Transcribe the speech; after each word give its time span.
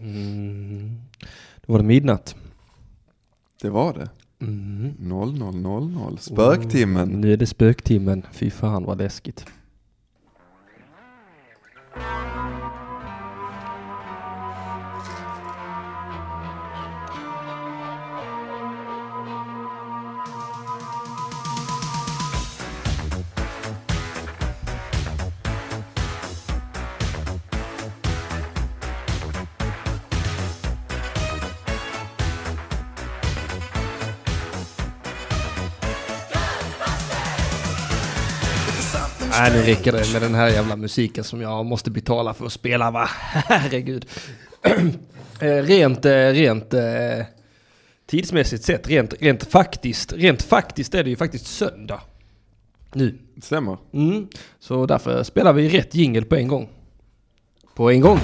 Mm. 0.00 1.00
Då 1.66 1.72
var 1.72 1.78
det 1.78 1.86
midnatt. 1.86 2.36
Det 3.62 3.70
var 3.70 3.94
det. 3.94 4.08
Mm. 4.40 4.94
0000. 4.98 6.18
Spöktimmen. 6.18 7.08
Nu 7.08 7.32
är 7.32 7.36
det 7.36 7.46
spöktimmen. 7.46 8.22
Fy 8.32 8.50
fan 8.50 8.84
vad 8.84 8.98
läskigt. 8.98 9.46
Nu 39.60 39.66
räcker 39.66 39.92
det 39.92 40.12
med 40.12 40.22
den 40.22 40.34
här 40.34 40.48
jävla 40.48 40.76
musiken 40.76 41.24
som 41.24 41.40
jag 41.40 41.66
måste 41.66 41.90
betala 41.90 42.34
för 42.34 42.46
att 42.46 42.52
spela, 42.52 42.90
va? 42.90 43.08
Herregud. 43.32 44.06
Eh, 45.42 45.62
rent, 45.62 46.04
eh, 46.04 46.12
rent 46.12 46.74
eh, 46.74 47.24
tidsmässigt 48.06 48.64
sett, 48.64 48.88
rent, 48.88 49.14
rent 49.20 49.44
faktiskt, 49.44 50.12
rent 50.12 50.42
faktiskt 50.42 50.94
är 50.94 51.04
det 51.04 51.10
ju 51.10 51.16
faktiskt 51.16 51.46
söndag. 51.46 52.00
Nu. 52.92 53.18
Stämmer. 53.42 53.78
Mm. 53.92 54.28
Så 54.58 54.86
därför 54.86 55.22
spelar 55.22 55.52
vi 55.52 55.68
rätt 55.68 55.94
jingel 55.94 56.24
på 56.24 56.36
en 56.36 56.48
gång. 56.48 56.68
På 57.74 57.90
en 57.90 58.00
gång. 58.00 58.18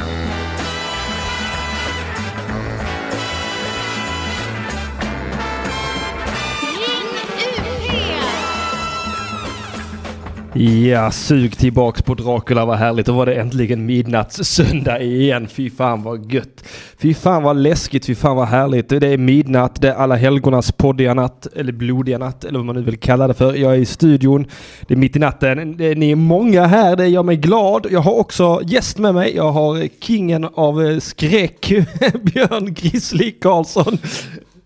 Ja, 10.59 11.11
sug 11.11 11.57
tillbaks 11.57 12.03
på 12.03 12.15
Dracula, 12.15 12.65
vad 12.65 12.79
härligt. 12.79 13.07
Då 13.07 13.13
var 13.13 13.27
det 13.27 13.35
äntligen 13.35 13.87
midnattssöndag 13.87 15.03
igen. 15.03 15.49
Fy 15.49 15.71
fan 15.71 16.03
vad 16.03 16.33
gött. 16.33 16.65
Fy 16.99 17.15
fan 17.15 17.43
vad 17.43 17.57
läskigt, 17.57 18.07
fy 18.07 18.15
fan 18.15 18.37
vad 18.37 18.49
härligt. 18.49 18.89
Det 18.89 19.07
är 19.07 19.19
midnatt, 19.19 19.81
det 19.81 19.89
är 19.89 19.95
alla 19.95 20.17
helgonas 20.17 20.73
poddiga 20.73 21.15
natt, 21.15 21.47
eller 21.57 21.73
blodiga 21.73 22.19
natt, 22.19 22.45
eller 22.45 22.59
vad 22.59 22.67
man 22.67 22.77
nu 22.77 22.83
vill 22.83 22.99
kalla 22.99 23.29
det 23.29 23.35
för. 23.35 23.55
Jag 23.55 23.73
är 23.73 23.79
i 23.79 23.87
studion, 23.87 24.47
det 24.87 24.95
är 24.95 24.99
mitt 24.99 25.17
i 25.17 25.19
natten. 25.19 25.71
Ni 25.71 26.11
är 26.11 26.17
många 26.17 26.67
här, 26.67 26.97
det 26.97 27.07
gör 27.09 27.23
mig 27.23 27.37
glad. 27.37 27.87
Jag 27.91 28.01
har 28.01 28.15
också 28.15 28.61
gäst 28.65 28.99
med 28.99 29.15
mig. 29.15 29.37
Jag 29.37 29.53
har 29.53 29.89
kingen 30.01 30.45
av 30.45 30.83
eh, 30.83 30.99
skräck, 30.99 31.69
Björn 32.23 32.75
Grizzly 32.75 33.31
Karlsson. 33.31 33.99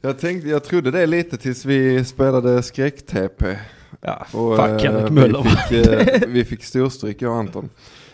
Jag, 0.00 0.18
tänkte, 0.18 0.48
jag 0.48 0.64
trodde 0.64 0.90
det 0.90 1.06
lite 1.06 1.36
tills 1.36 1.64
vi 1.64 2.04
spelade 2.04 2.62
skräck-TP. 2.62 3.56
Ja, 4.00 4.26
Och, 4.32 4.56
fuck 4.56 4.84
eh, 4.84 4.92
Henrik 4.92 5.10
Möller. 5.12 5.42
Vi 5.42 5.50
fick, 5.50 5.88
eh, 5.88 6.28
vi 6.28 6.44
fick 6.44 6.64
storstryk, 6.64 7.22
jag 7.22 7.32
och 7.32 7.38
Anton. 7.38 7.68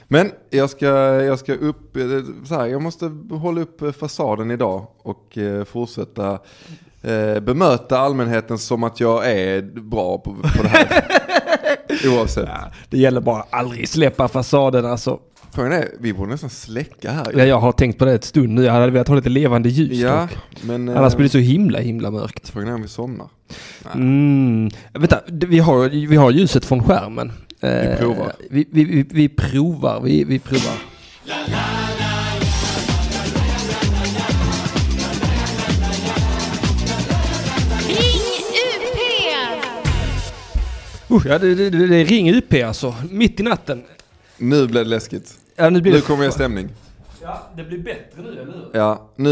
Men 0.08 0.32
jag 0.50 0.70
ska, 0.70 0.86
jag 1.22 1.38
ska 1.38 1.54
upp, 1.54 1.96
eh, 1.96 2.02
så 2.44 2.54
här, 2.54 2.66
jag 2.66 2.82
måste 2.82 3.06
hålla 3.30 3.60
upp 3.60 3.82
eh, 3.82 3.92
fasaden 3.92 4.50
idag 4.50 4.86
och 4.98 5.38
eh, 5.38 5.64
fortsätta 5.64 6.38
eh, 7.02 7.40
bemöta 7.40 7.98
allmänheten 7.98 8.58
som 8.58 8.84
att 8.84 9.00
jag 9.00 9.30
är 9.30 9.62
bra 9.62 10.18
på, 10.18 10.34
på 10.34 10.62
det 10.62 10.68
här. 10.68 11.04
Oavsett. 12.18 12.48
Ja, 12.48 12.70
det 12.90 12.98
gäller 12.98 13.20
bara 13.20 13.44
aldrig 13.50 13.88
släppa 13.88 14.28
fasaden 14.28 14.86
alltså. 14.86 15.18
Frågan 15.56 15.72
är, 15.72 15.88
vi 16.00 16.12
borde 16.12 16.30
nästan 16.30 16.50
släcka 16.50 17.10
här. 17.10 17.32
Ja, 17.36 17.44
jag 17.44 17.60
har 17.60 17.72
tänkt 17.72 17.98
på 17.98 18.04
det 18.04 18.12
ett 18.12 18.24
stund 18.24 18.48
nu. 18.48 18.64
Jag 18.64 18.72
hade 18.72 18.90
velat 18.90 19.08
ha 19.08 19.14
lite 19.14 19.28
levande 19.28 19.68
ljus 19.68 19.98
Ja, 19.98 20.28
men 20.62 20.88
eh, 20.88 20.96
Annars 20.96 21.16
blir 21.16 21.24
det 21.24 21.30
så 21.30 21.38
himla 21.38 21.78
himla 21.78 22.10
mörkt. 22.10 22.48
frågan 22.48 22.68
är 22.68 22.74
om 22.74 22.82
vi 22.82 22.88
somnar. 22.88 23.28
Mm. 23.94 24.70
Vänta, 24.92 25.20
vi 25.28 25.58
har, 25.58 25.88
vi 26.08 26.16
har 26.16 26.30
ljuset 26.30 26.64
från 26.64 26.82
skärmen. 26.84 27.32
Vi 27.60 27.97
provar. 27.98 28.32
Vi, 28.50 28.66
vi, 28.70 28.84
vi, 28.84 29.06
vi 29.10 29.28
provar, 29.28 30.00
vi, 30.00 30.25
vi 30.25 30.38
provar. 30.38 30.75
Uh, 41.10 41.26
ja, 41.26 41.38
det, 41.38 41.54
det, 41.54 41.70
det, 41.70 41.97
är 41.97 42.04
ring 42.04 42.31
UP 42.34 42.54
alltså, 42.64 42.94
mitt 43.10 43.41
i 43.41 43.42
natten. 43.42 43.82
Nu 44.38 44.66
blir 44.66 44.84
det 44.84 44.91
läskigt. 44.91 45.38
Ja, 45.56 45.71
nu 45.71 45.81
blir 45.81 45.93
Nu 45.93 46.00
kommer 46.00 46.25
jag 46.25 46.31
i 46.31 46.34
stämning. 46.34 46.69
Ja, 47.22 47.43
det 47.56 47.65
blir 47.65 47.78
bättre 47.78 48.22
nu, 48.22 48.28
eller 48.28 48.44
hur? 48.44 48.71
Ja, 48.72 49.11
nu, 49.17 49.31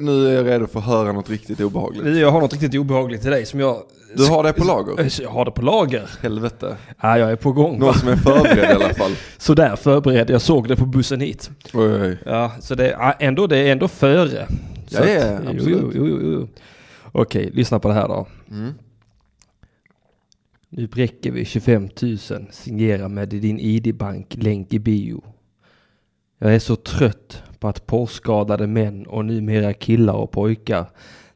nu 0.00 0.28
är 0.28 0.32
jag 0.32 0.46
redo 0.46 0.66
för 0.66 0.78
att 0.78 0.84
höra 0.86 1.12
något 1.12 1.30
riktigt 1.30 1.60
obehagligt. 1.60 2.16
Jag 2.18 2.30
har 2.30 2.40
något 2.40 2.52
riktigt 2.52 2.74
obehagligt 2.74 3.22
till 3.22 3.30
dig 3.30 3.46
som 3.46 3.60
jag... 3.60 3.82
Du 4.16 4.26
har 4.26 4.42
det 4.42 4.52
på 4.52 4.64
lager? 4.64 5.20
Jag 5.22 5.30
har 5.30 5.44
det 5.44 5.50
på 5.50 5.62
lager. 5.62 6.10
Helvete. 6.22 6.76
Ja, 7.00 7.18
jag 7.18 7.30
är 7.32 7.36
på 7.36 7.52
gång. 7.52 7.78
Någon 7.78 7.94
som 7.94 8.08
är 8.08 8.16
förberedd 8.16 8.70
i 8.70 8.84
alla 8.84 8.94
fall. 8.94 9.10
Sådär 9.38 9.76
förberedd, 9.76 10.30
jag 10.30 10.40
såg 10.42 10.68
det 10.68 10.76
på 10.76 10.86
bussen 10.86 11.20
hit. 11.20 11.50
Oj, 11.74 11.92
oj. 12.02 12.18
Ja, 12.26 12.52
så 12.60 12.74
det 12.74 12.90
är 12.90 13.14
ändå, 13.18 13.46
det 13.46 13.56
är 13.56 13.72
ändå 13.72 13.88
före. 13.88 14.46
Så 14.86 14.96
Ja, 14.98 15.08
ja, 15.08 15.24
att- 15.24 15.40
absolut. 15.48 15.66
Jo, 15.82 15.92
jo, 15.94 16.06
jo, 16.06 16.32
jo. 16.32 16.48
Okej, 17.12 17.50
lyssna 17.54 17.78
på 17.78 17.88
det 17.88 17.94
här 17.94 18.08
då. 18.08 18.26
Mm. 18.50 18.72
Nu 20.68 20.86
bräcker 20.86 21.30
vi 21.30 21.44
25 21.44 21.88
000, 22.02 22.18
signera 22.50 23.08
med 23.08 23.28
din 23.28 23.60
ID-bank, 23.60 24.26
länk 24.38 24.72
i 24.72 24.78
bio. 24.78 25.22
Jag 26.42 26.54
är 26.54 26.58
så 26.58 26.76
trött 26.76 27.42
på 27.58 27.68
att 27.68 27.86
porrskadade 27.86 28.66
män 28.66 29.06
och 29.06 29.24
numera 29.24 29.72
killar 29.72 30.14
och 30.14 30.30
pojkar, 30.30 30.86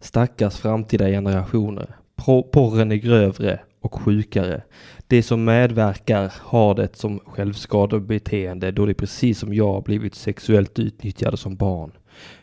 stackars 0.00 0.56
framtida 0.56 1.06
generationer. 1.06 1.97
Porren 2.53 2.92
är 2.92 2.97
grövre 2.97 3.60
och 3.81 3.94
sjukare. 3.94 4.62
De 5.06 5.22
som 5.22 5.44
medverkar 5.44 6.32
har 6.41 6.75
det 6.75 6.97
som 6.97 7.20
självskadebeteende 7.26 8.70
då 8.70 8.87
de 8.87 8.94
precis 8.94 9.38
som 9.38 9.54
jag 9.54 9.82
blivit 9.82 10.15
sexuellt 10.15 10.78
utnyttjade 10.78 11.36
som 11.36 11.56
barn. 11.56 11.92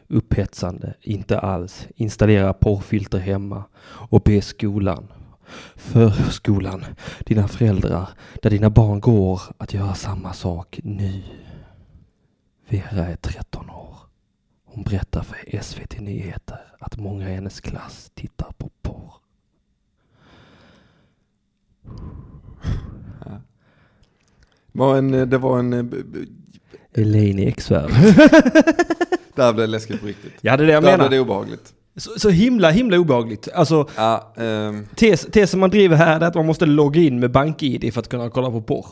Upphetsande, 0.08 0.94
inte 1.02 1.40
alls. 1.40 1.88
Installera 1.96 2.54
porrfilter 2.54 3.20
hemma 3.20 3.64
och 3.84 4.22
be 4.22 4.42
skolan, 4.42 5.08
förskolan, 5.76 6.86
dina 7.26 7.48
föräldrar, 7.48 8.10
där 8.42 8.50
dina 8.50 8.70
barn 8.70 9.00
går 9.00 9.42
att 9.58 9.74
göra 9.74 9.94
samma 9.94 10.34
sak 10.34 10.80
nu. 10.84 11.22
Vera 12.72 13.08
är 13.08 13.16
13 13.16 13.70
år. 13.70 13.98
Hon 14.66 14.84
berättar 14.84 15.24
för 15.24 15.62
SVT 15.62 16.00
Nyheter 16.00 16.74
att 16.80 16.98
många 16.98 17.30
i 17.30 17.34
hennes 17.34 17.60
klass 17.62 18.12
tittar 18.16 18.52
på 18.58 18.70
porr. 18.82 19.14
Var 24.72 24.98
en, 24.98 25.12
det 25.30 25.38
var 25.38 25.60
en... 25.60 25.74
eh, 25.74 25.84
b- 25.84 25.98
b- 26.06 26.20
Elaine 26.94 27.40
Eksvärd. 27.40 27.92
Där 29.36 29.54
blev 29.54 29.56
det 29.56 29.68
läskigt 29.68 30.00
på 30.02 30.06
riktigt. 30.08 30.34
Ja, 30.42 30.58
det 30.58 30.64
är 30.64 30.68
det 30.68 30.74
jag 30.74 30.84
blev 30.84 30.98
menar. 30.98 31.10
det 31.10 31.20
obehagligt. 31.20 31.74
Så, 31.96 32.20
så 32.20 32.30
himla, 32.30 32.70
himla 32.72 32.98
obehagligt. 33.00 33.48
Alltså, 33.54 33.90
Ja, 33.96 34.34
ehm, 34.38 34.88
tes, 34.96 35.26
tesen 35.26 35.60
man 35.60 35.70
driver 35.70 35.96
här 35.96 36.20
är 36.22 36.26
att 36.28 36.36
man 36.36 36.46
måste 36.46 36.66
logga 36.66 37.02
in 37.02 37.20
med 37.20 37.32
bank-id 37.32 37.94
för 37.94 38.00
att 38.00 38.10
kunna 38.10 38.30
kolla 38.30 38.52
på 38.52 38.62
porr. 38.62 38.86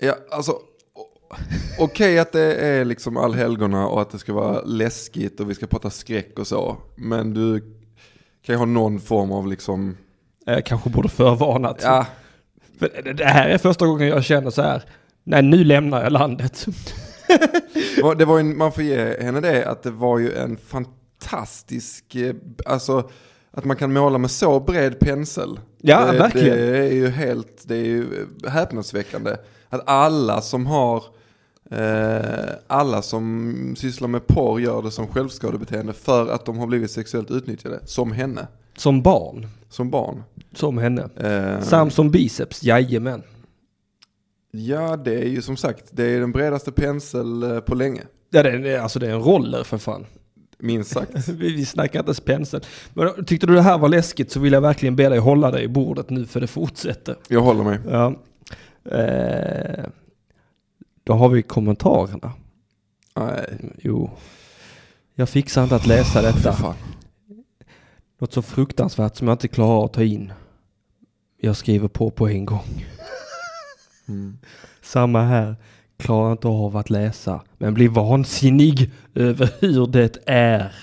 ja 0.00 0.14
alltså... 0.30 0.52
Okej 1.78 2.18
att 2.18 2.32
det 2.32 2.54
är 2.54 2.84
liksom 2.84 3.16
allhelgona 3.16 3.86
och 3.86 4.00
att 4.02 4.10
det 4.10 4.18
ska 4.18 4.32
vara 4.32 4.60
läskigt 4.62 5.40
och 5.40 5.50
vi 5.50 5.54
ska 5.54 5.66
prata 5.66 5.90
skräck 5.90 6.38
och 6.38 6.46
så. 6.46 6.76
Men 6.96 7.34
du 7.34 7.60
kan 8.46 8.52
ju 8.54 8.56
ha 8.56 8.64
någon 8.66 9.00
form 9.00 9.32
av 9.32 9.46
liksom... 9.48 9.96
Jag 10.44 10.66
kanske 10.66 10.90
borde 10.90 11.08
förvarnat. 11.08 11.80
Ja, 11.82 12.06
För 12.78 13.12
det- 13.14 13.24
här 13.24 13.48
är 13.48 13.58
första 13.58 13.86
gången 13.86 14.08
jag 14.08 14.24
känner 14.24 14.50
så 14.50 14.62
här. 14.62 14.82
Nej, 15.24 15.42
nu 15.42 15.64
lämnar 15.64 16.02
jag 16.02 16.12
landet. 16.12 16.66
det 18.18 18.24
var 18.24 18.38
ju, 18.38 18.44
man 18.44 18.72
får 18.72 18.84
ge 18.84 19.22
henne 19.22 19.40
det 19.40 19.64
att 19.68 19.82
det 19.82 19.90
var 19.90 20.18
ju 20.18 20.32
en 20.34 20.56
fantastisk... 20.56 22.14
eh, 22.14 22.34
Alltså 22.66 23.10
att 23.50 23.64
man 23.64 23.76
kan 23.76 23.92
måla 23.92 24.18
med 24.18 24.30
så 24.30 24.60
bred 24.60 24.98
pensel. 25.00 25.60
Ja, 25.80 26.12
det, 26.12 26.18
verkligen. 26.18 26.56
Det 26.56 26.78
är 26.78 26.92
ju 26.92 27.08
helt, 27.08 27.62
det 27.66 27.74
är 27.76 27.84
ju 27.84 28.26
häpnadsväckande. 28.48 29.36
Att 29.68 29.82
alla 29.88 30.40
som 30.40 30.66
har, 30.66 30.96
eh, 30.96 31.02
alla 32.66 33.02
som 33.02 33.74
sysslar 33.78 34.08
med 34.08 34.26
porr 34.26 34.60
gör 34.60 34.82
det 34.82 34.90
som 34.90 35.06
självskadebeteende 35.06 35.92
för 35.92 36.28
att 36.28 36.44
de 36.46 36.58
har 36.58 36.66
blivit 36.66 36.90
sexuellt 36.90 37.30
utnyttjade. 37.30 37.80
Som 37.84 38.12
henne, 38.12 38.46
Som 38.76 39.02
barn. 39.02 39.46
som 39.68 39.90
barn. 39.90 40.22
Som 40.54 40.78
henne. 40.78 41.08
Eh, 41.16 41.60
Samson 41.62 42.10
biceps, 42.10 42.62
jajamän. 42.62 43.22
ja, 44.50 44.96
det 44.96 45.14
är 45.14 45.28
ju 45.28 45.42
som 45.42 45.56
sagt, 45.56 45.84
det 45.90 46.04
är 46.04 46.20
den 46.20 46.32
bredaste 46.32 46.72
pensel 46.72 47.42
eh, 47.42 47.60
på 47.60 47.74
länge. 47.74 48.02
Ja, 48.30 48.42
det 48.42 48.50
är, 48.50 48.80
alltså 48.80 48.98
det 48.98 49.06
är 49.06 49.10
en 49.14 49.22
roller 49.22 49.64
för 49.64 49.78
fan. 49.78 50.06
Minst 50.58 50.90
sagt. 50.92 51.28
Vi, 51.28 51.52
vi 51.54 51.64
snackar 51.66 51.98
inte 51.98 52.08
ens 52.08 52.20
pensel. 52.20 52.60
Men 52.94 53.24
tyckte 53.24 53.46
du 53.46 53.54
det 53.54 53.62
här 53.62 53.78
var 53.78 53.88
läskigt 53.88 54.30
så 54.32 54.40
vill 54.40 54.52
jag 54.52 54.60
verkligen 54.60 54.96
be 54.96 55.08
dig 55.08 55.18
hålla 55.18 55.50
dig 55.50 55.64
i 55.64 55.68
bordet 55.68 56.10
nu 56.10 56.26
för 56.26 56.40
det 56.40 56.46
fortsätter. 56.46 57.16
Jag 57.28 57.40
håller 57.40 57.64
mig. 57.64 57.78
Ja. 57.90 58.14
Eh, 58.90 59.84
då 61.06 61.12
har 61.12 61.28
vi 61.28 61.42
kommentarerna. 61.42 62.32
Nej. 63.16 63.58
Jo. 63.78 64.10
Jag 65.14 65.28
fixar 65.28 65.62
inte 65.62 65.76
att 65.76 65.86
läsa 65.86 66.22
detta. 66.22 66.52
fan. 66.52 66.74
Något 68.18 68.32
så 68.32 68.42
fruktansvärt 68.42 69.16
som 69.16 69.28
jag 69.28 69.34
inte 69.34 69.48
klarar 69.48 69.84
att 69.84 69.92
ta 69.92 70.02
in. 70.02 70.32
Jag 71.40 71.56
skriver 71.56 71.88
på 71.88 72.10
på 72.10 72.28
en 72.28 72.44
gång. 72.44 72.84
Mm. 74.08 74.38
Samma 74.82 75.22
här. 75.22 75.56
Klarar 75.96 76.32
inte 76.32 76.48
av 76.48 76.76
att 76.76 76.90
läsa. 76.90 77.40
Men 77.58 77.74
blir 77.74 77.88
vansinnig 77.88 78.90
över 79.14 79.50
hur 79.60 79.86
det 79.86 80.18
är. 80.26 80.74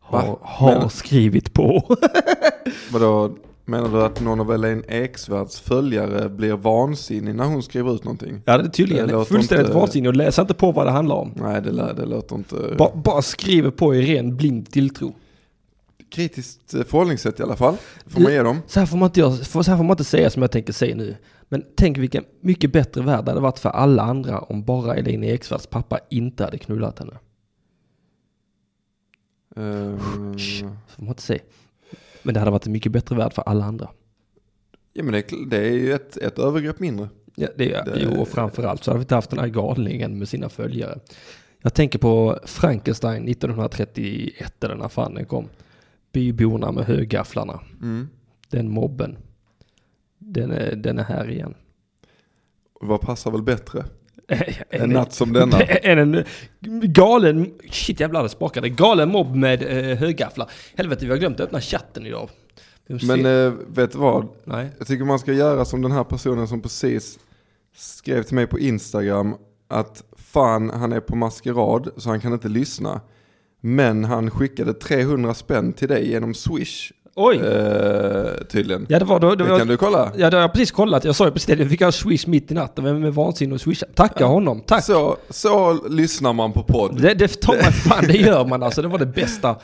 Har, 0.00 0.38
har 0.42 0.88
skrivit 0.88 1.52
på. 1.52 1.96
Vadå, 2.92 3.36
menar 3.64 3.88
du 3.88 4.02
att 4.02 4.20
någon 4.20 4.40
av 4.40 4.52
Elaine 4.52 4.84
Eksvärds 4.88 5.60
följare 5.60 6.28
blir 6.28 6.52
vansinnig 6.52 7.34
när 7.34 7.44
hon 7.44 7.62
skriver 7.62 7.94
ut 7.94 8.04
någonting? 8.04 8.42
Ja 8.44 8.58
det 8.58 8.64
är 8.64 8.68
tydligen 8.68 9.08
Det 9.08 9.24
fullständigt 9.24 9.66
inte- 9.66 9.78
vansinnig 9.78 10.08
och 10.08 10.16
läser 10.16 10.42
inte 10.42 10.54
på 10.54 10.72
vad 10.72 10.86
det 10.86 10.90
handlar 10.90 11.16
om. 11.16 11.32
Nej, 11.36 11.62
det, 11.62 11.70
lär, 11.72 11.94
det 11.94 12.06
låter 12.06 12.36
inte... 12.36 12.74
Ba, 12.78 12.90
bara 12.94 13.22
skriver 13.22 13.70
på 13.70 13.94
i 13.94 14.02
ren 14.16 14.36
blind 14.36 14.70
tilltro. 14.70 15.14
Kritiskt 16.10 16.74
eh, 16.74 16.82
förhållningssätt 16.82 17.40
i 17.40 17.42
alla 17.42 17.56
fall. 17.56 17.76
får 18.06 18.20
man 18.20 18.32
ge 18.32 18.42
dem. 18.42 18.62
Så 18.66 18.80
här, 18.80 18.86
får 18.86 18.96
man 18.96 19.06
inte, 19.08 19.20
göra- 19.20 19.32
så 19.36 19.58
här 19.70 19.76
får 19.76 19.84
man 19.84 19.90
inte 19.94 20.04
säga 20.04 20.30
som 20.30 20.42
jag 20.42 20.50
tänker 20.50 20.72
säga 20.72 20.96
nu. 20.96 21.16
Men 21.48 21.64
tänk 21.76 21.98
vilken 21.98 22.24
mycket 22.40 22.72
bättre 22.72 23.00
värld 23.02 23.24
det 23.24 23.30
hade 23.30 23.40
varit 23.40 23.58
för 23.58 23.68
alla 23.68 24.02
andra 24.02 24.38
om 24.40 24.64
bara 24.64 24.94
Elaine 24.94 25.24
Eksvärds 25.24 25.66
pappa 25.66 25.98
inte 26.10 26.44
hade 26.44 26.58
knullat 26.58 26.98
henne. 26.98 27.12
Eh, 29.56 29.98
Så 30.36 30.64
får 30.88 31.02
man 31.02 31.08
inte 31.08 31.22
säga. 31.22 31.40
Men 32.24 32.34
det 32.34 32.40
hade 32.40 32.50
varit 32.52 32.66
en 32.66 32.72
mycket 32.72 32.92
bättre 32.92 33.16
värld 33.16 33.32
för 33.32 33.42
alla 33.42 33.64
andra. 33.64 33.88
ja 34.92 35.02
men 35.04 35.12
det, 35.12 35.24
det 35.50 35.56
är 35.56 35.72
ju 35.72 35.92
ett, 35.92 36.16
ett 36.16 36.38
övergrepp 36.38 36.80
mindre. 36.80 37.08
Ja, 37.36 37.48
det 37.56 37.64
Det- 37.68 37.98
Jo, 38.02 38.20
och 38.20 38.28
framförallt 38.28 38.84
så 38.84 38.90
hade 38.90 38.98
vi 38.98 39.02
inte 39.02 39.14
haft 39.14 39.30
den 39.30 39.38
här 39.38 39.48
galningen 39.48 40.18
med 40.18 40.28
sina 40.28 40.48
följare. 40.48 40.98
Jag 41.62 41.74
tänker 41.74 41.98
på 41.98 42.38
Frankenstein 42.44 43.28
1931 43.28 44.64
eller 44.64 44.74
när 44.74 44.88
fan 44.88 45.14
den 45.14 45.24
kom. 45.26 45.48
Byborna 46.12 46.72
med 46.72 46.84
högafflarna. 46.84 47.60
Mm. 47.82 48.08
Den 48.50 48.70
mobben. 48.70 49.16
Den 50.18 50.50
är, 50.50 50.76
den 50.76 50.98
är 50.98 51.04
här 51.04 51.30
igen. 51.30 51.54
Vad 52.80 53.00
passar 53.00 53.30
väl 53.30 53.42
bättre? 53.42 53.84
En 54.70 54.80
En, 54.80 54.90
natt 54.90 55.12
som 55.12 55.32
denna. 55.32 55.60
en, 55.82 55.98
en 55.98 56.24
galen, 56.92 57.50
shit 57.70 58.00
jävlar 58.00 58.22
det 58.22 58.28
sprakade, 58.28 58.68
galen 58.68 59.08
mobb 59.08 59.36
med 59.36 59.62
eh, 59.62 59.98
högafflar. 59.98 60.50
Helvete 60.76 61.04
vi 61.04 61.10
har 61.10 61.18
glömt 61.18 61.40
att 61.40 61.46
öppna 61.46 61.60
chatten 61.60 62.06
idag. 62.06 62.30
Men 62.86 63.26
eh, 63.26 63.52
vet 63.66 63.92
du 63.92 63.98
vad? 63.98 64.28
Nej. 64.44 64.70
Jag 64.78 64.86
tycker 64.86 65.04
man 65.04 65.18
ska 65.18 65.32
göra 65.32 65.64
som 65.64 65.82
den 65.82 65.92
här 65.92 66.04
personen 66.04 66.48
som 66.48 66.62
precis 66.62 67.18
skrev 67.76 68.22
till 68.22 68.34
mig 68.34 68.46
på 68.46 68.58
Instagram 68.58 69.34
att 69.68 70.02
fan 70.16 70.70
han 70.70 70.92
är 70.92 71.00
på 71.00 71.16
maskerad 71.16 71.88
så 71.96 72.08
han 72.08 72.20
kan 72.20 72.32
inte 72.32 72.48
lyssna. 72.48 73.00
Men 73.60 74.04
han 74.04 74.30
skickade 74.30 74.74
300 74.74 75.34
spänn 75.34 75.72
till 75.72 75.88
dig 75.88 76.10
genom 76.10 76.34
Swish 76.34 76.92
Oj! 77.16 77.36
eh, 77.36 78.44
tydligen. 78.52 78.86
ja 78.88 78.98
det 78.98 79.04
var 79.04 79.20
då, 79.20 79.34
det 79.34 79.44
var, 79.44 79.58
kan 79.58 79.68
du 79.68 79.76
kolla. 79.76 80.12
Ja 80.16 80.30
det 80.30 80.36
har 80.36 80.42
jag 80.42 80.52
precis 80.52 80.70
kollat, 80.70 81.04
jag 81.04 81.16
sa 81.16 81.24
ju 81.24 81.30
precis 81.30 81.46
det, 81.46 81.54
jag 81.62 81.70
fick 81.70 81.82
ha 81.82 81.92
swish 81.92 82.26
mitt 82.26 82.50
i 82.50 82.54
natten 82.54 82.84
med, 82.84 83.00
med 83.00 83.14
vansinne 83.14 83.54
och 83.54 83.60
swisha. 83.60 83.86
Tacka 83.94 84.26
honom, 84.26 84.60
tack! 84.66 84.84
Så, 84.84 85.16
så 85.30 85.72
lyssnar 85.88 86.32
man 86.32 86.52
på 86.52 86.62
podd. 86.62 87.00
Det, 87.00 87.14
det 87.14 87.40
tar 87.40 87.54
man 87.62 87.72
fan, 87.72 88.04
det 88.06 88.16
gör 88.16 88.44
man 88.46 88.62
alltså, 88.62 88.82
det 88.82 88.88
var 88.88 88.98
det 88.98 89.06
bästa. 89.06 89.56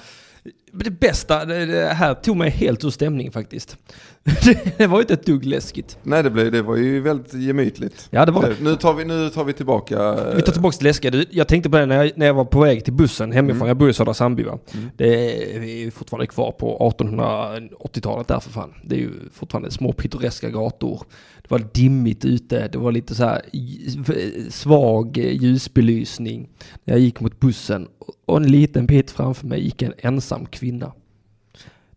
Det 0.73 0.91
bästa, 0.91 1.45
det, 1.45 1.67
det 1.67 1.87
här 1.87 2.15
tog 2.15 2.37
mig 2.37 2.51
helt 2.51 2.85
ur 2.85 2.91
stämning 2.91 3.33
faktiskt. 3.33 3.77
Det, 4.45 4.79
det 4.79 4.87
var 4.87 4.99
ju 4.99 5.01
inte 5.03 5.15
ett 5.15 5.27
dugg 5.27 5.45
läskigt. 5.45 5.99
Nej 6.03 6.23
det, 6.23 6.31
blev, 6.31 6.53
det 6.53 6.63
var 6.63 6.77
ju 6.77 7.01
väldigt 7.01 7.35
gemytligt. 7.35 8.09
Ja 8.11 8.27
det 8.27 8.33
var 8.33 8.45
Eh, 8.49 8.55
Nu 8.61 8.77
tar 8.77 8.95
vi, 8.95 9.05
nu 9.05 9.31
tar 9.31 9.45
vi 9.45 9.53
tillbaka. 9.53 9.95
eh, 9.99 10.37
Vi 10.37 10.43
tar 10.43 10.53
tillbaka 10.53 10.77
till 10.77 10.87
läskiga. 10.87 11.25
Jag 11.31 11.49
tänkte 11.49 11.71
på 11.71 11.77
det 11.77 11.87
när 11.87 12.05
jag, 12.05 12.13
när 12.17 12.27
jag 12.27 12.35
var 12.35 12.45
på 12.45 12.61
väg 12.61 12.85
till 12.85 12.93
bussen 12.93 13.33
hemifrån. 13.33 13.57
Mm. 13.57 13.69
Jag 13.69 13.77
bor 13.77 13.91
i 13.91 13.93
Södra 13.93 14.15
Sandby 14.15 14.43
va. 14.43 14.59
Mm. 14.75 14.91
Det 14.97 15.55
är, 15.57 15.61
vi 15.61 15.87
är 15.87 15.91
fortfarande 15.91 16.27
kvar 16.27 16.53
på 16.53 16.93
1880-talet 16.99 18.29
där 18.29 18.41
för 18.41 18.51
fan. 18.51 18.75
Det 18.85 18.95
är 18.95 18.99
ju 18.99 19.11
fortfarande 19.33 19.71
små 19.71 19.93
pittoreska 19.93 20.51
gator. 20.51 21.03
Det 21.43 21.51
var 21.51 21.67
dimmigt 21.75 22.25
ute. 22.25 22.69
Det 22.69 22.79
var 22.79 22.93
lite 22.93 23.15
så 23.15 23.25
här 23.25 23.43
svag 24.51 25.17
ljusbelysning. 25.17 26.49
När 26.85 26.95
jag 26.95 27.01
gick 27.01 27.21
mot 27.21 27.41
bussen 27.41 27.89
och 28.27 28.37
en 28.37 28.53
liten 28.53 28.87
bit 28.87 29.11
framför 29.11 29.47
mig 29.47 29.65
gick 29.65 29.83
en 29.83 29.95
ensam 29.99 30.47
kvinna. 30.47 30.93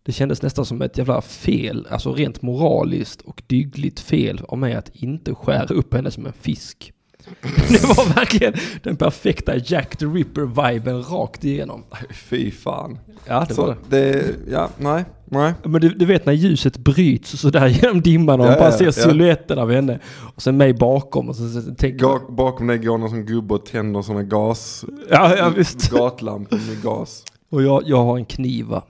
Det 0.02 0.12
kändes 0.12 0.42
nästan 0.42 0.66
som 0.66 0.82
ett 0.82 0.98
jävla 0.98 1.22
fel, 1.22 1.86
alltså 1.90 2.14
rent 2.14 2.42
moraliskt 2.42 3.20
och 3.20 3.42
dygligt 3.46 4.00
fel 4.00 4.40
av 4.48 4.58
mig 4.58 4.74
att 4.74 4.90
inte 4.94 5.34
skära 5.34 5.74
upp 5.74 5.94
henne 5.94 6.10
som 6.10 6.26
en 6.26 6.32
fisk. 6.32 6.93
Det 7.68 7.82
var 7.84 8.14
verkligen 8.14 8.54
den 8.82 8.96
perfekta 8.96 9.56
Jack 9.56 9.96
the 9.96 10.04
Ripper-viben 10.06 11.02
rakt 11.02 11.44
igenom. 11.44 11.84
Fy 12.10 12.50
fan. 12.50 12.98
Ja, 13.26 13.44
det 13.48 13.54
var 13.56 13.66
Så 13.66 13.76
det. 13.88 14.12
det, 14.12 14.34
ja, 14.50 14.68
nej, 14.78 15.04
nej. 15.24 15.54
Men 15.64 15.80
du, 15.80 15.88
du 15.88 16.04
vet 16.04 16.26
när 16.26 16.32
ljuset 16.32 16.76
bryts 16.78 17.40
så 17.40 17.50
där 17.50 17.66
genom 17.82 18.00
dimman 18.00 18.40
och 18.40 18.46
man 18.46 18.52
Ja, 18.54 18.58
bara 18.60 18.70
ja, 18.70 18.76
ser 18.78 18.84
ja. 18.84 18.92
siluetten 18.92 19.58
av 19.58 19.70
henne. 19.72 19.98
Och 20.34 20.42
sen 20.42 20.56
mig 20.56 20.72
bakom 20.74 21.28
och 21.28 21.36
så, 21.36 21.48
så, 21.48 21.62
så 21.62 21.74
tänker 21.74 22.04
Ga- 22.06 22.34
Bakom 22.34 22.66
dig 22.66 22.78
går 22.78 22.98
någon 22.98 23.10
som 23.10 23.24
gubbe 23.26 23.54
och 23.54 23.66
tänder 23.66 24.02
sådana 24.02 24.22
gas, 24.22 24.84
Ja, 25.10 25.36
ja 25.36 25.48
visst. 25.56 25.90
gatlampor 25.92 26.56
med 26.68 26.82
gas. 26.82 27.24
Och 27.50 27.62
jag, 27.62 27.82
jag 27.86 28.04
har 28.04 28.16
en 28.18 28.24
kniv 28.24 28.66
va? 28.66 28.82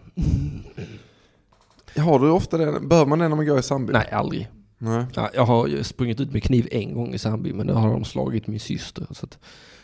Har 1.99 2.19
du 2.19 2.31
ofta 2.31 2.57
det? 2.57 2.81
Behöver 2.81 3.09
man 3.09 3.19
det 3.19 3.29
när 3.29 3.37
man 3.37 3.47
går 3.47 3.59
i 3.59 3.63
Sandby? 3.63 3.93
Nej, 3.93 4.09
aldrig. 4.13 4.49
Nej. 4.79 5.05
Ja, 5.15 5.31
jag 5.35 5.45
har 5.45 5.83
sprungit 5.83 6.21
ut 6.21 6.33
med 6.33 6.43
kniv 6.43 6.69
en 6.71 6.95
gång 6.95 7.15
i 7.15 7.19
Sandby 7.19 7.53
men 7.53 7.67
då 7.67 7.75
har 7.75 7.91
de 7.91 8.05
slagit 8.05 8.47
min 8.47 8.61
syster. 8.61 9.07
Så 9.11 9.27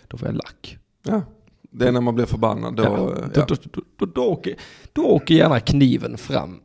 då 0.08 0.16
får 0.16 0.28
jag 0.28 0.34
lack. 0.34 0.78
Ja. 1.02 1.22
Det 1.70 1.88
är 1.88 1.92
när 1.92 2.00
man 2.00 2.14
blir 2.14 2.26
förbannad. 2.26 2.76
Då, 2.76 2.82
Ja, 2.82 3.14
då, 3.34 3.44
då, 3.48 3.82
då, 3.96 4.06
då, 4.06 4.24
åker, 4.24 4.54
då 4.92 5.02
åker 5.02 5.34
gärna 5.34 5.60
kniven 5.60 6.18
fram. 6.18 6.60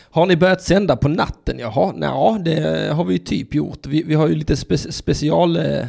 Har 0.00 0.26
ni 0.26 0.36
börjat 0.36 0.62
sända 0.62 0.96
på 0.96 1.08
natten? 1.08 1.58
Jaha, 1.58 1.94
ja 2.00 2.38
det 2.44 2.92
har 2.94 3.04
vi 3.04 3.12
ju 3.12 3.18
typ 3.18 3.54
gjort. 3.54 3.86
Vi, 3.86 4.02
vi 4.02 4.14
har 4.14 4.28
ju 4.28 4.34
lite 4.34 4.56
spe, 4.56 4.78
special, 4.78 5.56
eh, 5.56 5.86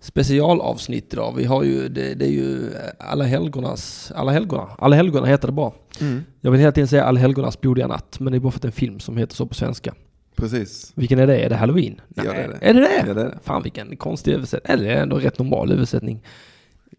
specialavsnitt 0.00 1.12
idag. 1.12 1.34
Vi 1.36 1.44
har 1.44 1.62
ju, 1.62 1.88
det, 1.88 2.14
det 2.14 2.24
är 2.24 2.30
ju 2.30 2.70
Alla 2.98 3.24
helgonas, 3.24 4.12
Alla 4.14 4.32
helgona, 4.32 4.68
Alla 4.78 4.96
helgona 4.96 5.26
heter 5.26 5.48
det 5.48 5.52
bara. 5.52 5.72
Mm. 6.00 6.24
Jag 6.40 6.50
vill 6.50 6.60
hela 6.60 6.72
tiden 6.72 6.88
säga 6.88 7.04
Alla 7.04 7.20
helgonas 7.20 7.60
blodiga 7.60 7.86
natt, 7.86 8.20
men 8.20 8.32
det 8.32 8.36
är 8.36 8.40
bara 8.40 8.52
för 8.52 8.58
att 8.58 8.62
det 8.62 8.66
är 8.66 8.70
en 8.70 8.72
film 8.72 9.00
som 9.00 9.16
heter 9.16 9.34
så 9.34 9.46
på 9.46 9.54
svenska. 9.54 9.94
Precis. 10.38 10.92
Vilken 10.94 11.18
är 11.18 11.26
det? 11.26 11.38
Är 11.38 11.48
det 11.48 11.56
Halloween? 11.56 12.00
Ja, 12.14 12.22
det 12.22 12.28
är 12.28 12.48
det. 12.48 12.58
Är 12.60 12.74
det 12.74 12.80
det? 12.80 13.04
Ja, 13.06 13.14
det 13.14 13.20
är 13.20 13.24
det. 13.24 13.38
Fan 13.42 13.62
vilken 13.62 13.96
konstig 13.96 14.34
översättning. 14.34 14.72
Eller 14.72 14.84
det 14.84 14.94
är 14.94 15.02
ändå 15.02 15.18
rätt 15.18 15.38
normal 15.38 15.72
översättning. 15.72 16.22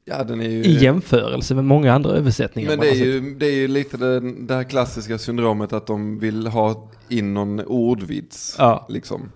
Ja, 0.06 0.24
den 0.24 0.42
är 0.42 0.50
ju... 0.50 0.64
I 0.64 0.84
jämförelse 0.84 1.56
med 1.56 1.66
många 1.66 1.94
andra 1.94 2.12
översättningar 2.12 2.70
Men 2.70 2.80
det 2.80 2.90
är, 2.90 2.96
ju, 2.96 3.36
det 3.36 3.46
är 3.46 3.54
ju 3.54 3.68
lite 3.68 3.98
det, 3.98 4.20
det 4.20 4.56
här 4.56 4.64
klassiska 4.64 5.18
syndromet 5.18 5.74
att 5.74 5.88
de 5.88 6.20
vill 6.20 6.48
ha 6.48 6.92
in 7.10 7.34
någon 7.34 7.60
ordvits. 7.60 8.56
Ja. 8.58 8.86
Liksom. 8.90 9.32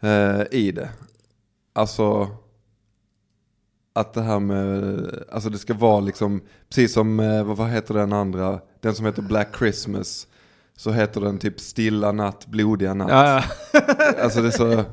Eh, 0.00 0.42
I 0.50 0.72
det. 0.72 0.88
Alltså. 1.72 2.28
Att 3.92 4.14
det 4.14 4.22
här 4.22 4.40
med, 4.40 5.06
alltså 5.32 5.50
det 5.50 5.58
ska 5.58 5.74
vara 5.74 6.00
liksom, 6.00 6.40
precis 6.68 6.92
som, 6.92 7.20
eh, 7.20 7.44
vad 7.44 7.70
heter 7.70 7.94
den 7.94 8.12
andra, 8.12 8.60
den 8.80 8.94
som 8.94 9.06
heter 9.06 9.22
Black 9.22 9.56
Christmas. 9.58 10.26
Så 10.80 10.90
heter 10.90 11.20
den 11.20 11.38
typ 11.38 11.60
Stilla 11.60 12.12
natt, 12.12 12.46
blodiga 12.46 12.94
natt. 12.94 13.10
Ja, 13.10 13.42
ja. 13.72 13.80
Alltså 14.22 14.42
det 14.42 14.48
är 14.48 14.50
så 14.50 14.84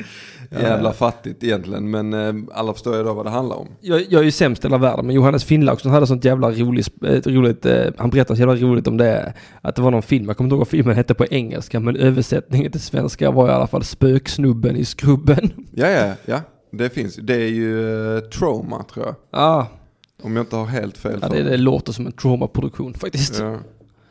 jävla 0.52 0.94
fattigt 0.94 1.44
egentligen. 1.44 1.92
Men 1.92 2.14
eh, 2.14 2.34
alla 2.54 2.74
förstår 2.74 2.98
ju 2.98 3.04
då 3.04 3.14
vad 3.14 3.26
det 3.26 3.30
handlar 3.30 3.56
om. 3.56 3.68
Jag, 3.82 4.02
jag 4.10 4.22
är 4.22 4.26
ju 4.26 4.32
sämst 4.32 4.64
i 4.66 4.68
hela 4.68 4.78
världen, 4.78 5.06
men 5.06 5.16
Johannes 5.16 5.44
Finnlaugsson 5.44 5.92
hade 5.92 6.08
sånt 6.08 6.26
jävla 6.26 6.52
roligt, 6.52 7.04
eh, 7.04 7.32
roligt 7.32 7.66
eh, 7.66 7.86
han 7.98 8.10
berättade 8.10 8.38
så 8.38 8.42
jävla 8.42 8.56
roligt 8.56 8.88
om 8.88 8.98
det, 8.98 9.34
att 9.62 9.76
det 9.76 9.82
var 9.82 9.92
någon 9.92 10.02
film, 10.02 10.26
jag 10.28 10.38
kommer 10.38 10.46
inte 10.46 10.54
ihåg 10.54 10.60
vad 10.60 10.68
filmen 10.68 10.96
hette 10.96 11.14
på 11.14 11.26
engelska, 11.26 11.80
men 11.80 11.96
översättningen 11.96 12.72
till 12.72 12.82
svenska 12.82 13.32
var 13.32 13.50
i 13.50 13.52
alla 13.52 13.68
fall 13.68 13.84
Spöksnubben 13.84 14.76
i 14.76 14.86
skrubben. 14.86 15.52
Ja, 15.72 15.88
ja, 15.88 16.14
ja. 16.26 16.42
Det 16.72 16.90
finns 16.90 17.16
Det 17.16 17.36
är 17.36 17.50
ju 17.50 18.22
Trauma 18.22 18.84
tror 18.84 19.06
jag. 19.06 19.16
Ja, 19.32 19.68
Om 20.24 20.36
jag 20.36 20.44
inte 20.44 20.56
har 20.56 20.66
helt 20.66 20.98
fel. 20.98 21.20
ja 21.22 21.30
det, 21.30 21.44
det 21.44 21.58
låter 21.58 21.94
som 21.94 22.06
en 22.06 22.12
traumaproduktion 22.12 22.94
faktiskt. 22.94 23.40
Ja. 23.40 23.58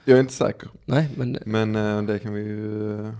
Jag 0.09 0.17
är 0.17 0.21
inte 0.21 0.33
säker. 0.33 0.69
Nej, 0.85 1.09
men 1.17 1.39
Men 1.47 1.77
eh, 1.77 2.03
det 2.03 2.19
kan 2.19 2.35
vi 2.35 2.41
ju... 2.43 2.93
eh, 3.01 3.11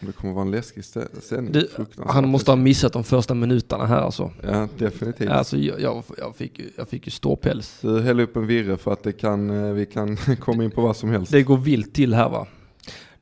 Det 0.00 0.12
kommer 0.12 0.34
vara 0.34 0.44
en 0.44 0.50
läskig 0.50 0.80
stä- 0.80 1.20
sändning. 1.20 1.52
du, 1.52 1.60
Fruktansvärt 1.68 2.14
han 2.14 2.28
måste 2.28 2.50
ha 2.50 2.56
missat 2.56 2.92
de 2.92 3.04
första 3.04 3.34
minuterna 3.34 3.86
här 3.86 3.96
alltså. 4.00 4.30
Ja, 4.42 4.68
definitivt. 4.78 5.30
Alltså 5.30 5.56
jag, 5.56 5.80
jag, 5.80 6.02
jag, 6.18 6.36
fick, 6.36 6.58
ju- 6.58 6.70
jag 6.76 6.88
fick 6.88 7.06
ju 7.06 7.10
ståpäls. 7.10 7.78
Du 7.82 8.00
häller 8.00 8.22
upp 8.22 8.36
en 8.36 8.46
virre 8.46 8.76
för 8.76 8.92
att 8.92 9.02
det 9.02 9.12
kan, 9.12 9.50
eh, 9.50 9.72
vi 9.72 9.86
kan 9.86 10.16
komma 10.40 10.64
in 10.64 10.70
på 10.70 10.80
vad 10.80 10.96
som 10.96 11.10
helst. 11.10 11.32
Det 11.32 11.42
går 11.42 11.56
vilt 11.56 11.94
till 11.94 12.14
här 12.14 12.28
va. 12.28 12.46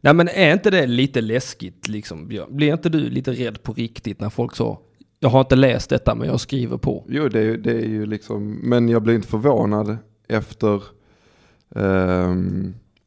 Nej 0.01 0.15
men 0.15 0.29
är 0.29 0.53
inte 0.53 0.71
det 0.71 0.87
lite 0.87 1.21
läskigt 1.21 1.89
liksom 1.89 2.29
Björn? 2.29 2.57
Blir 2.57 2.73
inte 2.73 2.89
du 2.89 2.99
lite 3.11 3.33
rädd 3.33 3.63
på 3.63 3.73
riktigt 3.73 4.21
när 4.21 4.31
folk 4.31 4.57
så, 4.57 4.79
jag 5.21 5.29
har 5.29 5.41
inte 5.41 5.57
läst 5.57 5.91
detta 5.91 6.15
men 6.15 6.29
jag 6.29 6.41
skriver 6.41 6.77
på. 6.79 7.05
Jo, 7.09 7.29
det 7.29 7.39
är, 7.39 7.43
ju- 7.43 7.57
det 7.57 7.71
är 7.73 7.87
ju 7.89 8.07
liksom, 8.07 8.53
men 8.63 8.89
jag 8.89 9.03
blir 9.03 9.15
inte 9.15 9.29
förvånad 9.29 9.97
efter, 10.29 10.83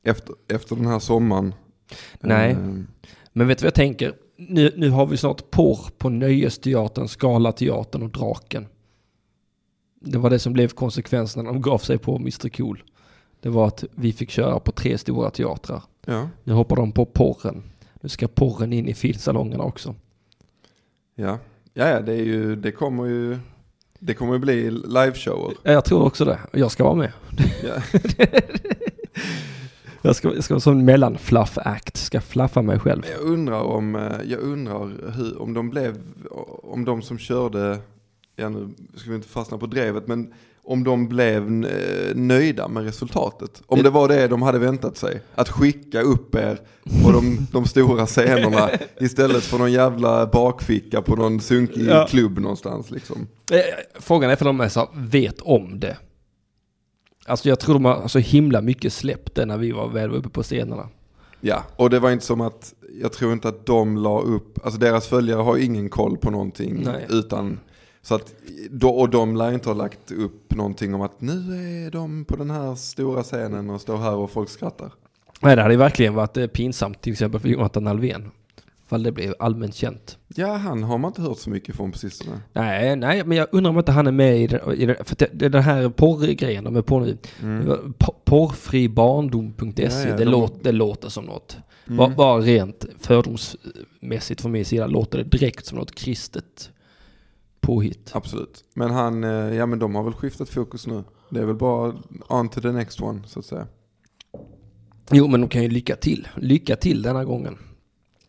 efter, 0.04 0.36
efter 0.48 0.76
den 0.76 0.86
här 0.86 1.00
sommaren. 1.00 1.54
Nej. 2.20 2.52
Ehm, 2.52 2.88
Men 3.34 3.48
vet 3.48 3.58
du 3.58 3.64
vad 3.64 3.68
jag 3.68 3.74
tänker? 3.76 4.14
Nu, 4.38 4.74
nu 4.78 4.90
har 4.90 5.06
vi 5.06 5.18
snart 5.18 5.52
porr 5.52 5.80
på 5.98 6.10
Nöjesteatern, 6.10 7.08
Scalateatern 7.08 8.04
och 8.04 8.10
Draken. 8.10 8.68
Det 10.02 10.18
var 10.18 10.30
det 10.30 10.40
som 10.40 10.54
blev 10.54 10.68
konsekvensen 10.68 11.44
när 11.44 11.52
de 11.54 11.62
gav 11.62 11.78
sig 11.78 11.98
på 11.98 12.16
Mr 12.16 12.50
Cool. 12.50 12.84
Det 13.42 13.50
var 13.50 13.68
att 13.68 13.84
vi 13.92 14.14
fick 14.14 14.30
köra 14.30 14.60
på 14.60 14.72
tre 14.72 14.98
stora 14.98 15.30
teatrar. 15.30 15.84
Ja, 16.06 16.30
Nu 16.44 16.54
hoppar 16.54 16.76
de 16.76 16.92
på 16.92 17.06
porren. 17.06 17.64
Nu 18.02 18.10
ska 18.10 18.28
porren 18.28 18.74
in 18.74 18.88
i 18.88 18.94
filmsalongerna 18.94 19.64
också. 19.64 19.96
ja. 21.16 21.38
Ja, 21.74 21.88
ja, 21.90 22.02
det 22.02 22.14
är 22.14 22.24
ju, 22.24 22.56
det 22.56 22.72
kommer 22.72 23.06
ju, 23.06 23.38
det 24.00 24.14
kommer 24.14 24.38
bli 24.38 24.72
liveshower. 24.72 25.54
Ja, 25.64 25.72
jag 25.72 25.86
tror 25.86 26.04
också 26.04 26.26
det. 26.26 26.40
Jag 26.52 26.72
ska 26.72 26.84
vara 26.84 26.96
med. 26.96 27.12
Ja. 27.64 28.00
Jag 30.02 30.16
ska, 30.16 30.34
jag 30.34 30.44
ska 30.44 30.60
som 30.60 30.86
mellanfluff-act. 30.90 31.98
Ska 31.98 32.22
flaffa 32.22 32.62
mig 32.62 32.80
själv. 32.80 33.02
Men 33.02 33.12
jag 33.12 33.22
undrar 33.22 33.62
om, 33.62 33.96
eh, 33.96 34.02
jag 34.26 34.40
undrar 34.40 35.12
hur, 35.12 35.42
om 35.42 35.54
de 35.54 35.70
blev, 35.70 35.98
om 36.64 36.86
de 36.86 37.02
som 37.02 37.18
körde, 37.18 37.78
ja 38.36 38.50
nu 38.50 38.70
ska 38.96 39.10
vi 39.10 39.16
inte 39.16 39.28
fastna 39.28 39.58
på 39.58 39.66
drevet, 39.66 40.08
men 40.08 40.34
om 40.70 40.84
de 40.84 41.08
blev 41.08 41.66
eh, 41.66 42.16
nöjda 42.16 42.68
med 42.68 42.84
resultatet. 42.84 43.62
Om 43.66 43.84
det 43.84 43.90
var 43.90 44.08
det 44.08 44.28
de 44.28 44.42
hade 44.42 44.60
väntat 44.60 44.98
sig. 44.98 45.22
Att 45.36 45.50
skicka 45.50 46.02
upp 46.02 46.36
er 46.36 46.60
på 47.04 47.12
de, 47.12 47.48
de 47.52 47.66
stora 47.66 48.06
scenerna 48.06 48.70
istället 49.00 49.44
för 49.44 49.58
någon 49.58 49.72
jävla 49.72 50.26
bakficka 50.28 51.02
på 51.02 51.16
någon 51.16 51.40
sunkig 51.42 51.88
Ja. 51.88 52.08
klubb 52.10 52.40
någonstans 52.40 52.92
liksom. 52.92 53.28
Eh, 53.52 53.60
Frågan 54.00 54.30
är 54.32 54.36
för 54.36 54.46
de 54.46 54.62
är 54.62 54.70
så, 54.70 54.90
vet 54.96 55.42
om 55.42 55.80
det. 55.80 55.98
Alltså 57.26 57.50
jag 57.50 57.60
tror 57.60 57.74
de 57.74 57.86
har 57.86 58.08
så 58.08 58.20
himla 58.20 58.62
mycket 58.62 58.94
släppt 58.94 59.36
det 59.36 59.46
när 59.46 59.58
vi 59.58 59.72
var 59.72 59.90
väl 59.90 60.12
uppe 60.12 60.30
på 60.30 60.44
scenerna. 60.44 60.88
Ja, 61.42 61.64
och 61.76 61.90
det 61.90 62.00
var 62.00 62.12
inte 62.12 62.26
som 62.26 62.42
att, 62.42 62.74
jag 63.02 63.14
tror 63.14 63.34
inte 63.34 63.48
att 63.48 63.66
de 63.66 63.98
la 63.98 64.22
upp, 64.22 64.66
alltså 64.66 64.80
deras 64.80 65.08
följare 65.08 65.42
har 65.42 65.58
ingen 65.58 65.90
koll 65.90 66.18
på 66.18 66.32
någonting 66.32 66.82
Nej. 66.86 67.06
utan, 67.10 67.60
så 68.02 68.16
att, 68.16 68.34
och 68.84 69.10
de 69.10 69.36
lär 69.36 69.52
inte 69.52 69.70
ha 69.70 69.74
lagt 69.74 70.12
upp 70.12 70.56
någonting 70.56 70.94
om 70.94 71.02
att 71.02 71.22
nu 71.22 71.34
är 71.86 71.92
de 71.92 72.26
på 72.26 72.36
den 72.36 72.50
här 72.52 72.76
stora 72.76 73.24
scenen 73.24 73.70
och 73.70 73.82
står 73.82 73.98
här 73.98 74.16
och 74.16 74.32
folk 74.32 74.50
skrattar. 74.50 74.92
Nej, 75.42 75.56
det 75.56 75.62
hade 75.62 75.74
ju 75.74 75.78
verkligen 75.78 76.14
varit 76.14 76.38
eh, 76.38 76.48
pinsamt 76.48 77.02
till 77.02 77.12
exempel 77.12 77.40
för 77.42 77.50
Jonathan 77.50 77.88
Alvén. 77.88 78.32
Fall 78.88 79.04
det 79.04 79.12
blev 79.12 79.34
allmänt 79.40 79.76
känt. 79.76 80.18
Ja, 80.36 80.54
han 80.56 80.84
har 80.84 80.98
man 80.98 81.10
inte 81.10 81.22
hört 81.22 81.38
så 81.38 81.50
mycket 81.50 81.76
från 81.76 81.92
på 81.92 81.98
sistone. 81.98 82.40
Nej, 82.54 82.96
nej, 82.96 83.24
men 83.26 83.38
jag 83.38 83.48
undrar 83.52 83.70
om 83.72 83.78
inte 83.78 83.92
han 83.92 84.08
är 84.08 84.12
med 84.12 84.40
i 84.40 84.48
det, 84.48 84.96
för 85.08 85.16
det, 85.16 85.30
det, 85.34 85.50
den 85.50 85.64
här 85.64 85.90
porrgrejen 85.90 86.64
de 86.64 86.76
är 86.76 86.82
på 86.82 87.00
nu. 87.00 87.18
Po- 88.00 88.14
Porrfribarndom.se, 88.26 89.84
Ja, 89.84 89.90
ja, 90.10 90.16
det, 90.18 90.24
de- 90.24 90.26
låter, 90.32 90.64
det 90.64 90.72
låter 90.72 91.10
som 91.10 91.26
något. 91.26 91.58
Mm. 91.88 91.98
Bara, 91.98 92.10
bara 92.10 92.40
rent 92.40 92.86
fördomsmässigt 93.00 94.42
från 94.42 94.52
min 94.52 94.66
sida 94.66 94.88
låter 94.88 95.18
det 95.18 95.24
direkt 95.24 95.66
som 95.66 95.78
något 95.78 95.96
kristet 95.96 96.72
påhitt. 97.62 98.12
Absolut. 98.14 98.64
Men 98.74 98.92
han, 98.92 99.24
eh, 99.24 99.30
ja 99.30 99.66
men 99.66 99.80
de 99.80 99.96
har 99.96 100.04
väl 100.04 100.14
skiftat 100.14 100.50
fokus 100.50 100.88
nu. 100.88 101.04
Det 101.30 101.40
är 101.40 101.46
väl 101.46 101.56
bara 101.56 101.94
on 102.30 102.50
to 102.50 102.62
the 102.62 102.72
next 102.72 103.02
one, 103.02 103.22
så 103.28 103.40
att 103.40 103.46
säga. 103.46 103.68
Jo, 105.12 105.28
men 105.28 105.42
de 105.42 105.50
kan 105.50 105.64
ju 105.64 105.70
lycka 105.70 105.96
till. 105.96 106.28
Lycka 106.36 106.76
till 106.76 107.02
denna 107.02 107.26
gången. 107.26 107.58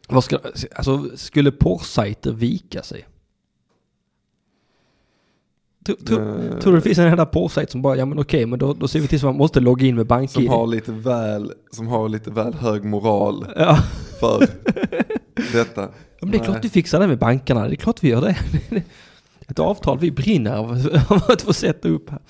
Vad 0.08 0.24
ska, 0.24 0.38
alltså, 0.74 1.10
skulle 1.16 1.52
porrsajter 1.52 2.32
vika 2.32 2.82
sig? 2.82 3.06
Tror, 5.86 5.96
tror, 5.96 6.20
Eh, 6.20 6.58
tror 6.58 6.72
du 6.72 6.78
det 6.78 6.82
finns 6.82 6.98
en 6.98 7.06
enda 7.06 7.26
porrsajt 7.26 7.70
som 7.70 7.82
bara, 7.82 7.96
ja 7.96 8.06
men 8.06 8.18
okej, 8.18 8.46
men 8.46 8.58
då, 8.58 8.72
då 8.74 8.88
ser 8.88 9.00
vi 9.00 9.08
till 9.08 9.20
så 9.20 9.26
man 9.26 9.36
måste 9.36 9.60
logga 9.60 9.86
in 9.86 9.94
med 9.94 10.02
Som 10.02 10.08
BankID. 10.08 10.48
har 10.48 10.66
lite 10.66 10.92
väl, 10.92 11.52
som 11.70 11.86
har 11.88 12.08
lite 12.08 12.30
väl 12.30 12.54
hög 12.54 12.84
moral 12.84 13.46
Ja. 13.56 13.78
för 14.20 14.38
detta. 15.52 15.80
Ja, 15.82 15.88
men 16.20 16.30
det 16.30 16.36
är 16.36 16.40
Nej. 16.40 16.46
klart 16.48 16.64
vi 16.64 16.68
fixar 16.68 17.00
det 17.00 17.06
med 17.06 17.18
bankerna, 17.18 17.68
det 17.68 17.74
är 17.74 17.76
klart 17.76 18.02
vi 18.04 18.08
gör 18.08 18.20
det. 18.20 18.36
Ett 19.50 19.58
avtal 19.58 19.98
vi 19.98 20.10
brinner 20.10 20.56
av 21.12 21.22
att 21.28 21.42
få 21.42 21.52
sätta 21.52 21.88
upp 21.88 22.10
här. 22.10 22.20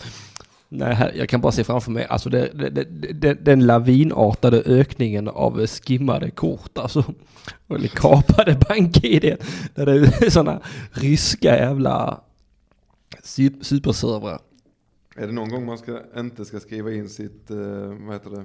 Nej, 0.69 1.13
jag 1.17 1.29
kan 1.29 1.41
bara 1.41 1.53
se 1.53 1.65
framför 1.65 1.91
mig, 1.91 2.07
alltså 2.07 2.31
det, 2.31 2.51
det, 2.55 2.71
det, 2.71 3.13
det, 3.13 3.35
den 3.35 3.67
lavinartade 3.67 4.63
ökningen 4.67 5.29
av 5.29 5.67
skimmade 5.67 6.31
kort, 6.31 6.79
alltså. 6.79 7.05
Eller 7.69 7.89
kapade 7.89 8.59
bank-id. 8.69 9.37
Där 9.75 9.87
det 9.87 9.93
är 9.93 10.31
sådana 10.31 10.61
ryska 10.93 11.57
jävla 11.57 12.21
superservrar. 13.63 14.41
Är 15.17 15.27
det 15.27 15.33
någon 15.33 15.49
gång 15.49 15.67
man 15.67 15.79
ska, 15.79 16.01
inte 16.17 16.45
ska 16.45 16.61
skriva 16.61 16.93
in 16.93 17.09
sitt, 17.09 17.51
eh, 17.51 17.57
vad 18.07 18.13
heter 18.13 18.31
det? 18.31 18.45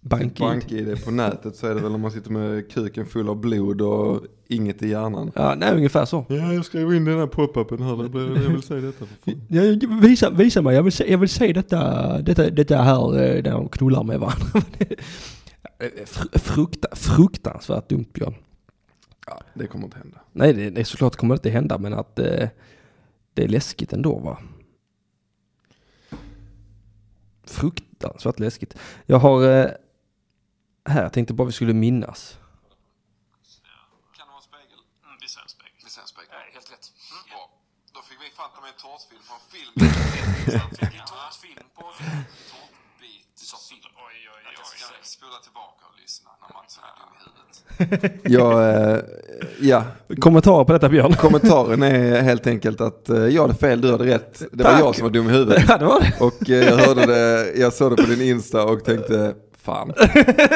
Bank-id. 0.00 0.38
Bank-id 0.46 1.04
på 1.04 1.10
nätet 1.10 1.56
så 1.56 1.66
är 1.66 1.74
det 1.74 1.80
väl 1.80 1.94
om 1.94 2.00
man 2.00 2.10
sitter 2.10 2.30
med 2.30 2.70
kuken 2.70 3.06
full 3.06 3.28
av 3.28 3.40
blod 3.40 3.80
och 3.80 4.20
inget 4.48 4.82
i 4.82 4.88
hjärnan. 4.88 5.32
Ja, 5.34 5.54
nej, 5.58 5.74
ungefär 5.76 6.04
så. 6.04 6.24
Ja, 6.28 6.52
jag 6.52 6.64
skrev 6.64 6.94
in 6.94 7.04
den 7.04 7.18
här 7.18 7.26
pop-upen 7.26 7.82
här, 7.82 8.02
det 8.02 8.08
blev- 8.08 8.42
jag 8.42 8.50
vill 8.50 8.62
säga 8.62 8.80
detta. 8.80 9.04
Ja, 9.48 9.62
visa, 10.02 10.30
visa 10.30 10.62
mig, 10.62 10.74
jag 10.76 10.82
vill 10.82 10.92
se, 10.92 11.10
jag 11.10 11.18
vill 11.18 11.28
se 11.28 11.52
detta, 11.52 12.18
detta, 12.22 12.50
detta 12.50 12.76
här 12.76 13.14
eh, 13.22 13.42
där 13.42 13.50
de 13.52 13.68
knullar 13.68 14.02
med 14.02 14.20
varandra. 14.20 14.46
Fr- 16.06 16.38
Frukta, 16.38 16.88
fruktansvärt 16.96 17.88
dumt 17.88 18.04
Björn. 18.12 18.34
Ja, 19.26 19.40
det 19.54 19.66
kommer 19.66 19.84
inte 19.84 19.98
hända. 19.98 20.18
Nej, 20.32 20.52
det, 20.52 20.70
det 20.70 20.80
är 20.80 20.84
såklart 20.84 21.16
kommer 21.16 21.34
det 21.34 21.38
inte 21.38 21.50
hända, 21.50 21.78
men 21.78 21.94
att 21.94 22.18
eh, 22.18 22.48
det 23.34 23.44
är 23.44 23.48
läskigt 23.48 23.92
ändå 23.92 24.18
va? 24.18 24.38
Fruktansvärt 27.44 28.38
läskigt. 28.40 28.74
Jag 29.06 29.18
har 29.18 29.58
eh, 29.60 29.66
här, 30.88 31.02
jag 31.02 31.12
tänkte 31.12 31.34
bara 31.34 31.46
vi 31.46 31.52
skulle 31.52 31.74
minnas. 31.74 32.20
Kan 34.16 34.26
det 34.26 34.30
vara 34.32 34.36
en 34.42 34.48
spegel? 34.50 34.80
Mm, 35.04 35.16
vi 35.22 35.28
ser 35.34 35.40
en 35.46 35.52
spegel. 35.56 35.72
Vi 35.84 35.90
ser 35.94 36.02
en 36.06 36.10
spegel. 36.14 36.30
Ja, 36.32 36.38
helt 36.56 36.70
rätt. 36.74 36.86
Mm. 37.12 37.22
Bra. 37.30 37.42
Då 37.94 38.00
fick 38.08 38.18
vi 38.24 38.28
fan 38.38 38.50
ta 38.54 38.60
med 38.64 38.70
en 38.74 38.80
tårtfilm 38.86 39.22
från 39.28 39.40
film. 39.54 39.72
Vilken 40.80 41.06
tårtfilm 41.12 41.66
på 41.78 41.84
film. 41.98 42.22
Tårtbit 42.52 43.26
film. 43.68 43.94
Oj, 44.06 44.18
oj, 44.34 44.42
Jag 44.56 44.66
oj. 44.72 44.78
ska 44.78 44.94
spola 45.02 45.38
tillbaka 45.46 45.82
och 45.90 45.96
lyssna 46.02 46.30
när 46.40 46.50
Mats 46.56 46.80
är 46.86 46.92
dum 47.00 47.12
i 47.16 47.20
huvudet. 47.24 48.20
ja, 48.36 48.46
eh, 48.68 48.98
ja, 49.70 49.84
Kommentarer 50.20 50.64
på 50.64 50.72
detta 50.72 50.88
Björn? 50.88 51.12
kommentaren 51.14 51.82
är 51.82 52.22
helt 52.22 52.46
enkelt 52.46 52.80
att 52.80 53.08
eh, 53.08 53.16
jag 53.26 53.42
hade 53.42 53.54
fel, 53.54 53.80
du 53.80 53.90
hade 53.92 54.06
rätt. 54.06 54.42
Det 54.52 54.64
var 54.64 54.70
Tack. 54.70 54.80
jag 54.80 54.94
som 54.94 55.02
var 55.02 55.10
dum 55.10 55.28
i 55.28 55.32
huvudet. 55.32 55.64
ja, 55.68 55.78
det 55.78 55.84
var 55.84 56.00
det. 56.00 56.12
Och 56.20 56.50
eh, 56.50 56.64
jag 56.68 56.76
hörde 56.76 57.06
det, 57.06 57.52
jag 57.56 57.72
såg 57.72 57.96
det 57.96 58.02
på 58.02 58.08
din 58.10 58.22
Insta 58.22 58.64
och 58.64 58.84
tänkte, 58.84 59.34
fan. 59.62 59.92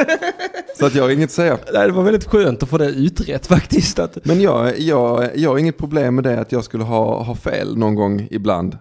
Så 0.78 0.86
att 0.86 0.94
jag 0.94 1.02
har 1.02 1.10
inget 1.10 1.24
att 1.24 1.30
säga. 1.30 1.58
Nej, 1.72 1.86
det 1.86 1.92
var 1.92 2.02
väldigt 2.02 2.24
skönt 2.24 2.62
att 2.62 2.68
få 2.68 2.78
det 2.78 2.88
utrett 2.88 3.46
faktiskt. 3.46 3.98
Att, 3.98 4.24
Men 4.24 4.40
jag, 4.40 4.78
jag, 4.80 5.28
jag 5.36 5.50
har 5.50 5.58
inget 5.58 5.78
problem 5.78 6.14
med 6.14 6.24
det 6.24 6.40
att 6.40 6.52
jag 6.52 6.64
skulle 6.64 6.84
ha, 6.84 7.22
ha 7.22 7.34
fel 7.34 7.76
någon 7.76 7.94
gång 7.94 8.28
ibland. 8.30 8.78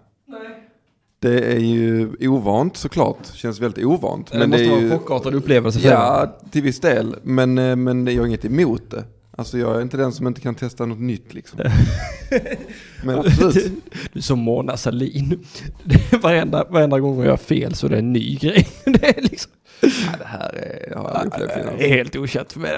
Det 1.21 1.53
är 1.53 1.59
ju 1.59 2.09
ovant 2.19 2.77
såklart, 2.77 3.25
känns 3.33 3.59
väldigt 3.59 3.85
ovant. 3.85 4.31
det 4.31 4.47
måste 4.47 4.63
är 4.63 4.69
vara 4.69 4.79
ju, 4.79 4.85
en 4.85 4.99
chockartad 4.99 5.35
upplevelse. 5.35 5.79
Ja, 5.83 6.37
till 6.51 6.61
viss 6.63 6.79
del. 6.79 7.15
Men, 7.23 7.57
eh, 7.57 7.75
men 7.75 8.07
jag 8.07 8.21
har 8.21 8.27
inget 8.27 8.45
emot 8.45 8.91
det. 8.91 9.03
Alltså 9.41 9.57
jag 9.57 9.77
är 9.77 9.81
inte 9.81 9.97
den 9.97 10.11
som 10.11 10.27
inte 10.27 10.41
kan 10.41 10.55
testa 10.55 10.85
något 10.85 10.99
nytt 10.99 11.33
liksom. 11.33 11.59
Men 13.03 13.19
absolut. 13.19 13.71
Du 14.13 14.19
är 14.19 14.23
som 14.23 14.39
Mona 14.39 14.77
Sahlin. 14.77 15.45
Det 15.83 16.17
varenda, 16.23 16.65
varenda 16.69 16.99
gång 16.99 17.17
jag 17.17 17.25
gör 17.25 17.37
fel 17.37 17.75
så 17.75 17.85
är 17.87 17.89
det 17.89 17.97
en 17.97 18.13
ny 18.13 18.35
grej. 18.35 18.67
Det 18.85 19.17
är 19.17 19.21
liksom 19.21 19.51
Ja, 19.81 19.89
det 20.19 20.25
här 20.25 20.55
är, 20.55 20.95
har 20.95 21.29
jag 21.39 21.49
det 21.77 21.85
är 21.85 21.89
helt 21.89 22.15
okänt 22.15 22.53
för 22.53 22.59
mig. 22.59 22.71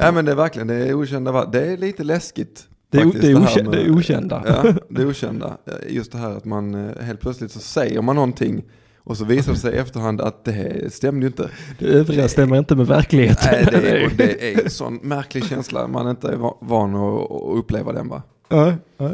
Ja 0.00 0.12
men 0.12 0.24
det 0.24 0.32
är 0.32 0.36
verkligen, 0.36 0.68
det 0.68 0.74
är 0.74 0.94
okända, 0.94 1.46
det 1.46 1.72
är 1.72 1.76
lite 1.76 2.04
läskigt. 2.04 2.66
Det 2.90 2.98
är, 2.98 3.02
faktiskt, 3.04 3.22
det, 3.22 3.30
är 3.30 3.42
okända, 3.42 3.70
med- 3.70 3.78
det 3.78 3.84
är 3.84 3.96
okända. 3.96 4.42
Ja, 4.46 4.72
det 4.88 5.02
är 5.02 5.06
okända. 5.10 5.56
Just 5.88 6.12
det 6.12 6.18
här 6.18 6.36
att 6.36 6.44
man 6.44 6.74
eh, 6.74 7.02
helt 7.02 7.20
plötsligt 7.20 7.52
så 7.52 7.58
säger 7.60 8.02
man 8.02 8.16
någonting 8.16 8.62
och 9.10 9.16
så 9.16 9.24
visar 9.24 9.52
det 9.52 9.58
sig 9.58 9.74
i 9.74 9.76
efterhand 9.78 10.20
att 10.20 10.44
det 10.44 10.92
stämde 10.94 11.20
ju 11.20 11.26
inte. 11.26 11.50
Det 11.78 11.86
överensstämmer 11.86 12.58
inte 12.58 12.76
med 12.76 12.86
verkligheten. 12.86 13.48
Nej, 13.52 13.66
det 13.70 13.90
är, 14.04 14.10
det 14.16 14.54
är 14.54 14.64
en 14.64 14.70
sån 14.70 14.94
märklig 15.02 15.44
känsla, 15.44 15.86
man 15.88 16.10
inte 16.10 16.28
är 16.28 16.36
va- 16.36 16.58
van 16.60 16.94
att 16.94 17.30
uppleva 17.58 17.92
den 17.92 18.08
va? 18.08 18.22
Ja, 18.48 18.74
ja. 18.98 19.10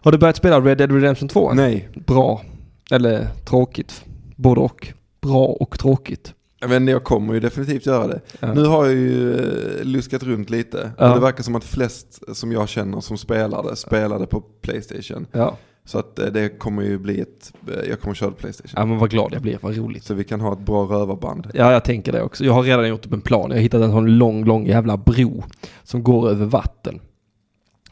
Har 0.00 0.12
du 0.12 0.18
börjat 0.18 0.36
spela 0.36 0.60
Red 0.60 0.78
Dead 0.78 0.92
Redemption 0.92 1.28
2? 1.28 1.52
Nej, 1.52 1.88
Bra. 2.06 2.42
Eller 2.90 3.26
tråkigt. 3.48 4.04
Både 4.36 4.60
och. 4.60 4.88
Bra 5.22 5.44
och 5.46 5.78
tråkigt. 5.78 6.34
jag, 6.60 6.68
vet 6.68 6.80
inte, 6.80 6.92
jag 6.92 7.04
kommer 7.04 7.34
ju 7.34 7.40
definitivt 7.40 7.86
göra 7.86 8.06
det. 8.06 8.20
Ja. 8.40 8.54
Nu 8.54 8.64
har 8.64 8.84
jag 8.86 8.94
ju 8.94 9.34
eh, 9.34 9.84
luskat 9.84 10.22
runt 10.22 10.50
lite. 10.50 10.90
Ja. 10.98 11.08
Och 11.08 11.14
det 11.14 11.20
verkar 11.22 11.42
som 11.42 11.54
att 11.54 11.64
flest 11.64 12.36
som 12.36 12.52
jag 12.52 12.68
känner 12.68 13.00
som 13.00 13.18
spelade, 13.18 13.76
spelade 13.76 14.26
på 14.26 14.40
Playstation. 14.40 15.26
Ja. 15.32 15.56
Så 15.88 15.98
att 15.98 16.18
eh, 16.18 16.26
det 16.26 16.48
kommer 16.48 16.82
ju 16.82 16.98
bli 16.98 17.20
ett, 17.20 17.52
eh, 17.68 17.88
jag 17.88 18.00
kommer 18.00 18.14
köra 18.14 18.30
Playstation. 18.30 18.72
ja, 18.76 18.84
men 18.86 18.98
vad 18.98 19.10
glad 19.10 19.32
jag 19.32 19.42
blir. 19.42 19.58
Vad 19.60 19.76
roligt. 19.76 20.04
Så 20.04 20.14
vi 20.14 20.24
kan 20.24 20.40
ha 20.40 20.52
ett 20.52 20.58
bra 20.58 20.84
rövarband. 20.84 21.46
Ja, 21.54 21.72
jag 21.72 21.84
tänker 21.84 22.12
det 22.12 22.22
också. 22.22 22.44
Jag 22.44 22.52
har 22.52 22.62
redan 22.62 22.88
gjort 22.88 23.06
upp 23.06 23.12
en 23.12 23.20
plan. 23.20 23.50
Jag 23.50 23.56
har 23.56 23.62
hittat 23.62 23.82
en 23.82 23.90
sån 23.90 24.06
lång, 24.18 24.44
lång 24.44 24.66
jävla 24.66 24.96
bro 24.96 25.44
som 25.82 26.02
går 26.02 26.28
över 26.30 26.46
vatten. 26.46 27.00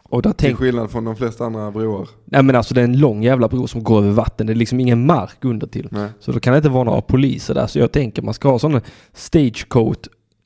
Och 0.03 0.23
där 0.23 0.33
Till 0.33 0.47
tänk, 0.47 0.59
skillnad 0.59 0.91
från 0.91 1.05
de 1.05 1.17
flesta 1.17 1.45
andra 1.45 1.71
broar. 1.71 2.09
nej 2.25 2.43
men 2.43 2.57
alltså 2.57 2.75
det 2.75 2.81
är 2.81 2.85
en 2.85 2.99
lång 2.99 3.23
jävla 3.23 3.49
bro 3.49 3.67
som 3.67 3.83
går 3.85 3.99
över 3.99 4.11
vatten. 4.11 4.47
Det 4.47 4.53
är 4.53 4.55
liksom 4.55 4.81
ingen 4.81 5.07
mark 5.07 5.45
under 5.45 5.67
till. 5.67 5.89
Nej. 5.91 6.09
Så 6.21 6.33
då 6.33 6.41
kan 6.41 6.53
det 6.53 6.57
inte 6.57 6.69
vara 6.69 6.85
några 6.85 7.01
poliser 7.01 7.55
där. 7.55 7.67
Så 7.67 7.79
jag 7.79 7.93
tänker 7.93 8.23
man 8.23 8.35
ska 8.35 8.49
ha 8.49 8.59
sån 8.59 8.81
stagecoach 9.13 9.99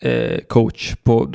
eh, 0.02 0.38
coach 0.48 0.94
på, 1.02 1.32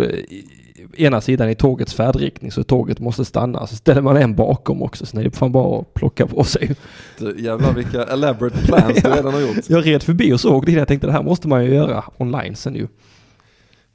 ena 0.97 1.21
sidan 1.21 1.49
i 1.49 1.55
tågets 1.55 1.93
färdriktning 1.93 2.51
så 2.51 2.63
tåget 2.63 2.99
måste 2.99 3.25
stanna. 3.25 3.67
Så 3.67 3.75
ställer 3.75 4.01
man 4.01 4.17
en 4.17 4.35
bakom 4.35 4.81
också, 4.81 5.05
så 5.05 5.17
det 5.17 5.25
är 5.25 5.29
fan 5.29 5.51
bara 5.51 5.79
att 5.79 5.93
plocka 5.93 6.27
på 6.27 6.43
sig. 6.43 6.75
Du, 7.19 7.35
jävlar 7.39 7.73
vilka 7.73 8.03
elaborate 8.03 8.57
plans 8.65 9.01
du 9.03 9.09
redan 9.09 9.33
har 9.33 9.41
gjort. 9.41 9.57
Jag 9.69 9.85
red 9.85 10.03
förbi 10.03 10.33
och 10.33 10.39
såg 10.39 10.65
det, 10.65 10.71
jag 10.71 10.87
tänkte 10.87 11.07
det 11.07 11.13
här 11.13 11.23
måste 11.23 11.47
man 11.47 11.65
ju 11.65 11.73
göra 11.73 12.03
online 12.17 12.55
sen 12.55 12.75
ju. 12.75 12.87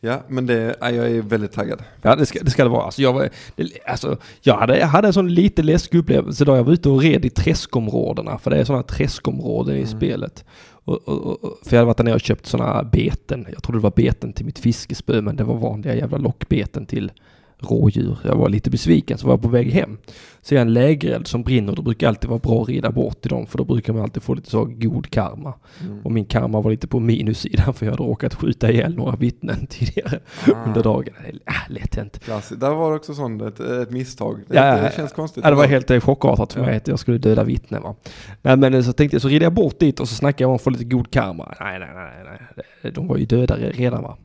Ja, 0.03 0.23
men 0.29 0.47
det, 0.47 0.77
ja, 0.81 0.91
jag 0.91 1.11
är 1.11 1.23
väldigt 1.23 1.53
taggad. 1.53 1.83
Ja, 2.03 2.17
det 2.17 2.27
ska 2.27 2.39
det, 2.43 2.51
ska 2.51 2.65
det 2.65 2.71
vara. 2.71 2.85
Alltså, 2.85 3.03
jag, 3.03 3.13
var, 3.13 3.29
det, 3.57 3.69
alltså, 3.87 4.17
jag, 4.41 4.57
hade, 4.57 4.79
jag 4.79 4.87
hade 4.87 5.07
en 5.09 5.13
sån 5.13 5.35
lite 5.35 5.63
läskig 5.63 5.99
upplevelse 5.99 6.45
då 6.45 6.57
jag 6.57 6.65
var 6.65 6.73
ute 6.73 6.89
och 6.89 7.03
red 7.03 7.25
i 7.25 7.31
träskområdena. 7.31 8.39
För 8.39 8.51
det 8.51 8.57
är 8.57 8.65
sådana 8.65 8.83
träskområden 8.83 9.77
i 9.77 9.87
spelet. 9.87 10.45
Och, 10.91 11.09
och, 11.09 11.45
och, 11.45 11.59
för 11.63 11.77
jag 11.77 11.79
hade 11.79 11.87
varit 11.87 11.97
där 11.97 12.05
nere 12.05 12.15
och 12.15 12.21
köpt 12.21 12.47
sådana 12.47 12.85
beten. 12.85 13.47
Jag 13.53 13.63
trodde 13.63 13.79
det 13.79 13.83
var 13.83 13.93
beten 13.97 14.33
till 14.33 14.47
mitt 14.47 14.59
fiskespö, 14.59 15.21
men 15.21 15.37
det 15.37 15.45
var 15.45 15.57
vanliga 15.57 15.95
jävla 15.95 16.19
lockbeten 16.19 16.87
till 16.87 17.13
rådjur. 17.63 18.19
Jag 18.25 18.37
var 18.37 18.49
lite 18.49 18.71
besviken, 18.71 19.19
så 19.19 19.27
var 19.27 19.33
jag 19.35 19.43
på 19.43 19.49
väg 19.49 19.71
hem. 19.73 19.99
Så 20.43 20.55
jag 20.55 20.63
en 20.63 20.73
lägereld 20.73 21.27
som 21.27 21.43
brinner, 21.43 21.77
då 21.77 21.83
brukar 21.83 22.09
alltid 22.09 22.31
vara 22.31 22.39
bra 22.39 22.63
att 22.63 22.69
rida 22.69 22.91
bort 22.91 23.21
till 23.21 23.31
dem, 23.31 23.47
för 23.47 23.59
då 23.59 23.65
brukar 23.65 23.93
man 23.93 24.03
alltid 24.03 24.23
få 24.23 24.35
lite 24.35 24.51
så 24.51 24.65
god 24.65 25.11
karma. 25.11 25.55
Mm. 25.87 26.01
Och 26.05 26.13
min 26.13 26.25
karma 26.25 26.61
var 26.61 26.71
lite 26.71 26.87
på 26.89 27.01
minussidan, 27.01 27.75
för 27.75 27.87
jag 27.87 27.93
hade 27.93 28.03
råkat 28.03 28.35
skjuta 28.35 28.71
ihjäl 28.71 28.95
några 28.97 29.17
vittnen 29.17 29.67
tidigare 29.71 30.19
under 30.67 30.83
dagen. 30.83 31.15
Äh, 31.27 31.55
lätt 31.69 31.95
hänt. 31.95 32.19
Klassiskt. 32.25 32.61
Där 32.61 32.71
var 32.75 32.91
det 32.91 32.97
också 32.97 33.15
sånt, 33.15 33.43
ett, 33.43 33.61
ett 33.61 33.91
misstag. 33.91 34.41
Det, 34.49 34.55
Ja, 34.57 34.67
ja, 34.67 34.77
det 34.77 34.83
ja. 34.83 34.91
känns 34.91 35.13
konstigt. 35.13 35.45
Ja, 35.45 35.51
det 35.51 35.57
var 35.57 35.67
helt 35.67 35.91
eh, 35.91 36.01
chockartat 36.01 36.53
för 36.53 36.61
Ja. 36.61 36.67
mig 36.67 36.77
att 36.77 36.89
jag 36.89 36.99
skulle 36.99 37.19
döda 37.19 37.45
vittnen 37.45 37.83
va. 37.83 37.95
Nej 38.43 38.57
men 38.57 38.85
så 38.85 38.93
tänkte 38.93 39.15
jag, 39.15 39.23
så 39.23 39.29
red 39.29 39.43
jag 39.43 39.53
bort 39.53 39.79
dit 39.79 40.01
och 40.01 40.09
så 40.09 40.15
snackade 40.15 40.43
jag 40.45 40.49
om 40.51 40.57
att 40.57 40.63
få 40.63 40.71
lite 40.71 40.85
god 40.85 41.11
karma. 41.11 41.55
Nej, 41.61 41.79
nej, 41.79 41.89
nej, 41.95 42.39
nej. 42.83 42.93
De 42.93 43.07
var 43.07 43.17
ju 43.17 43.25
döda 43.27 43.57
re- 43.57 43.73
redan 43.73 44.03
va. 44.03 44.17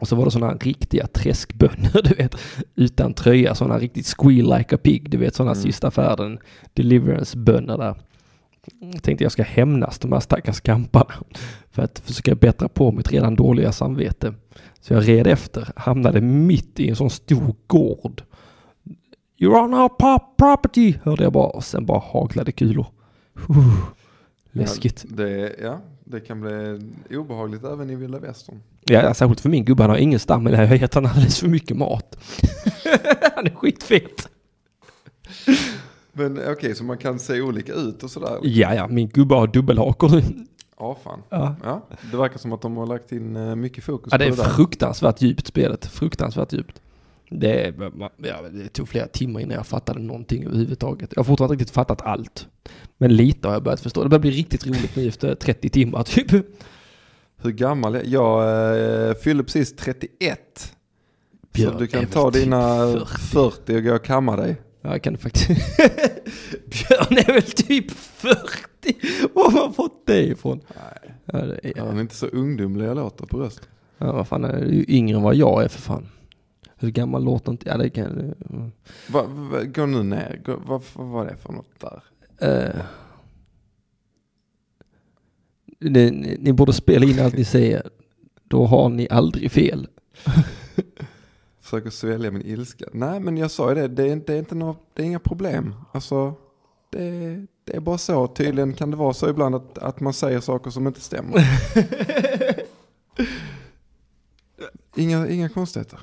Och 0.00 0.08
så 0.08 0.16
var 0.16 0.24
det 0.24 0.30
sådana 0.30 0.54
riktiga 0.54 1.06
träskbönder, 1.06 2.02
du 2.04 2.14
vet. 2.14 2.34
Utan 2.74 3.14
tröja, 3.14 3.54
sådana 3.54 3.78
riktigt 3.78 4.06
squeal 4.18 4.58
like 4.58 4.74
a 4.74 4.78
pig, 4.82 5.10
du 5.10 5.16
vet 5.18 5.34
sådana 5.34 5.52
Mm. 5.52 5.62
sista 5.62 5.90
färden 5.90 6.38
deliverance-bönder 6.74 7.78
där. 7.78 7.94
Jag 8.92 9.02
tänkte 9.02 9.24
jag 9.24 9.32
ska 9.32 9.42
hämnas 9.42 9.98
de 9.98 10.12
här 10.12 10.20
stackars 10.20 10.60
kamparna. 10.60 11.14
För 11.70 11.82
att 11.82 11.98
försöka 11.98 12.34
bättra 12.34 12.68
på 12.68 12.92
mitt 12.92 13.12
redan 13.12 13.36
dåliga 13.36 13.72
samvete. 13.72 14.34
Så 14.80 14.94
jag 14.94 15.08
red 15.08 15.26
efter, 15.26 15.68
hamnade 15.76 16.20
mitt 16.20 16.80
i 16.80 16.88
en 16.88 16.96
sån 16.96 17.10
stor 17.10 17.54
gård. 17.66 18.22
You're 19.40 19.64
on 19.64 19.74
our 19.74 20.18
property, 20.38 20.94
hörde 21.02 21.22
jag 21.22 21.32
bara 21.32 21.46
och 21.48 21.64
sen 21.64 21.86
bara 21.86 22.02
haglade 22.12 22.52
kulor. 22.52 22.86
Uh, 23.50 23.74
läskigt. 24.52 25.04
Ja, 25.08 25.16
det, 25.16 25.54
ja, 25.62 25.80
det 26.04 26.20
kan 26.20 26.40
bli 26.40 26.80
obehagligt 27.16 27.64
även 27.64 27.90
i 27.90 27.94
vilda 27.94 28.18
västern. 28.18 28.62
Ja, 28.84 29.02
ja, 29.02 29.14
särskilt 29.14 29.40
för 29.40 29.48
min 29.48 29.64
gubbe, 29.64 29.82
han 29.82 29.90
har 29.90 29.96
ingen 29.96 30.18
stamina. 30.20 30.56
Jag 30.60 30.68
har 30.68 30.74
gett 30.76 30.94
honom 30.94 31.10
alldeles 31.14 31.40
för 31.40 31.48
mycket 31.48 31.76
mat. 31.76 32.16
han 33.34 33.46
är 33.46 33.54
skitfet. 33.54 34.28
Men 36.12 36.40
okej, 36.52 36.74
så 36.74 36.84
man 36.84 36.98
kan 36.98 37.18
se 37.18 37.40
olika 37.40 37.72
ut 37.72 38.02
och 38.02 38.10
sådär? 38.10 38.38
Ja, 38.42 38.74
ja, 38.74 38.88
min 38.88 39.08
gubbe 39.08 39.34
har 39.34 39.46
dubbelhakor 39.46 40.08
nu. 40.08 40.22
Ja, 40.78 40.96
fan. 41.04 41.22
Ja. 41.30 41.56
Ja, 41.64 41.86
det 42.10 42.16
verkar 42.16 42.38
som 42.38 42.52
att 42.52 42.62
de 42.62 42.76
har 42.76 42.86
lagt 42.86 43.12
in 43.12 43.36
eh, 43.36 43.54
mycket 43.54 43.84
fokus 43.84 44.12
Ja, 44.12 44.18
det 44.18 44.24
är 44.24 44.30
på 44.30 44.36
det 44.36 44.42
där. 44.42 44.50
fruktansvärt 44.50 45.22
djupt 45.22 45.46
spelet. 45.46 45.86
Fruktansvärt 45.86 46.52
djupt. 46.52 46.82
Det, 47.30 47.74
ja, 48.16 48.42
det 48.52 48.68
tog 48.68 48.88
flera 48.88 49.06
timmar 49.06 49.40
innan 49.40 49.56
jag 49.56 49.66
fattade 49.66 50.00
någonting 50.00 50.44
överhuvudtaget. 50.44 51.10
Jag 51.16 51.20
har 51.20 51.24
fortfarande 51.24 51.54
inte 51.54 51.62
riktigt 51.62 51.74
fattat 51.74 52.02
allt. 52.02 52.48
Men 52.98 53.16
lite 53.16 53.48
har 53.48 53.54
jag 53.54 53.62
börjat 53.62 53.80
förstå. 53.80 54.02
Det 54.02 54.08
börjar 54.08 54.20
bli 54.20 54.30
riktigt 54.30 54.66
roligt 54.66 54.96
nu 54.96 55.08
efter 55.08 55.34
30 55.34 55.68
timmar 55.68 56.02
typ. 56.02 56.30
Hur 57.42 57.50
gammal 57.50 57.94
är 57.94 58.02
jag? 58.04 58.06
Jag 58.06 59.08
eh, 59.08 59.14
fyllde 59.14 59.44
precis 59.44 59.76
31. 59.76 60.74
Björn 61.52 61.72
så 61.72 61.78
du 61.78 61.86
kan 61.86 62.06
ta 62.06 62.30
typ 62.30 62.42
dina 62.42 62.76
40. 62.92 63.06
40 63.20 63.76
och 63.76 63.84
gå 63.84 63.94
och 63.94 64.04
kamma 64.04 64.36
dig. 64.36 64.56
Ja, 64.80 64.90
jag 64.90 65.02
kan 65.02 65.12
det 65.12 65.18
faktiskt. 65.18 65.48
Björn 66.66 67.18
är 67.18 67.32
väl 67.32 67.42
typ 67.42 67.90
40? 67.90 68.38
Var 69.34 69.50
har 69.50 69.60
man 69.60 69.74
fått 69.74 70.06
det 70.06 70.22
ifrån? 70.22 70.60
Nej. 70.68 71.14
Ja, 71.24 71.38
det 71.38 71.60
är, 71.62 71.80
Han 71.80 71.96
är 71.96 72.00
inte 72.00 72.14
så 72.14 72.26
ungdomlig 72.26 72.86
jag 72.86 72.96
låter 72.96 73.26
på 73.26 73.38
rösten. 73.40 73.64
ja 73.98 74.12
vad 74.12 74.28
fan, 74.28 74.44
är 74.44 74.64
ju 74.66 74.84
yngre 74.88 75.16
än 75.16 75.22
vad 75.22 75.34
jag 75.34 75.64
är 75.64 75.68
för 75.68 75.80
fan. 75.80 76.06
Hur 76.80 76.90
gammal 76.90 77.24
låter 77.24 77.52
inte... 77.52 77.68
Ja, 77.68 77.76
det 77.76 77.90
kan... 77.90 78.34
Va, 79.08 79.22
va, 79.26 79.62
gå 79.64 79.86
nu 79.86 80.02
ner. 80.02 80.40
Gå, 80.44 80.56
vad, 80.66 80.82
vad 80.94 81.06
var 81.06 81.26
det 81.26 81.36
för 81.36 81.52
något 81.52 81.80
där? 81.80 82.02
Uh, 82.42 82.82
ni, 85.80 86.10
ni, 86.10 86.36
ni 86.40 86.52
borde 86.52 86.72
spela 86.72 87.06
in 87.06 87.20
allt 87.20 87.36
ni 87.36 87.44
säger. 87.44 87.90
Då 88.44 88.66
har 88.66 88.88
ni 88.88 89.08
aldrig 89.10 89.52
fel. 89.52 89.88
Försöker 91.60 91.90
svälja 91.90 92.30
min 92.30 92.42
ilska. 92.46 92.84
Nej 92.92 93.20
men 93.20 93.36
jag 93.36 93.50
sa 93.50 93.68
ju 93.68 93.74
det, 93.74 93.88
det 93.88 94.02
är, 94.02 94.12
inte- 94.12 94.32
det 94.32 94.36
är, 94.36 94.38
inte 94.38 94.54
nå, 94.54 94.76
det 94.94 95.02
är 95.02 95.06
inga 95.06 95.18
problem. 95.18 95.74
Alltså, 95.92 96.34
det, 96.90 97.46
det 97.64 97.76
är 97.76 97.80
bara 97.80 97.98
så. 97.98 98.26
Tydligen 98.26 98.72
kan 98.72 98.90
det 98.90 98.96
vara 98.96 99.14
så 99.14 99.28
ibland 99.30 99.54
att, 99.54 99.78
att 99.78 100.00
man 100.00 100.12
säger 100.12 100.40
saker 100.40 100.70
som 100.70 100.86
inte 100.86 101.00
stämmer. 101.00 101.44
Inga, 104.96 105.28
inga 105.28 105.48
konstigheter. 105.48 105.98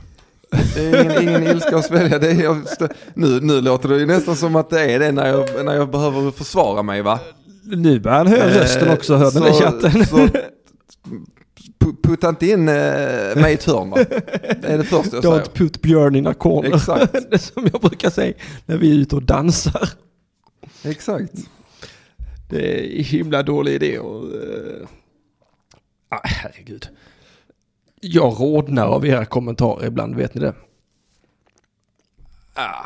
Det 0.76 0.82
är 0.82 1.04
ingen, 1.04 1.22
ingen 1.22 1.44
ilska 1.44 1.78
att 1.78 1.86
svälja. 1.86 2.20
Det 2.20 2.30
är, 2.32 2.64
nu, 3.14 3.40
nu 3.42 3.62
låter 3.62 3.90
det 3.90 3.98
ju 3.98 4.06
nästan 4.06 4.36
som 4.36 4.56
att 4.56 4.70
det 4.70 4.82
är 4.82 5.00
det 5.00 5.12
när 5.12 5.28
jag, 5.28 5.66
när 5.66 5.76
jag 5.76 5.92
behöver 5.92 6.32
försvara 6.32 6.84
mig 6.84 7.02
va? 7.02 7.20
Nu 7.64 8.00
börjar 8.00 8.18
han 8.18 8.28
höra 8.28 8.50
rösten 8.50 8.90
också, 8.92 9.16
hör 9.16 9.32
den 9.32 9.54
så, 9.54 9.60
chatten. 9.62 10.06
Så, 10.06 10.18
pu- 11.80 11.96
putta 12.04 12.30
inte 12.30 12.48
in 12.48 12.68
eh, 12.68 13.36
mig 13.36 13.52
i 13.52 13.54
ett 13.54 13.64
hörn 13.64 13.90
va? 13.90 13.98
Det 14.62 14.68
är 14.68 14.78
det 14.78 14.84
första 14.84 15.16
jag 15.16 15.24
säger. 15.24 15.40
Don't 15.40 15.52
put 15.54 15.82
Björn 15.82 16.16
in 16.16 16.28
a 16.28 16.34
corner. 16.34 16.76
Exakt. 16.76 17.16
det 17.32 17.40
som 17.40 17.70
jag 17.72 17.82
brukar 17.82 18.10
säga 18.10 18.34
när 18.66 18.78
vi 18.78 18.90
är 18.90 18.96
ute 18.96 19.16
och 19.16 19.24
dansar. 19.24 19.90
Exakt. 20.84 21.34
Det 22.50 23.00
är 23.00 23.04
himla 23.04 23.44
dålig 23.44 23.74
idé 23.74 24.00
och... 24.00 24.24
Uh... 24.24 24.88
Ah, 26.10 26.22
herregud. 26.24 26.88
Jag 28.02 28.42
rodnar 28.42 28.88
av 28.88 29.06
era 29.06 29.26
kommentarer 29.26 29.88
ibland, 29.88 30.16
vet 30.16 30.34
ni 30.36 30.42
det? 30.42 30.54
Ah. 32.54 32.86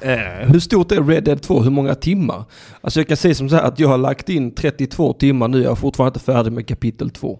Eh, 0.00 0.48
hur 0.48 0.60
stort 0.60 0.92
är 0.92 1.02
Red 1.02 1.24
Dead 1.24 1.42
2? 1.42 1.62
Hur 1.62 1.70
många 1.70 1.94
timmar? 1.94 2.44
Alltså 2.80 3.00
jag 3.00 3.08
kan 3.08 3.16
säga 3.16 3.34
som 3.34 3.48
så 3.48 3.56
här 3.56 3.62
att 3.62 3.78
jag 3.78 3.88
har 3.88 3.98
lagt 3.98 4.28
in 4.28 4.54
32 4.54 5.12
timmar 5.12 5.48
nu. 5.48 5.62
Jag 5.62 5.70
är 5.70 5.74
fortfarande 5.74 6.08
inte 6.16 6.20
färdig 6.20 6.52
med 6.52 6.68
kapitel 6.68 7.10
2. 7.10 7.38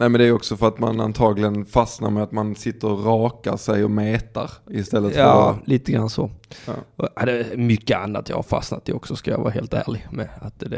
Nej 0.00 0.08
men 0.08 0.18
det 0.20 0.26
är 0.26 0.32
också 0.32 0.56
för 0.56 0.68
att 0.68 0.78
man 0.78 1.00
antagligen 1.00 1.66
fastnar 1.66 2.10
med 2.10 2.22
att 2.22 2.32
man 2.32 2.54
sitter 2.54 2.88
och 2.88 3.04
rakar 3.04 3.56
sig 3.56 3.84
och 3.84 3.90
metar 3.90 4.50
istället 4.70 5.12
för 5.14 5.20
Ja, 5.20 5.50
att... 5.50 5.68
lite 5.68 5.92
grann 5.92 6.10
så. 6.10 6.30
Ja. 6.66 7.24
Det 7.24 7.32
är 7.32 7.56
mycket 7.56 7.98
annat 7.98 8.28
jag 8.28 8.36
har 8.36 8.42
fastnat 8.42 8.88
i 8.88 8.92
också 8.92 9.16
ska 9.16 9.30
jag 9.30 9.38
vara 9.38 9.50
helt 9.50 9.74
ärlig 9.74 10.06
med. 10.10 10.28
Att 10.40 10.60
det, 10.60 10.68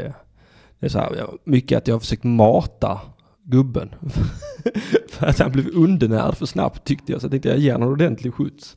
det 0.79 0.85
är 0.85 0.89
så 0.89 0.99
här, 0.99 1.27
mycket 1.43 1.77
att 1.77 1.87
jag 1.87 1.95
har 1.95 1.99
försökt 1.99 2.23
mata 2.23 2.99
gubben. 3.45 3.89
för 5.09 5.25
att 5.27 5.39
han 5.39 5.51
blev 5.51 5.67
undernärd 5.73 6.35
för 6.37 6.45
snabbt 6.45 6.83
tyckte 6.87 7.11
jag. 7.11 7.21
Så 7.21 7.25
jag 7.25 7.31
tänkte 7.31 7.49
jag 7.49 7.57
ger 7.57 7.71
honom 7.73 7.87
en 7.87 7.93
ordentlig 7.93 8.33
skjuts. 8.33 8.75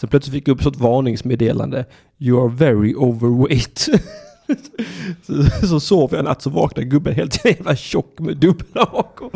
Så 0.00 0.06
plötsligt 0.06 0.34
fick 0.34 0.48
jag 0.48 0.60
upp 0.60 0.66
ett 0.66 0.76
varningsmeddelande. 0.80 1.84
You 2.18 2.40
are 2.44 2.48
very 2.56 2.94
overweight. 2.94 3.78
så, 5.26 5.66
så 5.66 5.80
sov 5.80 6.08
jag 6.12 6.18
en 6.18 6.24
natt 6.24 6.42
så 6.42 6.50
vaknade 6.50 6.88
gubben 6.88 7.14
helt 7.14 7.44
jävla 7.44 7.76
tjock 7.76 8.18
med 8.18 8.36
dubbelhak. 8.36 9.20
och- 9.20 9.34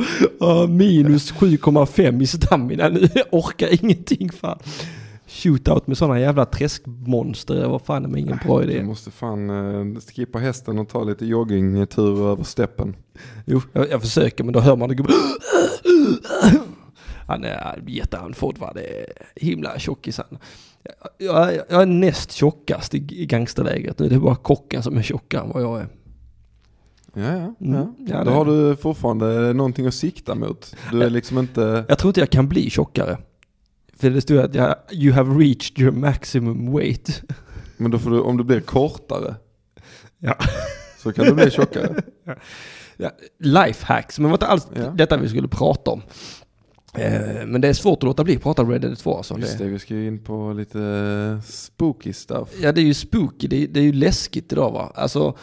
och 0.63 0.71
Minus 0.71 1.33
7,5 1.33 2.23
i 2.23 2.27
stamina 2.27 2.89
nu. 2.89 3.09
Jag 3.15 3.25
orkar 3.31 3.85
ingenting 3.85 4.31
fan. 4.33 4.59
Shootout 5.33 5.87
med 5.87 5.99
sådana 5.99 6.21
jävla 6.21 6.45
träskmonster. 6.45 7.55
Det 7.55 7.69
var 7.69 7.79
fan 7.79 8.03
med 8.03 8.21
ingen 8.21 8.39
bra 8.47 8.61
Du 8.61 8.73
idé. 8.73 8.83
måste 8.83 9.11
fan 9.11 9.51
uh, 9.51 9.99
skippa 10.01 10.39
hästen 10.39 10.79
och 10.79 10.89
ta 10.89 11.05
lite 11.05 11.27
joggingtur 11.27 12.27
över 12.27 12.45
steppen. 12.45 12.97
Jo, 13.47 13.61
jag, 13.73 13.91
jag 13.91 14.01
försöker 14.01 14.45
men 14.45 14.53
då 14.53 14.61
hör 14.61 14.77
man 14.77 14.89
det. 14.89 14.97
Han 17.27 17.45
är 17.45 17.83
jätteandfådd 17.87 18.59
va. 18.59 18.73
Det 18.75 19.01
är 19.01 19.07
himla 19.37 19.79
tjockis 19.79 20.19
han. 20.19 20.39
Jag, 21.19 21.55
jag, 21.55 21.65
jag 21.69 21.83
är 21.83 21.87
näst 21.87 22.33
tjockast 22.33 22.95
i, 22.95 23.07
i 23.11 23.27
gangsterlägret 23.27 23.99
nu. 23.99 24.09
Det 24.09 24.15
är 24.15 24.19
bara 24.19 24.37
kocken 24.37 24.83
som 24.83 24.97
är 24.97 25.03
tjockare 25.03 25.43
än 25.43 25.51
vad 25.51 25.63
jag 25.63 25.81
är. 25.81 25.89
Ja, 27.15 27.23
ja. 27.23 27.55
Mm. 27.67 27.95
ja. 27.99 28.25
Då 28.25 28.31
har 28.31 28.45
du 28.45 28.77
fortfarande 28.77 29.53
någonting 29.53 29.87
att 29.87 29.95
sikta 29.95 30.35
mot. 30.35 30.77
Du 30.91 31.03
är 31.03 31.11
liksom 31.11 31.39
inte... 31.39 31.85
Jag 31.89 31.99
tror 31.99 32.09
inte 32.09 32.21
jag 32.21 32.31
kan 32.31 32.49
bli 32.49 32.71
tjockare. 32.71 33.19
För 34.03 34.11
det 34.11 34.21
står 34.21 34.39
att 34.43 34.55
jag, 34.55 34.75
you 34.93 35.13
have 35.13 35.35
reached 35.45 35.79
your 35.79 35.93
maximum 35.93 36.73
weight. 36.77 37.23
Men 37.77 37.91
då 37.91 37.99
får 37.99 38.11
du, 38.11 38.21
om 38.21 38.37
du 38.37 38.45
blir 38.45 38.61
kortare. 38.61 39.35
Ja. 40.19 40.37
Så 41.03 41.13
kan 41.13 41.25
du 41.25 41.35
bli 41.35 41.51
tjockare. 41.51 42.03
Ja, 42.97 43.11
lifehacks, 43.39 44.19
men 44.19 44.23
det 44.25 44.29
var 44.29 44.35
inte 44.37 44.47
alls 44.47 44.69
Ja. 44.75 44.83
detta 44.97 45.17
vi 45.17 45.29
skulle 45.29 45.49
prata 45.49 45.91
om. 45.91 46.03
Eh, 46.99 47.47
men 47.47 47.61
det 47.61 47.69
är 47.69 47.73
svårt 47.73 47.99
att 47.99 48.03
låta 48.03 48.25
bli 48.25 48.37
att 48.37 48.43
prata 48.43 48.63
Red 48.63 48.81
Dead 48.81 48.99
2 48.99 49.17
alltså. 49.17 49.39
Just 49.39 49.59
Det, 49.59 49.65
det, 49.65 49.71
vi 49.71 49.79
ska 49.79 49.95
ju 49.95 50.07
in 50.07 50.19
på 50.19 50.53
lite 50.53 51.41
spooky 51.45 52.13
stuff. 52.13 52.49
ja, 52.63 52.73
det 52.73 52.81
är 52.81 52.85
ju 52.85 52.95
spooky, 52.95 53.47
det 53.47 53.63
är, 53.63 53.69
det 53.69 53.81
är 53.81 53.85
ju 53.85 53.93
läskigt 53.93 54.53
idag 54.53 54.71
va. 54.73 54.93
Alltså, 54.95 55.37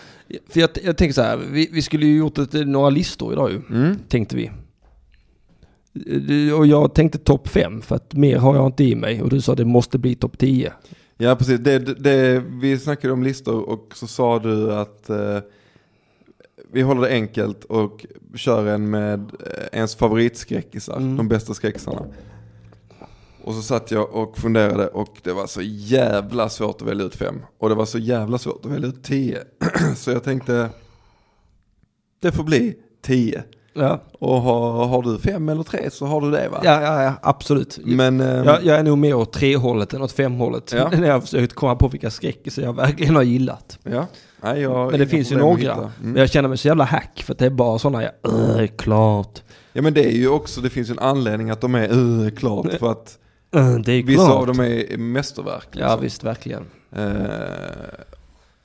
för 0.50 0.60
jag, 0.60 0.70
jag 0.84 0.98
tänker 0.98 1.14
så 1.14 1.22
här, 1.22 1.38
vi, 1.38 1.70
vi 1.72 1.82
skulle 1.82 2.06
ju 2.06 2.18
gjort 2.18 2.38
ett, 2.38 2.54
några 2.68 2.90
listor 2.90 3.34
idag 3.34 3.52
ju, 3.52 3.62
Mm. 3.70 3.96
tänkte 4.10 4.36
vi. 4.36 4.52
Och 6.58 6.68
jag 6.68 6.94
tänkte 6.94 7.18
topp 7.18 7.48
fem 7.48 7.82
för 7.82 7.96
att 7.96 8.14
mer 8.14 8.38
har 8.38 8.56
jag 8.56 8.66
inte 8.66 8.84
i 8.84 8.96
mig. 8.96 9.22
Och 9.22 9.30
du 9.30 9.42
sa 9.42 9.56
det 9.56 9.66
måste 9.66 9.98
bli 9.98 10.16
topp 10.16 10.38
10. 10.38 10.74
Ja, 11.18 11.36
precis. 11.36 11.60
Det, 11.60 11.80
det, 11.80 12.44
vi 12.62 12.78
snackade 12.80 13.14
om 13.14 13.24
listor 13.24 13.70
och 13.70 13.92
så 13.96 14.08
sa 14.08 14.40
du 14.40 14.74
att 14.74 15.10
eh, 15.10 15.38
vi 16.72 16.82
håller 16.82 17.02
det 17.02 17.10
enkelt 17.14 17.64
och 17.64 18.06
kör 18.36 18.66
en 18.68 18.90
med 18.90 19.20
eh, 19.20 19.64
ens 19.80 19.96
favoritskräckisar, 19.96 20.98
Mm. 20.98 21.18
de 21.18 21.28
bästa 21.28 21.54
skräckisarna. 21.54 22.06
Och 23.44 23.54
så 23.54 23.62
satt 23.62 23.92
jag 23.92 24.16
och 24.16 24.38
funderade 24.38 24.88
och 24.88 25.18
det 25.24 25.34
var 25.34 25.48
så 25.48 25.62
jävla 25.64 26.50
svårt 26.50 26.82
att 26.82 26.88
välja 26.88 27.06
ut 27.06 27.16
fem. 27.16 27.42
Och 27.58 27.70
det 27.70 27.76
var 27.76 27.86
så 27.86 27.98
jävla 28.00 28.38
svårt 28.38 28.66
att 28.66 28.72
välja 28.72 28.88
ut 28.88 29.04
tio. 29.04 29.38
så 29.96 30.12
jag 30.12 30.24
tänkte, 30.24 30.70
det 32.22 32.32
får 32.32 32.44
bli 32.44 32.76
tio. 33.02 33.44
Ja, 33.74 34.02
Och 34.20 34.42
har, 34.42 34.86
har 34.88 35.04
du 35.04 35.20
fem 35.20 35.50
eller 35.50 35.64
tre 35.64 35.90
så 35.92 36.06
har 36.06 36.22
du 36.22 36.32
det 36.32 36.50
va? 36.50 36.62
ja, 36.64 36.82
ja, 36.82 37.04
ja 37.04 37.14
absolut. 37.22 37.80
Men, 37.84 38.20
Jag, 38.20 38.64
jag 38.64 38.80
är 38.80 38.84
nog 38.84 38.98
mer 38.98 39.14
åt 39.16 39.34
tre-hållet 39.34 39.94
än 39.94 40.02
åt 40.02 40.12
fem-hållet. 40.12 40.74
Ja. 40.78 40.90
När 40.94 41.08
jag 41.08 41.14
har 41.14 41.22
försökt 41.22 41.54
komma 41.54 41.76
på 41.76 41.88
vilka 41.88 42.10
skräckisar 42.10 42.62
jag 42.62 42.74
verkligen 42.74 43.16
har 43.16 43.24
gillat. 43.24 43.80
ja. 43.84 44.08
Nej, 44.42 44.68
Men 44.68 45.00
det 45.00 45.08
finns 45.08 45.32
ju 45.32 45.38
några. 45.38 45.74
Mm. 45.74 45.90
Men 46.02 46.16
jag 46.16 46.30
känner 46.30 46.50
mig 46.50 46.58
så 46.58 46.68
jävla 46.68 46.84
hack 46.84 47.24
för 47.26 47.34
att 47.34 47.40
det 47.40 47.46
är 47.46 47.50
bara 47.50 47.80
sådana 47.80 48.04
jag, 48.04 48.62
äh, 48.62 48.68
klart. 48.68 49.42
Ja 49.74 49.82
men 49.82 49.94
det 49.94 50.06
är 50.06 50.18
ju 50.18 50.30
också, 50.30 50.62
det 50.62 50.70
finns 50.70 50.90
ju 50.90 50.92
en 50.92 51.00
anledning 51.00 51.50
att 51.50 51.62
de 51.62 51.76
är 51.76 51.94
uh, 51.94 52.30
klart 52.30 52.74
för 52.80 52.92
att 52.92 53.18
Äh, 53.56 53.76
det 53.76 53.94
är 53.94 54.04
vissa 54.04 54.26
klart. 54.26 54.40
av 54.40 54.48
dem 54.48 54.60
är 54.60 54.98
mästerverk. 54.98 55.68
Ja 55.72 55.80
liksom. 55.80 56.02
visst, 56.02 56.24
verkligen. 56.24 56.66
Eh, 56.96 57.04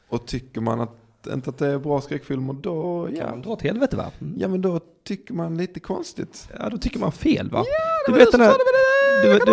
och 0.08 0.26
tycker 0.26 0.60
man 0.60 0.80
att, 0.80 0.90
inte 1.32 1.50
att 1.50 1.58
det 1.58 1.66
är 1.66 1.78
bra 1.78 2.00
skräckfilmer 2.00 2.52
då, 2.52 3.08
Ja. 3.12 3.16
ja. 3.20 3.28
Kan 3.30 3.42
dra 3.42 3.50
åt 3.50 3.62
helvete 3.62 3.96
va? 3.96 4.10
Mm. 4.20 4.34
Ja 4.38 4.48
men 4.48 4.60
då 4.60 4.80
tycker 5.06 5.34
man 5.34 5.56
lite 5.56 5.80
konstigt. 5.80 6.48
Ja, 6.58 6.68
då 6.70 6.78
tycker 6.78 6.98
man 6.98 7.12
fel 7.12 7.50
va? 7.50 7.64
det 8.06 8.12
du 8.12 8.18
vet 8.18 8.32
du 8.32 8.38
den 8.38 8.46
här... 8.46 8.54
Du, 9.22 9.28
vet- 9.28 9.46
du, 9.46 9.52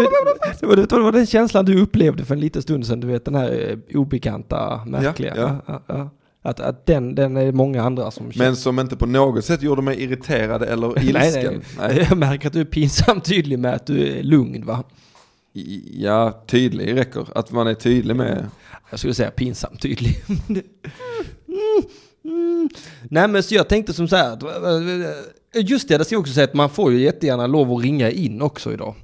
vet- 0.76 0.90
det, 0.90 1.00
var, 1.00 1.12
den 1.12 1.26
känslan 1.26 1.66
du 1.66 1.82
upplevde 1.82 2.26
för 2.26 2.34
en 2.36 2.40
liten 2.42 2.62
stund 2.62 2.88
sedan. 2.88 3.00
Du 3.00 3.08
vet 3.08 3.26
den 3.26 3.36
här 3.36 3.80
eh, 3.92 4.00
obekanta, 4.00 4.86
märkliga. 4.86 5.34
Ja, 5.38 5.62
Ja, 5.68 5.82
ja. 5.88 6.10
Att, 6.44 6.60
att 6.60 6.86
den, 6.86 7.16
den 7.16 7.38
är 7.38 7.52
många 7.52 7.84
andra 7.84 8.12
som 8.12 8.32
Men 8.36 8.56
som 8.56 8.80
inte 8.80 8.96
på 8.98 9.06
något 9.06 9.46
sätt 9.46 9.62
gjorde 9.62 9.82
mig 9.82 10.04
irriterad 10.04 10.64
eller 10.64 11.00
ilsken. 11.04 11.62
nej. 11.80 12.06
Jag 12.10 12.18
märker 12.18 12.48
att 12.48 12.54
du 12.54 12.62
är 12.62 12.66
pinsamt 12.66 13.26
tydlig 13.26 13.60
med 13.60 13.74
att 13.74 13.86
du 13.86 14.08
är 14.08 14.24
lugn 14.24 14.66
va? 14.66 14.84
Ja, 15.94 16.44
tydlig 16.48 16.96
räcker. 16.96 17.28
Att 17.36 17.52
man 17.52 17.68
är 17.68 17.74
tydlig 17.74 18.16
med. 18.16 18.46
Jag 18.90 19.00
skulle 19.00 19.14
säga 19.14 19.32
pinsamt 19.32 19.82
tydlig. 19.82 20.24
mm, 21.52 21.86
mm. 22.26 22.70
Nej 23.10 23.28
men 23.28 23.44
så 23.44 23.56
jag 23.56 23.70
tänkte 23.70 23.94
som 23.94 24.08
så 24.08 24.16
här. 24.16 24.32
Eh, 24.32 25.10
eh, 25.56 25.66
just 25.66 25.88
det, 25.88 25.98
det 25.98 26.06
ska 26.06 26.16
jag 26.16 26.20
också 26.20 26.34
säga 26.34 26.44
att 26.44 26.54
man 26.54 26.70
får 26.70 26.92
ju 26.92 27.02
jättegärna 27.02 27.48
lov 27.48 27.72
att 27.72 27.84
ringa 27.84 28.12
in 28.12 28.42
också 28.42 28.74
idag. 28.74 28.96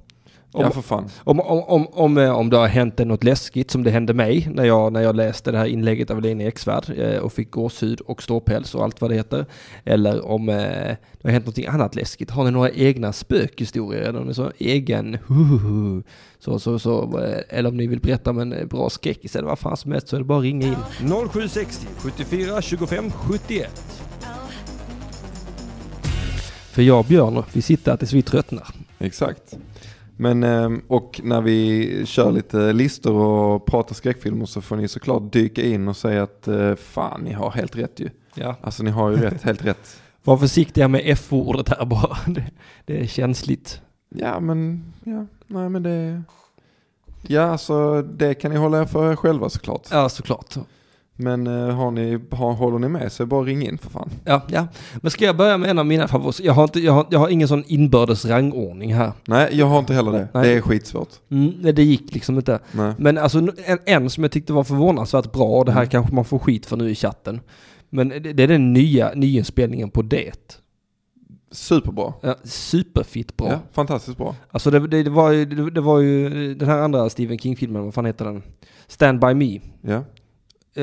Om, 0.52 0.64
Ja 0.64 0.72
för 0.72 0.82
fan. 0.82 1.10
om, 1.20 1.40
om, 1.40 1.64
om, 1.64 1.88
om, 1.88 2.18
eh, 2.18 2.32
om 2.32 2.50
det 2.50 2.58
har 2.58 2.68
hänt 2.68 2.98
något 2.98 3.24
läskigt 3.24 3.72
som 3.72 3.84
det 3.84 3.92
hände 3.92 4.14
mig 4.14 4.50
när 4.54 4.66
jag, 4.66 4.94
när 4.94 5.02
jag 5.02 5.16
läste 5.16 5.52
det 5.52 5.58
här 5.58 5.66
inlägget 5.66 6.12
av 6.12 6.22
Lena 6.22 6.44
Eksvärd 6.44 7.00
eh, 7.00 7.20
och 7.20 7.34
fick 7.34 7.52
gåshud 7.52 8.02
och 8.02 8.24
ståpäls 8.24 8.76
och 8.76 8.84
allt 8.84 9.02
vad 9.02 9.12
det 9.12 9.16
heter. 9.16 9.46
Eller 9.86 10.26
om 10.26 10.50
eh, 10.50 10.56
det 10.56 11.24
har 11.24 11.32
hänt 11.32 11.46
något 11.46 11.68
annat 11.68 11.96
läskigt. 11.96 12.30
Har 12.32 12.44
ni 12.44 12.52
några 12.52 12.72
egna 12.72 13.14
spökhistorier 13.14 14.02
eller 14.02 14.20
någon 14.20 14.36
sån 14.36 14.52
egen 14.58 15.18
huhuhu, 15.28 16.04
så, 16.40 16.60
så, 16.60 16.80
så, 16.80 17.20
eller 17.50 17.70
om 17.70 17.78
ni 17.78 17.88
vill 17.88 18.00
berätta 18.00 18.30
om 18.30 18.40
en 18.40 18.68
bra 18.68 18.90
skräckis 18.90 19.36
eller 19.36 19.48
vad 19.48 19.60
fan 19.60 19.78
som 19.78 19.92
helst 19.92 20.08
så 20.08 20.16
är 20.16 20.20
det 20.20 20.26
bara 20.26 20.38
att 20.38 20.44
ringa 20.44 20.68
in. 20.68 20.76
0760 21.32 21.88
74 21.98 22.62
25 22.62 23.12
71 23.12 24.04
För 26.72 26.82
jag 26.82 27.00
och 27.00 27.06
Björn, 27.06 27.44
vi 27.54 27.62
sitter 27.62 27.92
här 27.92 27.98
tills 27.98 28.14
vi 28.14 28.22
tröttnar. 28.22 28.68
Exakt. 29.00 29.58
Men, 30.18 30.44
ehm, 30.44 30.82
och 30.88 31.22
när 31.24 31.42
vi 31.42 32.06
kör 32.06 32.32
lite 32.32 32.74
listor 32.74 33.14
och 33.14 33.66
pratar 33.66 33.96
skräckfilmer 33.96 34.46
så 34.46 34.62
får 34.62 34.76
ni 34.76 34.88
såklart 34.88 35.32
dyka 35.32 35.62
in 35.62 35.88
och 35.88 35.98
säga 35.98 36.24
att 36.24 36.48
eh, 36.48 36.76
fan 36.76 37.22
ni 37.22 37.34
har 37.34 37.52
helt 37.52 37.76
rätt 37.76 38.00
ju. 38.00 38.10
Ja. 38.34 38.56
Alltså 38.62 38.84
ni 38.84 38.92
har 38.92 39.10
ju 39.10 39.18
rätt, 39.18 39.44
helt 39.44 39.66
rätt. 39.66 40.02
Var 40.24 40.38
försiktiga 40.38 40.88
med 40.88 41.02
F-ordet 41.06 41.70
här 41.70 41.86
bara. 41.86 42.18
Det, 42.28 42.44
det 42.86 43.00
är 43.00 43.08
känsligt. 43.08 43.82
Ja 44.10 44.40
men, 44.40 44.94
ja, 45.04 45.26
nej 45.48 45.70
men 45.70 45.84
det... 45.84 46.24
Ja 47.22 47.42
alltså 47.42 48.02
det 48.02 48.34
kan 48.34 48.52
ni 48.52 48.58
hålla 48.58 48.82
er 48.82 48.86
för 48.86 49.12
er 49.12 49.16
själva 49.16 49.50
såklart. 49.50 49.88
Ja, 49.92 50.10
såklart. 50.10 50.58
Men 51.20 51.48
eh, 51.48 51.76
har 51.76 51.92
ni, 51.92 52.20
har, 52.32 52.54
håller 52.54 52.80
ni 52.80 52.88
med 52.90 53.12
så 53.12 53.26
bara 53.26 53.44
ring 53.44 53.66
in 53.68 53.78
för 53.78 53.90
fan. 53.90 54.10
Ja, 54.26 54.42
ja. 54.48 54.68
Men 54.96 55.12
ska 55.12 55.26
jag 55.26 55.38
börja 55.38 55.58
med 55.58 55.70
en 55.70 55.80
av 55.80 55.86
mina 55.86 56.08
favoriter? 56.08 56.44
Jag 56.44 56.54
har, 56.54 56.64
inte, 56.64 56.80
jag 56.80 56.94
har, 56.94 57.08
jag 57.12 57.20
har 57.20 57.30
ingen 57.30 57.48
sån 57.48 57.64
inbördes 57.68 58.26
rangordning 58.26 58.94
här. 58.94 59.12
Nej 59.28 59.50
jag 59.52 59.66
har 59.66 59.80
inte 59.80 59.94
heller 59.94 60.12
det. 60.12 60.28
Nej. 60.34 60.48
Det 60.48 60.54
är 60.54 60.62
skitsvårt. 60.62 61.10
Mm, 61.32 61.54
nej, 61.62 61.74
det 61.74 61.84
gick 61.84 62.14
liksom 62.14 62.36
inte. 62.36 62.60
Nej. 62.72 62.94
Men 62.98 63.18
alltså 63.18 63.38
en, 63.66 63.80
en 63.86 64.10
som 64.10 64.24
jag 64.24 64.32
tyckte 64.32 64.54
var 64.54 64.64
förvånansvärt 64.64 65.32
bra, 65.32 65.46
och 65.60 65.66
det 65.66 65.72
här 65.72 65.82
Mm. 65.82 65.90
kanske 65.90 66.16
man 66.16 66.26
får 66.26 66.40
skit 66.40 66.66
för 66.66 66.78
nu 66.78 66.90
i 66.92 66.96
chatten. 66.96 67.40
Men 67.90 68.10
det, 68.10 68.20
det 68.20 68.44
är 68.44 68.48
den 68.48 68.74
nya 68.74 69.12
nyinspelningen 69.16 69.90
på 69.90 70.02
det. 70.02 70.62
Superbra. 71.52 72.14
Ja, 72.22 72.36
superfitt 72.44 73.38
bra. 73.38 73.48
Ja, 73.52 73.60
fantastiskt 73.72 74.18
bra. 74.18 74.36
Alltså 74.52 74.72
det, 74.72 74.88
det, 74.88 75.04
det, 75.04 75.10
var 75.10 75.32
ju, 75.32 75.46
det, 75.46 75.72
det 75.72 75.82
var 75.82 76.00
ju 76.00 76.54
den 76.56 76.68
här 76.70 76.78
andra 76.78 77.10
Stephen 77.10 77.38
King-filmen, 77.40 77.84
vad 77.86 77.94
fan 77.94 78.06
heter 78.06 78.26
den? 78.26 78.44
Stand 78.88 79.20
By 79.20 79.34
Me. 79.34 79.60
Ja. 79.82 80.04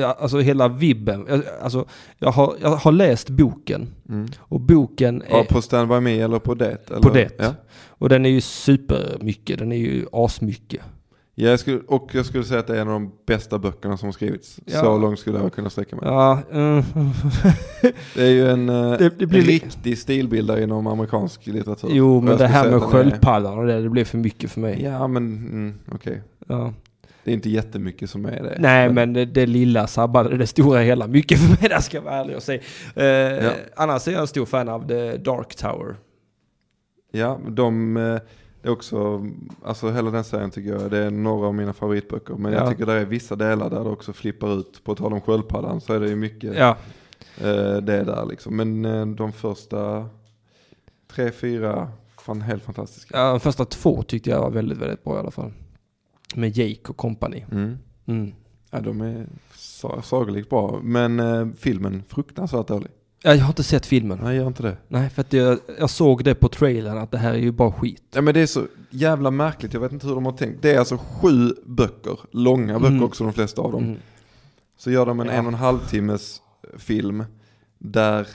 Alltså 0.03 0.39
hela 0.39 0.67
vibben. 0.67 1.25
Jag- 1.29 1.41
Alltså, 1.61 1.85
jag 2.19 2.31
har, 2.31 2.55
jag 2.61 2.69
har 2.69 2.91
läst 2.91 3.29
boken. 3.29 3.87
Mm. 4.09 4.27
Och 4.39 4.59
boken 4.61 5.21
är... 5.21 5.37
Ja, 5.37 5.45
på 5.49 5.61
Stand 5.61 5.89
By 5.89 5.99
Me 5.99 6.19
eller 6.19 6.39
på 6.39 6.53
det? 6.53 6.77
Eller? 6.89 7.01
På 7.01 7.09
det. 7.09 7.29
Ja. 7.37 7.53
Och 7.87 8.09
den 8.09 8.25
är 8.25 8.29
ju 8.29 8.41
supermycket. 8.41 9.59
Den 9.59 9.71
är 9.71 9.77
ju 9.77 10.05
asmycket. 10.11 10.81
Ja, 11.37 11.49
jag 11.49 11.59
skulle, 11.59 11.79
och 11.87 12.09
jag 12.11 12.25
skulle 12.25 12.43
säga 12.43 12.59
att 12.59 12.67
det 12.67 12.77
är 12.77 12.81
en 12.81 12.87
av 12.87 12.93
de 12.93 13.11
bästa 13.27 13.59
böckerna 13.59 13.97
som 13.97 14.07
har 14.07 14.13
skrivits. 14.13 14.59
Ja. 14.65 14.79
Så 14.81 14.97
långt 14.97 15.19
skulle 15.19 15.37
jag 15.39 15.53
kunna 15.53 15.69
sträcka 15.69 15.95
mig. 15.95 16.05
Ja, 16.07 16.39
mm. 16.51 16.83
Det 18.15 18.21
är 18.23 18.29
ju 18.29 18.49
en 18.49 18.69
eh, 18.69 18.91
Det- 18.91 19.19
det 19.19 19.25
blir 19.27 19.41
li- 19.41 19.53
riktig 19.53 19.97
stilbildare 19.97 20.63
inom 20.63 20.87
amerikansk 20.87 21.47
litteratur. 21.47 21.89
Jo, 21.91 22.21
men 22.21 22.37
det 22.37 22.47
här 22.47 22.71
med 22.71 22.81
sköldpaddan 22.81 23.57
och 23.59 23.65
det, 23.65 23.81
det 23.81 23.89
blev 23.89 24.05
för 24.05 24.17
mycket 24.17 24.51
för 24.51 24.61
mig. 24.61 24.81
Ja, 24.83 25.07
men 25.07 25.23
mm, 25.35 25.73
okej. 25.91 26.21
Ja. 26.47 26.73
Det 27.25 27.31
är 27.31 27.33
inte 27.33 27.49
jättemycket 27.49 28.09
som 28.09 28.25
är 28.25 28.43
det. 28.43 28.55
Nej, 28.59 28.89
men 28.93 29.13
det, 29.13 29.25
det 29.25 29.45
lilla 29.45 29.87
sabbade 29.87 30.37
det 30.37 30.47
stora 30.47 30.79
hela 30.79 31.07
mycket 31.07 31.39
för 31.39 31.47
mig, 31.49 31.57
där 31.69 31.79
ska 31.79 31.97
jag 31.97 32.01
vara 32.03 32.15
ärlig 32.15 32.35
och 32.35 32.43
säga. 32.43 32.61
Eh, 32.95 33.05
Ja. 33.45 33.51
Annars 33.75 34.07
är 34.07 34.11
jag 34.11 34.21
en 34.21 34.27
stor 34.27 34.45
fan 34.45 34.69
av 34.69 34.87
The 34.87 35.17
Dark 35.17 35.55
Tower. 35.55 35.95
Ja, 37.11 37.39
de, 37.49 37.97
eh, 37.97 38.03
det 38.61 38.67
är 38.67 38.71
också, 38.71 39.25
alltså 39.63 39.91
hela 39.91 40.11
den 40.11 40.23
serien 40.23 40.51
tycker 40.51 40.69
jag, 40.71 40.91
det 40.91 40.97
är 40.97 41.11
några 41.11 41.47
av 41.47 41.55
mina 41.55 41.73
favoritböcker. 41.73 42.33
Men 42.33 42.53
Ja. 42.53 42.59
jag 42.59 42.69
tycker 42.69 42.85
det 42.85 42.93
är 42.93 43.05
vissa 43.05 43.35
delar 43.35 43.69
där 43.69 43.83
det 43.83 43.89
också 43.89 44.13
flippar 44.13 44.59
ut. 44.59 44.83
På 44.83 44.95
tal 44.95 45.13
om 45.13 45.21
sköldpaddan 45.21 45.81
så 45.81 45.93
är 45.93 45.99
det 45.99 46.07
ju 46.07 46.15
mycket 46.15 46.57
Ja, 46.57 46.77
eh, 47.41 47.75
det 47.77 48.03
där 48.03 48.25
liksom. 48.29 48.55
Men 48.55 48.85
eh, 48.85 49.05
de 49.05 49.31
första 49.31 50.09
tre, 51.15 51.31
fyra, 51.31 51.91
fan 52.21 52.41
helt 52.41 52.63
fantastiska. 52.63 53.17
ja, 53.17 53.29
de 53.31 53.39
första 53.39 53.65
två 53.65 54.03
tyckte 54.03 54.29
jag 54.29 54.39
var 54.41 54.49
väldigt, 54.51 54.77
väldigt 54.77 55.03
bra 55.03 55.15
i 55.15 55.19
alla 55.19 55.31
fall. 55.31 55.51
Med 56.35 56.57
Jake 56.57 56.81
och 56.89 56.97
company. 56.97 57.43
Mm. 57.51 57.77
Mm. 58.05 58.33
Ja, 58.71 58.79
de 58.81 59.01
är 59.01 59.27
sa- 59.55 60.01
sagolikt 60.01 60.49
bra. 60.49 60.79
Men 60.83 61.19
eh, 61.19 61.47
filmen, 61.57 62.03
fruktansvärt 62.07 62.67
dålig. 62.67 62.87
Ja, 63.23 63.33
jag 63.35 63.41
har 63.41 63.47
inte 63.49 63.63
sett 63.63 63.85
filmen. 63.85 64.19
Nej, 64.23 64.35
gör 64.37 64.47
inte 64.47 64.63
det. 64.63 64.77
Nej, 64.87 65.09
för 65.09 65.21
att 65.21 65.33
jag, 65.33 65.59
jag 65.79 65.89
såg 65.89 66.23
det 66.23 66.35
på 66.35 66.47
trailern 66.49 66.97
att 66.97 67.11
det 67.11 67.17
här 67.17 67.33
är 67.33 67.37
ju 67.37 67.51
bara 67.51 67.71
skit. 67.71 68.03
Ja, 68.15 68.21
men 68.21 68.33
det 68.33 68.39
är 68.39 68.45
så 68.45 68.63
jävla 68.89 69.31
märkligt, 69.31 69.73
jag 69.73 69.81
vet 69.81 69.91
inte 69.91 70.07
hur 70.07 70.15
de 70.15 70.25
har 70.25 70.33
tänkt. 70.33 70.61
Det 70.61 70.71
är 70.73 70.79
alltså 70.79 70.97
sju 70.97 71.49
böcker, 71.65 72.19
långa 72.31 72.73
böcker 72.79 72.87
Mm. 72.91 73.03
också 73.03 73.23
de 73.23 73.33
flesta 73.33 73.61
av 73.61 73.71
dem. 73.71 73.83
Mm. 73.83 73.97
Så 74.77 74.91
gör 74.91 75.05
de 75.05 75.19
en 75.19 75.27
Ja. 75.27 75.33
en 75.33 75.45
och 75.45 75.51
en 75.51 75.59
halv 75.59 75.79
timmes 75.79 76.41
film 76.77 77.23
där 77.77 78.27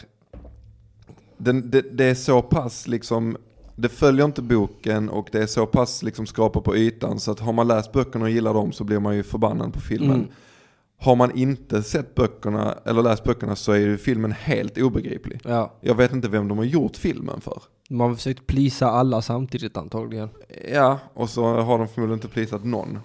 den, 1.37 1.71
det, 1.71 1.81
det 1.93 2.05
är 2.05 2.15
så 2.15 2.43
pass 2.43 2.89
liksom, 2.89 3.37
det 3.81 3.89
följer 3.89 4.25
inte 4.25 4.43
boken 4.43 5.09
och 5.09 5.29
det 5.33 5.43
är 5.43 5.47
så 5.47 5.67
pass 5.67 6.03
liksom 6.03 6.27
skrapa 6.27 6.61
på 6.61 6.77
ytan 6.77 7.21
så 7.21 7.31
att 7.31 7.41
har 7.41 7.53
man 7.53 7.69
läst 7.69 7.93
böckerna 7.93 8.25
och 8.25 8.31
gillar 8.31 8.55
dem 8.55 8.73
så 8.73 8.85
blir 8.85 8.99
man 9.01 9.17
ju 9.17 9.23
förbannad 9.23 9.73
på 9.75 9.81
filmen. 9.81 10.17
Mm. 10.17 10.29
Har 10.99 11.17
man 11.17 11.37
inte 11.39 11.83
sett 11.83 12.15
böckerna 12.15 12.75
eller 12.85 13.03
läst 13.03 13.25
böckerna 13.25 13.57
så 13.57 13.73
är 13.73 13.77
ju 13.79 13.99
filmen 13.99 14.33
helt 14.33 14.79
obegriplig. 14.79 15.41
Ja, 15.45 15.75
Jag 15.81 15.95
vet 15.95 16.13
inte 16.13 16.29
vem 16.29 16.49
de 16.49 16.59
har 16.59 16.65
gjort 16.65 16.97
filmen 16.97 17.41
för. 17.41 17.63
man 17.91 18.09
har 18.09 18.17
försökt 18.17 18.47
plisa 18.47 18.87
alla 18.91 19.23
samtidigt 19.23 19.77
antagligen. 19.77 20.29
Ja, 20.73 20.99
och 21.15 21.31
så 21.31 21.45
har 21.45 21.79
de 21.79 21.89
förmodligen 21.89 22.19
inte 22.19 22.29
plisat 22.29 22.65
någon. 22.65 22.99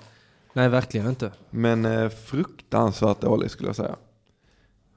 Nej, 0.53 0.69
verkligen 0.69 1.09
inte. 1.09 1.31
Men 1.49 1.85
eh, 1.85 2.09
fruktansvärt 2.09 3.21
dålig 3.21 3.51
skulle 3.51 3.69
jag 3.69 3.75
säga. 3.75 3.95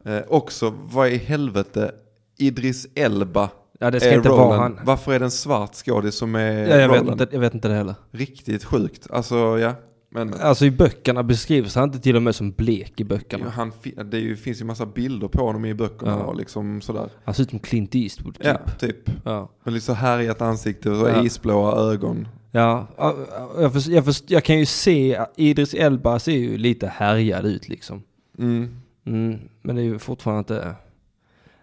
Eh, 0.04 0.22
också, 0.28 0.74
vad 0.92 1.08
i 1.08 1.16
helvete, 1.16 1.92
Idris 2.38 2.86
Elba 2.94 3.50
Ja, 3.78 3.90
det 3.90 4.00
ska 4.00 4.10
är 4.10 4.16
inte 4.16 4.28
vara 4.28 4.44
Roland. 4.56 4.76
han. 4.76 4.86
Varför 4.86 5.12
är 5.12 5.18
det 5.18 5.24
en 5.24 5.30
svart 5.30 5.74
skådis 5.74 6.14
som 6.14 6.34
är 6.34 6.52
Ja, 6.68 6.76
jag, 6.76 6.88
vet 6.88 7.00
Roland? 7.00 7.20
inte, 7.20 7.34
jag 7.34 7.40
vet 7.40 7.54
inte 7.54 7.68
det 7.68 7.74
heller. 7.74 7.94
Riktigt 8.10 8.64
sjukt. 8.64 9.06
Alltså 9.10 9.58
ja, 9.58 9.74
Men 10.10 10.34
Alltså 10.40 10.64
i 10.64 10.70
böckerna 10.70 11.22
beskrivs 11.22 11.74
han 11.74 11.84
inte 11.84 11.98
till 12.00 12.16
och 12.16 12.22
med 12.22 12.34
som 12.34 12.50
blek 12.52 13.00
i 13.00 13.04
böckerna. 13.04 13.50
han, 13.50 13.72
fi- 13.82 13.94
det 14.04 14.18
ju, 14.18 14.36
finns 14.36 14.60
ju 14.60 14.64
massa 14.64 14.86
bilder 14.86 15.28
på 15.28 15.46
honom 15.46 15.64
i 15.64 15.74
böckerna 15.74 16.10
Ja. 16.12 16.24
och 16.24 16.36
liksom 16.36 16.80
sådär. 16.80 17.10
Han 17.24 17.34
ser 17.34 17.42
ut 17.42 17.50
som 17.50 17.58
Clint 17.58 17.94
Eastwood 17.94 18.34
typ. 18.34 18.44
Ja, 18.46 18.58
typ. 18.78 19.10
Ja. 19.24 19.50
Med 19.64 19.74
lite 19.74 19.86
så 19.86 19.92
härjat 19.92 20.42
ansikte 20.42 20.90
och 20.90 21.08
Ja. 21.10 21.24
isblåa 21.24 21.92
ögon. 21.92 22.28
Ja, 22.50 22.86
ja, 22.96 23.16
jag, 23.58 23.72
först, 23.72 23.86
jag, 23.88 24.04
först, 24.04 24.30
jag 24.30 24.44
kan 24.44 24.58
ju 24.58 24.66
se, 24.66 25.20
Idris 25.36 25.74
Elba 25.74 26.18
ser 26.18 26.32
ju 26.32 26.58
lite 26.58 26.86
härjad 26.86 27.46
ut 27.46 27.68
liksom. 27.68 28.02
Mm. 28.38 28.76
Mm, 29.06 29.38
men 29.62 29.76
det 29.76 29.82
är 29.82 29.84
ju 29.84 29.98
fortfarande 29.98 30.38
inte... 30.38 30.74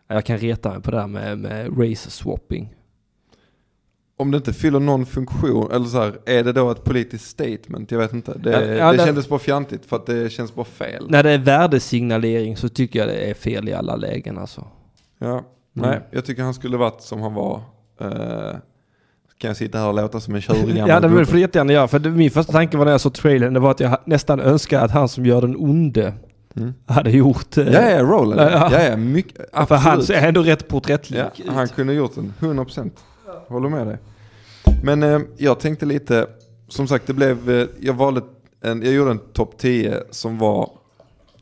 Jag 0.07 0.25
kan 0.25 0.37
reta 0.37 0.69
mig 0.71 0.81
på 0.81 0.91
det 0.91 0.99
här 0.99 1.07
med, 1.07 1.37
med 1.37 1.79
race 1.79 2.11
swapping. 2.11 2.75
Om 4.17 4.31
det 4.31 4.37
inte 4.37 4.53
fyller 4.53 4.79
någon 4.79 5.05
funktion, 5.05 5.71
eller 5.71 5.85
så 5.85 5.97
här, 6.01 6.17
är 6.25 6.43
det 6.43 6.51
då 6.53 6.71
ett 6.71 6.83
politiskt 6.83 7.25
statement? 7.29 7.91
Jag 7.91 7.99
vet 7.99 8.13
inte. 8.13 8.37
Det, 8.37 8.51
Ja, 8.51 8.61
ja, 8.61 8.91
det 8.91 8.97
det- 8.97 9.05
kändes 9.05 9.29
bara 9.29 9.39
fjantigt 9.39 9.85
för 9.85 9.95
att 9.95 10.05
det 10.05 10.29
känns 10.31 10.55
bara 10.55 10.65
fel. 10.65 11.05
När 11.09 11.23
det 11.23 11.31
är 11.31 11.37
värdesignalering 11.37 12.57
så 12.57 12.69
tycker 12.69 12.99
jag 12.99 13.07
det 13.07 13.15
är 13.29 13.33
fel 13.33 13.69
i 13.69 13.73
alla 13.73 13.95
lägen 13.95 14.37
alltså. 14.37 14.67
Ja. 15.19 15.43
Nej, 15.73 15.99
jag 16.11 16.25
tycker 16.25 16.43
han 16.43 16.53
skulle 16.53 16.77
varit 16.77 17.01
som 17.01 17.21
han 17.21 17.33
var. 17.33 17.61
Eh, 18.01 18.55
kan 19.37 19.47
jag 19.47 19.57
sitta 19.57 19.77
här 19.77 19.87
och 19.87 19.93
låta 19.93 20.19
som 20.19 20.35
en 20.35 20.41
tjurig 20.41 20.77
Ja, 20.87 20.99
det 20.99 21.25
får 21.25 21.33
du 21.33 21.39
jättegärna 21.39 21.73
göra. 21.73 21.87
För 21.87 21.99
min 21.99 22.31
första 22.31 22.51
tanke 22.53 22.77
var 22.77 22.85
när 22.85 22.91
jag 22.91 23.01
såg 23.01 23.13
trailern, 23.13 23.53
det 23.53 23.59
var 23.59 23.71
att 23.71 23.79
jag 23.79 23.97
nästan 24.05 24.39
önskar 24.39 24.81
att 24.85 24.91
han 24.91 25.09
som 25.09 25.25
gör 25.25 25.41
den 25.41 25.55
onde 25.55 26.13
Mm. 26.57 26.73
hade 26.85 27.11
gjort... 27.11 27.57
eh, 27.57 27.67
Ja, 27.73 27.89
ja, 27.89 28.01
Roland. 28.03 28.41
Ja, 28.51 28.69
Ja, 28.71 28.83
ja. 28.83 28.97
mycket. 28.97 29.37
För 29.67 29.75
han 29.75 29.99
Absolut. 29.99 30.05
ser 30.05 30.27
ändå 30.27 30.43
rätt 30.43 30.67
porträttlik 30.67 31.19
Ja, 31.45 31.51
han 31.53 31.67
kunde 31.67 31.93
gjort 31.93 32.15
den, 32.15 32.33
100%. 32.39 32.91
Håller 33.47 33.69
med 33.69 33.87
dig. 33.87 33.97
Men 34.83 35.03
eh, 35.03 35.19
jag 35.37 35.59
tänkte 35.59 35.85
lite, 35.85 36.27
som 36.67 36.87
sagt 36.87 37.07
det 37.07 37.13
blev, 37.13 37.49
eh, 37.49 37.67
jag 37.79 37.93
valde 37.93 38.21
en, 38.61 38.81
jag 38.83 38.93
gjorde 38.93 39.11
en 39.11 39.19
topp 39.19 39.57
10 39.57 40.03
som 40.11 40.37
var 40.37 40.69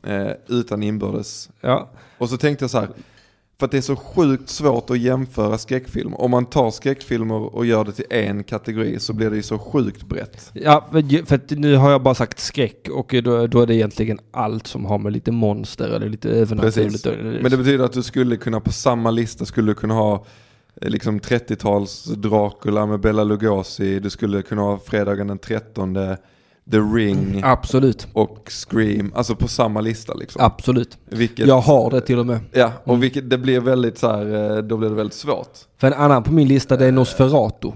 eh, 0.06 0.30
utan 0.48 0.82
inbördes. 0.82 1.50
Ja. 1.60 1.88
Och 2.18 2.28
så 2.30 2.36
tänkte 2.36 2.62
jag 2.62 2.70
så 2.70 2.78
här, 2.80 2.88
för 3.58 3.66
att 3.66 3.70
det 3.70 3.76
är 3.76 3.82
så 3.82 3.96
sjukt 3.96 4.48
svårt 4.48 4.90
att 4.90 4.98
jämföra 4.98 5.58
skräckfilmer. 5.58 6.20
Om 6.20 6.30
man 6.30 6.46
tar 6.46 6.70
skräckfilmer 6.70 7.34
och 7.34 7.66
gör 7.66 7.84
det 7.84 7.92
till 7.92 8.04
en 8.10 8.44
kategori 8.44 9.00
så 9.00 9.12
blir 9.12 9.30
det 9.30 9.36
ju 9.36 9.42
så 9.42 9.58
sjukt 9.58 10.02
brett. 10.02 10.50
Ja, 10.52 10.88
för, 11.26 11.34
att 11.34 11.50
nu 11.50 11.76
har 11.76 11.90
jag 11.90 12.02
bara 12.02 12.14
sagt 12.14 12.38
skräck 12.38 12.88
och 12.88 13.14
då, 13.24 13.46
då 13.46 13.60
är 13.60 13.66
det 13.66 13.74
egentligen 13.74 14.18
allt 14.30 14.66
som 14.66 14.84
har 14.84 14.98
med 14.98 15.12
lite 15.12 15.32
monster 15.32 15.88
eller 15.88 16.08
lite 16.08 16.30
övernaturligt. 16.30 17.06
Men 17.42 17.50
det 17.50 17.56
betyder 17.56 17.84
att 17.84 17.92
du 17.92 18.02
skulle 18.02 18.36
kunna 18.36 18.60
på 18.60 18.72
samma 18.72 19.10
lista 19.10 19.44
skulle 19.44 19.70
du 19.70 19.74
kunna 19.74 19.94
ha 19.94 20.26
eh, 20.82 20.90
liksom 20.90 21.20
30-tals 21.20 22.04
Dracula 22.04 22.86
med 22.86 23.00
Bela 23.00 23.24
Lugosi. 23.24 24.00
Du 24.00 24.10
skulle 24.10 24.42
kunna 24.42 24.62
ha 24.62 24.78
fredagen 24.78 25.26
den 25.26 25.38
13, 25.38 25.96
The 26.70 26.78
Ring 26.78 27.40
Absolut, 27.44 28.08
och 28.12 28.50
Scream. 28.50 29.12
Alltså 29.14 29.36
på 29.36 29.48
samma 29.48 29.80
lista 29.80 30.14
liksom. 30.14 30.42
absolut. 30.44 30.98
Vilket, 31.04 31.46
Jag 31.46 31.60
har 31.60 31.90
det 31.90 32.00
till 32.00 32.18
och 32.18 32.26
med. 32.26 32.40
Ja, 32.52 32.72
och 32.84 33.02
vilket, 33.02 33.30
det 33.30 33.38
blir 33.38 33.60
väldigt 33.60 33.98
så 33.98 34.12
här, 34.12 34.56
eh, 34.56 34.62
då 34.62 34.76
blir 34.76 34.88
det 34.88 34.94
väldigt 34.94 35.14
svårt. 35.14 35.58
För 35.76 35.86
en 35.86 35.92
annan 35.92 36.22
på 36.22 36.32
min 36.32 36.48
lista 36.48 36.76
det 36.76 36.86
är 36.86 36.92
Nosferatu. 36.92 37.72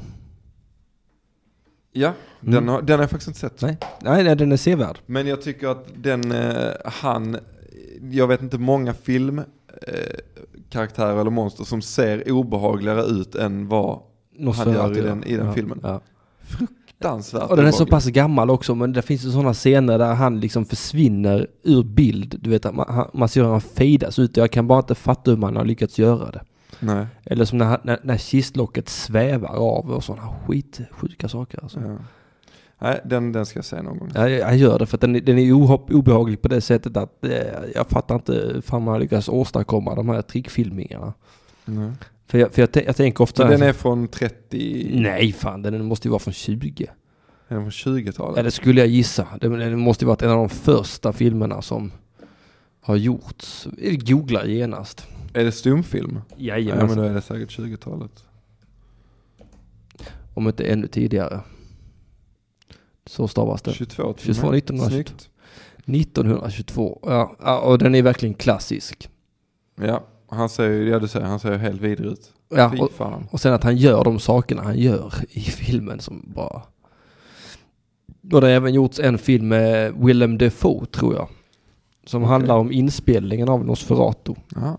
Ja, 1.93 2.13
den, 2.41 2.69
har, 2.69 2.83
den 2.83 2.99
har 2.99 3.03
jag 3.03 3.11
faktiskt 3.11 3.29
inte 3.29 3.41
sett. 3.41 3.63
Nej, 3.63 4.25
nej 4.25 4.37
den 4.37 4.53
är 4.53 4.57
sevärd. 4.57 4.99
Men 5.07 5.27
jag 5.27 5.43
tycker 5.43 5.69
att 5.69 5.87
den, 5.97 6.33
eh, 6.33 6.71
han, 6.85 7.39
jag 8.11 8.27
vet 8.27 8.43
inte 8.43 8.59
många 8.59 8.95
film, 8.95 9.39
eh, 9.39 9.45
karaktärer 10.71 11.21
eller 11.21 11.31
monster 11.31 11.65
som 11.65 11.83
ser 11.83 12.31
obehagligare 12.33 13.03
ut 13.03 13.35
än 13.35 13.69
vad 13.69 14.01
han 14.57 14.73
gör 14.73 14.99
i 14.99 15.01
den, 15.01 15.25
i 15.25 15.37
den 15.37 15.47
ja, 15.47 15.53
filmen. 15.53 15.81
Ja. 15.83 16.01
Fruktansvärt 17.01 17.51
Och 17.51 17.57
den 17.57 17.67
är 17.67 17.71
så 17.73 17.87
pass 17.87 18.07
gammal 18.07 18.51
också, 18.51 18.75
men 18.75 18.93
det 18.93 19.03
finns 19.03 19.25
ju 19.25 19.31
sådana 19.31 19.55
scener 19.55 19.99
där 19.99 20.15
han 20.15 20.41
liksom 20.41 20.65
försvinner 20.65 21.47
ur 21.63 21.83
bild. 21.83 22.39
Du 22.43 22.51
vet, 22.51 22.75
man, 22.75 22.87
han- 22.89 23.11
man 23.15 23.29
ser 23.29 23.43
hur 23.43 23.51
han 23.51 23.61
fejdas 23.61 24.19
ut. 24.19 24.37
Jag 24.37 24.51
kan 24.51 24.67
bara 24.67 24.79
inte 24.79 24.95
fatta 24.95 25.31
hur 25.31 25.39
man 25.39 25.57
har 25.57 25.65
lyckats 25.65 25.99
göra 25.99 26.31
det. 26.31 26.41
Nej. 26.81 27.07
Eller 27.25 27.45
som 27.45 27.59
när, 27.59 27.67
han- 27.67 27.81
när, 27.83 27.99
när 28.03 28.17
kistlocket 28.17 28.89
svävar 28.89 29.49
av 29.57 29.91
och 29.91 30.05
sådana 30.05 30.29
skitsjuka 30.47 31.29
saker. 31.29 31.63
Alltså. 31.63 31.81
Ja. 31.81 31.97
Nej, 32.81 33.01
den, 33.05 33.33
den 33.33 33.47
ska 33.47 33.59
jag 33.59 33.65
se 33.65 33.83
någon 33.83 33.99
gång. 33.99 34.11
Ja, 34.15 34.29
jag 34.29 34.57
gör 34.57 34.79
det 34.79 34.87
för 34.87 34.97
att 34.97 35.01
den, 35.01 35.17
är- 35.17 35.21
den 35.21 35.39
är 35.39 35.53
obehaglig 35.93 36.43
på 36.43 36.49
det 36.49 36.61
sättet 36.61 36.97
att 36.97 37.25
eh, 37.25 37.31
jag 37.75 37.87
fattar 37.89 38.15
inte 38.15 38.33
hur 38.33 38.61
fan 38.61 38.83
man 38.83 38.93
har 38.93 39.01
lyckats 39.01 39.29
åstadkomma 39.29 39.95
de 39.95 40.09
här 40.09 40.23
trickfilmningarna. 40.23 41.13
Nej. 41.65 41.91
För 42.29 42.39
jag, 42.39 42.53
för 42.53 42.63
jag, 42.63 42.87
jag 42.87 42.97
tänker 42.97 43.25
ofta... 43.25 43.43
Så 43.43 43.49
den 43.49 43.63
är 43.63 43.73
från 43.73 44.09
30, 44.09 44.91
Nej 44.95 45.33
fan, 45.33 45.63
den 45.63 45.85
måste 45.85 46.09
ju 46.09 46.11
vara 46.11 46.19
från 46.19 46.35
20. 46.35 46.87
är 47.49 47.55
den 47.55 47.71
från 47.71 47.95
20-talet? 47.95 48.37
Ja, 48.37 48.43
det 48.43 48.51
skulle 48.51 48.81
jag 48.81 48.89
gissa. 48.89 49.29
Det, 49.41 49.77
måste 49.77 50.05
ju 50.05 50.07
varit 50.07 50.23
en 50.23 50.31
av 50.31 50.37
de 50.37 50.49
första 50.49 51.13
filmerna 51.13 51.63
som 51.63 51.93
har 52.81 52.97
gjorts. 52.97 53.69
Googla 53.81 54.47
genast. 54.47 55.07
Är 55.33 55.45
det 55.45 55.53
stumfilm? 55.53 56.15
Ja, 56.15 56.25
men 56.37 56.47
Jajamensan. 56.47 56.99
då 56.99 57.05
är 57.05 57.15
det 57.15 57.23
säkert 57.23 57.59
20-talet. 57.59 58.25
Om 60.35 60.49
inte 60.49 60.65
ännu 60.65 60.87
tidigare. 60.87 61.41
Så 63.07 63.29
stavas 63.29 63.63
det. 63.63 63.73
22 63.73 64.13
till 64.13 64.35
22, 64.35 64.47
och 64.47 64.53
med. 64.53 64.59
1922. 64.59 64.91
Snyggt. 64.91 65.31
1922. 66.03 66.99
Ja, 67.03 67.37
ja, 67.41 67.59
och 67.59 67.79
den 67.79 67.95
är 67.95 68.03
verkligen 68.03 68.35
klassisk. 68.35 69.11
Ja, 69.81 70.07
han 70.29 70.49
ser 70.49 70.71
ju, 70.71 70.89
ja 70.89 70.99
du 70.99 71.09
säger, 71.09 71.27
han 71.27 71.41
ser 71.41 71.53
ju 71.53 71.59
helt 71.59 71.81
vidrig 71.81 72.11
ut. 72.13 72.33
Ja, 72.49 72.71
Fy 72.75 72.79
och, 72.79 72.93
fan. 72.93 73.29
och 73.31 73.41
sen 73.41 73.55
att 73.55 73.65
han 73.65 73.77
gör 73.77 74.05
de 74.05 74.19
sakerna 74.19 74.63
han 74.63 74.79
gör 74.79 75.15
i 75.31 75.41
filmen 75.41 76.01
som 76.01 76.23
bara... 76.35 76.63
Och 78.33 78.41
det 78.41 78.47
har 78.47 78.55
även 78.55 78.75
gjorts 78.75 78.99
en 79.01 79.19
film 79.19 79.49
med 79.49 79.95
Willem 79.95 80.39
Dafoe 80.39 80.87
tror 80.87 81.15
jag. 81.15 81.29
Som 82.07 82.23
Okej. 82.23 82.33
handlar 82.33 82.57
om 82.57 82.73
inspelningen 82.73 83.49
av 83.49 83.65
Nosferatu. 83.65 84.35
Ja. 84.55 84.79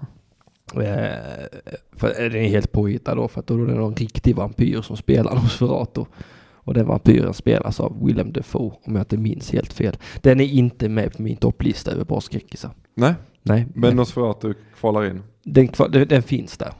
Eh, 0.81 1.47
för 1.91 2.29
den 2.29 2.35
är 2.35 2.49
helt 2.49 2.71
påhittad 2.71 3.15
då 3.15 3.27
för 3.27 3.39
att 3.39 3.47
då 3.47 3.63
är 3.63 3.67
det 3.67 3.73
någon 3.73 3.95
riktig 3.95 4.35
vampyr 4.35 4.81
som 4.81 4.97
spelar 4.97 5.35
Nosferatu. 5.43 6.05
Och 6.51 6.73
den 6.73 6.87
vampyren 6.87 7.33
spelas 7.33 7.79
av 7.79 8.05
Willem 8.05 8.31
Dafoe 8.31 8.71
om 8.83 8.95
jag 8.95 9.01
inte 9.01 9.17
minns 9.17 9.51
helt 9.51 9.73
fel. 9.73 9.97
Den 10.21 10.39
är 10.39 10.45
inte 10.45 10.89
med 10.89 11.13
på 11.17 11.21
min 11.21 11.37
topplista 11.37 11.91
över 11.91 12.05
bra 12.05 12.21
skräckisar. 12.21 12.71
Nej, 12.95 13.13
Nej, 13.43 13.67
men 13.73 13.95
Nosferatu 13.95 14.53
kvalar 14.79 15.05
in. 15.05 15.23
Den, 15.53 15.69
den, 15.89 16.07
den 16.07 16.23
finns 16.23 16.57
där. 16.57 16.73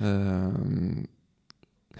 Ehm, 0.00 1.06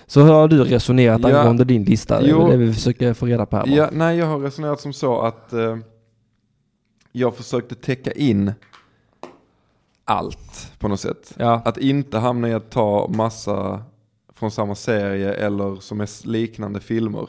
Så 0.06 0.20
hur 0.22 0.32
har 0.32 0.48
du 0.48 0.64
resonerat 0.64 1.20
Ja. 1.22 1.38
angående 1.38 1.64
din 1.64 1.84
lista? 1.84 2.20
Det 2.20 2.26
är 2.26 2.30
Jo. 2.30 2.48
det 2.50 2.56
vi 2.56 2.72
försöker 2.72 3.14
få 3.14 3.26
reda 3.26 3.46
på 3.46 3.56
här. 3.56 3.66
ja, 3.66 3.88
nej, 3.92 4.18
jag 4.18 4.26
har 4.26 4.38
resonerat 4.38 4.80
som 4.80 4.92
så 4.92 5.20
att 5.20 5.52
eh, 5.52 5.78
jag 7.12 7.37
försökte 7.37 7.74
täcka 7.74 8.12
in 8.12 8.52
allt 10.04 10.72
på 10.78 10.88
något 10.88 11.00
sätt. 11.00 11.34
Ja. 11.38 11.62
Att 11.64 11.78
inte 11.78 12.18
hamna 12.18 12.48
i 12.48 12.54
att 12.54 12.70
ta 12.70 13.08
massa 13.08 13.82
från 14.34 14.50
samma 14.50 14.74
serie 14.74 15.32
eller 15.32 15.76
som 15.76 16.00
är 16.00 16.26
liknande 16.28 16.80
filmer. 16.80 17.28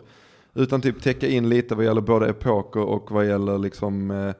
Utan 0.54 0.82
typ 0.82 1.02
täcka 1.04 1.28
in 1.28 1.50
lite 1.50 1.76
vad 1.76 1.86
gäller 1.86 2.02
både 2.02 2.30
epoker 2.30 2.80
och 2.82 3.12
vad 3.12 3.28
gäller 3.28 3.58
liksom 3.58 4.12
eh, 4.12 4.34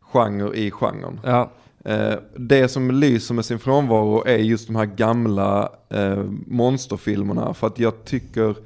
genre 0.00 0.54
i 0.56 0.70
genren. 0.70 1.20
ja. 1.24 1.50
Eh, 1.86 2.14
det 2.36 2.68
som 2.68 2.90
lyser 2.90 3.34
med 3.34 3.44
sin 3.44 3.58
frånvaro 3.58 4.26
är 4.26 4.36
just 4.36 4.66
de 4.66 4.76
här 4.76 4.86
gamla 4.86 5.72
eh, 5.90 6.24
monsterfilmerna. 6.46 7.54
För 7.54 7.66
att 7.66 7.78
jag 7.78 8.04
tycker 8.04 8.56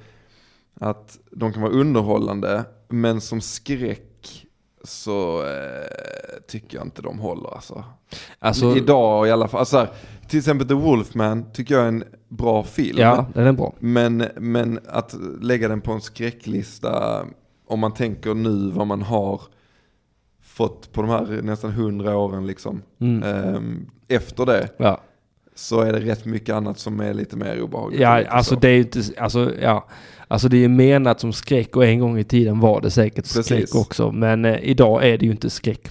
att 0.80 1.18
de 1.30 1.52
kan 1.52 1.62
vara 1.62 1.72
underhållande. 1.72 2.64
Men 2.88 3.20
som 3.20 3.40
skräck 3.40 4.46
så 4.84 5.42
eh, 5.42 6.42
tycker 6.48 6.78
jag 6.78 6.86
inte 6.86 7.02
de 7.02 7.18
håller 7.18 7.54
alltså. 7.54 7.84
Alltså, 8.38 8.76
Idag 8.76 9.28
i 9.28 9.30
alla 9.30 9.48
fall. 9.48 9.58
Alltså, 9.58 9.76
så 9.76 9.78
här, 9.78 9.90
till 10.28 10.38
exempel 10.38 10.68
The 10.68 10.74
Wolfman 10.74 11.52
tycker 11.52 11.74
jag 11.74 11.84
är 11.84 11.88
en 11.88 12.04
bra 12.28 12.64
film. 12.64 12.98
ja, 12.98 13.26
den 13.34 13.46
är 13.46 13.52
bra. 13.52 13.74
Men, 13.78 14.24
men 14.36 14.80
att 14.88 15.14
lägga 15.40 15.68
den 15.68 15.80
på 15.80 15.92
en 15.92 16.00
skräcklista, 16.00 17.24
om 17.66 17.80
man 17.80 17.94
tänker 17.94 18.34
nu 18.34 18.70
vad 18.70 18.86
man 18.86 19.02
har 19.02 19.40
fått 20.60 20.92
på 20.92 21.02
de 21.02 21.10
här 21.10 21.42
nästan 21.42 21.70
hundra 21.72 22.16
åren 22.16 22.46
liksom. 22.46 22.82
Mm. 23.00 23.22
Ehm, 23.22 23.86
efter 24.08 24.46
det 24.46 24.68
Ja, 24.76 25.00
så 25.54 25.80
är 25.80 25.92
det 25.92 26.00
rätt 26.00 26.24
mycket 26.24 26.54
annat 26.54 26.78
som 26.78 27.00
är 27.00 27.14
lite 27.14 27.36
mer 27.36 27.62
obehagligt. 27.62 28.00
ja 28.00 28.24
alltså 28.28 28.54
så. 28.54 28.60
det 28.60 28.68
är 28.68 28.72
ju 28.72 28.78
inte, 28.80 29.02
alltså 29.18 29.52
ja. 29.60 29.88
Alltså 30.28 30.48
det 30.48 30.64
är 30.64 30.68
menat 30.68 31.20
som 31.20 31.32
skräck 31.32 31.76
och 31.76 31.84
en 31.84 32.00
gång 32.00 32.18
i 32.18 32.24
tiden 32.24 32.60
var 32.60 32.80
det 32.80 32.90
säkert 32.90 33.24
Precis. 33.24 33.44
skräck 33.46 33.74
också. 33.74 34.12
Men 34.12 34.44
eh, 34.44 34.58
idag 34.62 35.06
är 35.06 35.18
det 35.18 35.24
ju 35.24 35.30
inte 35.30 35.50
skräck. 35.50 35.88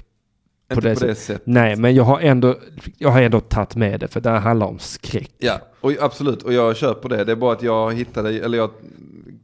Inte 0.72 0.90
det 0.90 1.00
på 1.00 1.06
det 1.06 1.16
sättet. 1.16 1.42
Nej, 1.46 1.76
men 1.76 1.96
jag 1.96 2.04
har 2.04 2.20
ändå, 2.20 2.56
jag 2.98 3.10
har 3.10 3.22
ändå 3.22 3.40
tagit 3.40 3.76
med 3.76 4.00
det 4.00 4.08
för 4.08 4.22
det 4.22 4.30
handlar 4.30 4.68
om 4.68 4.80
skräck. 4.80 5.32
Ja, 5.38 5.62
och 5.82 5.92
absolut. 6.02 6.44
Och 6.44 6.54
jag 6.54 6.78
köper 6.78 7.10
det. 7.10 7.24
Det 7.24 7.32
är 7.32 7.36
bara 7.36 7.54
att 7.54 7.64
jag 7.64 7.94
hittade, 7.94 8.30
eller 8.30 8.58
jag 8.58 8.70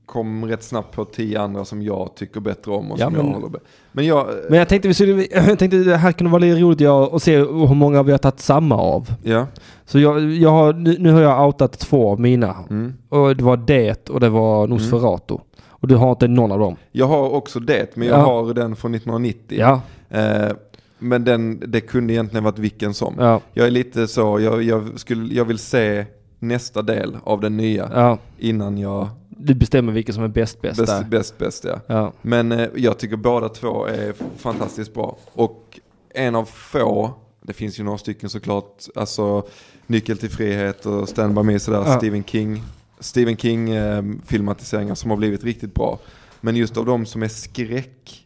kom 0.05 0.45
rätt 0.45 0.63
snabbt 0.63 0.95
på 0.95 1.05
tio 1.05 1.41
andra 1.41 1.65
som 1.65 1.81
jag 1.81 2.15
tycker 2.15 2.39
bättre 2.39 2.71
om 2.71 2.91
och 2.91 2.99
Ja, 2.99 3.05
som 3.05 3.13
men- 3.13 3.25
jag 3.25 3.33
håller 3.33 3.49
med. 3.49 3.59
Men 3.91 4.05
jag, 4.05 4.27
Men 4.49 4.59
jag 4.59 4.69
tänkte, 4.69 4.87
jag 5.47 5.59
tänkte 5.59 5.77
det 5.77 5.97
här 5.97 6.11
kunde 6.11 6.31
vara 6.31 6.39
lite 6.39 6.59
roligt 6.61 6.81
att 6.81 7.23
se 7.23 7.37
hur 7.37 7.75
många 7.75 8.03
vi 8.03 8.11
har 8.11 8.17
tagit 8.17 8.39
samma 8.39 8.75
av. 8.77 9.13
ja. 9.23 9.47
Så 9.85 9.99
jag, 9.99 10.21
jag 10.31 10.49
har, 10.49 10.73
nu, 10.73 10.95
nu 10.99 11.11
har 11.11 11.21
jag 11.21 11.45
outat 11.47 11.79
två 11.79 12.11
av 12.11 12.19
mina. 12.19 12.55
Mm. 12.69 12.93
Och 13.09 13.35
det 13.35 13.43
var 13.43 13.57
det 13.57 14.09
och 14.09 14.19
det 14.19 14.29
var 14.29 14.67
Nosferatu. 14.67 15.33
Och 15.33 15.41
Och 15.69 15.87
du 15.87 15.95
har 15.95 16.11
inte 16.11 16.27
någon 16.27 16.51
av 16.51 16.59
dem? 16.59 16.75
Jag 16.91 17.05
har 17.07 17.29
också 17.33 17.59
det, 17.59 17.95
men 17.95 18.07
jag 18.07 18.19
Ja. 18.19 18.23
har 18.23 18.53
den 18.53 18.75
från 18.75 18.95
1990. 18.95 19.57
Ja. 19.59 19.81
Eh, 20.09 20.51
men 20.99 21.23
den, 21.23 21.63
det 21.67 21.81
kunde 21.81 22.13
egentligen 22.13 22.43
varit 22.43 22.59
vilken 22.59 22.93
som. 22.93 23.15
Ja. 23.19 23.41
Jag 23.53 23.67
är 23.67 23.71
lite 23.71 24.07
så, 24.07 24.39
jag, 24.39 24.63
jag, 24.63 24.99
skulle, 24.99 25.33
jag 25.33 25.45
vill 25.45 25.57
se 25.59 26.05
nästa 26.39 26.81
del 26.81 27.17
av 27.23 27.41
den 27.41 27.57
nya 27.57 27.89
ja. 27.93 28.17
innan 28.37 28.77
jag, 28.77 29.07
Du 29.37 29.53
bestämmer 29.55 29.93
vilken 29.93 30.15
som 30.15 30.23
är 30.23 30.27
bäst 30.27 30.61
bäst, 30.61 30.77
där. 30.85 30.85
bäst, 30.85 31.09
bäst, 31.09 31.37
bäst 31.37 31.63
ja. 31.63 31.79
Ja. 31.87 32.13
Men 32.21 32.51
eh, 32.51 32.67
jag 32.75 32.97
tycker 32.97 33.15
båda 33.15 33.49
två 33.49 33.85
är 33.85 34.13
fantastiskt 34.37 34.93
bra. 34.93 35.17
Och 35.33 35.79
en 36.09 36.35
av 36.35 36.45
få, 36.45 37.13
det 37.41 37.53
finns 37.53 37.79
ju 37.79 37.83
några 37.83 37.97
stycken 37.97 38.29
såklart, 38.29 38.83
alltså 38.95 39.43
Nyckel 39.87 40.17
till 40.17 40.29
frihet 40.29 40.85
och 40.85 41.09
Stand 41.09 41.35
By 41.35 41.43
Me 41.43 41.59
sådär, 41.59 41.83
Ja. 41.85 41.97
Stephen 41.97 42.23
King. 42.23 42.63
Stephen 42.99 43.37
King 43.37 43.69
eh, 43.69 44.03
filmatiseringar 44.25 44.95
som 44.95 45.09
har 45.09 45.17
blivit 45.17 45.43
riktigt 45.43 45.73
bra. 45.73 45.99
Men 46.41 46.55
just 46.55 46.77
av 46.77 46.85
de 46.85 47.05
som 47.05 47.23
är 47.23 47.27
skräck 47.27 48.25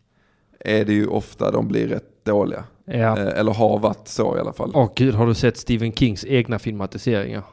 är 0.59 0.85
det 0.85 0.93
ju 0.93 1.07
ofta 1.07 1.51
de 1.51 1.67
blir 1.67 1.87
rätt 1.87 2.25
dåliga. 2.25 2.63
ja. 2.85 3.17
Eh, 3.19 3.39
eller 3.39 3.53
har 3.53 3.79
varit 3.79 4.07
så 4.07 4.37
i 4.37 4.39
alla 4.39 4.53
fall. 4.53 4.71
Åh 4.73 4.89
gud, 4.95 5.15
har 5.15 5.27
du 5.27 5.33
sett 5.33 5.57
Stephen 5.57 5.93
Kings 5.93 6.25
egna 6.25 6.59
filmatiseringar? 6.59 7.43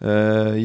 Eh, 0.00 0.10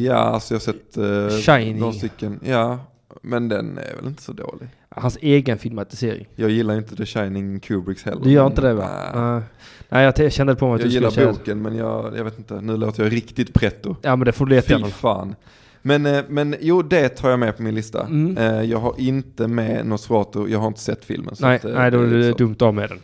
ja, 0.04 0.14
alltså 0.14 0.54
jag 0.54 0.60
har 0.60 0.64
sett 0.64 0.96
eh, 0.96 1.54
Shiny. 1.54 1.80
några 1.80 1.92
stycken. 1.92 2.40
Ja, 2.44 2.78
men 3.22 3.48
den 3.48 3.78
är 3.78 3.96
väl 3.96 4.06
inte 4.06 4.22
så 4.22 4.32
dålig. 4.32 4.68
Hans 4.88 5.18
egen 5.20 5.58
filmatisering. 5.58 6.28
Jag 6.34 6.50
gillar 6.50 6.74
inte 6.76 6.96
The 6.96 7.06
Shining 7.06 7.60
Kubricks 7.60 8.04
heller. 8.04 8.24
Du 8.24 8.30
gör 8.30 8.46
inte 8.46 8.60
det 8.60 8.74
va? 8.74 8.88
nej. 9.14 9.42
Nej. 9.88 10.12
Jag 10.18 10.32
kände 10.32 10.54
på 10.54 10.66
mig 10.66 10.74
att 10.74 10.80
Jag 10.80 10.90
du 10.90 10.94
gillar 10.94 11.10
skulle 11.10 11.26
säga... 11.26 11.38
boken 11.38 11.62
men 11.62 11.76
jag, 11.76 12.16
jag 12.16 12.24
vet 12.24 12.38
inte, 12.38 12.60
nu 12.60 12.76
låter 12.76 13.02
jag 13.02 13.12
riktigt 13.12 13.54
pretto. 13.54 13.96
Ja 14.02 14.16
men 14.16 14.26
det 14.26 14.32
får 14.32 14.46
du 14.46 14.50
leta 14.54 14.66
Fy 14.68 14.72
igenom. 14.74 14.90
fan. 14.90 15.34
Men, 15.82 16.06
eh, 16.06 16.22
men 16.28 16.56
jo, 16.60 16.82
det 16.82 17.08
tar 17.08 17.30
jag 17.30 17.38
med 17.38 17.56
på 17.56 17.62
min 17.62 17.74
lista. 17.74 18.02
Mm. 18.06 18.68
Jag 18.70 18.78
har 18.78 18.94
inte 18.98 19.48
med 19.48 19.86
Nosferatu, 19.86 20.46
jag 20.48 20.58
har 20.58 20.66
inte 20.66 20.80
sett 20.80 21.04
filmen. 21.04 21.34
Nej, 21.40 21.56
att, 21.56 21.64
nej, 21.64 21.90
då 21.90 22.00
är 22.02 22.06
det 22.06 22.30
så. 22.30 22.36
dumt 22.36 22.56
av 22.60 22.74
med 22.74 22.90
den. 22.90 23.00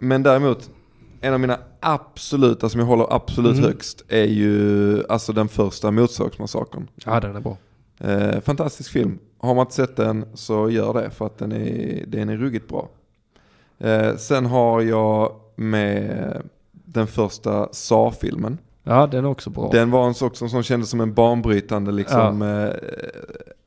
Men 0.00 0.22
däremot, 0.22 0.70
en 1.20 1.34
av 1.34 1.40
mina 1.40 1.58
absoluta, 1.80 2.68
som 2.68 2.80
jag 2.80 2.86
håller 2.86 3.06
absolut 3.14 3.52
Mm. 3.58 3.64
högst, 3.64 4.04
är 4.08 4.24
ju 4.24 5.02
alltså 5.08 5.32
den 5.32 5.48
första 5.48 5.90
Motorsågsmassakern. 5.90 6.88
Ja, 7.04 7.20
den 7.20 7.36
är 7.36 7.40
bra. 7.40 7.56
Eh, 7.98 8.40
fantastisk 8.40 8.90
film. 8.90 9.18
Har 9.38 9.54
man 9.54 9.62
inte 9.62 9.74
sett 9.74 9.96
den 9.96 10.24
så 10.34 10.70
gör 10.70 10.94
det 10.94 11.10
för 11.10 11.26
att 11.26 11.38
den 11.38 11.52
är, 11.52 12.04
den 12.06 12.28
är 12.28 12.36
ruggigt 12.36 12.68
bra. 12.68 12.88
Eh, 13.78 14.16
sen 14.16 14.46
har 14.46 14.80
jag 14.82 15.32
med 15.56 16.42
den 16.72 17.06
första 17.06 17.68
Sa-filmen. 17.72 18.58
Ja, 18.82 19.06
den 19.06 19.24
är 19.24 19.28
också 19.28 19.50
bra. 19.50 19.68
Den 19.72 19.90
var 19.90 20.06
en 20.06 20.14
också 20.20 20.48
som 20.48 20.62
kändes 20.62 20.90
som 20.90 21.00
en 21.00 21.14
banbrytande 21.14 21.92
liksom, 21.92 22.42
eh, 22.42 22.70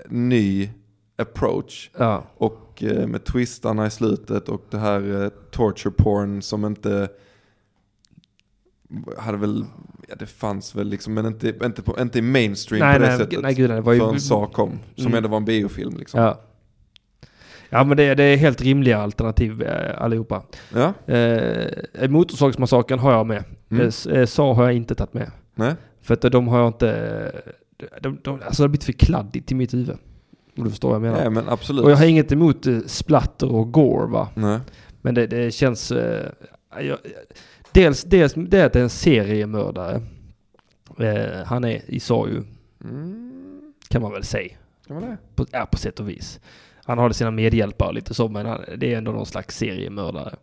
ny 0.09 0.69
approach. 1.17 1.91
Ja, 1.97 2.23
Och 2.37 2.83
eh, 2.83 3.07
med 3.07 3.23
twistarna 3.23 3.87
i 3.87 3.91
slutet 3.91 4.49
och 4.49 4.61
det 4.69 4.77
här 4.77 5.23
eh, 5.23 5.29
torture 5.51 5.93
porn 5.97 6.41
som 6.41 6.65
inte 6.65 7.09
hade 9.17 9.37
väl, 9.37 9.65
ja 10.07 10.15
det 10.19 10.25
fanns 10.25 10.75
väl 10.75 10.87
liksom 10.87 11.13
men 11.13 11.25
inte, 11.25 11.53
inte, 11.63 11.81
på, 11.81 12.01
inte 12.01 12.19
i 12.19 12.21
mainstream 12.21 12.79
nej, 12.87 12.95
på 12.97 13.01
det 13.01 13.07
nej, 13.09 13.17
sättet. 13.17 13.41
nej, 13.41 13.53
gud, 13.53 13.69
det 13.69 13.81
var 13.81 13.93
ju... 13.93 13.99
förrän 13.99 14.19
Sa 14.19 14.47
kom, 14.47 14.79
som 14.95 15.05
Mm. 15.05 15.17
ändå 15.17 15.29
var 15.29 15.37
en 15.37 15.45
biofilm 15.45 15.97
liksom. 15.97 16.21
Ja. 16.21 16.41
Ja, 17.69 17.83
men 17.83 17.97
det, 17.97 18.15
det 18.15 18.23
är 18.23 18.37
helt 18.37 18.61
rimliga 18.61 18.97
alternativ 18.97 19.61
eh, 19.61 20.01
allihopa. 20.01 20.43
Ja, 20.75 20.93
Eh, 21.13 22.09
Motorsågsmassakern 22.09 22.99
har 22.99 23.11
jag 23.11 23.27
med. 23.27 23.43
Mm. 23.71 23.89
Eh, 24.07 24.17
eh, 24.19 24.25
Sa 24.25 24.53
har 24.53 24.63
jag 24.63 24.73
inte 24.73 24.95
tagit 24.95 25.13
med. 25.13 25.31
nej, 25.55 25.75
För 26.01 26.13
att 26.13 26.21
de 26.21 26.47
har 26.47 26.59
jag 26.59 26.67
inte... 26.67 27.31
De, 28.01 28.19
de, 28.23 28.41
alltså 28.45 28.63
det 28.63 28.63
har 28.63 28.67
blivit 28.67 28.83
för 28.83 28.93
kladdigt 28.93 29.51
i 29.51 29.55
mitt 29.55 29.73
huvud. 29.73 29.97
Om 30.57 30.63
du 30.63 30.69
förstår 30.69 30.87
vad 30.89 30.95
jag 30.95 31.01
menar. 31.01 31.17
nej 31.17 31.29
men 31.29 31.49
absolut. 31.49 31.83
Och 31.85 31.91
jag 31.91 31.95
har 31.97 32.05
inget 32.05 32.31
emot 32.31 32.67
eh, 32.67 32.79
splatter 32.85 33.51
och 33.51 33.71
gore 33.71 34.07
va. 34.07 34.27
Nej, 34.35 34.59
Men 35.01 35.15
det, 35.15 35.27
det 35.27 35.51
känns... 35.51 35.91
Eh, 35.91 36.25
jag, 36.81 36.97
dels, 37.73 38.03
dels 38.03 38.33
det 38.33 38.61
att 38.61 38.73
det 38.73 38.79
är 38.79 38.83
en 38.83 38.89
seriemördare. 38.89 40.01
Eh, 40.99 41.45
han 41.45 41.63
är 41.63 41.81
i 41.91 41.99
Sa 41.99 42.27
ju, 42.27 42.43
mm, 42.83 43.73
kan 43.87 44.01
man 44.01 44.11
väl 44.11 44.23
säga. 44.23 44.55
kan 44.87 44.95
man 45.01 45.09
det? 45.09 45.17
På, 45.35 45.45
ja, 45.51 45.65
på 45.71 45.77
sätt 45.77 45.99
och 45.99 46.09
vis. 46.09 46.39
Han 46.83 46.97
har 46.97 47.11
sina 47.11 47.31
medhjälpare 47.31 47.87
och 47.87 47.93
lite 47.93 48.13
så, 48.13 48.27
men 48.27 48.45
han, 48.45 48.61
det 48.77 48.93
är 48.93 48.97
ändå 48.97 49.11
någon 49.11 49.25
slags 49.25 49.57
seriemördare. 49.57 50.35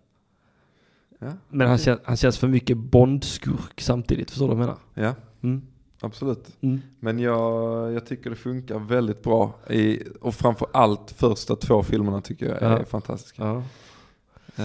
Ja, 1.19 1.33
Men 1.49 1.69
han, 1.69 1.79
kän, 1.79 1.99
han 2.05 2.17
känns 2.17 2.39
för 2.39 2.49
mycket 2.49 2.77
Bondskurk 2.77 3.81
samtidigt, 3.81 4.31
förstår 4.31 4.49
du 4.49 4.55
vad 4.55 4.63
jag 4.69 4.77
menar? 4.95 5.09
ja 5.09 5.15
Mm. 5.43 5.63
absolut. 6.01 6.49
Mm. 6.61 6.81
Men 7.01 7.19
jag, 7.19 7.93
jag 7.93 8.07
tycker 8.07 8.31
det 8.31 8.37
funkar 8.37 8.79
väldigt 8.79 9.23
bra. 9.23 9.55
I, 9.71 10.03
och 10.21 10.35
framför 10.35 10.69
allt 10.73 11.11
första 11.11 11.57
två 11.57 11.83
filmerna 11.83 12.21
tycker 12.21 12.47
jag 12.47 12.63
är 12.63 12.79
Ja. 12.79 12.85
fantastiska. 12.85 13.43
Ja. 13.45 13.63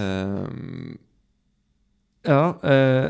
Ehm, 0.00 0.98
Ja, 2.22 2.70
eh, 2.70 3.04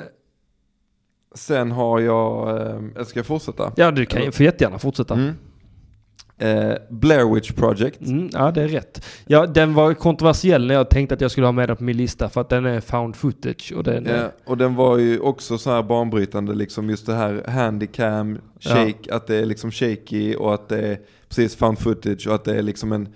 sen 1.34 1.70
har 1.70 2.00
jag, 2.00 2.60
eh, 2.96 3.04
ska 3.04 3.18
jag 3.18 3.26
fortsätta? 3.26 3.72
ja, 3.76 3.90
du 3.90 4.06
kan 4.06 4.22
ju 4.22 4.44
jättegärna 4.44 4.78
fortsätta. 4.78 5.14
Mm. 5.14 5.26
Mm. 5.26 6.68
Eh, 6.70 6.76
Blair 6.90 7.34
Witch 7.34 7.52
Project. 7.52 7.98
ja, 8.32 8.50
det 8.50 8.62
är 8.62 8.68
rätt. 8.68 9.04
Ja, 9.26 9.46
den 9.46 9.74
var 9.74 9.94
kontroversiell 9.94 10.66
när 10.66 10.74
jag 10.74 10.90
tänkte 10.90 11.14
att 11.14 11.20
jag 11.20 11.30
skulle 11.30 11.46
ha 11.46 11.52
med 11.52 11.68
den 11.68 11.76
på 11.76 11.84
min 11.84 11.96
lista 11.96 12.28
för 12.28 12.40
att 12.40 12.48
den 12.48 12.66
är 12.66 12.80
found 12.80 13.16
footage 13.16 13.72
och 13.76 13.84
den 13.84 14.06
är... 14.06 14.22
Ja, 14.22 14.30
och 14.44 14.56
den 14.58 14.74
var 14.74 14.98
ju 14.98 15.20
också 15.20 15.58
så 15.58 15.70
här 15.70 15.82
banbrytande, 15.82 16.54
liksom 16.54 16.90
just 16.90 17.06
det 17.06 17.14
här 17.14 17.44
handicam, 17.48 18.38
shake, 18.60 19.14
att 19.14 19.26
det 19.26 19.36
är 19.36 19.46
liksom 19.46 19.70
shaky 19.70 20.34
och 20.34 20.54
att 20.54 20.68
det 20.68 20.78
är 20.78 20.98
precis 21.28 21.56
found 21.56 21.78
footage 21.78 22.26
och 22.26 22.34
att 22.34 22.44
det 22.44 22.54
är 22.58 22.62
liksom 22.62 22.92
en 22.92 23.08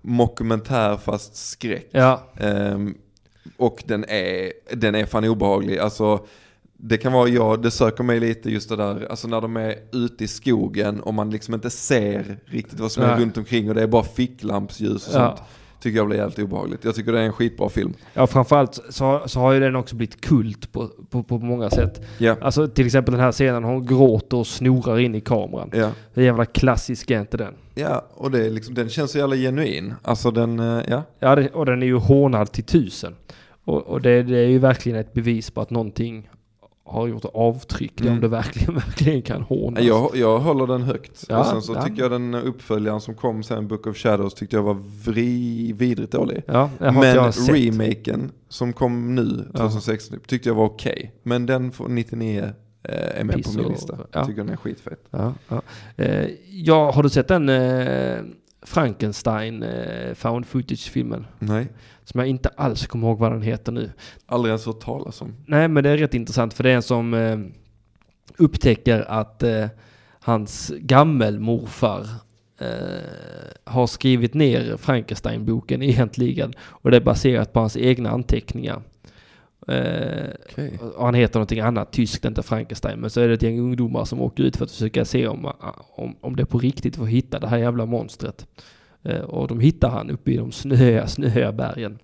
mockumentär 0.00 0.96
fast 0.96 1.36
skräck. 1.36 1.88
Ja, 1.90 2.22
Ehm, 2.36 2.94
och 3.56 3.82
den 3.86 4.04
är, 4.08 4.52
den 4.76 4.94
är 4.94 5.06
fan 5.06 5.24
obehaglig. 5.24 5.78
Alltså, 5.78 6.26
det 6.76 6.96
kan 6.96 7.12
vara 7.12 7.28
jag, 7.28 7.62
det 7.62 7.70
söker 7.70 8.04
mig 8.04 8.20
lite 8.20 8.50
just 8.50 8.68
det 8.68 8.76
där, 8.76 9.06
alltså 9.10 9.28
när 9.28 9.40
de 9.40 9.56
är 9.56 9.74
ute 9.92 10.24
i 10.24 10.28
skogen 10.28 11.00
och 11.00 11.14
man 11.14 11.30
liksom 11.30 11.54
inte 11.54 11.70
ser 11.70 12.38
riktigt 12.44 12.80
vad 12.80 12.92
som 12.92 13.02
är 13.02 13.16
runt 13.16 13.36
omkring 13.36 13.68
och 13.68 13.74
det 13.74 13.82
är 13.82 13.86
bara 13.86 14.04
ficklampsljus 14.04 15.08
och 15.08 15.14
Ja. 15.14 15.38
Tycker 15.82 15.96
jag 15.98 16.06
blir 16.06 16.18
helt 16.18 16.38
obehagligt. 16.38 16.84
Jag 16.84 16.94
tycker 16.94 17.12
det 17.12 17.20
är 17.20 17.24
en 17.24 17.32
skitbra 17.32 17.68
film. 17.68 17.94
ja 18.14 18.26
framförallt 18.26 18.80
så, 18.88 19.22
så 19.26 19.40
har 19.40 19.52
ju 19.52 19.60
den 19.60 19.76
också 19.76 19.96
blivit 19.96 20.20
kult 20.20 20.72
på, 20.72 20.88
på, 21.10 21.22
på 21.22 21.38
många 21.38 21.70
sätt. 21.70 22.00
Ja, 22.18 22.36
Alltså 22.40 22.68
till 22.68 22.86
exempel 22.86 23.12
den 23.12 23.20
här 23.20 23.32
scenen, 23.32 23.64
hon 23.64 23.86
gråter 23.86 24.36
och 24.36 24.46
snorar 24.46 24.98
in 24.98 25.14
i 25.14 25.20
kameran. 25.20 25.70
ja. 25.72 25.90
Det 26.14 26.20
är 26.20 26.24
jävla 26.24 26.44
klassisk 26.44 27.10
är 27.10 27.20
inte 27.20 27.36
den? 27.36 27.54
Ja, 27.74 28.06
och 28.14 28.30
det 28.30 28.46
är 28.46 28.50
liksom, 28.50 28.74
den 28.74 28.88
känns 28.88 29.10
så 29.10 29.18
jävla 29.18 29.36
genuin. 29.36 29.94
Alltså 30.02 30.30
den, 30.30 30.60
eh, 30.60 30.82
ja. 30.88 31.02
Ja, 31.18 31.48
och 31.52 31.66
den 31.66 31.82
är 31.82 31.86
ju 31.86 31.96
hånad 31.96 32.52
till 32.52 32.64
tusen. 32.64 33.14
Och, 33.64 33.86
och 33.86 34.00
det, 34.00 34.22
det 34.22 34.38
är 34.38 34.48
ju 34.48 34.58
verkligen 34.58 34.98
ett 34.98 35.12
bevis 35.12 35.50
på 35.50 35.60
att 35.60 35.70
någonting 35.70 36.28
har 36.84 37.06
gjort 37.06 37.24
avtryck. 37.34 38.00
Mm. 38.00 38.12
Om 38.12 38.20
det 38.20 38.28
verkligen, 38.28 38.74
verkligen 38.86 39.22
kan 39.22 39.42
hånas. 39.42 39.84
Jag, 39.84 40.10
jag 40.14 40.38
håller 40.38 40.66
den 40.66 40.82
högt. 40.82 41.24
Ja, 41.28 41.38
och 41.40 41.46
sen 41.46 41.62
så 41.62 41.72
ja. 41.74 41.82
tycker 41.82 42.02
jag 42.02 42.10
den 42.10 42.34
uppföljaren 42.34 43.00
som 43.00 43.14
kom 43.14 43.42
sen, 43.42 43.68
Book 43.68 43.86
of 43.86 43.96
Shadows, 43.96 44.34
tyckte 44.34 44.56
jag 44.56 44.62
var 44.62 44.76
vri, 45.04 45.72
vidrigt 45.72 46.12
dålig. 46.12 46.42
Ja, 46.46 46.70
Men 46.78 47.02
jag 47.02 47.32
remaken 47.48 48.32
som 48.48 48.72
kom 48.72 49.14
nu, 49.14 49.44
2016, 49.56 50.18
tyckte 50.26 50.48
jag 50.48 50.54
var 50.54 50.64
okej. 50.64 51.14
Men 51.22 51.46
den 51.46 51.72
får 51.72 51.88
99 51.88 52.42
eh, 52.88 53.20
är 53.20 53.24
med 53.24 53.36
Piss 53.36 53.46
på 53.46 53.52
min 53.52 53.64
och- 53.64 53.70
lista. 53.72 53.98
ja. 54.12 54.24
Tycker 54.26 54.36
den 54.44 54.52
är 54.52 54.56
skitfet. 54.56 55.00
Ja, 55.10 55.34
ja. 55.48 55.62
Eh, 55.96 56.28
ja, 56.50 56.90
har 56.94 57.02
du 57.02 57.08
sett 57.08 57.28
den 57.28 57.48
eh, 57.48 58.18
Frankenstein 58.62 59.62
eh, 59.62 60.14
found 60.14 60.46
footage-filmen? 60.46 61.26
Nej, 61.38 61.68
Som 62.04 62.18
jag 62.20 62.28
inte 62.28 62.48
alls 62.48 62.86
kommer 62.86 63.08
ihåg 63.08 63.18
vad 63.18 63.32
den 63.32 63.42
heter 63.42 63.72
nu. 63.72 63.90
aldrig 64.26 64.50
ens 64.50 64.66
hört 64.66 64.80
talas 64.80 65.20
om. 65.22 65.34
Nej, 65.46 65.68
men 65.68 65.84
det 65.84 65.90
är 65.90 65.96
rätt 65.96 66.14
intressant 66.14 66.54
för 66.54 66.62
det 66.64 66.70
är 66.70 66.74
en 66.76 66.82
som 66.82 67.14
eh, 67.14 67.38
upptäcker 68.36 69.00
att 69.08 69.42
eh, 69.42 69.66
hans 70.20 70.72
gammelmorfar 70.78 72.06
eh, 72.60 72.68
har 73.64 73.86
skrivit 73.86 74.34
ner 74.34 74.76
Frankenstein-boken 74.76 75.82
egentligen. 75.82 76.52
Och 76.58 76.90
det 76.90 76.96
är 76.96 77.00
baserat 77.00 77.52
på 77.52 77.60
hans 77.60 77.76
egna 77.76 78.10
anteckningar. 78.10 78.82
Okay. 79.62 80.70
Eh, 80.74 80.86
och 80.96 81.04
han 81.04 81.14
heter 81.14 81.34
någonting 81.34 81.60
annat, 81.60 81.92
tyskt, 81.92 82.24
inte 82.24 82.42
Frankenstein. 82.42 83.00
Men 83.00 83.10
så 83.10 83.20
är 83.20 83.28
det 83.28 83.34
ett 83.34 83.42
gäng 83.42 83.60
ungdomar 83.60 84.04
som 84.04 84.20
åker 84.20 84.42
ut 84.42 84.56
för 84.56 84.64
att 84.64 84.70
försöka 84.70 85.04
se 85.04 85.26
om, 85.26 85.46
ah, 85.46 85.86
om, 85.94 86.16
om 86.20 86.36
det 86.36 86.46
på 86.46 86.58
riktigt 86.58 86.96
får 86.96 87.06
hitta 87.06 87.38
det 87.38 87.46
här 87.46 87.58
jävla 87.58 87.86
monstret. 87.86 88.46
Eh, 89.02 89.20
och 89.20 89.48
de 89.48 89.60
hittar 89.60 89.90
han 89.90 90.10
uppe 90.10 90.30
i 90.30 90.36
de 90.36 90.52
snöiga, 90.52 91.06
snöiga 91.06 91.52
bergen. 91.52 91.98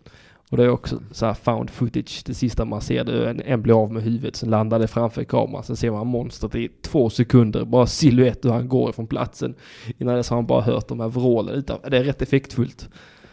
Och 0.51 0.57
det 0.57 0.65
är 0.65 0.69
också 0.69 1.03
så 1.13 1.27
här 1.27 1.35
found 1.35 1.71
footage. 1.71 2.23
Det 2.27 2.35
sista 2.35 2.65
man 2.65 2.81
ser 2.81 3.05
det 3.05 3.13
är 3.13 3.27
en, 3.27 3.41
en 3.41 3.63
blir 3.63 3.83
av 3.83 3.93
med 3.93 4.03
huvudet, 4.03 4.37
sen 4.37 4.51
landar 4.51 4.79
det 4.79 4.87
framför 4.87 5.25
kameran. 5.25 5.65
Sen 5.65 5.77
ser 5.77 5.91
man 5.91 6.07
monstret 6.07 6.55
i 6.55 6.69
två 6.83 7.11
sekunder, 7.11 7.65
bara 7.65 7.87
silhuett 7.87 8.45
hur 8.45 8.51
han 8.51 8.69
går 8.69 8.91
ifrån 8.91 9.07
platsen. 9.07 9.55
Innan 9.99 10.17
dess 10.17 10.31
har 10.31 10.37
han 10.37 10.47
bara 10.47 10.63
hört 10.63 10.89
de 10.89 11.01
här 11.01 11.09
vrålen. 11.09 11.55
Utan, 11.55 11.79
det 11.91 11.99
är 11.99 12.05
rätt 12.05 12.23
effektfullt. 12.23 12.89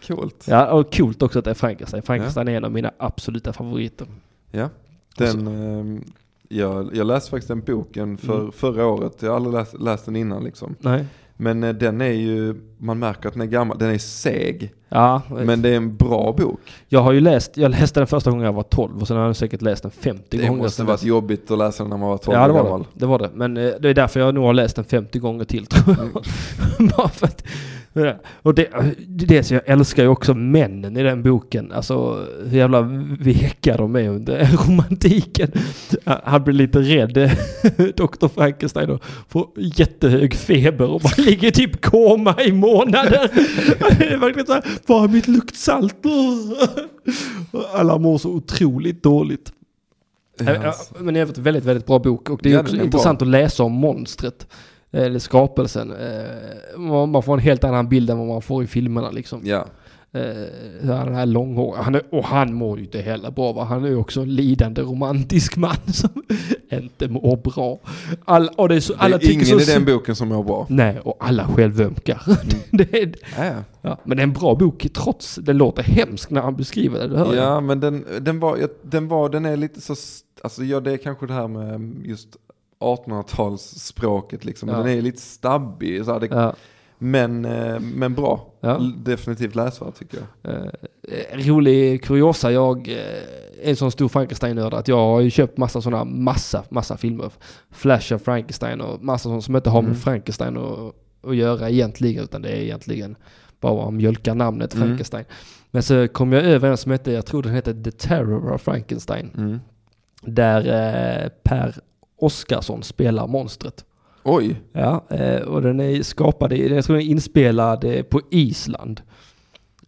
Coolt. 0.08 0.46
Ja, 0.48 0.68
och 0.72 0.94
coolt 0.94 1.22
också 1.22 1.40
att 1.40 1.46
det 1.46 1.52
är 1.52 1.56
Frankenstein. 1.56 2.04
Frankenstein 2.04 2.48
är 2.48 2.58
en 2.58 2.66
av 2.66 2.72
mina 2.72 2.92
absoluta 2.98 3.54
favoriter. 3.54 4.08
Ja. 4.52 4.70
Den, 5.18 5.48
ehm, 5.48 6.04
jag, 6.50 6.90
jag 6.96 7.08
läste 7.08 7.30
faktiskt 7.32 7.48
den 7.48 7.62
boken 7.62 8.18
för, 8.18 8.40
Mm. 8.40 8.52
förra 8.52 8.86
året. 8.88 9.14
Jag 9.22 9.30
har 9.30 9.36
aldrig 9.36 9.54
läst, 9.54 9.80
läst 9.80 10.06
den 10.06 10.16
innan 10.16 10.44
liksom. 10.44 10.76
Nej. 10.80 11.06
Men 11.38 11.64
eh, 11.64 11.74
den 11.74 12.02
är 12.02 12.12
ju, 12.12 12.56
man 12.78 13.00
märker 13.00 13.28
att 13.28 13.34
den 13.34 13.42
är 13.42 13.46
gammal, 13.46 13.78
den 13.78 13.90
är 13.90 13.98
seg. 13.98 14.74
Ja, 14.90 15.22
Men 15.30 15.62
det 15.62 15.70
är 15.70 15.76
en 15.78 15.96
bra 15.98 16.36
bok. 16.38 16.60
jag 16.88 17.00
har 17.02 17.12
ju 17.12 17.20
läst, 17.20 17.58
jag 17.58 17.72
läste 17.72 18.00
den 18.00 18.08
första 18.08 18.30
gången 18.32 18.46
jag 18.46 18.54
var 18.54 18.64
12 18.64 19.02
och 19.02 19.08
sen 19.08 19.18
har 19.18 19.26
jag 19.26 19.36
säkert 19.36 19.62
läst 19.62 19.82
den 19.82 19.92
50 19.92 20.24
Det 20.30 20.38
gånger. 20.48 20.58
måste 20.64 20.78
sedan 20.78 20.86
varit 20.86 21.04
jobbigt 21.04 21.52
att 21.52 21.58
läsa 21.58 21.84
den 21.84 21.90
när 21.90 21.98
man 21.98 22.10
var 22.10 22.18
12 22.18 22.38
Ja, 22.38 22.48
det 22.48 22.54
var 22.54 22.64
gammal. 22.64 22.82
det. 22.82 22.88
det 23.00 23.06
var 23.06 23.20
det. 23.20 23.30
Men 23.34 23.58
eh, 23.58 23.72
det 23.80 23.90
är 23.90 23.94
därför 23.94 24.20
jag 24.20 24.36
nog 24.36 24.44
har 24.46 24.54
läst 24.54 24.76
den 24.76 24.86
50 24.86 25.20
gånger 25.20 25.46
till 25.46 25.66
tror 25.66 25.98
jag. 26.00 26.24
Bara 26.98 27.10
för 27.10 27.28
att, 27.28 27.44
ja. 28.04 28.14
och 28.42 28.56
det, 28.56 28.68
det 29.08 29.44
så 29.44 29.54
jag 29.54 29.64
älskar 29.66 30.04
ju 30.04 30.10
också 30.10 30.34
männen 30.34 30.98
i 30.98 31.04
den 31.04 31.24
boken. 31.24 31.72
Alltså 31.72 32.26
hur 32.46 32.58
jävla 32.58 32.82
veka 33.20 33.78
de 33.78 33.96
är 33.96 34.10
under 34.10 34.46
romantiken. 34.68 35.52
Han 36.04 36.44
blir 36.44 36.54
lite 36.54 36.80
rädd, 36.80 37.14
Dr. 37.96 38.28
Frankenstein, 38.28 38.90
och 38.90 39.04
får 39.30 39.48
jättehög 39.56 40.34
feber 40.34 40.90
och 40.90 41.02
bara 41.02 41.24
ligger 41.24 41.52
typ 41.52 41.82
koma 41.82 42.36
i 42.42 42.52
månader. 42.52 43.30
Det 44.00 44.14
är 44.14 44.18
verkligen 44.18 44.46
så 44.46 44.54
här, 44.54 44.64
var 44.86 45.04
är 45.04 45.08
mitt 45.08 45.28
luktsalt? 45.28 45.96
Alla 47.74 47.98
mår 47.98 48.18
så 48.18 48.30
otroligt 48.30 49.04
dåligt. 49.04 49.52
Ja, 50.40 50.54
ja, 50.64 50.74
men 51.00 51.14
det 51.14 51.20
är 51.20 51.26
en 51.26 51.44
väldigt, 51.44 51.66
väldigt 51.66 51.86
bra 51.86 52.00
bok 52.00 52.30
och 52.30 52.40
det 52.44 52.50
är 52.50 52.54
Ja, 52.54 52.60
också 52.60 52.76
är 52.76 52.84
intressant 52.84 53.22
att 53.22 53.28
läsa 53.28 53.64
om 53.64 53.72
monstret. 53.72 54.48
Eller 54.96 55.20
skapelsen. 55.20 55.92
Eh, 55.92 56.80
Man 57.08 57.24
får 57.24 57.34
en 57.34 57.40
helt 57.40 57.64
annan 57.64 57.90
bild 57.90 58.10
än 58.10 58.18
vad 58.18 58.28
man 58.28 58.42
får 58.42 58.64
i 58.64 58.68
filmerna 58.68 59.12
liksom. 59.12 59.42
Ja. 59.44 59.66
Eh, 60.12 60.90
är 60.90 61.06
den 61.06 61.16
här 61.16 61.26
långhåriga. 61.26 61.82
Han 61.84 61.96
är, 61.96 62.02
och 62.12 62.24
han 62.24 62.54
mår 62.54 62.78
ju 62.78 62.84
inte 62.86 63.02
heller 63.02 63.32
bra 63.32 63.52
va. 63.52 63.64
Han 63.64 63.84
är 63.84 63.88
ju 63.90 63.96
också 63.96 64.22
en 64.22 64.36
lidande 64.36 64.82
romantisk 64.82 65.58
man 65.58 65.76
som 65.94 66.10
inte 66.72 67.08
mår 67.08 67.38
bra. 67.38 67.80
All, 68.26 68.50
och 68.56 68.70
det 68.70 68.76
är 68.76 68.80
så, 68.80 68.94
Det 68.94 69.00
alla 69.00 69.16
är 69.16 69.20
tycker 69.20 69.34
ingen 69.34 69.46
så 69.46 69.60
i 69.72 69.74
den 69.76 69.86
boken 69.86 70.16
som 70.16 70.28
mår 70.28 70.44
bra. 70.44 70.66
Nej, 70.70 71.00
och 71.04 71.18
alla 71.20 71.48
självömkar. 71.48 72.22
det 72.72 72.94
är, 72.94 73.16
Ja, 73.38 73.54
ja, 73.82 73.98
men 74.04 74.18
det 74.18 74.22
är 74.22 74.28
en 74.28 74.34
bra 74.34 74.56
bok 74.56 74.88
trots 74.94 75.36
det 75.36 75.54
låter 75.54 75.84
hemskt 75.84 76.30
när 76.30 76.42
han 76.42 76.56
beskriver 76.56 77.00
det. 77.00 77.08
det 77.08 77.18
hör 77.18 77.36
jag. 77.36 77.46
ja 77.46 77.60
men 77.62 77.80
den, 77.80 78.06
den, 78.22 78.40
var, 78.40 78.60
den 78.82 79.08
var, 79.08 79.30
den 79.30 79.46
är 79.46 79.58
lite 79.58 79.82
så, 79.82 79.96
alltså 80.44 80.64
ja 80.64 80.80
det 80.80 80.92
är 80.92 80.98
kanske 80.98 81.28
det 81.28 81.34
här 81.34 81.48
med 81.48 81.96
just 82.06 82.38
1800-talsspråket 82.80 84.46
liksom. 84.46 84.70
Ja. 84.70 84.78
Den 84.78 84.88
är 84.88 85.02
lite 85.02 85.22
stabbig, 85.22 86.06
så 86.06 86.14
här, 86.14 86.20
det, 86.20 86.28
Ja. 86.32 86.54
men, 86.98 87.46
eh, 87.46 87.80
men 87.80 88.14
bra. 88.14 88.48
Ja. 88.60 88.78
Definitivt 88.98 89.56
läsvärd 89.56 89.96
tycker 89.96 90.18
jag. 90.42 90.54
Eh, 90.56 90.70
rolig 91.34 92.04
kuriosa, 92.04 92.52
jag 92.52 92.88
eh, 92.88 92.96
är 93.64 93.70
en 93.70 93.76
sån 93.76 93.92
stor 93.92 94.08
Frankenstein-nörd 94.10 94.74
att 94.74 94.88
jag 94.88 94.98
har 94.98 95.22
ju 95.22 95.30
köpt 95.30 95.58
massa 95.58 95.82
sådana, 95.82 96.04
massa, 96.04 96.64
massa 96.70 96.98
filmer. 96.98 97.32
Flash 97.72 98.14
of 98.16 98.22
Frankenstein 98.22 98.82
och 98.82 99.04
massa 99.04 99.30
sånt 99.30 99.44
som 99.44 99.56
inte 99.56 99.70
har 99.70 99.82
med 99.82 99.90
Mm. 99.90 100.02
Frankenstein 100.02 100.58
att, 100.58 100.96
att 101.30 101.36
göra 101.36 101.70
egentligen, 101.70 102.24
utan 102.24 102.42
det 102.42 102.50
är 102.50 102.62
egentligen 102.62 103.16
bara 103.62 103.88
att 103.88 103.94
mjölka 103.94 104.34
namnet 104.34 104.74
Mm. 104.76 104.88
Frankenstein. 104.88 105.26
Men 105.72 105.84
så 105.84 106.08
kom 106.08 106.32
jag 106.34 106.44
över 106.44 106.70
en 106.70 106.78
som 106.78 106.92
hette, 106.92 107.12
jag 107.12 107.26
tror 107.26 107.44
den 107.44 107.54
hette 107.54 107.84
The 107.84 107.92
Terror 107.92 108.52
of 108.54 108.62
Frankenstein, 108.62 109.32
Mm. 109.38 109.60
där 110.22 110.60
eh, 111.24 111.30
Per 111.44 111.76
Oscarsson 112.18 112.84
spelar 112.84 113.28
monstret. 113.28 113.86
Oj, 114.24 114.62
Ja, 114.74 115.04
eh, 115.10 115.42
och 115.42 115.62
den 115.62 115.80
är 115.80 116.04
skapad, 116.04 116.54
jag 116.54 116.86
tror 116.86 116.96
den 116.96 117.06
är 117.06 117.10
inspelad 117.10 117.84
eh, 117.84 118.04
på 118.04 118.22
Island. 118.32 119.02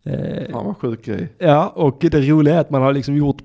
Eh, 0.03 0.51
fan 0.51 0.65
vad 0.65 0.78
sjuk 0.78 1.05
grej. 1.05 1.34
Ja, 1.38 1.67
och 1.75 1.97
det 1.99 2.21
roliga 2.21 2.55
är 2.55 2.59
att 2.59 2.69
man 2.69 2.82
har 2.82 2.93
liksom 2.93 3.15
gjort, 3.17 3.38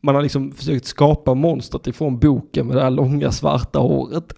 man 0.00 0.14
har 0.14 0.22
liksom 0.22 0.52
försökt 0.52 0.86
skapa 0.86 1.34
monstret 1.34 1.86
ifrån 1.86 2.18
boken 2.18 2.66
med 2.66 2.76
det 2.76 2.82
här 2.82 2.90
långa 2.90 3.32
svarta 3.32 3.78
håret. 3.78 4.32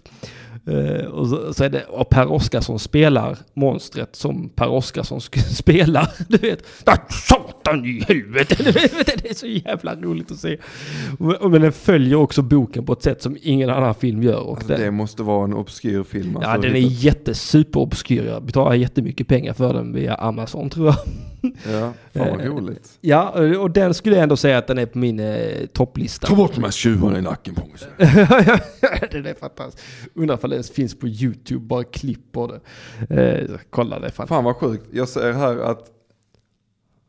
Eh, 0.66 1.04
och 1.06 1.26
så, 1.28 1.54
så 1.54 1.64
är 1.64 1.68
det, 1.70 1.84
och 1.84 2.08
Per 2.08 2.32
Oscarsson 2.32 2.78
spelar 2.78 3.38
monstret 3.54 4.16
som 4.16 4.48
Per 4.48 4.68
Oscarsson 4.68 5.20
spelar. 5.54 6.08
Du 6.28 6.36
vet, 6.38 6.64
"Ah, 6.84 6.96
satan 7.28 7.84
i 7.84 8.04
helvete! 8.08 8.56
Du 8.64 8.72
vet, 8.72 9.22
Det 9.22 9.30
är 9.30 9.34
så 9.34 9.46
jävla 9.46 9.94
roligt 9.94 10.30
att 10.30 10.38
se. 10.38 10.56
Men 11.50 11.62
den 11.62 11.72
följer 11.72 12.16
också 12.16 12.42
boken 12.42 12.86
på 12.86 12.92
ett 12.92 13.02
sätt 13.02 13.22
som 13.22 13.36
ingen 13.42 13.70
annan 13.70 13.94
film 13.94 14.22
gör. 14.22 14.40
Och 14.40 14.56
Alltså, 14.58 14.76
det 14.76 14.90
måste 14.90 15.22
vara 15.22 15.44
en 15.44 15.54
obskyr 15.54 16.02
film. 16.02 16.38
Ja, 16.40 16.46
Alltså, 16.48 16.68
den 16.68 16.76
är 16.76 16.80
jättesuperobskyr. 16.88 18.24
Jag 18.24 18.42
betalar 18.42 18.74
jättemycket 18.74 19.28
pengar 19.28 19.52
för 19.52 19.74
den 19.74 19.92
via 19.92 20.14
Amazon 20.14 20.70
tror 20.70 20.86
jag. 20.86 20.96
Ja, 21.42 21.92
fan 22.12 22.28
vad 22.30 22.40
Eh, 22.40 22.46
roligt. 22.46 22.98
Ja, 23.00 23.30
och 23.58 23.70
den 23.70 23.94
skulle 23.94 24.16
jag 24.16 24.22
ändå 24.22 24.36
säga 24.36 24.58
att 24.58 24.66
den 24.66 24.78
är 24.78 24.86
på 24.86 24.98
min 24.98 25.20
eh, 25.20 25.66
topplista. 25.72 26.26
Ta 26.26 26.36
bort 26.36 26.54
de 26.54 26.64
här 26.64 26.70
tjuvarna 26.70 27.18
i 27.18 27.22
nacken 27.22 27.54
på 27.54 27.60
mig. 27.66 27.78
den 29.10 29.26
är 29.26 29.34
fantastisk. 29.40 29.84
Undrar 30.14 30.34
ifall 30.36 30.50
det 30.50 30.70
finns 30.70 30.98
på 30.98 31.08
YouTube, 31.08 31.60
bara 31.66 31.84
klipp 31.84 32.32
på 32.32 32.46
det. 32.46 32.60
Eh, 33.22 33.50
kolla 33.70 33.98
det. 33.98 34.10
Fan. 34.10 34.26
Fan 34.26 34.44
vad 34.44 34.56
sjukt. 34.56 34.86
Jag 34.92 35.08
ser 35.08 35.32
här 35.32 35.58
att 35.58 35.90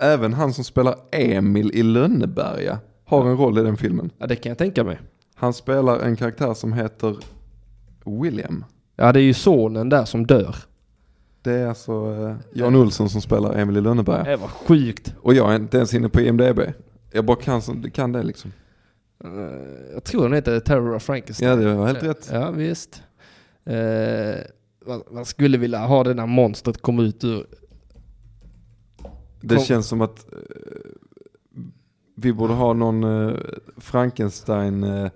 även 0.01 0.33
han 0.33 0.53
som 0.53 0.63
spelar 0.63 0.95
Emil 1.11 1.71
i 1.73 1.83
Lönneberga 1.83 2.79
har 3.05 3.25
en 3.29 3.37
roll 3.37 3.57
i 3.57 3.61
den 3.61 3.77
filmen. 3.77 4.09
Ja, 4.17 4.27
det 4.27 4.35
kan 4.35 4.49
jag 4.49 4.57
tänka 4.57 4.83
mig. 4.83 4.99
Han 5.35 5.53
spelar 5.53 5.99
en 5.99 6.15
karaktär 6.15 6.53
som 6.53 6.73
heter 6.73 7.17
William. 8.05 8.65
Ja, 8.95 9.11
det 9.11 9.19
är 9.19 9.23
ju 9.23 9.33
sonen 9.33 9.89
där 9.89 10.05
som 10.05 10.27
dör. 10.27 10.55
Det 11.43 11.51
är 11.53 11.67
alltså 11.67 11.91
eh, 11.91 12.35
Jan 12.53 12.75
Olsson 12.75 13.09
som 13.09 13.21
spelar 13.21 13.53
Emil 13.53 13.77
i 13.77 13.81
Lönneberga. 13.81 14.23
Det 14.23 14.35
var 14.35 14.47
sjukt. 14.47 15.15
Och 15.21 15.33
jag 15.33 15.51
är 15.51 15.55
inte 15.55 15.77
ens 15.77 15.93
inne 15.93 16.09
på 16.09 16.21
IMDB. 16.21 16.59
Jag 17.11 17.25
bara 17.25 17.37
kan, 17.37 17.61
kan 17.93 18.11
det 18.11 18.23
liksom. 18.23 18.51
Eh, 19.23 19.31
jag 19.93 20.03
tror 20.03 20.23
den 20.23 20.33
heter 20.33 20.59
Terror 20.59 20.95
of 20.95 21.03
Frankenstein. 21.03 21.49
Ja 21.49 21.55
det 21.55 21.75
var 21.75 21.87
helt 21.87 22.03
rätt. 22.03 22.29
Ja, 22.31 22.51
visst. 22.51 23.03
Eh, 23.65 24.35
man, 25.11 25.25
skulle 25.25 25.57
vilja 25.57 25.79
ha 25.79 26.03
det 26.03 26.13
när 26.13 26.25
monstret 26.25 26.81
kommer 26.81 27.03
ut 27.03 27.23
ur... 27.23 27.45
Det 29.41 29.55
Kom- 29.55 29.65
känns 29.65 29.87
som 29.87 30.01
att 30.01 30.33
eh, 30.33 30.39
vi 32.15 32.33
borde 32.33 32.53
ha 32.53 32.73
någon 32.73 33.03
eh, 33.03 33.35
Frankenstein 33.77 34.83
eh, 34.83 35.11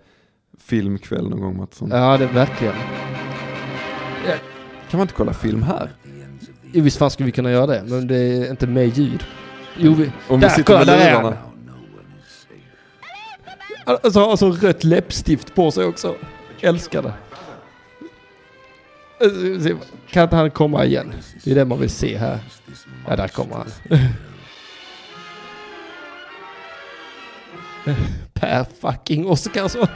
filmkväll 0.58 1.30
någon 1.30 1.42
gång 1.42 1.58
Mattsson. 1.58 1.90
Ja, 1.92 2.18
det 2.18 2.26
verkligen. 2.26 2.76
Kan 4.90 4.98
man 4.98 5.02
inte 5.02 5.14
kolla 5.14 5.34
film 5.34 5.64
här? 5.64 5.92
Jo, 6.78 6.84
visst 6.84 6.98
fan 6.98 7.12
skulle 7.12 7.26
vi 7.26 7.32
kunna 7.32 7.52
göra 7.52 7.66
det, 7.66 7.84
men 7.86 8.08
det 8.08 8.16
är 8.18 8.50
inte 8.52 8.68
med 8.68 8.88
ljud. 8.98 9.26
Jo, 9.78 9.94
vi... 9.94 10.12
Om 10.28 10.40
Där, 10.40 10.48
vi 10.50 10.56
sitter 10.56 10.64
kolla, 10.74 10.80
med 10.80 10.88
där 10.88 11.08
är 11.08 11.12
lurarna. 11.12 11.38
Alltså 13.86 14.20
har 14.20 14.36
så 14.38 14.52
rött 14.52 14.84
läppstift 14.84 15.56
på 15.56 15.72
sig 15.72 15.86
också. 15.86 16.16
Älskar 16.62 17.02
det. 17.02 17.14
Eh, 19.26 19.78
Kan 20.10 20.24
inte 20.24 20.36
han 20.36 20.52
komma 20.52 20.86
igen? 20.86 21.14
Det 21.44 21.52
är 21.52 21.56
det 21.56 21.66
man 21.66 21.80
vill 21.80 21.90
se 21.90 22.18
här. 22.18 22.40
Ja, 23.08 23.16
där 23.16 23.28
kommer 23.28 23.56
han. 23.56 23.68
Per 28.34 28.66
fucking 28.82 29.28
Oscarsson. 29.28 29.88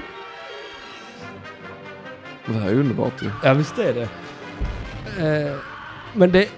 Det 2.45 2.53
här 2.53 2.69
är 2.69 2.73
underbart 2.73 3.23
ju. 3.23 3.29
Ja, 3.43 3.53
visst 3.53 3.77
är 3.77 3.93
det. 3.93 4.09
Eh, 5.27 5.55
men 6.13 6.32
det... 6.32 6.49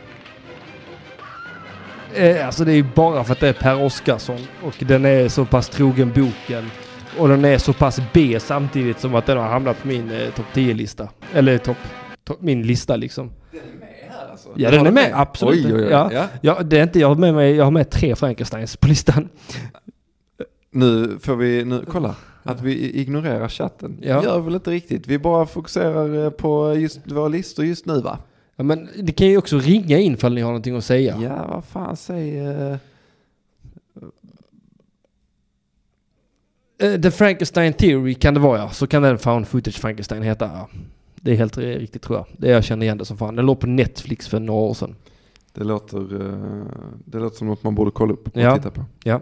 Eh, 2.15 2.45
alltså 2.45 2.65
det 2.65 2.71
är 2.71 2.75
ju 2.75 2.85
bara 2.95 3.23
för 3.23 3.33
att 3.33 3.39
det 3.39 3.49
är 3.49 3.53
Per 3.53 3.83
Oscarsson 3.83 4.39
och 4.63 4.75
den 4.79 5.05
är 5.05 5.27
så 5.27 5.45
pass 5.45 5.69
trogen 5.69 6.11
boken. 6.15 6.69
Och 7.17 7.27
den 7.27 7.45
är 7.45 7.57
så 7.57 7.73
pass 7.73 7.99
B 8.13 8.39
samtidigt 8.39 8.99
som 8.99 9.15
att 9.15 9.25
den 9.25 9.37
har 9.37 9.47
hamnat 9.47 9.81
på 9.81 9.87
min 9.87 10.11
eh, 10.11 10.29
topp 10.29 10.45
10-lista. 10.53 11.09
Eller 11.33 11.57
topp... 11.57 11.77
Top, 12.23 12.41
min 12.41 12.67
lista 12.67 12.95
liksom. 12.95 13.31
Ja, 14.55 14.71
den 14.71 14.87
är 14.87 14.91
med. 14.91 15.11
Absolut. 15.13 15.65
Oj, 15.65 15.73
oj, 15.73 15.83
oj. 15.83 15.91
Ja. 15.91 16.09
Ja. 16.13 16.27
Ja, 16.41 16.63
det 16.63 16.79
är 16.79 16.83
inte 16.83 16.99
jag 16.99 17.07
har 17.07 17.15
med 17.15 17.33
mig. 17.33 17.55
Jag 17.55 17.63
har 17.63 17.71
med 17.71 17.89
tre 17.89 18.15
Frankensteins 18.15 18.77
på 18.77 18.87
listan. 18.87 19.29
Nu 20.71 21.19
får 21.21 21.35
vi, 21.35 21.65
nu, 21.65 21.85
kolla, 21.91 22.15
att 22.43 22.61
vi 22.61 23.01
ignorerar 23.01 23.47
chatten. 23.47 23.97
Ja. 24.01 24.23
Gör 24.23 24.39
väl 24.39 24.53
inte 24.53 24.71
riktigt. 24.71 25.07
Vi 25.07 25.19
bara 25.19 25.45
fokuserar 25.45 26.25
eh, 26.25 26.29
på 26.29 26.75
just 26.75 27.11
våra 27.11 27.27
listor 27.27 27.65
just 27.65 27.85
nu 27.85 28.01
va? 28.01 28.17
Ja, 28.63 28.67
men 28.67 28.89
det 29.03 29.11
kan 29.11 29.27
ju 29.27 29.37
också 29.37 29.59
ringa 29.59 29.97
in 29.99 30.13
ifall 30.13 30.33
ni 30.33 30.41
har 30.41 30.49
någonting 30.49 30.75
att 30.75 30.85
säga. 30.85 31.19
Ja, 31.21 31.47
vad 31.47 31.65
fan 31.65 31.97
säger... 31.97 32.71
eh, 32.71 32.77
Eh, 36.77 37.01
The 37.01 37.11
Frankenstein 37.11 37.73
Theory 37.73 38.13
kan 38.13 38.33
det 38.33 38.39
vara 38.39 38.59
ja. 38.59 38.69
Så 38.69 38.87
kan 38.87 39.01
den 39.03 39.17
Found 39.17 39.47
Footage 39.47 39.79
Frankenstein 39.79 40.23
heta. 40.23 40.45
Ja. 40.45 40.69
Det 41.15 41.31
är 41.31 41.35
helt 41.35 41.57
eh, 41.57 41.61
riktigt 41.61 42.01
tror 42.01 42.17
jag. 42.17 42.25
Det 42.37 42.49
jag 42.49 42.63
känner 42.63 42.85
igen 42.85 42.97
det 42.97 43.05
som 43.05 43.17
fan. 43.17 43.35
Den 43.35 43.45
låg 43.45 43.59
på 43.59 43.67
Netflix 43.67 44.27
för 44.27 44.39
några 44.39 44.61
år 44.61 44.73
sedan. 44.73 44.95
Det 45.53 45.63
låter, 45.63 45.99
det 47.05 47.19
låter 47.19 47.37
som 47.37 47.47
något 47.47 47.63
man 47.63 47.75
borde 47.75 47.91
kolla 47.91 48.13
upp 48.13 48.27
och 48.27 48.41
Ja. 48.41 48.55
titta 48.57 48.71
på. 48.71 48.85
Ja. 49.03 49.21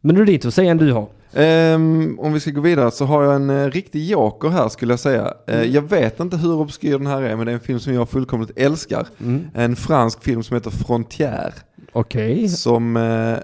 Men 0.00 0.14
nu 0.16 0.22
är 0.22 0.26
det 0.26 0.32
ditt 0.32 0.44
att 0.44 0.54
säga 0.54 0.70
en 0.70 0.78
du 0.78 0.92
har. 0.92 1.08
Ehm, 1.32 2.18
om 2.18 2.32
vi 2.32 2.40
ska 2.40 2.50
gå 2.50 2.60
vidare 2.60 2.90
så 2.90 3.04
har 3.04 3.22
jag 3.22 3.34
en 3.34 3.50
uh, 3.50 3.70
riktig 3.70 4.04
joker 4.04 4.48
här 4.48 4.68
skulle 4.68 4.92
jag 4.92 5.00
säga. 5.00 5.34
Eh, 5.46 5.58
Mm. 5.58 5.72
Jag 5.72 5.82
vet 5.82 6.20
inte 6.20 6.36
hur 6.36 6.54
obskyr 6.54 6.98
den 6.98 7.06
här 7.06 7.22
är 7.22 7.36
men 7.36 7.46
det 7.46 7.52
är 7.52 7.54
en 7.54 7.60
film 7.60 7.80
som 7.80 7.94
jag 7.94 8.08
fullkomligt 8.08 8.58
älskar. 8.58 9.06
Mm. 9.20 9.50
En 9.54 9.76
fransk 9.76 10.22
film 10.22 10.42
som 10.42 10.54
heter 10.54 10.70
Frontier. 10.70 11.54
Okej. 11.92 12.48
Som 12.48 12.96
eh, 12.96 13.38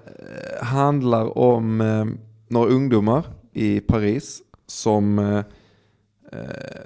handlar 0.64 1.38
om 1.38 1.78
några 2.48 2.70
ungdomar 2.70 3.24
i 3.52 3.80
Paris 3.80 4.38
som 4.66 5.42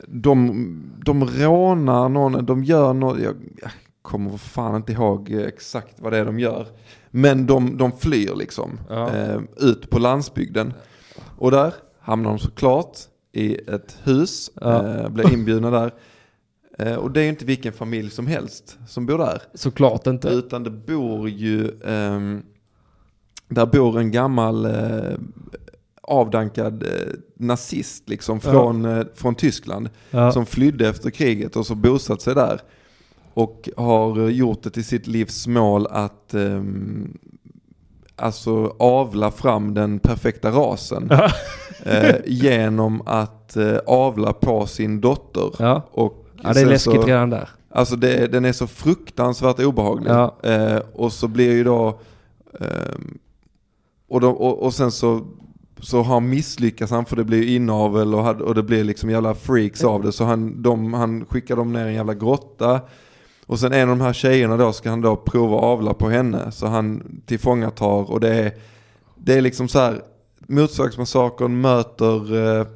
de, 0.07 0.67
de 1.05 1.25
rånar 1.25 2.09
någon, 2.09 2.47
de 2.47 2.65
gör 2.65 2.93
något, 2.93 3.21
jag, 3.21 3.35
jag 3.63 3.71
kommer 4.03 4.37
fan 4.37 4.77
inte 4.77 4.93
ihåg 4.93 5.31
exakt 5.31 6.01
vad 6.01 6.13
det 6.13 6.19
är 6.19 6.25
de 6.25 6.39
gör. 6.39 6.67
Men 7.11 7.47
de, 7.47 7.77
de 7.77 7.93
flyr 7.93 8.35
liksom 8.37 8.81
Ja. 8.89 9.15
eh, 9.17 9.41
ut 9.57 9.91
på 9.91 9.99
landsbygden. 9.99 10.73
Och 11.39 11.51
där 11.51 11.75
hamnar 12.01 12.31
de 12.31 12.39
såklart 12.39 12.99
i 13.33 13.55
ett 13.71 13.99
hus, 14.03 14.51
Ja. 14.61 14.87
eh, 14.89 15.09
blir 15.09 15.33
inbjudna 15.33 15.71
där. 15.71 15.95
Eh, 16.79 16.95
och 16.95 17.11
det 17.11 17.21
är 17.21 17.25
ju 17.25 17.29
inte 17.31 17.45
vilken 17.45 17.73
familj 17.73 18.11
som 18.11 18.27
helst 18.27 18.79
som 18.89 19.07
bor 19.07 19.19
där. 19.19 19.43
Såklart 19.55 20.07
inte. 20.07 20.29
Utan 20.29 20.65
det 20.65 20.71
bor 20.71 21.29
ju, 21.29 21.71
ehm, 21.85 22.43
där 23.49 23.67
bor 23.67 23.99
en 23.99 24.11
gammal 24.11 24.65
eh, 24.65 25.19
avdankad 26.03 26.83
eh, 26.83 26.89
nazist 27.37 28.09
liksom 28.09 28.41
Ja. 28.45 28.51
från, 28.51 28.85
eh, 28.85 29.05
från 29.15 29.35
Tyskland. 29.35 29.91
Som 30.33 30.47
flydde 30.47 30.89
efter 30.89 31.11
kriget 31.11 31.57
och 31.57 31.67
så 31.67 31.75
bosatt 31.75 32.23
sig 32.23 32.35
där. 32.35 32.61
Och 33.39 33.69
har 33.77 34.19
eh, 34.19 34.29
gjort 34.29 34.63
det 34.63 34.71
till 34.71 34.85
sitt 34.85 35.07
livs 35.07 35.47
mål 35.47 35.87
att 35.91 36.35
ehm, 36.35 37.19
alltså 38.17 38.77
avla 38.79 39.31
fram 39.31 39.75
den 39.75 39.99
perfekta 39.99 40.51
rasen. 40.51 41.09
Ja. 41.11 41.31
eh, 41.85 42.17
genom 42.27 43.03
att 43.07 43.57
eh, 43.57 43.77
avla 43.87 44.33
på 44.33 44.67
sin 44.67 45.01
dotter. 45.01 45.51
Ja. 45.59 45.83
Och 45.91 46.27
ja, 46.43 46.53
det 46.53 46.61
är 46.61 46.67
läskigt 46.67 46.95
så, 46.95 47.03
redan 47.03 47.31
där. 47.31 47.49
Alltså 47.71 47.97
det, 47.97 48.27
den 48.27 48.45
är 48.45 48.53
så 48.53 48.67
fruktansvärt 48.67 49.61
obehaglig. 49.61 50.11
Ja. 50.11 50.37
Eh, 50.43 50.79
och 50.93 51.13
så 51.13 51.29
blir 51.29 51.53
ju 51.53 51.65
då, 51.65 52.01
ehm, 52.61 53.19
och, 54.09 54.21
då 54.21 54.31
och, 54.31 54.63
och 54.63 54.75
sen 54.75 54.91
så, 54.91 55.21
så 55.81 55.97
har 56.03 56.15
han 56.15 56.29
misslyckats 56.29 56.93
han 56.93 57.05
för 57.05 57.17
det 57.17 57.25
blir 57.25 57.49
inavel 57.49 58.15
och, 58.15 58.41
och 58.41 58.55
det 58.55 58.63
blir 58.63 58.85
liksom 58.85 59.11
jävla 59.11 59.35
freaks 59.35 59.85
av 59.85 60.03
det. 60.03 60.13
Så 60.13 60.25
han, 60.25 60.63
de, 60.63 60.95
han 60.95 61.25
skickar 61.25 61.57
dem 61.57 61.73
ner 61.73 61.87
i 61.87 61.89
en 61.89 61.95
jävla 61.95 62.15
grotta. 62.15 62.81
Och 63.49 63.61
sen 63.61 63.73
en 63.73 63.91
av 63.91 63.99
de 63.99 64.05
här 64.05 64.13
tjejerna 64.13 64.57
då 64.57 64.73
ska 64.73 64.91
han 64.91 65.01
då 65.01 65.17
prova 65.17 65.57
att 65.57 65.63
avla 65.63 65.95
på 65.95 66.09
henne. 66.09 66.53
Så 66.53 66.67
han 66.67 67.03
tillfångatar 67.27 68.11
och 68.11 68.21
det 68.21 68.35
är, 68.35 68.53
det 69.17 69.35
är 69.35 69.41
liksom 69.41 69.69
så 69.69 69.79
här, 69.79 70.03
Motorsågsmassakern 70.47 71.61
möter 71.61 72.37
eh, 72.61 72.67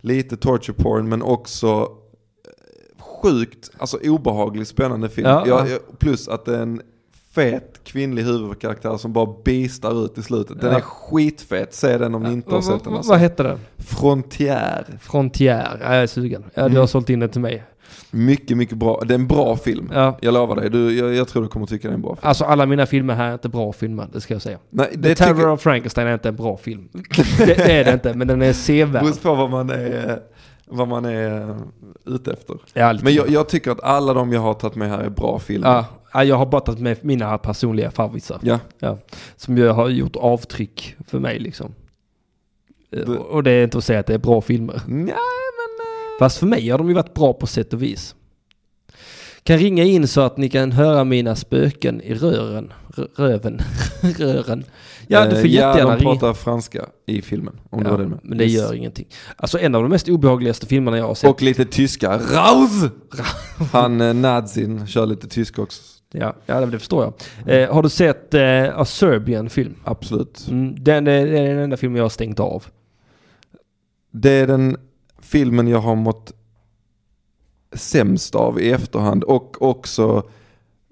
lite 0.00 0.36
torture 0.36 0.76
porn 0.82 1.08
men 1.08 1.22
också 1.22 1.66
eh, 2.46 3.02
sjukt, 3.02 3.70
alltså 3.78 3.98
obehagligt 4.04 4.68
spännande 4.68 5.08
film. 5.08 5.28
Ja, 5.28 5.44
ja. 5.46 5.68
jag- 5.68 5.98
plus 5.98 6.28
att 6.28 6.44
det 6.44 6.56
är 6.56 6.62
en 6.62 6.82
fet 7.34 7.80
kvinnlig 7.84 8.22
huvudkaraktär 8.22 8.96
som 8.96 9.12
bara 9.12 9.34
bistar 9.44 10.04
ut 10.04 10.18
i 10.18 10.22
slutet. 10.22 10.60
Den 10.60 10.70
Ja. 10.72 10.76
är 10.76 10.80
skitfet, 10.82 11.74
se 11.74 11.98
den 11.98 12.14
om 12.14 12.22
ni 12.22 12.32
inte 12.32 12.54
har 12.54 12.62
sett 12.62 12.84
den. 12.84 12.94
Alltså. 12.94 13.10
Vad 13.12 13.18
hette 13.20 13.42
den? 13.42 13.58
Frontier. 13.78 14.98
Frontier. 15.00 15.78
Ja, 15.82 15.94
jag 15.94 16.02
är 16.02 16.06
sugen. 16.06 16.44
Ja, 16.54 16.62
du 16.62 16.66
Mm. 16.68 16.80
har 16.80 16.86
sålt 16.86 17.10
in 17.10 17.20
den 17.20 17.28
till 17.28 17.40
mig. 17.40 17.64
Mycket, 18.10 18.56
mycket 18.56 18.78
bra. 18.78 19.02
Det 19.06 19.14
är 19.14 19.18
en 19.18 19.26
bra 19.26 19.56
film. 19.56 19.90
Ja. 19.94 20.18
Jag 20.20 20.34
lovar 20.34 20.56
dig, 20.56 20.70
du, 20.70 20.98
jag, 20.98 21.14
jag 21.14 21.28
tror 21.28 21.42
du 21.42 21.48
kommer 21.48 21.66
tycka 21.66 21.88
det 21.88 21.92
är 21.92 21.94
en 21.94 22.02
bra 22.02 22.16
film. 22.16 22.28
Alltså 22.28 22.44
alla 22.44 22.66
mina 22.66 22.86
filmer 22.86 23.14
här 23.14 23.28
är 23.28 23.32
inte 23.32 23.48
bra 23.48 23.72
filmer, 23.72 24.06
det 24.12 24.20
ska 24.20 24.34
jag 24.34 24.42
säga. 24.42 24.58
Nej, 24.70 24.90
The 24.90 24.96
det 24.96 25.14
Terror 25.14 25.34
tycker, 25.34 25.48
of 25.50 25.60
Frankenstein 25.60 26.08
är 26.08 26.14
inte 26.14 26.28
en 26.28 26.36
bra 26.36 26.56
film. 26.56 26.88
det, 27.38 27.44
det 27.44 27.72
är 27.72 27.84
det 27.84 27.92
inte, 27.92 28.14
men 28.14 28.28
den 28.28 28.42
är 28.42 28.52
sevärd. 28.52 29.02
beror 29.02 29.14
på 29.22 29.34
vad 29.34 29.50
man 29.50 29.70
är, 29.70 30.18
vad 30.66 30.88
man 30.88 31.04
är 31.04 31.50
eh, 31.50 31.56
ute 32.06 32.32
efter. 32.32 32.56
Ja. 32.72 32.98
Men 33.02 33.14
jag, 33.14 33.28
jag 33.28 33.48
tycker 33.48 33.70
att 33.70 33.80
alla 33.82 34.14
de 34.14 34.32
jag 34.32 34.40
har 34.40 34.54
tagit 34.54 34.76
med 34.76 34.88
här 34.90 34.98
är 34.98 35.10
bra 35.10 35.38
filmer. 35.38 35.68
ja, 35.68 35.84
ja, 36.12 36.24
jag 36.24 36.36
har 36.36 36.46
bara 36.46 36.60
tagit 36.60 36.80
med 36.80 36.96
mina 37.04 37.38
personliga 37.38 37.90
favoriter. 37.90 38.38
Ja. 38.42 38.58
Ja, 38.78 38.98
som 39.36 39.56
ju 39.58 39.68
har 39.68 39.88
gjort 39.88 40.16
avtryck 40.16 40.96
för 41.06 41.18
mig 41.18 41.38
liksom. 41.38 41.74
Du- 42.90 43.16
Och 43.16 43.42
det 43.42 43.50
är 43.50 43.64
inte 43.64 43.78
att 43.78 43.84
säga 43.84 44.00
att 44.00 44.06
det 44.06 44.14
är 44.14 44.18
bra 44.18 44.40
filmer. 44.40 44.82
Nej, 44.86 45.14
Fast 46.20 46.38
för 46.38 46.46
mig 46.46 46.68
har 46.68 46.78
de 46.78 46.88
ju 46.88 46.94
varit 46.94 47.14
bra 47.14 47.32
på 47.32 47.46
sätt 47.46 47.72
och 47.72 47.82
vis. 47.82 48.14
Kan 49.42 49.58
ringa 49.58 49.84
in 49.84 50.08
så 50.08 50.20
att 50.20 50.36
ni 50.36 50.48
kan 50.48 50.72
höra 50.72 51.04
mina 51.04 51.36
spöken 51.36 52.00
i 52.00 52.14
rören. 52.14 52.72
R- 52.96 53.08
röven. 53.16 53.60
rören. 54.18 54.64
Ja, 55.06 55.24
du 55.24 55.30
får 55.30 55.36
eh, 55.38 55.44
jättegärna 55.46 55.78
Ja, 55.78 55.96
de 55.96 56.00
ringa. 56.04 56.10
pratar 56.12 56.34
franska 56.34 56.86
i 57.06 57.22
filmen. 57.22 57.60
Om 57.70 57.78
du 57.82 57.86
Ja, 57.86 57.90
var 57.92 57.98
det 58.02 58.08
med. 58.08 58.18
men 58.22 58.38
det 58.38 58.44
Yes. 58.44 58.54
gör 58.54 58.74
ingenting. 58.74 59.06
Alltså 59.36 59.58
en 59.58 59.74
av 59.74 59.82
de 59.82 59.88
mest 59.88 60.08
obehagligaste 60.08 60.66
filmerna 60.66 60.98
jag 60.98 61.06
har 61.06 61.14
sett. 61.14 61.30
Och 61.30 61.42
lite 61.42 61.64
tyska. 61.64 62.18
Raus! 62.18 62.90
Han 63.72 64.00
eh, 64.00 64.14
nazin 64.14 64.86
kör 64.86 65.06
lite 65.06 65.28
tyska 65.28 65.62
också. 65.62 65.82
Ja, 66.12 66.34
ja 66.46 66.60
det 66.66 66.78
förstår 66.78 67.04
jag. 67.44 67.62
Eh, 67.62 67.74
har 67.74 67.82
du 67.82 67.88
sett 67.88 68.34
eh, 68.34 68.78
A 68.78 68.84
Serbian 68.84 69.50
film? 69.50 69.74
Absolut. 69.84 70.46
Mm, 70.50 70.84
den, 70.84 71.04
det 71.04 71.12
är 71.12 71.26
den 71.54 71.58
enda 71.58 71.76
filmen 71.76 71.96
jag 71.96 72.04
har 72.04 72.08
stängt 72.10 72.40
av. 72.40 72.64
Det 74.10 74.30
är 74.30 74.46
den 74.46 74.76
filmen 75.30 75.68
jag 75.68 75.78
har 75.78 75.94
mått 75.94 76.32
sämst 77.72 78.34
av 78.34 78.60
i 78.60 78.70
efterhand. 78.70 79.24
Och 79.24 79.62
också 79.62 80.22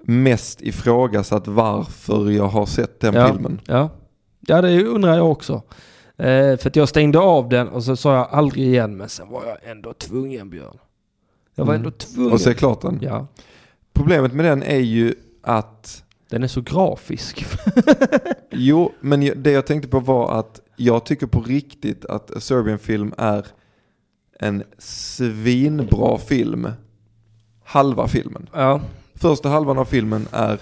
mest 0.03 0.63
ifrågasatt 0.63 1.47
varför 1.47 2.31
jag 2.31 2.49
har 2.49 2.67
sett 2.67 3.01
den 3.01 3.15
ja, 3.15 3.29
filmen. 3.33 3.61
Ja. 3.67 3.91
ja, 4.41 4.63
det 4.63 4.85
undrar 4.85 5.17
jag 5.17 5.31
också. 5.31 5.63
Eh, 6.17 6.57
för 6.57 6.67
att 6.69 6.77
jag 6.77 6.89
stängde 6.89 7.19
av 7.19 7.49
den 7.49 7.69
och 7.69 7.85
så 7.85 7.97
sa 7.97 8.15
jag 8.15 8.29
aldrig 8.31 8.65
igen, 8.67 8.97
men 8.97 9.09
sen 9.09 9.29
var 9.29 9.45
jag 9.47 9.71
ändå 9.71 9.93
tvungen 9.93 10.51
Björn. 10.51 10.79
Jag 11.55 11.65
var 11.65 11.75
Mm. 11.75 11.87
ändå 11.87 11.97
tvungen. 11.99 12.33
Och 12.33 12.41
se 12.41 12.55
klart 12.55 12.81
den. 12.81 12.99
Ja, 13.03 13.27
Problemet 13.93 14.33
med 14.33 14.45
den 14.45 14.63
är 14.63 14.79
ju 14.81 15.15
att 15.43 16.05
den 16.31 16.43
är 16.43 16.49
så 16.49 16.61
grafisk. 16.61 17.47
Jo, 18.51 18.93
men 19.01 19.43
det 19.43 19.51
jag 19.51 19.67
tänkte 19.67 19.89
på 19.89 20.01
var 20.01 20.39
att 20.39 20.61
jag 20.77 21.05
tycker 21.05 21.27
på 21.27 21.41
riktigt 21.41 22.05
att 22.05 22.43
Serbian 22.43 22.79
film 22.79 23.15
är 23.19 23.47
en 24.39 24.63
svinbra 24.79 26.19
film. 26.19 26.69
Halva 27.65 28.09
filmen. 28.09 28.49
ja, 28.53 28.81
Första 29.15 29.49
halvan 29.49 29.79
av 29.79 29.85
filmen 29.85 30.27
är 30.33 30.61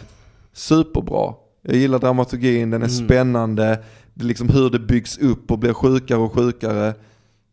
superbra. 0.52 1.34
Jag 1.62 1.76
gillar 1.76 1.98
dramaturgin, 1.98 2.70
den 2.70 2.82
är 2.82 2.86
Mm. 2.88 3.06
spännande. 3.06 3.84
Det 4.14 4.22
är 4.22 4.26
liksom 4.28 4.48
hur 4.48 4.70
det 4.70 4.78
byggs 4.78 5.18
upp 5.18 5.50
och 5.50 5.58
blir 5.58 5.72
sjukare 5.72 6.18
och 6.18 6.32
sjukare. 6.32 6.94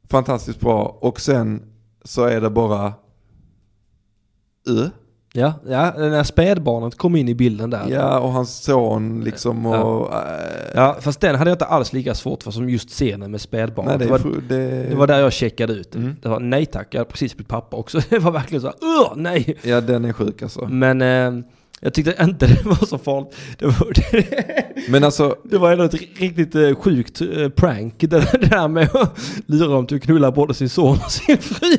Fantastiskt 0.10 0.60
bra. 0.60 0.98
Och 1.02 1.22
sen 1.22 1.62
så 2.04 2.24
är 2.26 2.42
det 2.42 2.50
bara... 2.50 2.94
Uh. 4.70 4.88
Ja, 5.36 5.54
ja, 5.70 5.94
när 5.98 6.24
spädbarnet 6.24 6.98
kom 6.98 7.16
in 7.16 7.30
i 7.30 7.36
bilden 7.36 7.70
där. 7.70 7.86
Ja, 7.90 8.20
och 8.20 8.32
hans 8.32 8.64
son 8.64 9.22
liksom 9.24 9.66
och... 9.66 9.74
Ja. 10.12 10.24
äh, 10.24 10.72
Ja, 10.76 10.98
fast 11.02 11.20
den 11.22 11.36
hade 11.36 11.50
jag 11.50 11.56
inte 11.56 11.66
alls 11.66 11.94
lika 11.94 12.14
svårt 12.16 12.44
för 12.44 12.52
som 12.52 12.70
just 12.70 12.90
scenen 12.90 13.32
med 13.32 13.42
spädbarnet. 13.42 13.90
nej, 13.90 13.98
det, 14.00 14.06
det, 14.06 14.12
var, 14.12 14.42
det, 14.50 14.90
det 14.90 14.96
var 14.96 15.08
där 15.08 15.20
jag 15.20 15.34
checkade 15.34 15.74
ut. 15.74 15.96
Mm. 15.96 16.16
Det 16.22 16.30
var 16.30 16.40
nej 16.40 16.66
tack, 16.66 16.88
jag 16.92 17.00
hade 17.00 17.12
precis 17.12 17.36
blivit 17.36 17.48
pappa 17.50 17.78
också. 17.78 18.00
Det 18.10 18.20
var 18.20 18.32
verkligen 18.32 18.62
så 18.62 18.68
här, 18.68 18.76
"Ugh, 18.82 19.12
nej. 19.16 19.58
Ja, 19.62 19.82
den 19.82 20.06
är 20.06 20.14
sjuk 20.14 20.42
alltså. 20.42 20.66
Men 20.68 21.02
eh, 21.02 21.44
jag 21.82 21.94
tyckte 21.94 22.16
inte 22.24 22.48
det 22.64 22.66
var 22.66 22.86
så 22.86 22.98
farligt. 22.98 23.36
Det 23.60 23.66
var, 23.66 23.94
Men 24.92 25.04
alltså, 25.04 25.36
det 25.44 25.58
var 25.58 25.72
ändå 25.72 25.84
ett 25.84 25.94
ri- 25.94 26.20
riktigt 26.20 26.56
eh, 26.56 26.76
sjukt 26.76 27.22
eh, 27.22 27.50
prank. 27.50 27.94
Det 28.00 28.08
där 28.50 28.68
med 28.68 28.96
att 28.96 29.20
lura 29.46 29.68
dem 29.74 29.88
till 29.88 29.98
att 29.98 30.04
knulla 30.04 30.32
både 30.32 30.54
sin 30.54 30.70
son 30.70 30.98
och 31.06 31.12
sin 31.12 31.38
fru. 31.38 31.78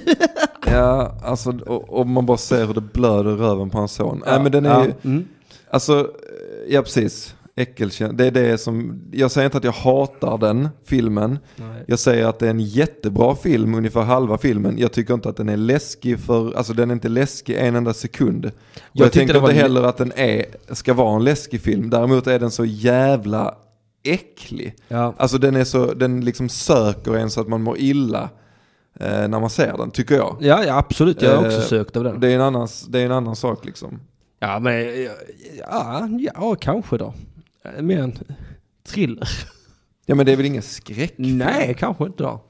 Ja, 0.67 1.15
alltså 1.23 1.59
och, 1.67 1.99
och 1.99 2.07
man 2.07 2.27
bara 2.27 2.37
ser 2.37 2.67
hur 2.67 2.75
det 2.75 2.81
blöder 2.81 3.31
i 3.33 3.37
röven 3.37 3.71
på 3.71 3.79
hans 3.79 3.93
son. 3.93 4.23
Nej 4.27 4.43
men 4.43 4.53
den 4.53 4.67
är 4.67 4.71
ja. 4.71 4.85
ju, 4.85 4.93
Mm. 5.11 5.25
alltså, 5.71 6.09
ja 6.69 6.83
precis. 6.83 7.35
Äckelkänsla. 7.57 8.17
Det 8.17 8.27
är 8.27 8.31
det 8.31 8.59
som, 8.59 9.01
jag 9.13 9.31
säger 9.31 9.45
inte 9.45 9.59
att 9.59 9.65
jag 9.65 9.73
hatar 9.73 10.39
den 10.39 10.69
filmen. 10.85 11.39
Nej. 11.57 11.85
Jag 11.87 11.99
säger 11.99 12.27
att 12.27 12.39
det 12.39 12.47
är 12.47 12.51
en 12.51 12.61
jättebra 12.61 13.35
film, 13.37 13.75
ungefär 13.75 14.01
halva 14.03 14.39
filmen. 14.39 14.79
Jag 14.79 14.93
tycker 14.93 15.15
inte 15.15 15.29
att 15.29 15.37
den 15.37 15.49
är 15.49 15.57
läskig 15.57 16.19
för, 16.19 16.57
alltså 16.57 16.73
den 16.73 16.91
är 16.91 16.95
inte 16.95 17.09
läskig 17.09 17.57
en 17.57 17.77
enda 17.77 17.95
sekund. 17.95 18.51
Jag, 18.93 19.13
tyckte 19.13 19.19
tänker 19.19 19.49
inte 19.51 19.63
heller 19.63 19.83
att 19.83 19.97
den 19.97 20.13
är, 20.17 20.45
ska 20.71 20.95
vara 20.95 21.17
en 21.17 21.25
läskig 21.25 21.61
film. 21.61 21.91
Däremot 21.91 22.27
är 22.27 22.39
den 22.39 22.51
så 22.51 22.65
jävla 22.65 23.55
äcklig. 24.05 24.75
Ja. 24.89 25.15
Alltså 25.17 25.39
den 25.39 25.57
är 25.57 25.65
så, 25.65 25.95
den 25.95 26.25
liksom 26.25 26.49
söker 26.49 27.17
en 27.17 27.31
så 27.31 27.41
att 27.41 27.49
man 27.49 27.63
mår 27.63 27.79
illa 27.79 28.29
eh, 29.01 29.29
när 29.29 29.41
man 29.41 29.51
ser 29.51 29.77
den, 29.77 29.91
tycker 29.91 30.15
jag. 30.15 30.37
Ja, 30.41 30.65
ja, 30.65 30.79
absolut. 30.79 31.23
Jag 31.23 31.37
har 31.37 31.47
också 31.47 31.59
Eh, 31.59 31.65
sökt 31.65 31.97
av 31.97 32.05
den. 32.05 32.21
Det 32.21 32.29
är 32.31 32.35
en 32.35 32.41
annan, 32.41 32.69
det 32.89 33.01
är 33.01 33.05
en 33.07 33.13
annan 33.13 33.37
sak 33.37 33.65
liksom. 33.65 34.01
Ja, 34.41 34.59
men 34.59 34.75
ja, 35.59 36.09
ja, 36.35 36.55
kanske 36.61 36.97
då. 36.99 37.15
Eh, 37.65 37.83
Mer 37.83 37.99
en 37.99 38.19
thriller. 38.89 39.29
Ja 40.07 40.15
men 40.15 40.27
det 40.27 40.33
är 40.33 40.37
väl 40.37 40.47
ingen 40.47 40.63
skräckfilm? 40.63 41.39
Nej, 41.39 41.77
kanske 41.79 42.05
inte 42.05 42.23
då. 42.23 42.41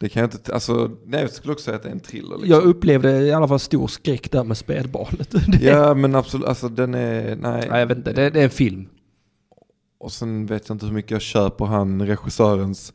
Det 0.00 0.08
kan 0.08 0.20
jag 0.20 0.34
inte, 0.34 0.54
alltså, 0.54 0.90
nej 1.06 1.20
jag 1.20 1.30
skulle 1.30 1.52
också 1.52 1.64
säga 1.64 1.76
att 1.76 1.82
det 1.82 1.88
är 1.88 1.92
en 1.92 2.00
thriller 2.00 2.36
liksom. 2.36 2.48
Jag 2.50 2.62
upplevde 2.62 3.20
i 3.20 3.32
alla 3.32 3.48
fall 3.48 3.58
stor 3.60 3.88
skräck 3.88 4.30
där 4.30 4.44
med 4.44 4.56
spädbarnet. 4.56 5.34
Ja 5.60 5.94
men 5.94 6.14
absolut, 6.14 6.46
alltså 6.46 6.68
den 6.68 6.94
är, 6.94 7.36
nej. 7.36 7.66
Nej, 7.70 7.80
jag 7.80 7.86
vet 7.86 7.98
inte. 7.98 8.12
Det, 8.12 8.30
det 8.30 8.40
är 8.40 8.44
en 8.44 8.50
film. 8.50 8.88
Och 10.00 10.12
sen 10.12 10.46
vet 10.46 10.68
jag 10.68 10.74
inte 10.74 10.86
hur 10.86 10.92
mycket 10.92 11.10
jag 11.10 11.20
köper 11.20 11.64
han 11.64 12.06
regissörens 12.06 12.92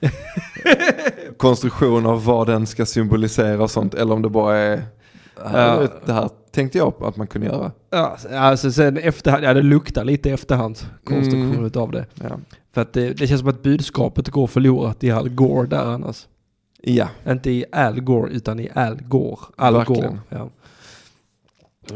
konstruktion 1.36 2.06
av 2.06 2.24
vad 2.24 2.46
den 2.46 2.66
ska 2.66 2.86
symbolisera 2.86 3.62
och 3.62 3.70
sånt. 3.70 3.94
Eller 3.94 4.14
om 4.14 4.22
det 4.22 4.28
bara 4.28 4.56
är, 4.58 4.82
Ja. 5.52 5.88
det 6.06 6.12
här 6.12 6.30
tänkte 6.52 6.78
jag 6.78 6.94
att 7.00 7.16
man 7.16 7.26
kunde 7.26 7.46
göra. 7.46 7.72
Ja, 7.90 8.16
alltså 8.34 8.72
sen 8.72 8.96
efterhand, 8.98 9.44
ja 9.44 9.54
det 9.54 9.62
luktar 9.62 10.04
lite 10.04 10.30
efterhandskonstruktion 10.30 11.50
Mm. 11.52 11.64
utav 11.64 11.90
det. 11.92 12.06
Ja. 12.14 12.30
För 12.74 12.80
att 12.82 12.92
det, 12.92 13.10
det 13.12 13.26
känns 13.26 13.40
som 13.40 13.48
att 13.50 13.62
budskapet 13.62 14.28
går 14.28 14.46
förlorat 14.46 15.04
i 15.04 15.10
Al 15.10 15.28
Gore 15.28 15.66
där 15.66 15.84
annars. 15.84 16.26
ja. 16.82 17.08
Inte 17.28 17.50
i 17.50 17.64
Al 17.72 18.00
Gore 18.00 18.30
utan 18.32 18.60
i 18.60 18.70
Al 18.74 18.96
Gore. 19.02 19.38
Al 19.56 19.74
Verkligen. 19.74 20.02
Gore. 20.02 20.18
Ja. 20.28 20.48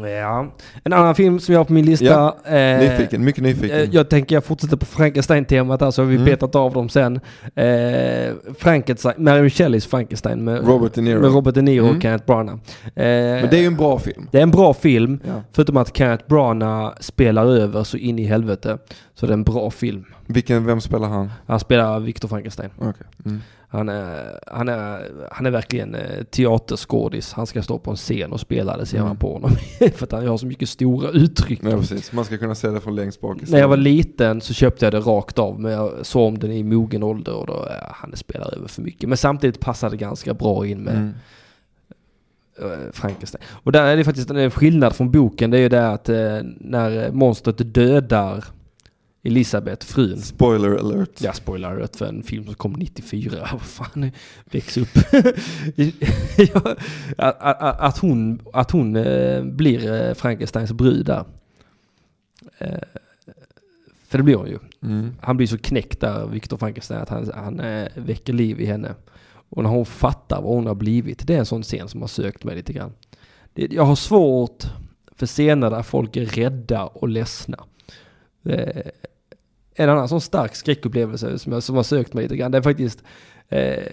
Ja. 0.03 0.47
En 0.83 0.93
annan 0.93 1.15
film 1.15 1.39
som 1.39 1.53
jag 1.53 1.59
har 1.59 1.65
på 1.65 1.73
min 1.73 1.85
lista. 1.85 2.05
Ja, 2.05 2.37
eh, 2.45 2.79
Nyfiken, 2.79 3.23
mycket 3.23 3.43
nyfiken. 3.43 3.77
eh, 3.79 3.89
Jag 3.91 4.09
tänker 4.09 4.35
jag 4.35 4.43
fortsätter 4.43 4.77
på 4.77 4.85
Frankenstein-temat 4.85 5.81
här 5.81 5.91
så 5.91 6.01
har 6.01 6.07
vi 6.07 6.15
Mm. 6.15 6.25
betat 6.25 6.55
av 6.55 6.73
dem 6.73 6.89
sen. 6.89 7.19
Eh, 7.55 8.33
Frankenstein, 8.59 9.15
Mary 9.17 9.49
Shelleys 9.49 9.85
Frankenstein 9.87 10.43
med 10.43 10.67
Robert 10.67 10.93
De 10.93 11.01
Niro. 11.01 11.19
med 11.21 11.31
Robert 11.31 11.55
De 11.55 11.61
Niro 11.61 11.83
Mm. 11.83 11.95
och 11.95 12.01
Kenneth 12.01 12.25
Branagh. 12.25 12.59
Eh, 12.85 12.91
Men 12.95 13.49
det 13.49 13.57
är 13.57 13.61
ju 13.61 13.67
en 13.67 13.75
bra 13.77 13.99
film. 13.99 14.27
det 14.31 14.37
är 14.37 14.43
en 14.43 14.51
bra 14.51 14.73
film. 14.73 15.19
Ja. 15.27 15.41
Förutom 15.53 15.77
att 15.77 15.97
Kenneth 15.97 16.23
Branagh 16.27 16.93
spelar 16.99 17.45
över 17.45 17.83
så 17.83 17.97
in 17.97 18.19
i 18.19 18.23
helvete. 18.25 18.77
Så 19.13 19.25
det 19.25 19.31
är 19.31 19.33
en 19.33 19.43
bra 19.43 19.71
film. 19.71 20.05
Vilken, 20.27 20.65
vem 20.65 20.81
spelar 20.81 21.07
han? 21.07 21.31
Han 21.47 21.59
spelar 21.59 21.99
Victor 21.99 22.27
Frankenstein. 22.27 22.69
Okej. 22.77 23.07
Mm. 23.25 23.41
Han 23.75 23.89
är, 23.89 24.39
han 24.47 24.69
är, 24.69 25.07
han 25.31 25.45
är 25.45 25.51
verkligen 25.51 25.95
eh, 25.95 26.23
teaterskådis. 26.23 27.33
Han 27.33 27.47
ska 27.47 27.61
stå 27.63 27.79
på 27.79 27.91
en 27.91 27.97
scen 27.97 28.31
och 28.33 28.39
spela, 28.39 28.77
det 28.77 28.85
ser 28.85 28.97
Mm. 28.97 29.07
man 29.07 29.17
på 29.17 29.33
honom. 29.33 29.51
För 29.95 30.03
att 30.05 30.11
han 30.11 30.27
har 30.27 30.37
så 30.37 30.45
mycket 30.45 30.69
stora 30.69 31.09
uttryck. 31.09 31.59
Ja 31.63 31.69
precis, 31.71 32.11
man 32.11 32.25
ska 32.25 32.37
kunna 32.37 32.55
se 32.55 32.67
det 32.67 32.81
från 32.81 32.95
längst 32.95 33.21
bak 33.21 33.37
När 33.47 33.59
jag 33.59 33.67
var 33.67 33.77
liten 33.77 34.41
så 34.41 34.53
köpte 34.53 34.85
jag 34.85 34.93
det 34.93 34.99
rakt 34.99 35.39
av, 35.39 35.59
men 35.59 35.71
jag 35.71 35.91
såg 36.05 36.27
om 36.27 36.39
den 36.39 36.51
i 36.51 36.63
mogen 36.63 37.03
ålder 37.03 37.33
och 37.35 37.47
då, 37.47 37.67
ja, 37.69 37.87
han 37.95 38.15
spelar 38.15 38.53
över 38.57 38.67
för 38.67 38.81
mycket. 38.81 39.09
Men 39.09 39.17
samtidigt 39.17 39.59
passade 39.59 39.93
det 39.93 39.97
ganska 39.97 40.33
bra 40.33 40.67
in 40.67 40.79
med 40.83 40.93
Mm. 40.95 41.13
eh, 42.71 42.91
Frankenstein. 42.91 43.43
Och 43.63 43.71
där 43.71 43.83
är 43.85 43.97
det 43.97 44.03
faktiskt 44.03 44.29
en 44.29 44.51
skillnad 44.51 44.95
från 44.95 45.11
boken, 45.11 45.51
det 45.51 45.57
är 45.57 45.61
ju 45.61 45.69
det 45.69 45.87
att 45.89 46.09
eh, 46.09 46.15
när 46.57 47.11
monstret 47.11 47.73
dödar 47.73 48.45
Elisabeth, 49.25 49.85
frun, 49.85 50.21
Spoiler 50.21 50.77
alert. 50.77 51.21
Ja, 51.21 51.33
spoiler 51.33 51.69
alert 51.69 51.95
för 51.95 52.05
en 52.05 52.23
film 52.23 52.45
som 52.45 52.53
kom 52.53 52.73
94. 52.73 53.47
Vad 53.51 53.61
fan, 53.61 54.11
väx 54.45 54.77
upp. 54.77 54.97
att, 57.17 57.41
att, 57.41 57.79
att 57.79 57.97
hon, 57.97 58.41
att 58.53 58.71
hon 58.71 58.95
eh, 58.95 59.43
blir 59.43 59.93
eh, 59.93 60.13
Frankensteins 60.13 60.71
brud 60.71 61.05
där. 61.05 61.25
Eh, 62.57 62.79
för 64.07 64.17
det 64.17 64.23
blir 64.23 64.35
hon 64.35 64.47
ju. 64.47 64.59
Mm. 64.83 65.15
Han 65.21 65.37
blir 65.37 65.47
så 65.47 65.57
knäckt 65.57 65.99
där, 65.99 66.27
Victor 66.27 66.57
Frankenstein, 66.57 67.01
att 67.01 67.09
han, 67.09 67.31
han 67.35 67.57
väcker 67.95 68.33
liv 68.33 68.61
i 68.61 68.65
henne. 68.65 68.95
Och 69.49 69.63
när 69.63 69.69
hon 69.69 69.85
fattar 69.85 70.41
vad 70.41 70.53
hon 70.55 70.67
har 70.67 70.75
blivit, 70.75 71.27
det 71.27 71.35
är 71.35 71.39
en 71.39 71.45
sån 71.45 71.63
scen 71.63 71.87
som 71.87 72.01
har 72.01 72.07
sökt 72.07 72.43
mig 72.43 72.55
lite 72.55 72.73
grann. 72.73 72.93
Jag 73.53 73.83
har 73.83 73.95
svårt 73.95 74.63
för 75.15 75.25
scener 75.25 75.69
där 75.69 75.83
folk 75.83 76.15
är 76.15 76.25
rädda 76.25 76.85
och 76.85 77.09
ledsna. 77.09 77.63
Eh, 79.75 79.83
en 79.83 79.89
annan 79.89 80.07
sån 80.09 80.21
stark 80.21 80.55
skräckupplevelse 80.55 81.39
som, 81.39 81.53
jag, 81.53 81.63
som 81.63 81.75
har 81.75 81.83
sökt 81.83 82.13
mig 82.13 82.23
lite 82.23 82.35
grann, 82.37 82.51
det 82.51 82.57
är 82.57 82.61
faktiskt 82.61 83.03
eh, 83.49 83.83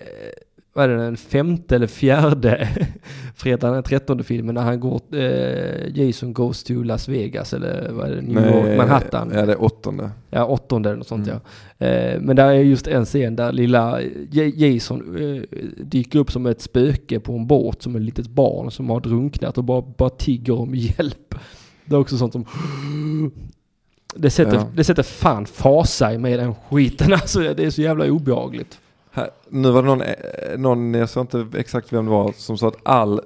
vad 0.75 0.85
är 0.85 0.89
det, 0.89 0.97
den 1.05 1.17
femte 1.17 1.77
eller 1.77 1.87
fjärde 1.87 2.69
fredagen 3.37 3.75
den 3.75 3.83
trettonde 3.83 4.25
filmen 4.25 4.55
när 4.55 4.63
han 4.63 4.81
går, 4.81 5.01
eh, 5.13 5.89
Jason 5.99 6.33
goes 6.33 6.65
to 6.65 6.83
Las 6.83 7.09
Vegas 7.09 7.53
eller 7.53 7.91
vad 7.93 8.11
är 8.11 8.15
det, 8.17 8.23
New 8.23 8.47
York, 8.47 8.77
Manhattan. 8.77 9.31
Ja 9.35 9.47
det 9.47 9.53
är 9.53 9.63
åttonde. 9.63 10.11
Ja, 10.31 10.45
åttonde 10.47 10.89
eller 10.89 10.99
något 10.99 11.07
sånt 11.07 11.29
Mm. 11.29 11.41
ja. 11.79 11.87
Eh, 11.87 12.21
men 12.21 12.37
där 12.37 12.47
är 12.49 12.53
just 12.53 12.87
en 12.87 13.05
scen 13.05 13.37
där 13.37 13.53
lilla 13.53 14.01
J- 14.31 14.53
Jason 14.75 15.17
eh, 15.19 15.43
dyker 15.85 16.19
upp 16.19 16.33
som 16.33 16.47
ett 16.47 16.61
spöke 16.61 17.21
på 17.21 17.33
en 17.33 17.47
båt 17.47 17.83
som 17.83 17.97
ett 17.97 18.03
litet 18.03 18.29
barn 18.29 18.71
som 18.71 18.91
har 18.91 19.01
drunknat 19.01 19.59
och 19.59 19.65
bara, 19.65 19.83
bara 19.99 20.11
tigger 20.11 20.59
om 20.61 20.75
hjälp. 20.75 21.35
Det 21.85 21.95
är 21.95 21.99
också 21.99 22.17
sånt 22.17 22.33
som... 22.33 22.45
Det 24.15 24.31
sätter, 24.31 24.55
Ja. 24.55 24.67
det 24.75 24.85
sätter 24.85 25.03
fan 25.03 25.47
fasa 25.47 26.13
i 26.13 26.19
mig 26.19 26.37
den 26.37 26.55
skiten 26.71 27.13
alltså. 27.13 27.41
Det 27.41 27.65
är 27.65 27.71
så 27.71 27.83
jävla 27.83 28.05
obehagligt. 28.11 28.79
Här, 29.11 29.31
nu 29.49 29.71
var 29.71 29.83
det 29.83 29.89
någon, 29.89 30.01
eh, 30.03 30.59
någon, 30.59 30.95
jag 30.95 31.09
sa 31.09 31.21
inte 31.21 31.47
exakt 31.57 31.93
vem 31.93 32.05
det 32.05 32.11
var, 32.11 32.33
som 32.37 32.59
sa 32.59 32.69
att 32.69 32.77
all 32.83 33.21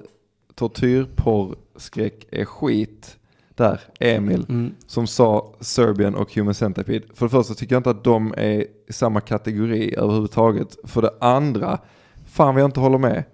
tortyrporrskräck 0.55 2.26
är 2.30 2.45
skit. 2.45 3.16
Där, 3.55 3.80
Emil, 4.01 4.47
Mm. 4.49 4.74
som 4.87 5.07
sa 5.07 5.53
Serbian 5.61 6.14
och 6.14 6.34
Human 6.34 6.55
Centipede. 6.55 7.05
För 7.14 7.26
det 7.26 7.30
första 7.30 7.55
tycker 7.55 7.74
jag 7.74 7.80
inte 7.80 7.91
att 7.91 8.05
de 8.05 8.34
är 8.37 8.61
i 8.89 8.93
samma 8.93 9.20
kategori 9.20 9.95
överhuvudtaget. 9.97 10.76
För 10.84 11.03
det 11.03 11.11
andra, 11.20 11.78
fan 12.26 12.55
vad 12.55 12.62
jag 12.62 12.68
inte 12.68 12.80
håller 12.80 12.99
med. 12.99 13.24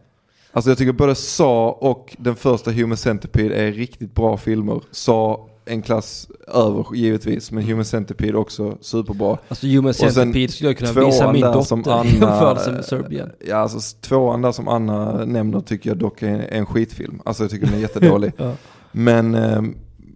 Alltså 0.52 0.70
jag 0.70 0.78
tycker 0.78 0.92
både 0.92 1.14
Sa 1.14 1.70
och 1.72 2.16
den 2.18 2.36
första 2.36 2.70
Human 2.70 2.96
Centipede 2.96 3.54
är 3.54 3.72
riktigt 3.72 4.14
bra 4.14 4.36
filmer. 4.36 4.80
Sa 4.90 5.48
en 5.64 5.82
klass 5.82 6.28
över 6.48 6.86
givetvis, 6.94 7.50
men 7.50 7.62
Human 7.64 7.84
Centipede 7.84 8.38
också 8.38 8.78
superbra. 8.80 9.38
Alltså 9.48 9.66
Human 9.66 9.94
Centipede 9.94 10.52
skulle 10.52 10.70
jag 10.70 10.78
kunna 10.78 11.06
visa 11.06 11.32
min 11.32 11.40
dotter 11.42 11.60
som 11.60 11.82
Anna- 11.82 12.04
jämförelse 12.04 12.72
med 12.72 12.84
Serbien. 12.84 13.30
Ja, 13.48 13.56
alltså 13.56 13.96
tvåan 14.00 14.42
där 14.42 14.52
som 14.52 14.68
Anna 14.68 15.24
nämner 15.24 15.60
tycker 15.60 15.90
jag 15.90 15.96
dock 15.96 16.22
är 16.22 16.46
en, 16.50 16.66
skitfilm. 16.66 17.20
Alltså 17.24 17.42
jag 17.44 17.50
tycker 17.50 17.66
den 17.66 17.74
är 17.74 17.78
jättedålig. 17.80 18.32
Ja. 18.42 18.52
Men, 18.92 19.34
eh, 19.34 19.62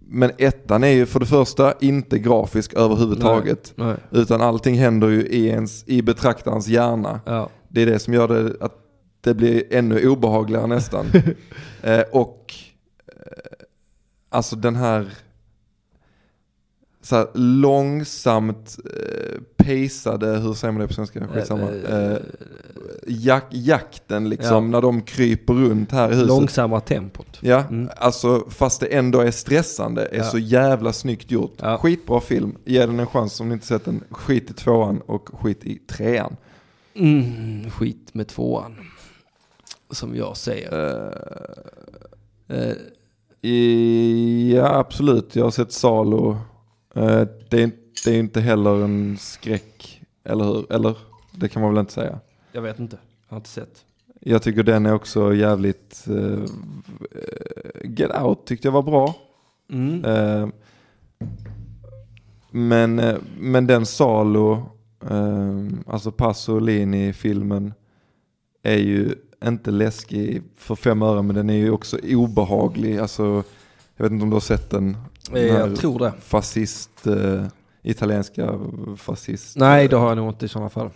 men 0.09 0.31
ettan 0.37 0.83
är 0.83 0.87
ju 0.87 1.05
för 1.05 1.19
det 1.19 1.25
första 1.25 1.73
inte 1.81 2.19
grafisk 2.19 2.73
överhuvudtaget. 2.73 3.73
Nej. 3.75 3.95
Utan 4.11 4.41
allting 4.41 4.75
händer 4.77 5.07
ju 5.07 5.21
i, 5.27 5.47
ens, 5.47 5.83
i 5.87 6.01
betraktarens 6.01 6.67
hjärna. 6.67 7.19
Ja. 7.25 7.49
Det 7.69 7.81
är 7.81 7.85
det 7.85 7.99
som 7.99 8.13
gör 8.13 8.27
det 8.27 8.65
att 8.65 8.73
det 9.21 9.33
blir 9.33 9.63
ännu 9.71 10.07
obehagligare 10.09 10.67
nästan. 10.67 11.05
eh, 11.81 12.01
och 12.11 12.53
eh, 13.07 13.13
alltså 14.29 14.55
den 14.55 14.75
här, 14.75 15.07
så 17.09 17.27
långsamt 17.33 18.77
eh, 18.85 19.39
pacade, 19.57 20.27
hur 20.39 20.53
säger 20.53 20.71
man 20.71 20.81
det 20.81 20.87
på 20.87 20.93
svenska? 20.93 21.27
Skitsamma. 21.27 21.69
Eh, 21.71 22.17
jak, 23.07 23.43
jakten 23.49 24.29
liksom, 24.29 24.65
Ja. 24.65 24.71
när 24.71 24.81
de 24.81 25.01
kryper 25.01 25.53
runt 25.53 25.91
här 25.91 26.07
i 26.11 26.13
huset. 26.13 26.27
Långsamma 26.27 26.79
tempot. 26.79 27.37
Ja, 27.41 27.63
Mm. 27.69 27.89
alltså 27.97 28.45
fast 28.49 28.79
det 28.79 28.87
ändå 28.87 29.19
är 29.19 29.31
stressande, 29.31 30.05
är 30.05 30.17
Ja. 30.17 30.23
så 30.23 30.37
jävla 30.37 30.93
snyggt 30.93 31.31
gjort. 31.31 31.53
Ja. 31.61 31.77
Skitbra 31.77 32.19
film, 32.21 32.55
ge 32.65 32.85
den 32.85 32.99
en 32.99 33.07
chans 33.07 33.39
om 33.39 33.47
ni 33.49 33.53
inte 33.53 33.65
sett 33.65 33.85
den. 33.85 34.03
Skit 34.11 34.49
i 34.49 34.53
tvåan 34.53 35.01
och 35.01 35.29
skit 35.33 35.63
i 35.65 35.75
trean. 35.75 36.35
Mm, 36.95 37.71
skit 37.71 38.09
med 38.13 38.27
tvåan. 38.27 38.75
Som 39.91 40.15
jag 40.15 40.37
säger. 40.37 40.95
Eh, 42.49 42.71
Eh, 43.41 44.51
ja 44.55 44.75
absolut, 44.75 45.35
jag 45.35 45.43
har 45.43 45.51
sett 45.51 45.71
Salo. 45.71 46.37
Eh, 46.97 47.27
det, 47.49 47.63
är, 47.63 47.71
det 48.05 48.11
är 48.15 48.19
inte 48.19 48.41
heller 48.41 48.83
en 48.83 49.17
skräck, 49.17 50.01
eller 50.23 50.45
hur? 50.45 50.73
Eller? 50.73 50.97
Det 51.31 51.49
kan 51.49 51.61
man 51.61 51.73
väl 51.73 51.79
inte 51.79 51.93
säga. 51.93 52.19
jag 52.51 52.61
vet 52.61 52.79
inte. 52.79 52.97
Jag 53.27 53.35
har 53.35 53.37
inte 53.37 53.49
sett. 53.49 53.83
Jag 54.19 54.41
tycker 54.41 54.63
den 54.63 54.85
är 54.85 54.93
också 54.93 55.33
jävligt... 55.33 56.07
eh, 56.07 56.43
Get 57.83 58.21
Out 58.21 58.45
tyckte 58.45 58.67
jag 58.67 58.73
var 58.73 58.81
bra. 58.81 59.15
Mm. 59.71 60.05
Eh, 60.05 60.49
men, 62.51 62.99
eh, 62.99 63.17
men 63.39 63.67
den 63.67 63.85
Salo, 63.85 64.69
alltså 65.85 66.11
Pasolini-filmen, 66.11 67.73
är 68.63 68.77
ju 68.77 69.15
inte 69.45 69.71
läskig 69.71 70.41
för 70.55 70.75
fem 70.75 71.01
öre, 71.01 71.21
men 71.21 71.35
den 71.35 71.49
är 71.49 71.53
ju 71.57 71.71
också 71.71 71.97
obehaglig. 72.03 72.97
Alltså, 72.97 73.43
jag 73.95 74.03
vet 74.03 74.11
inte 74.11 74.23
om 74.23 74.29
du 74.29 74.35
har 74.35 74.41
sett 74.41 74.69
den? 74.69 74.97
Eh, 75.33 75.45
jag 75.45 75.75
tror 75.75 75.99
det. 75.99 76.13
Fascist, 76.21 77.07
eh, 77.07 77.43
italienska 77.83 78.59
fascist. 78.97 79.57
Nej, 79.57 79.87
det 79.87 79.95
har 79.95 80.07
jag 80.07 80.17
nog 80.17 80.29
inte 80.29 80.45
i 80.45 80.49
sådana 80.49 80.69
fall. 80.69 80.89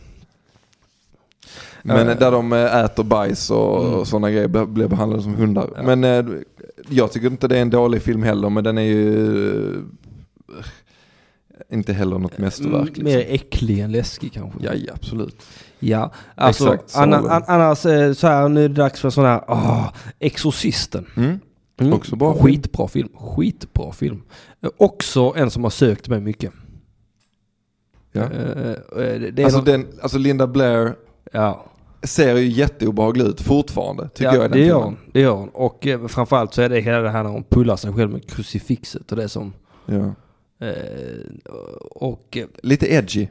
Men 1.83 2.09
Eh. 2.09 2.17
där 2.17 2.31
de 2.31 2.53
eh, 2.53 2.75
äter 2.85 3.03
bajs 3.03 3.49
och, 3.51 3.85
Mm. 3.93 4.05
sådana 4.05 4.31
grejer 4.31 4.47
blir- 4.65 4.87
behandlade 4.87 5.23
som 5.23 5.35
hundar. 5.35 5.69
Ja. 5.75 5.95
Men 5.95 6.43
jag 6.89 7.11
tycker 7.11 7.27
inte 7.27 7.47
det 7.47 7.57
är 7.57 7.61
en 7.61 7.69
dålig 7.69 8.01
film 8.01 8.23
heller, 8.23 8.49
men 8.49 8.63
den 8.63 8.77
är 8.77 8.81
ju 8.81 9.83
inte 11.69 11.93
heller 11.93 12.17
något 12.17 12.37
mästerverk. 12.37 12.85
Liksom. 12.87 13.07
Mm, 13.07 13.17
Mer 13.17 13.25
äcklig 13.29 13.79
än 13.79 13.91
läskig 13.91 14.33
kanske. 14.33 14.59
Ja, 14.63 14.73
ja, 14.73 14.93
absolut. 14.93 15.41
Ja, 15.79 16.11
alltså 16.35 16.73
Exakt, 16.73 16.89
så 16.89 16.99
anna, 16.99 17.17
an, 17.17 17.43
annars 17.47 17.77
så 18.17 18.27
här, 18.27 18.49
nu 18.49 18.65
är 18.65 18.69
det 18.69 18.75
dags 18.75 18.99
för 19.01 19.09
sån 19.09 19.25
här, 19.25 19.41
ah, 19.47 19.93
Exorcisten. 20.19 21.05
Mm. 21.17 21.39
Mm. 21.81 21.93
Också 21.93 22.15
bra 22.15 22.33
film. 22.33 22.45
Skitbra 22.45 22.87
film. 22.87 23.09
Skitbra 23.15 23.91
film. 23.91 24.21
Eh, 24.61 24.69
också 24.77 25.33
en 25.35 25.51
som 25.51 25.63
har 25.63 25.71
sökt 25.71 26.07
mig 26.09 26.19
mycket. 26.21 26.51
Ja. 28.11 28.21
Är 28.21 29.43
Alltså, 29.43 29.61
den, 29.61 29.87
alltså 30.01 30.17
Linda 30.17 30.47
Blair 30.47 30.95
ja. 31.31 31.65
ser 32.03 32.37
ju 32.37 32.47
jätteobehaglig 32.47 33.25
ut 33.25 33.41
fortfarande, 33.41 34.09
tycker 34.09 34.25
ja, 34.25 34.35
jag 34.35 34.45
i 34.45 34.47
den 34.47 34.57
det 34.57 34.65
gör 34.65 34.83
hon. 34.83 34.97
Det 35.11 35.19
gör 35.19 35.31
hon. 35.35 35.49
Och 35.49 35.87
eh, 35.87 36.07
framförallt 36.07 36.53
så 36.53 36.61
är 36.61 36.69
det 36.69 36.81
hela 36.81 36.99
det 36.99 37.09
här 37.09 37.23
när 37.23 37.29
hon 37.29 37.43
pullar 37.43 37.75
sig 37.75 37.93
själv 37.93 38.11
med 38.11 38.29
krucifixet 38.29 39.11
och 39.11 39.17
det 39.17 39.29
som... 39.29 39.53
Ja. 39.85 40.13
Eh, 40.67 40.75
och 41.91 42.37
Lite 42.63 42.93
edgy. 42.93 43.27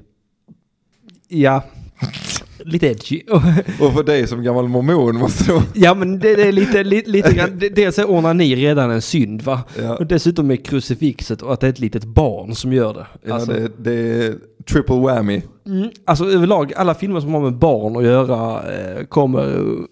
ja, 1.29 1.63
lite 2.65 2.87
edgy. 2.87 3.21
Och 3.81 3.93
för 3.93 4.03
dig 4.03 4.27
som 4.27 4.43
gammal 4.43 4.69
mormon 4.69 5.17
måste 5.17 5.53
det 5.53 5.63
ja 5.75 5.95
men 5.95 6.19
det, 6.19 6.37
det 6.37 6.49
är 6.49 6.53
lite, 6.53 6.85
lite, 6.85 7.11
lite 7.11 7.33
grann, 7.35 7.61
dels 7.75 7.99
är 7.99 8.11
onani 8.11 8.57
redan 8.57 8.91
en 8.91 9.03
synd 9.03 9.43
va? 9.43 9.61
Ja, 9.83 9.97
Och 9.97 10.07
dessutom 10.07 10.47
med 10.47 10.67
krucifixet 10.67 11.43
och 11.43 11.53
att 11.53 11.61
det 11.61 11.67
är 11.67 11.71
ett 11.71 11.81
litet 11.81 12.05
barn 12.05 12.55
som 12.55 12.73
gör 12.73 12.95
det. 12.95 13.07
ja 13.27 13.35
Alltså, 13.35 13.53
det, 13.53 13.71
det 13.79 14.25
är 14.25 14.35
triple 14.71 14.95
whammy. 15.01 15.43
mm, 15.67 15.89
alltså 16.05 16.25
överlag, 16.25 16.73
alla 16.77 16.95
filmer 16.95 17.21
som 17.21 17.35
har 17.35 17.41
med 17.41 17.55
barn 17.59 17.97
att 17.97 18.05
göra 18.05 18.63
eh, 18.73 19.05
kommer 19.05 19.43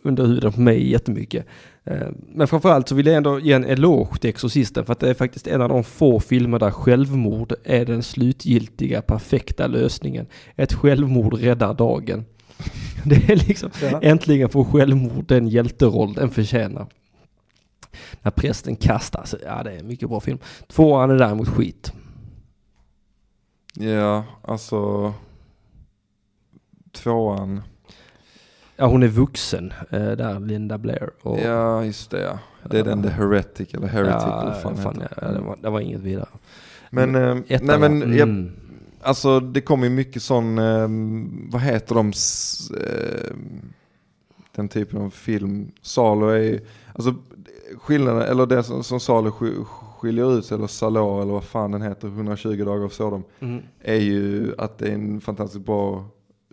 under 0.05 0.25
huvudet 0.27 0.55
på 0.55 0.61
mig 0.61 0.91
jättemycket. 0.91 1.47
Eh, 1.87 2.07
Men 2.35 2.49
framförallt 2.49 2.89
så 2.89 2.95
vill 2.95 3.07
jag 3.07 3.17
ändå 3.17 3.41
ge 3.41 3.53
en 3.53 3.65
eloge 3.65 4.19
till 4.21 4.31
Exorcisten 4.31 4.85
för 4.85 4.93
att 4.93 5.01
det 5.01 5.11
är 5.11 5.15
faktiskt 5.15 5.47
en 5.47 5.63
av 5.63 5.69
de 5.69 5.85
få 5.85 6.21
filmer 6.21 6.59
där 6.59 6.71
självmord 6.71 7.53
är 7.65 7.85
den 7.85 8.03
slutgiltiga 8.03 9.03
perfekta 9.03 9.67
lösningen. 9.67 10.27
Ett 10.57 10.73
självmord 10.73 11.35
räddar 11.41 11.75
dagen. 11.75 12.25
Det 13.05 13.31
är 13.31 13.37
liksom, 13.37 13.71
Ja. 13.83 14.01
äntligen 14.03 14.49
får 14.49 14.65
självmord 14.65 15.25
den 15.25 15.49
hjälteroll 15.49 16.13
den 16.15 16.31
förtjänar. 16.31 16.87
När 18.23 18.31
prästen 18.31 18.77
kastas, 18.77 19.35
ja 19.45 19.63
det 19.63 19.73
är 19.73 19.79
en 19.79 19.87
mycket 19.87 20.09
bra 20.09 20.21
film. 20.21 20.39
Tvåan 20.69 21.11
är 21.11 21.15
däremot 21.19 21.49
skit. 21.49 21.93
Ja, 23.75 24.25
alltså 24.43 25.13
tvåan. 26.93 27.63
Ja 28.77 28.87
hon 28.87 29.03
är 29.03 29.09
vuxen, 29.09 29.73
eh, 29.91 30.11
där 30.11 30.41
Linda 30.41 30.79
Blair. 30.79 31.11
Och, 31.23 31.39
Ja, 31.41 31.85
just 31.85 32.11
det 32.11 32.21
ja. 32.23 32.39
Det 32.71 32.79
är 32.79 32.85
den 32.85 33.03
The 33.03 33.09
Heretic 33.09 33.75
eller 33.75 33.87
Heretic 33.87 34.23
ja, 34.27 34.55
fan, 34.63 34.77
fan, 34.77 35.03
ja, 35.21 35.29
det, 35.31 35.41
var, 35.41 35.57
det 35.63 35.71
var 35.71 35.81
inget 35.81 36.01
vidare. 36.01 36.29
Men, 36.91 37.15
eh, 37.15 37.37
Ettan 37.49 37.67
nej 37.67 37.79
men, 37.79 38.01
var- 38.01 38.07
jag, 38.17 38.29
mm. 38.29 38.53
Alltså 39.03 39.41
det 39.41 39.61
kommer 39.61 39.85
ju 39.85 39.91
mycket 39.91 40.23
sån, 40.23 40.59
eh, 40.59 40.89
vad 41.53 41.63
heter 41.63 41.95
de, 41.95 42.13
eh, 42.77 43.33
den 44.57 44.69
typen 44.69 45.01
av 45.03 45.11
film. 45.11 45.71
Salo 45.83 46.27
är 46.29 46.39
ju, 46.39 46.61
alltså 46.95 47.15
skillnaden, 47.79 48.23
eller 48.23 48.47
det 48.47 48.63
som, 48.63 48.85
som 48.85 49.01
Salo 49.01 49.31
sk- 49.31 49.65
skiljer 49.99 50.39
ut 50.39 50.45
sig, 50.45 50.55
eller 50.57 50.67
Salo 50.67 51.23
eller 51.23 51.33
vad 51.33 51.45
fan 51.45 51.71
den 51.71 51.83
heter, 51.83 52.09
120 52.09 52.65
dagar 52.65 52.85
av 52.85 52.89
Sodom, 52.89 53.25
Mm. 53.41 53.63
är 53.83 53.95
ju 53.95 54.55
att 54.59 54.79
det 54.79 54.89
är 54.89 54.93
en 54.95 55.21
fantastiskt 55.21 55.65
bra 55.67 56.05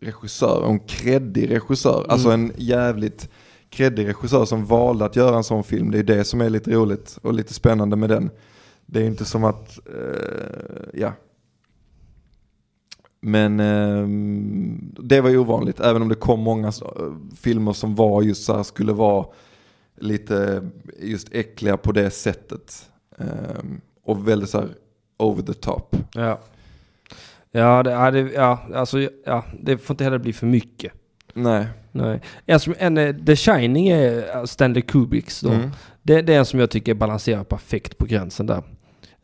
regissör, 0.01 0.61
och 0.63 0.69
en 0.69 0.79
kreddig 0.79 1.51
regissör. 1.51 2.05
Alltså 2.09 2.29
en 2.31 2.51
jävligt 2.55 3.29
kreddig 3.69 4.07
regissör 4.07 4.45
som 4.45 4.65
valde 4.65 5.05
att 5.05 5.15
göra 5.15 5.37
en 5.37 5.43
sån 5.43 5.63
film. 5.63 5.91
Det 5.91 5.99
är 5.99 6.03
det 6.03 6.23
som 6.23 6.41
är 6.41 6.49
lite 6.49 6.71
roligt 6.71 7.17
och 7.21 7.33
lite 7.33 7.53
spännande 7.53 7.95
med 7.95 8.09
den. 8.09 8.29
Det 8.85 8.99
är 8.99 9.03
ju 9.03 9.09
inte 9.09 9.25
som 9.25 9.43
att, 9.43 9.79
eh, 9.87 10.83
ja. 10.93 11.11
Men 13.25 13.59
ehm, 13.59 14.95
det 14.99 15.21
var 15.21 15.29
ju 15.29 15.37
ovanligt, 15.37 15.79
även 15.79 16.01
om 16.01 16.09
det 16.09 16.15
kom 16.15 16.39
många 16.39 16.71
så- 16.71 17.17
filmer 17.41 17.73
som 17.73 17.95
var 17.95 18.21
just 18.21 18.43
så 18.45 18.55
här, 18.55 18.63
skulle 18.63 18.93
vara 18.93 19.25
lite 19.97 20.69
just 20.99 21.27
äckliga 21.33 21.77
på 21.77 21.91
det 21.91 22.09
sättet. 22.09 22.89
Ehm, 23.17 23.81
och 24.03 24.27
väldigt 24.27 24.49
så 24.49 24.59
här 24.59 24.69
over 25.17 25.41
the 25.43 25.53
top. 25.53 25.95
Ja. 26.13 26.39
Ja, 27.51 27.83
det, 27.83 27.91
ja, 27.91 28.11
det, 28.11 28.19
ja, 28.33 28.59
alltså, 28.75 29.09
ja, 29.25 29.45
det 29.61 29.77
får 29.77 29.93
inte 29.93 30.03
heller 30.03 30.17
bli 30.17 30.33
för 30.33 30.47
mycket. 30.47 30.93
Nej. 31.33 31.67
Nej. 31.91 32.21
En 32.45 32.59
som, 32.59 32.75
en, 32.77 32.97
eh, 32.97 33.15
The 33.15 33.35
Shining 33.35 33.87
är 33.87 34.35
eh, 34.37 34.43
Stanley 34.43 34.81
Kubricks 34.81 35.41
då. 35.41 35.49
Mm. 35.49 35.69
Det, 36.03 36.21
det 36.21 36.33
är 36.33 36.39
en 36.39 36.45
som 36.45 36.59
jag 36.59 36.69
tycker 36.69 36.93
balanserar 36.93 37.43
perfekt 37.43 37.97
på 37.97 38.05
gränsen 38.05 38.45
där. 38.45 38.63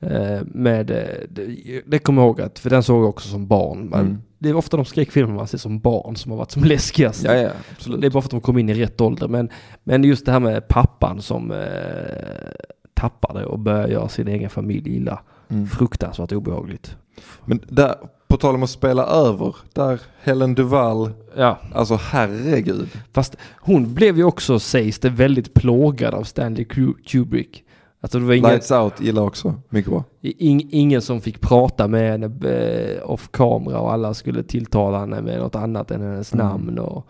Eh, 0.02 0.41
med, 0.45 0.91
eh, 0.91 0.97
det, 1.30 1.82
det 1.86 1.99
kommer 1.99 2.22
jag 2.22 2.28
ihåg 2.28 2.41
att, 2.41 2.60
för 2.60 2.70
den 2.70 2.84
såg 2.84 3.04
jag 3.04 3.10
också 3.10 3.30
som 3.30 3.47
barn. 3.47 3.86
Men 3.89 3.99
Mm. 3.99 4.22
Det 4.43 4.49
är 4.49 4.56
ofta 4.56 4.78
de 4.78 4.86
skräckfilmer 4.86 5.34
man 5.34 5.47
ser 5.47 5.58
som 5.58 5.80
barn 5.80 6.16
som 6.16 6.32
har 6.32 6.38
varit 6.38 6.52
som 6.52 6.64
läskigast. 6.64 7.24
Ja, 7.24 7.34
ja. 7.36 7.49
Det 7.97 8.08
är 8.08 8.12
bara 8.12 8.22
för 8.22 8.28
att 8.28 8.32
de 8.32 8.41
kom 8.41 8.58
in 8.58 8.70
i 8.70 8.74
rätt 8.74 9.02
ålder. 9.02 9.28
Men, 9.28 9.49
men 9.84 10.04
just 10.04 10.26
det 10.26 10.32
här 10.32 10.39
med 10.39 10.68
pappan 10.68 11.22
som 11.22 11.52
eh, 11.52 11.58
tappar 12.93 13.34
det 13.34 13.45
och 13.45 13.60
börjar 13.60 13.88
göra 13.88 14.10
sin 14.10 14.28
egen 14.28 14.49
familj 14.49 14.95
illa. 14.95 15.22
Mm. 15.49 15.68
Fruktansvärt 15.68 16.32
obehagligt. 16.32 16.95
Men 17.45 17.60
där, 17.68 17.95
på 18.28 18.38
tal 18.38 18.56
om 18.56 18.64
att 18.64 18.70
spela 18.70 19.06
över, 19.06 19.56
där 19.74 20.02
Helen 20.24 20.56
Duval, 20.56 21.12
Ja, 21.38 21.60
alltså 21.74 21.95
herregud. 21.95 22.89
fast 23.14 23.36
hon 23.60 23.93
blev 23.93 24.18
ju 24.18 24.24
också, 24.24 24.60
sägs 24.60 24.99
det, 24.99 25.10
väldigt 25.10 25.54
plågad 25.54 26.14
av 26.14 26.24
Stanley 26.24 26.64
Ku- 26.66 26.95
Kubrick. 27.06 27.64
Alltså 28.04 28.20
det 28.20 28.26
var 28.26 28.34
ingen, 28.34 28.49
Lights 28.49 28.72
Out 28.72 29.02
gillar 29.02 29.22
också, 29.22 29.56
mycket 29.70 29.91
bra. 29.91 30.04
ing, 30.22 30.68
ingen 30.72 31.02
som 31.02 31.22
fick 31.22 31.41
prata 31.41 31.88
med 31.88 32.12
henne 32.12 32.49
eh, 32.49 33.10
off 33.12 33.30
kamera 33.32 33.80
och 33.80 33.93
alla 33.93 34.14
skulle 34.14 34.43
tilltala 34.43 34.99
henne 34.99 35.22
med 35.22 35.39
något 35.39 35.56
annat 35.56 35.91
än 35.91 36.02
hennes 36.02 36.34
Mm. 36.34 36.45
namn 36.47 36.80
och 36.80 37.08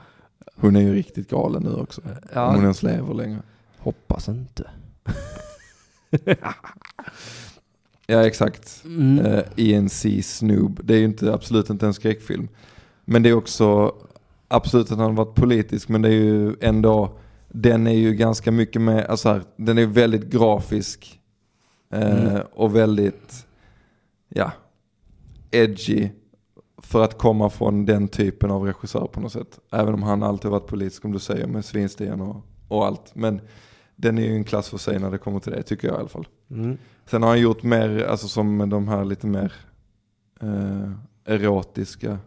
Hon 0.56 0.76
är 0.76 0.82
ju 0.82 0.94
riktigt 0.94 1.30
galen 1.30 1.64
nu 1.64 1.74
också. 1.74 2.02
ja, 2.34 2.48
Om 2.48 2.54
hon 2.56 2.64
ens 2.64 2.84
lever 2.84 3.14
längre. 3.14 3.40
hoppas 3.80 4.30
inte. 4.30 4.70
Ja 8.08 8.26
exakt. 8.28 8.82
Mm. 8.86 9.20
Eh, 9.26 9.44
ENC 9.58 10.06
Snoob. 10.24 10.80
Det 10.84 10.94
är 10.94 10.98
ju 10.98 11.06
inte, 11.06 11.34
absolut 11.34 11.70
inte 11.70 11.86
en 11.86 11.94
skräckfilm. 11.94 12.48
Men 13.06 13.24
det 13.24 13.30
är 13.30 13.34
också 13.34 13.96
absolut 14.48 14.92
att 14.92 14.98
han 14.98 15.16
varit 15.16 15.36
politisk 15.36 15.90
men 15.90 16.02
det 16.02 16.08
är 16.10 16.14
ju 16.14 16.56
ändå, 16.62 17.18
den 17.54 17.88
är 17.88 17.94
ju 17.96 18.14
ganska 18.14 18.52
mycket 18.52 18.82
med, 18.82 19.06
alltså 19.06 19.30
här, 19.30 19.44
den 19.56 19.78
är 19.78 19.86
väldigt 19.86 20.26
grafisk. 20.26 21.20
Eh, 21.90 22.28
Mm. 22.28 22.42
Och 22.54 22.76
väldigt, 22.76 23.48
ja, 24.30 24.52
edgy. 25.52 26.10
För 26.78 27.04
att 27.04 27.18
komma 27.18 27.50
från 27.50 27.86
den 27.86 28.08
typen 28.08 28.52
av 28.52 28.64
regissör 28.64 29.08
på 29.08 29.20
något 29.20 29.32
sätt. 29.32 29.60
Även 29.72 29.94
om 29.94 30.04
han 30.04 30.24
alltid 30.24 30.52
varit 30.52 30.68
politisk 30.68 31.02
som 31.02 31.12
du 31.12 31.20
säger 31.20 31.48
med 31.48 31.66
Svinsten 31.66 32.22
och, 32.22 32.36
och 32.68 32.86
allt. 32.86 33.16
Men 33.16 33.42
den 33.96 34.18
är 34.18 34.22
ju 34.22 34.36
en 34.36 34.44
klass 34.44 34.70
för 34.70 34.78
sig 34.78 35.00
när 35.00 35.12
det 35.12 35.18
kommer 35.18 35.40
till 35.40 35.52
det 35.52 35.64
tycker 35.64 35.88
jag 35.88 35.98
i 35.98 36.00
alla 36.00 36.10
fall. 36.10 36.28
Mm. 36.50 36.78
Sen 37.06 37.22
har 37.24 37.30
han 37.30 37.42
gjort 37.42 37.64
mer, 37.64 38.04
alltså 38.04 38.28
som 38.28 38.70
de 38.70 38.88
här 38.88 39.06
lite 39.06 39.28
mer 39.28 39.54
eh, 40.42 40.92
erotiska 41.26 42.18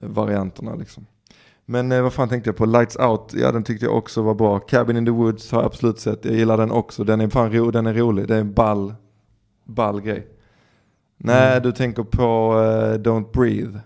varianterna 0.00 0.74
liksom. 0.74 1.06
Men 1.66 1.92
eh, 1.92 2.02
vad 2.02 2.12
fan 2.12 2.28
tänkte 2.28 2.48
jag 2.48 2.56
på? 2.56 2.66
Lights 2.66 2.96
Out, 2.96 3.34
ja 3.36 3.52
den 3.52 3.64
tyckte 3.64 3.84
jag 3.86 3.96
också 3.96 4.22
var 4.22 4.34
bra. 4.34 4.58
Cabin 4.58 4.96
in 4.96 5.04
the 5.04 5.10
Woods 5.10 5.52
har 5.52 5.58
jag 5.58 5.66
absolut 5.66 5.98
sett, 6.00 6.24
jag 6.24 6.34
gillar 6.34 6.56
den 6.56 6.70
också. 6.70 7.04
Den 7.04 7.20
är 7.20 7.28
fan 7.28 7.52
ro, 7.52 7.70
den 7.70 7.86
är 7.86 7.94
rolig, 7.94 8.28
det 8.28 8.36
är 8.36 8.40
en 8.40 8.52
ball, 8.52 8.94
ball 9.64 10.00
grej. 10.00 10.26
Nej, 11.18 11.50
Mm. 11.50 11.62
du 11.62 11.72
tänker 11.72 12.02
på 12.02 12.52
eh, 12.62 12.98
Don't 13.00 13.32
Breathe. 13.32 13.78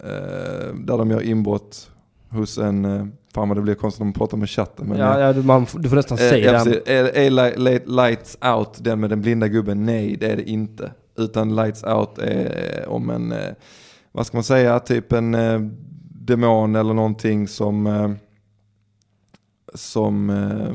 Eh, 0.00 0.74
där 0.74 0.98
de 0.98 1.10
gör 1.10 1.20
inbrott 1.22 1.90
hos 2.28 2.58
en, 2.58 2.84
uh, 2.84 3.06
fan 3.34 3.48
vad 3.48 3.58
det 3.58 3.62
blir 3.62 3.74
konstigt 3.74 4.00
om 4.00 4.06
man 4.06 4.12
pratar 4.12 4.36
med 4.36 4.50
chatten. 4.50 4.86
Men, 4.88 4.98
Ja, 4.98 5.20
ja 5.20 5.32
du, 5.32 5.42
man, 5.42 5.66
får- 5.66 5.78
du 5.78 5.88
får 5.88 5.96
nästan 5.96 6.18
säga 6.18 6.52
det. 6.52 6.58
precis. 6.64 6.82
Är, 6.88 7.04
är 7.04 7.30
li- 7.30 7.54
li- 7.56 7.82
Lights 7.86 8.38
Out 8.56 8.84
den 8.84 9.00
med 9.00 9.10
den 9.10 9.20
blinda 9.22 9.48
gubben? 9.48 9.84
Nej, 9.86 10.16
det 10.20 10.30
är 10.32 10.36
det 10.36 10.50
inte. 10.50 10.92
Utan 11.18 11.56
Lights 11.56 11.84
Out 11.84 12.18
är 12.18 12.84
om 12.88 13.10
en, 13.10 13.34
vad 14.12 14.26
ska 14.26 14.36
man 14.36 14.44
säga, 14.44 14.78
typ 14.80 15.12
en 15.12 15.34
demon 16.26 16.76
eller 16.76 16.94
någonting 16.94 17.48
som, 17.48 17.86
eh, 17.86 18.10
som 19.74 20.30
eh, 20.30 20.72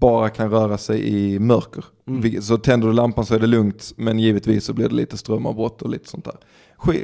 bara 0.00 0.28
kan 0.28 0.50
röra 0.50 0.78
sig 0.78 1.08
i 1.08 1.38
mörker. 1.38 1.84
Mm. 2.06 2.42
Så 2.42 2.58
tänder 2.58 2.88
du 2.88 2.94
lampan 2.94 3.26
så 3.26 3.34
är 3.34 3.38
det 3.38 3.46
lugnt, 3.46 3.92
men 3.96 4.18
givetvis 4.18 4.64
så 4.64 4.72
blir 4.72 4.88
det 4.88 4.94
lite 4.94 5.18
strömavbrott 5.18 5.82
och 5.82 5.90
lite 5.90 6.08
sånt 6.08 6.24
där. 6.24 6.36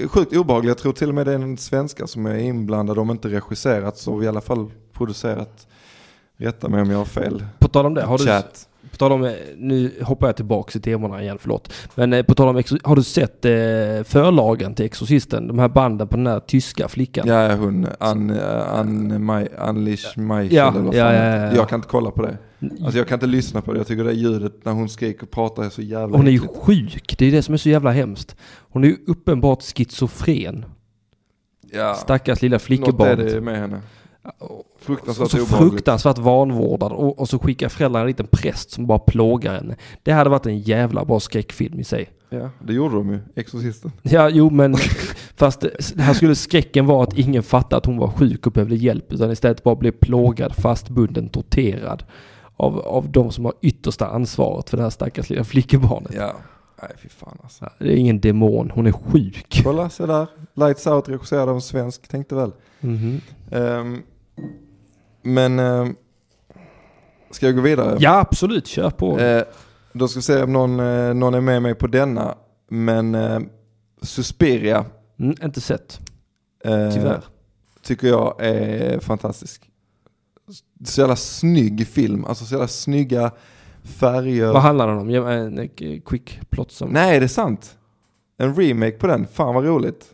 Sjukt 0.09 0.37
obehagligt, 0.37 0.69
jag 0.69 0.79
tror 0.79 0.93
till 0.93 1.09
och 1.09 1.15
med 1.15 1.27
det 1.27 1.33
är 1.33 1.39
en 1.39 1.57
svenska 1.57 2.07
som 2.07 2.27
är 2.27 2.39
inblandad, 2.39 2.99
om 2.99 3.11
inte 3.11 3.29
regisserat 3.29 3.99
så 3.99 4.23
i 4.23 4.29
alla 4.29 4.41
fall 4.41 4.71
producerat. 4.93 5.67
Rätta 6.37 6.69
mig 6.69 6.83
om 6.83 6.91
jag 6.91 6.99
har 6.99 7.05
fel. 7.05 7.45
På 7.59 7.69
tal 7.69 7.87
om 7.87 7.95
det, 7.95 8.03
har 8.03 8.19
du, 8.19 8.25
Chat. 8.25 8.69
På 8.95 8.99
tal 8.99 9.13
om, 9.13 9.25
eh, 9.25 9.33
nu 9.57 9.93
hoppar 10.03 10.29
jag 10.29 10.37
tillbaka 10.37 10.79
i 10.79 10.83
temana 10.83 11.23
igen, 11.23 11.39
förlåt. 11.41 11.73
Men 11.95 12.13
eh, 12.13 12.23
på 12.23 12.35
tal 12.35 12.49
om, 12.49 12.63
har 12.85 12.97
du 12.97 13.03
sett 13.03 13.45
eh, 13.45 13.51
förlagen 14.05 14.75
till 14.75 14.85
Exorcisten? 14.85 15.49
De 15.49 15.59
här 15.59 15.69
banden 15.69 16.09
på 16.09 16.17
den 16.17 16.27
här 16.27 16.41
tyska 16.41 16.89
flickan? 16.89 17.29
Ja, 17.29 17.55
hon, 17.55 17.87
Ann, 17.99 18.31
äh, 18.31 18.79
Ann, 18.79 19.25
Maj, 19.25 19.49
Anlish 19.59 20.19
Meichel 20.19 20.57
Ja, 20.57 20.69
eller 20.69 20.81
vad 20.81 20.95
ja, 20.95 21.05
fan 21.05 21.15
ja. 21.15 21.55
Jag 21.55 21.69
kan 21.69 21.79
inte 21.79 21.89
kolla 21.89 22.11
på 22.11 22.23
det. 22.23 22.39
Alltså 22.85 22.99
jag 22.99 23.09
kan 23.09 23.17
inte 23.17 23.27
lyssna 23.27 23.61
på 23.63 23.73
det. 23.73 23.79
Jag 23.79 23.87
tycker 23.87 24.05
det 24.05 24.13
ljudet 24.13 24.65
när 24.65 24.73
hon 24.73 24.89
skriker 24.89 25.23
och 25.23 25.31
pratar 25.31 25.65
är 25.65 25.71
så 25.71 25.83
jävla 25.83 26.17
Hon 26.17 26.27
är 26.27 26.33
ju 26.33 26.41
sjuk, 26.41 27.15
det 27.19 27.27
är 27.27 27.33
det 27.33 27.43
som 27.43 27.55
är 27.55 27.59
så 27.59 27.69
jävla 27.69 27.91
hemskt. 27.91 28.37
Hon 28.71 28.85
är 28.85 28.89
ju 28.89 28.97
uppenbart 29.07 29.63
schizofren. 29.63 30.65
ja. 31.73 31.95
Stackars 31.95 32.43
lilla 32.43 32.55
Något 32.55 32.63
är 32.63 32.67
flickebarnet. 32.67 33.31
det 33.33 33.41
med 33.41 33.59
henne. 33.59 33.81
Och 34.39 34.63
Fruktansvärt 34.81 35.31
så 35.31 35.43
obehagligt. 35.43 35.73
fruktansvärt 35.73 36.19
vanvårdad 36.19 36.93
och, 36.93 37.19
och 37.19 37.29
så 37.29 37.39
skickar 37.39 37.69
föräldrarna 37.69 38.01
en 38.03 38.07
liten 38.07 38.27
präst 38.31 38.71
som 38.71 38.87
bara 38.87 38.99
plågar 38.99 39.55
henne. 39.55 39.77
Det 40.03 40.13
hade 40.13 40.31
varit 40.31 40.47
en 40.47 40.59
jävla 40.59 41.05
bra 41.05 41.21
skräckfilm 41.21 41.81
i 41.81 41.85
sig. 41.85 42.11
Ja, 42.31 42.51
det 42.63 42.73
gjorde 42.73 42.95
de 42.95 43.11
ju. 43.13 43.19
Exorcisten. 43.37 43.93
Ja, 44.03 44.29
jo 44.29 44.51
men 44.51 44.75
fast 45.37 45.65
här 45.99 46.15
skulle 46.15 46.35
skräcken 46.35 46.87
vara 46.87 47.03
att 47.03 47.19
ingen 47.19 47.43
fattade 47.43 47.77
att 47.77 47.87
hon 47.87 47.97
var 47.99 48.09
sjuk 48.09 48.47
och 48.47 48.53
behövde 48.53 48.77
hjälp 48.77 49.13
utan 49.13 49.31
istället 49.31 49.63
bara 49.63 49.75
blev 49.77 49.93
plågad, 49.93 50.55
fastbunden, 50.55 51.29
torterad 51.29 52.05
av, 52.57 52.79
av 52.79 53.09
de 53.13 53.31
som 53.33 53.45
har 53.45 53.55
yttersta 53.63 54.07
ansvaret 54.07 54.71
för 54.71 54.77
det 54.77 54.83
här 54.83 54.91
stackars 54.91 55.31
lilla 55.31 55.45
flickebarnet. 55.45 56.13
Ja. 56.15 56.33
Nej, 56.83 56.91
fy 57.03 57.09
fan 57.09 57.39
alltså. 57.43 57.69
Det 57.79 57.93
är 57.93 57.97
ingen 57.97 58.21
demon, 58.21 58.71
hon 58.75 58.87
är 58.87 58.93
sjuk. 58.93 59.61
Kolla, 59.65 59.91
se 59.91 60.07
där. 60.07 60.27
Lights 60.55 60.87
Out 60.87 61.09
regisserad 61.09 61.49
av 61.49 61.55
en 61.55 61.61
svensk, 61.61 62.09
tänkte 62.09 62.35
väl. 62.35 62.53
Mhm. 62.81 63.21
Ehm, 63.51 64.03
men, 65.25 65.59
ehm, 65.59 65.95
ska 67.31 67.47
jag 67.47 67.55
gå 67.57 67.61
vidare? 67.63 67.97
Ja, 68.01 68.19
absolut, 68.21 68.67
kör 68.67 68.91
på. 68.91 69.19
Eh, 69.21 69.43
då 69.93 70.09
ska 70.09 70.19
vi 70.19 70.23
se 70.23 70.43
om 70.43 70.53
någon, 70.53 70.81
eh, 70.81 71.15
någon 71.15 71.35
är 71.35 71.41
med 71.41 71.63
mig 71.63 71.75
på 71.75 71.87
denna. 71.87 72.35
Men 72.69 73.15
eh, 73.15 73.41
Suspiria 74.03 74.85
Mm, 75.21 75.35
inte 75.43 75.61
sett, 75.61 76.01
eh, 76.65 76.91
tyvärr. 76.95 77.21
tycker 77.83 78.09
jag 78.09 78.35
är 78.39 78.99
fantastisk. 79.01 79.71
så 80.85 81.01
jävla 81.01 81.17
snygg 81.17 81.87
film, 81.87 82.25
alltså 82.25 82.45
så 82.45 82.55
jävla 82.55 82.69
snygga 82.69 83.31
färger. 83.83 84.53
Vad 84.53 84.63
handlar 84.63 84.89
den 84.89 84.99
om? 84.99 85.09
En 85.29 85.59
eh, 85.59 85.69
quick 86.05 86.41
plot 86.51 86.73
som... 86.73 86.89
Nej, 86.91 87.19
det 87.21 87.27
är 87.27 87.29
sant. 87.29 87.77
En 88.39 88.55
remake 88.55 88.93
på 88.99 89.07
den, 89.07 89.27
fan 89.33 89.55
vad 89.55 89.65
roligt. 89.65 90.05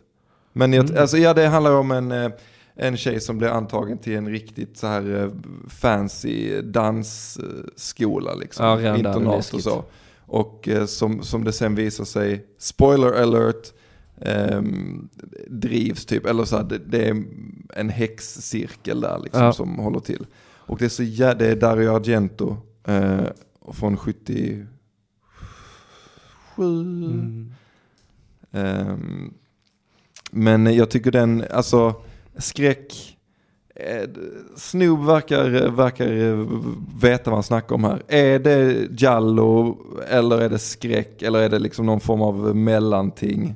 Men 0.53 0.73
jag, 0.73 0.89
Mm. 0.89 1.01
alltså, 1.01 1.17
ja, 1.17 1.33
det 1.33 1.47
handlar 1.47 1.71
om 1.71 1.91
en, 1.91 2.11
eh, 2.11 2.31
en 2.75 2.97
tjej 2.97 3.19
som 3.21 3.37
blir 3.37 3.47
antagen 3.47 3.97
till 3.97 4.15
en 4.15 4.29
riktigt 4.29 4.77
så 4.77 4.87
här 4.87 5.23
eh, 5.23 5.29
fancy 5.69 6.61
dansskola 6.61 8.33
liksom. 8.35 8.65
Ja, 8.65 8.97
Internat 8.97 9.53
och 9.53 9.61
så. 9.61 9.83
Och 10.25 10.67
eh, 10.67 10.85
som, 10.85 11.23
som 11.23 11.43
det 11.43 11.51
sen 11.53 11.75
visar 11.75 12.03
sig, 12.05 12.45
spoiler 12.57 13.21
alert, 13.21 13.73
ehm, 14.21 15.09
drivs 15.47 16.05
typ, 16.05 16.25
eller 16.25 16.45
så 16.45 16.57
här, 16.57 16.63
det, 16.63 16.77
det 16.77 17.07
är 17.09 17.23
en 17.75 17.89
häxcirkel 17.89 19.01
där 19.01 19.19
liksom 19.19 19.43
Ja. 19.43 19.53
som 19.53 19.75
håller 19.79 19.99
till. 19.99 20.25
Och 20.43 20.77
det 20.77 20.85
är 20.85 20.89
så 20.89 21.03
jä- 21.03 21.35
det 21.39 21.47
är 21.47 21.55
Dario 21.55 21.95
Argento 21.95 22.57
eh, 22.87 23.21
från 23.73 23.97
77. 23.97 24.67
Mm. 26.57 27.51
Ehm, 28.51 29.33
men 30.31 30.75
jag 30.75 30.89
tycker 30.89 31.11
den, 31.11 31.43
alltså 31.51 31.95
skräck, 32.37 33.17
eh, 33.75 34.09
Snoop 34.55 35.07
verkar, 35.07 35.69
verkar 35.69 36.07
veta 37.01 37.29
vad 37.29 37.37
han 37.37 37.43
snackar 37.43 37.75
om 37.75 37.83
här. 37.83 38.03
Är 38.07 38.39
det 38.39 38.87
Jallo 39.01 39.77
eller 40.07 40.41
är 40.41 40.49
det 40.49 40.59
skräck 40.59 41.21
eller 41.21 41.39
är 41.39 41.49
det 41.49 41.59
liksom 41.59 41.85
någon 41.85 41.99
form 41.99 42.21
av 42.21 42.55
mellanting? 42.55 43.55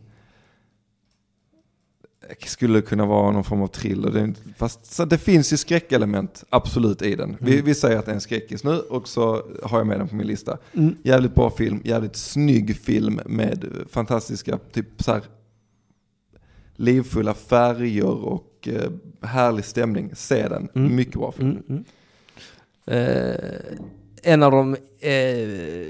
Det 2.42 2.48
skulle 2.48 2.82
kunna 2.82 3.06
vara 3.06 3.32
någon 3.32 3.44
form 3.44 3.62
av 3.62 3.68
thriller. 3.68 4.34
Fast 4.58 5.10
det 5.10 5.18
finns 5.18 5.54
ju 5.54 5.58
skräckelement 5.58 6.44
absolut 6.50 7.02
i 7.02 7.16
den. 7.16 7.38
Vi, 7.40 7.62
vi 7.62 7.76
säger 7.76 7.98
att 8.00 8.06
det 8.06 8.12
är 8.12 8.16
en 8.16 8.22
skräckis 8.22 8.64
nu 8.64 8.80
och 8.80 9.08
så 9.08 9.44
har 9.64 9.78
jag 9.78 9.88
med 9.88 10.00
den 10.00 10.08
på 10.08 10.16
min 10.16 10.28
lista. 10.28 10.58
Mm. 10.74 10.96
Jävligt 11.04 11.36
bra 11.36 11.50
film, 11.50 11.82
jävligt 11.84 12.16
snygg 12.16 12.78
film 12.78 13.20
med 13.26 13.66
fantastiska, 13.90 14.60
typ 14.72 15.04
så 15.04 15.12
här 15.12 15.22
livfulla 16.76 17.34
färger 17.34 18.26
och 18.26 18.44
eh, 18.68 18.90
härlig 19.28 19.66
stämning. 19.66 20.10
Se 20.14 20.48
den, 20.48 20.68
Mm. 20.76 20.96
mycket 20.96 21.14
bra 21.16 21.32
film. 21.32 21.50
Mm, 21.50 21.64
mm. 21.70 21.84
Eh, 22.88 23.36
en 24.24 24.44
av 24.44 24.52
de... 24.52 24.76
Eh, 25.00 25.12
eh, 25.12 25.88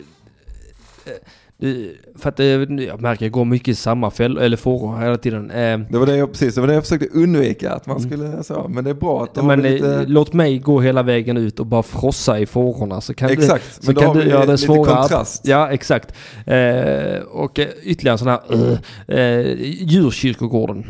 du- 1.57 1.97
för 2.15 2.29
att 2.29 2.39
eh, 2.39 2.45
jag 2.45 3.01
märker 3.01 3.25
jag 3.25 3.31
går 3.31 3.45
mycket 3.45 3.67
i 3.67 3.75
samma 3.75 4.11
fäll, 4.11 4.37
eller 4.37 4.57
fåror 4.57 4.97
hela 5.01 5.17
tiden. 5.17 5.51
Eh, 5.51 5.79
Det 5.79 5.97
var 5.97 6.05
det 6.05 6.17
jag 6.17 6.31
precis, 6.31 6.55
det 6.55 6.61
var 6.61 6.67
det 6.67 6.73
jag 6.73 6.83
försökte 6.83 7.07
undvika 7.07 7.71
att 7.71 7.85
man 7.87 7.97
Mm. 7.97 8.09
skulle 8.09 8.43
så, 8.43 8.67
men 8.69 8.83
det 8.83 8.89
är 8.89 8.93
bra 8.93 9.23
att 9.23 9.35
men 9.45 9.65
eh, 9.65 9.71
lite, 9.71 10.05
låt 10.07 10.33
mig 10.33 10.59
gå 10.59 10.81
hela 10.81 11.03
vägen 11.03 11.37
ut 11.37 11.59
och 11.59 11.65
bara 11.65 11.83
frossa 11.83 12.39
i 12.39 12.45
fårorna 12.45 13.01
så 13.01 13.13
kan 13.13 13.27
du... 13.27 13.33
exakt, 13.33 13.73
Så 13.73 13.81
men 13.85 13.95
då 13.95 14.01
kan 14.01 14.17
du 14.17 14.23
göra 14.29 14.45
det 14.45 14.51
lite 14.51 14.57
svåra. 14.65 14.95
kontrast. 14.95 15.47
Ja, 15.47 15.71
exakt. 15.71 16.13
Eh, 16.45 17.19
och 17.31 17.59
eh, 17.59 17.67
ytterligare 17.83 18.13
en 18.13 18.17
sån 18.17 18.27
här... 18.27 18.39
Uh, 18.53 19.19
eh, 19.19 19.55
djurkyrkogården. 19.61 20.85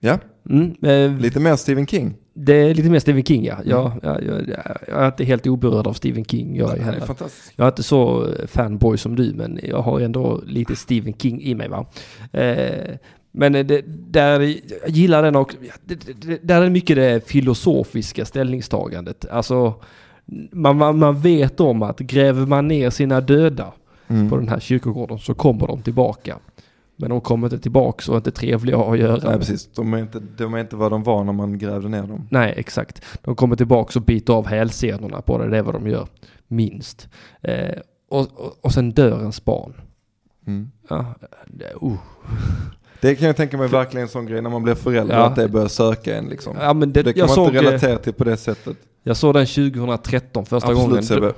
Ja, 0.00 0.18
Mm, 0.50 0.74
eh, 0.82 1.20
lite 1.20 1.40
mer 1.40 1.56
Stephen 1.56 1.86
King. 1.86 2.14
det 2.34 2.54
är 2.54 2.74
lite 2.74 2.90
mer 2.90 2.98
Stephen 2.98 3.24
King 3.24 3.44
ja. 3.44 3.56
Jag, 3.64 3.92
jag, 4.02 4.22
jag, 4.24 4.48
jag 4.88 5.02
är 5.02 5.06
inte 5.06 5.24
helt 5.24 5.46
oberörd 5.46 5.86
av 5.86 5.92
Stephen 5.92 6.24
King. 6.24 6.56
Jag 6.56 6.78
är, 6.78 6.82
Han 6.82 6.94
är. 6.94 7.02
Jag 7.56 7.64
är 7.64 7.68
inte 7.68 7.82
så 7.82 8.26
eh, 8.26 8.46
fanboy 8.46 8.98
som 8.98 9.16
du, 9.16 9.32
men 9.34 9.60
jag 9.62 9.82
har 9.82 10.00
ändå 10.00 10.42
lite 10.46 10.76
Stephen 10.76 11.14
King 11.14 11.42
i 11.42 11.54
mig 11.54 11.68
va. 11.68 11.86
Eh, 12.32 12.94
men 13.32 13.52
det, 13.52 13.84
där, 14.12 14.40
jag 14.40 14.90
gillar 14.90 15.22
den 15.22 15.36
också. 15.36 15.58
Det, 15.84 15.94
det, 16.06 16.12
det, 16.26 16.38
där 16.42 16.62
är 16.62 16.70
mycket 16.70 16.96
det 16.96 17.28
filosofiska 17.28 18.24
ställningstagandet. 18.24 19.26
Alltså, 19.30 19.74
man, 20.52 20.76
man, 20.76 20.98
man 20.98 21.20
vet 21.20 21.60
om 21.60 21.82
att 21.82 21.98
gräver 21.98 22.46
man 22.46 22.68
ner 22.68 22.90
sina 22.90 23.20
döda 23.20 23.72
Mm. 24.08 24.30
på 24.30 24.36
den 24.36 24.48
här 24.48 24.60
kyrkogården 24.60 25.18
så 25.18 25.34
kommer 25.34 25.66
de 25.66 25.82
tillbaka. 25.82 26.38
Men 26.96 27.10
de 27.10 27.20
kommer 27.20 27.46
inte 27.46 27.58
tillbaka 27.58 28.10
och 28.10 28.14
är 28.14 28.18
inte 28.18 28.30
trevliga 28.30 28.78
att 28.78 28.98
göra. 28.98 29.28
Nej 29.30 29.38
precis, 29.38 29.68
de 29.74 29.94
är, 29.94 29.98
inte, 29.98 30.20
de 30.36 30.54
är 30.54 30.58
inte 30.58 30.76
vad 30.76 30.92
de 30.92 31.02
var 31.02 31.24
när 31.24 31.32
man 31.32 31.58
grävde 31.58 31.88
ner 31.88 32.02
dem. 32.02 32.28
Nej, 32.30 32.54
exakt. 32.56 33.02
De 33.22 33.36
kommer 33.36 33.56
tillbaka 33.56 33.98
och 33.98 34.04
biter 34.04 34.32
av 34.32 34.46
hälsenorna 34.46 35.20
på 35.20 35.38
det. 35.38 35.50
Det 35.50 35.58
är 35.58 35.62
vad 35.62 35.74
de 35.74 35.86
gör. 35.88 36.08
Minst. 36.48 37.08
Eh, 37.42 37.78
och, 38.08 38.20
och, 38.20 38.56
och 38.60 38.72
sen 38.72 38.92
dör 38.92 39.18
ens 39.20 39.44
barn. 39.44 39.74
Mm. 40.46 40.70
Ja, 40.88 41.14
det, 41.46 41.72
uh. 41.86 41.96
Det 43.00 43.14
kan 43.14 43.26
jag 43.26 43.36
tänka 43.36 43.56
mig 43.56 43.68
verkligen 43.68 44.02
en 44.02 44.08
sån 44.08 44.26
grej 44.26 44.42
när 44.42 44.50
man 44.50 44.62
blir 44.62 44.74
förälder, 44.74 45.14
Ja. 45.16 45.26
att 45.26 45.36
det 45.36 45.48
börjar 45.48 45.68
söka 45.68 46.16
en 46.16 46.24
liksom. 46.28 46.56
ja 46.60 46.74
men 46.74 46.92
det, 46.92 47.02
det 47.02 47.12
kan 47.12 47.28
man 47.28 47.38
inte 47.38 47.58
eh, 47.58 47.62
relatera 47.62 47.98
till 47.98 48.12
på 48.12 48.24
det 48.24 48.36
sättet. 48.36 48.76
jag 49.02 49.16
såg 49.16 49.34
den 49.34 49.46
2013 49.46 50.46
första 50.46 50.74
gången. 50.74 50.98
Absolut. 50.98 51.36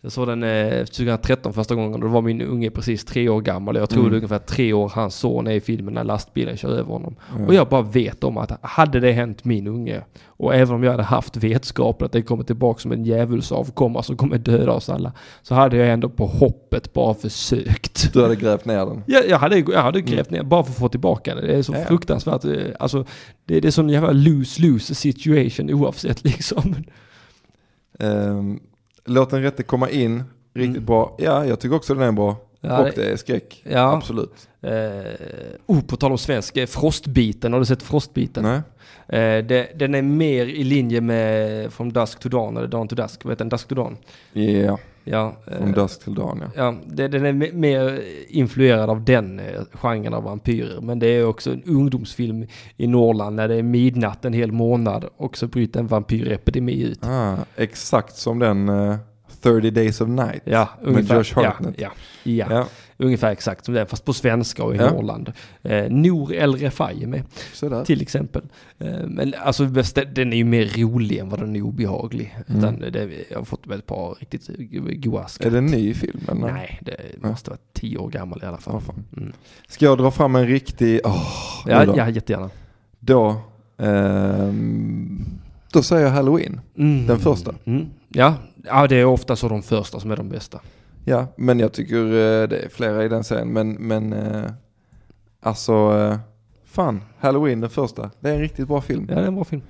Jag 0.00 0.12
såg 0.12 0.28
den 0.28 0.42
eh, 0.42 0.84
2013 0.84 1.52
första 1.52 1.74
gången. 1.74 2.00
Då 2.00 2.08
var 2.08 2.22
min 2.22 2.42
unge 2.42 2.70
precis 2.70 3.04
tre 3.04 3.28
år 3.28 3.40
gammal. 3.40 3.76
Jag 3.76 3.90
tror 3.90 4.00
Mm. 4.00 4.10
det 4.10 4.14
är 4.14 4.18
ungefär 4.18 4.38
tre 4.38 4.72
år 4.72 4.92
hans 4.94 5.14
son 5.14 5.46
är 5.46 5.50
i 5.52 5.60
filmen 5.60 5.94
när 5.94 6.04
lastbilen 6.04 6.56
kör 6.56 6.68
över 6.68 6.92
honom. 6.92 7.16
Ja. 7.38 7.46
Och 7.46 7.54
jag 7.54 7.68
bara 7.68 7.82
vet 7.82 8.24
om 8.24 8.36
att 8.38 8.52
hade 8.62 9.00
det 9.00 9.12
hänt 9.12 9.44
min 9.44 9.66
unge 9.66 10.02
och 10.26 10.54
även 10.54 10.74
om 10.74 10.82
jag 10.84 10.90
hade 10.90 11.02
haft 11.02 11.36
vetskap 11.36 12.02
att 12.02 12.12
det 12.12 12.22
kommer 12.22 12.44
tillbaka 12.44 12.80
som 12.80 12.92
en 12.92 13.04
djävulsavkomma 13.04 14.02
som 14.02 14.16
kommer 14.16 14.38
döda 14.38 14.72
oss 14.72 14.88
alla 14.88 15.12
så 15.42 15.54
hade 15.54 15.76
jag 15.76 15.88
ändå 15.88 16.08
på 16.08 16.26
hoppet 16.26 16.92
bara 16.92 17.14
försökt. 17.14 18.12
Du 18.12 18.22
hade 18.22 18.36
grävt 18.36 18.64
ner 18.64 18.86
den. 18.86 19.02
Jag, 19.06 19.28
jag, 19.28 19.38
hade, 19.38 19.58
jag 19.58 19.82
hade 19.82 20.00
grävt 20.00 20.30
ner 20.30 20.42
bara 20.42 20.62
för 20.64 20.70
att 20.70 20.78
få 20.78 20.88
tillbaka 20.88 21.34
det. 21.34 21.46
Det 21.46 21.54
är 21.56 21.62
så 21.62 21.72
Ja, 21.72 21.78
ja. 21.78 21.84
fruktansvärt. 21.84 22.44
eh, 22.44 22.52
Alltså, 22.80 23.04
det, 23.44 23.60
det 23.60 23.68
är 23.68 23.72
sån 23.72 23.88
jävla 23.88 24.12
lose-lose 24.12 24.94
situation 24.94 25.74
oavsett 25.74 26.24
liksom. 26.36 26.74
Um, 27.98 28.60
låt 29.06 29.30
den 29.30 29.42
rätte 29.42 29.62
komma 29.62 29.90
in, 29.90 30.22
riktigt 30.54 30.76
Mm. 30.76 30.84
bra. 30.84 31.14
Ja, 31.18 31.46
jag 31.46 31.60
tycker 31.60 31.76
också 31.76 31.94
den 31.94 32.02
är 32.08 32.12
bra. 32.12 32.36
Ja, 32.60 32.78
och 32.78 32.90
det- 32.96 33.12
är 33.12 33.16
skräck. 33.16 33.62
Ja. 33.70 33.96
Absolut. 33.96 34.48
Eh, 34.62 34.70
oh, 35.66 35.80
på 35.82 35.96
tal 35.96 36.12
om 36.12 36.18
svensk, 36.18 36.56
eh, 36.56 36.66
Frostbiten, 36.66 37.52
har 37.52 37.60
du 37.60 37.66
sett 37.66 37.82
Frostbiten? 37.82 38.42
Nej. 38.44 38.60
Eh, 39.20 39.44
det, 39.44 39.68
den 39.74 39.94
är 39.94 40.02
mer 40.02 40.46
i 40.46 40.64
linje 40.64 41.00
med 41.00 41.72
From 41.72 41.92
Dusk 41.92 42.20
to 42.20 42.28
Dawn, 42.28 42.56
eller 42.56 42.68
Dawn 42.68 42.88
to 42.88 42.94
Dusk, 42.96 43.24
vad 43.24 43.32
heter 43.32 43.44
den? 43.44 43.48
Dusk 43.48 43.68
to 43.68 43.74
Dawn? 43.74 43.96
Ja, 44.32 44.78
Ja, 45.08 45.36
eh, 45.46 45.58
från 45.58 45.72
dusk 45.72 46.04
till 46.04 46.14
dawn 46.14 46.42
ja. 46.42 46.50
ja 46.56 46.74
det, 46.86 47.08
den 47.08 47.24
är 47.26 47.32
me- 47.32 47.52
mer 47.54 48.00
influerad 48.28 48.90
av 48.90 49.04
den 49.04 49.40
eh, 49.40 49.44
genren 49.72 50.14
av 50.14 50.22
vampyrer. 50.24 50.80
Men 50.80 50.98
det 50.98 51.06
är 51.06 51.26
också 51.26 51.52
en 51.52 51.62
ungdomsfilm 51.62 52.46
i 52.76 52.86
Norrland 52.86 53.36
när 53.36 53.48
det 53.48 53.54
är 53.54 53.62
midnatt 53.62 54.24
en 54.24 54.32
hel 54.32 54.52
månad 54.52 55.04
och 55.16 55.36
så 55.36 55.46
bryter 55.46 55.80
en 55.80 55.86
vampyrepidemi 55.86 56.82
ut. 56.82 57.06
Ah, 57.06 57.36
exakt 57.56 58.16
som 58.16 58.38
den 58.38 58.68
eh, 58.68 58.96
30 59.42 59.70
days 59.70 60.00
of 60.00 60.08
night. 60.08 60.42
Ja, 60.44 60.68
Med 60.82 60.88
ungefär. 60.90 61.16
Josh 61.16 61.34
Hartnett. 61.34 61.74
Ja, 61.80 61.90
ja, 62.22 62.46
ja. 62.50 62.66
Ja, 62.96 63.04
ungefär 63.06 63.30
exakt 63.32 63.64
som 63.64 63.74
det 63.74 63.80
är, 63.80 63.84
fast 63.84 64.04
på 64.04 64.12
svenska 64.12 64.64
och 64.64 64.74
i 64.74 64.78
Ja. 64.78 64.90
Norrland. 64.92 65.32
Eh, 65.62 65.90
Nour 65.90 66.32
El 66.32 66.54
Refai 66.56 67.06
med. 67.06 67.22
sådär. 67.52 67.84
Till 67.84 68.02
exempel. 68.02 68.42
Eh, 68.78 69.06
Men 69.06 69.34
alltså 69.44 69.64
den 70.14 70.32
är 70.32 70.36
ju 70.36 70.44
mer 70.44 70.66
rolig 70.78 71.18
än 71.18 71.28
vad 71.28 71.40
den 71.40 71.56
är 71.56 71.62
obehaglig. 71.62 72.36
Mm. 72.48 72.58
Utan 72.60 72.80
det, 72.92 73.08
jag 73.30 73.38
har 73.38 73.44
fått 73.44 73.70
ett 73.70 73.86
par 73.86 74.14
riktigt 74.20 74.50
goa 75.04 75.28
skratt. 75.28 75.46
Är 75.46 75.50
det 75.50 75.58
en 75.58 75.66
ny 75.66 75.94
film? 75.94 76.20
Eller? 76.28 76.52
Nej, 76.52 76.78
det 76.82 77.22
måste 77.28 77.50
vara 77.50 77.60
tio 77.72 77.98
år 77.98 78.08
gammal 78.10 78.40
i 78.42 78.46
alla 78.46 78.58
fall. 78.58 78.80
Mm. 79.16 79.32
Ska 79.68 79.84
jag 79.84 79.98
dra 79.98 80.10
fram 80.10 80.36
en 80.36 80.46
riktig... 80.46 81.00
åh, 81.04 81.22
Ja, 81.66 81.84
ja, 81.96 82.08
jättegärna. 82.08 82.50
Då, 83.00 83.36
ehm, 83.78 85.24
då 85.72 85.82
säger 85.82 86.04
jag 86.04 86.10
Halloween. 86.12 86.60
Mm. 86.78 87.06
Den 87.06 87.18
första. 87.18 87.54
Mm. 87.64 87.86
Ja. 88.08 88.34
ja, 88.64 88.86
det 88.86 88.96
är 88.96 89.04
ofta 89.04 89.36
så 89.36 89.48
de 89.48 89.62
första 89.62 90.00
som 90.00 90.10
är 90.10 90.16
de 90.16 90.28
bästa. 90.28 90.60
Ja, 91.08 91.26
men 91.36 91.58
jag 91.60 91.72
tycker 91.72 91.96
eh, 92.04 92.48
det 92.48 92.58
är 92.58 92.68
flera 92.68 93.04
i 93.04 93.08
den 93.08 93.24
serien. 93.24 93.52
Men, 93.52 93.72
men 93.72 94.12
eh, 94.12 94.50
alltså, 95.40 95.72
eh, 95.72 96.18
fan, 96.64 97.02
Halloween 97.18 97.60
den 97.60 97.70
första. 97.70 98.10
Det 98.20 98.30
är 98.30 98.34
en 98.34 98.40
riktigt 98.40 98.68
bra 98.68 98.80
film. 98.80 99.06
Ja, 99.08 99.14
det 99.14 99.20
är 99.22 99.26
en 99.26 99.34
bra 99.34 99.44
film. 99.44 99.62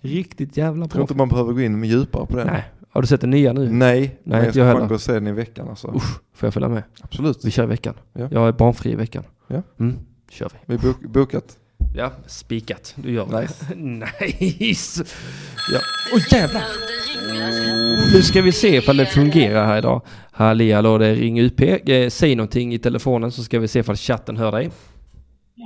Riktigt 0.00 0.56
jävla 0.56 0.82
Jag 0.82 0.90
tror 0.90 0.98
bra. 0.98 1.02
inte 1.04 1.14
man 1.14 1.28
behöver 1.28 1.52
gå 1.52 1.60
in 1.60 1.80
med 1.80 1.88
djupare 1.88 2.26
på 2.26 2.36
den. 2.36 2.46
Nej, 2.46 2.64
har 2.90 3.00
du 3.00 3.06
sett 3.06 3.20
den 3.20 3.30
nya 3.30 3.52
nu? 3.52 3.60
Nej, 3.60 4.00
Nej, 4.00 4.18
men 4.22 4.44
jag 4.44 4.50
ska 4.50 4.60
jag 4.64 4.78
fan 4.78 4.88
gå 4.88 4.94
och 4.94 5.00
se 5.00 5.12
den 5.12 5.26
i 5.26 5.32
veckan 5.32 5.68
alltså. 5.68 5.88
Usch, 5.96 6.20
får 6.34 6.46
jag 6.46 6.54
följa 6.54 6.68
med? 6.68 6.82
Absolut. 7.00 7.44
Vi 7.44 7.50
kör 7.50 7.64
i 7.64 7.66
veckan. 7.66 7.94
Ja. 8.12 8.28
Jag 8.30 8.48
är 8.48 8.52
barnfri 8.52 8.92
i 8.92 8.94
veckan. 8.94 9.24
Ja. 9.46 9.62
Mm, 9.80 9.96
kör 10.30 10.50
vi. 10.66 10.76
Vi 10.76 10.78
bok, 10.88 11.00
bokat. 11.00 11.56
Ja, 11.94 12.10
spikat. 12.26 12.94
Du 12.96 13.12
gör 13.12 13.26
det. 13.26 13.40
Nice. 13.40 13.74
nice. 14.64 15.04
Ja. 15.72 15.80
Åh 16.14 16.20
jävlar! 16.32 16.62
Nu 18.14 18.22
ska 18.22 18.42
vi 18.42 18.52
se 18.52 18.76
ifall 18.76 18.96
det 18.96 19.06
fungerar 19.06 19.66
här 19.66 19.78
idag. 19.78 20.00
Halli 20.32 20.72
hallå, 20.72 20.98
det 20.98 21.06
är 21.06 21.14
Ring 21.14 21.40
UP. 21.40 21.60
Eh, 21.60 22.08
Säg 22.08 22.36
någonting 22.36 22.74
i 22.74 22.78
telefonen 22.78 23.30
så 23.32 23.42
ska 23.42 23.58
vi 23.58 23.68
se 23.68 23.78
ifall 23.78 23.96
chatten 23.96 24.36
hör 24.36 24.52
dig. 24.52 24.70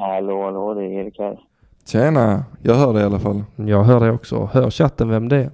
Hallå, 0.01 0.43
hallå, 0.45 0.75
det 0.75 0.81
är 0.85 0.91
Erik 1.05 1.19
här. 1.19 1.39
Tjena, 1.87 2.45
jag 2.63 2.75
hör 2.75 2.95
det 2.95 3.01
i 3.01 3.05
alla 3.05 3.19
fall. 3.19 3.45
Jag 3.57 3.85
hör 3.85 4.01
dig 4.01 4.11
också. 4.11 4.49
Hör 4.53 4.71
chatten 4.71 5.09
vem 5.09 5.29
det 5.29 5.37
är. 5.37 5.51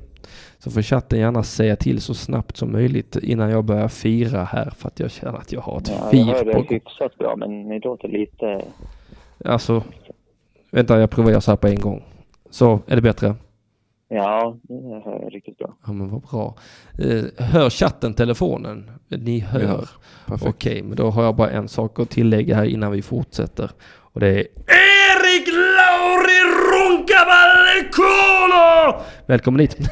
Så 0.59 0.71
får 0.71 0.83
chatten 0.83 1.19
gärna 1.19 1.43
säga 1.43 1.77
till 1.77 2.01
så 2.01 2.15
snabbt 2.15 2.57
som 2.57 2.73
möjligt 2.73 3.17
innan 3.17 3.51
jag 3.51 3.65
börjar 3.65 3.89
fira 3.89 4.45
här 4.45 4.73
för 4.79 4.89
att 4.89 5.01
jag 5.01 5.11
känner 5.11 5.39
att 5.39 5.53
jag 5.53 5.61
har 5.61 5.79
ett 5.79 5.89
Ja, 5.89 5.95
jag 6.03 6.11
fir 6.11 6.25
hör 6.25 6.39
på 6.39 6.45
det 6.45 6.53
gång. 6.53 6.67
hyfsat 6.69 7.19
bra, 7.19 7.37
men 7.37 7.63
ni 7.69 7.81
låter 7.81 8.09
lite... 8.09 8.63
Alltså, 9.45 9.83
vänta 10.71 11.01
jag 11.01 11.11
provar 11.11 11.31
jag 11.31 11.43
så 11.43 11.51
här 11.51 11.57
på 11.57 11.67
en 11.67 11.81
gång. 11.81 12.05
Så, 12.51 12.81
är 12.87 12.97
det 12.97 13.03
bättre? 13.03 13.35
Ja, 14.09 14.57
det 14.63 15.03
hör 15.05 15.21
jag 15.23 15.35
riktigt 15.35 15.59
bra. 15.59 15.77
Ja 15.87 15.93
men 15.93 16.11
vad 16.11 16.23
bra. 16.23 16.55
Eh, 16.99 17.25
hör 17.45 17.71
chatten 17.71 18.15
telefonen? 18.15 18.91
Ni 19.09 19.41
hör. 19.41 19.63
Ja, 19.63 19.81
perfekt. 20.27 20.49
Okej, 20.49 20.83
men 20.83 20.97
då 20.97 21.11
har 21.11 21.25
jag 21.25 21.37
bara 21.37 21.51
en 21.51 21.69
sak 21.69 21.99
att 21.99 22.11
tillägga 22.11 22.57
här 22.57 22.65
innan 22.65 22.93
vi 22.93 23.03
fortsätter. 23.03 23.71
Och 23.87 24.21
det 24.21 24.27
är 24.27 24.35
Erik 24.35 25.47
Lauri 25.47 26.41
Runkavalle 26.73 27.89
Kolo! 27.93 29.03
Välkommen 29.27 29.61
hit. 29.61 29.77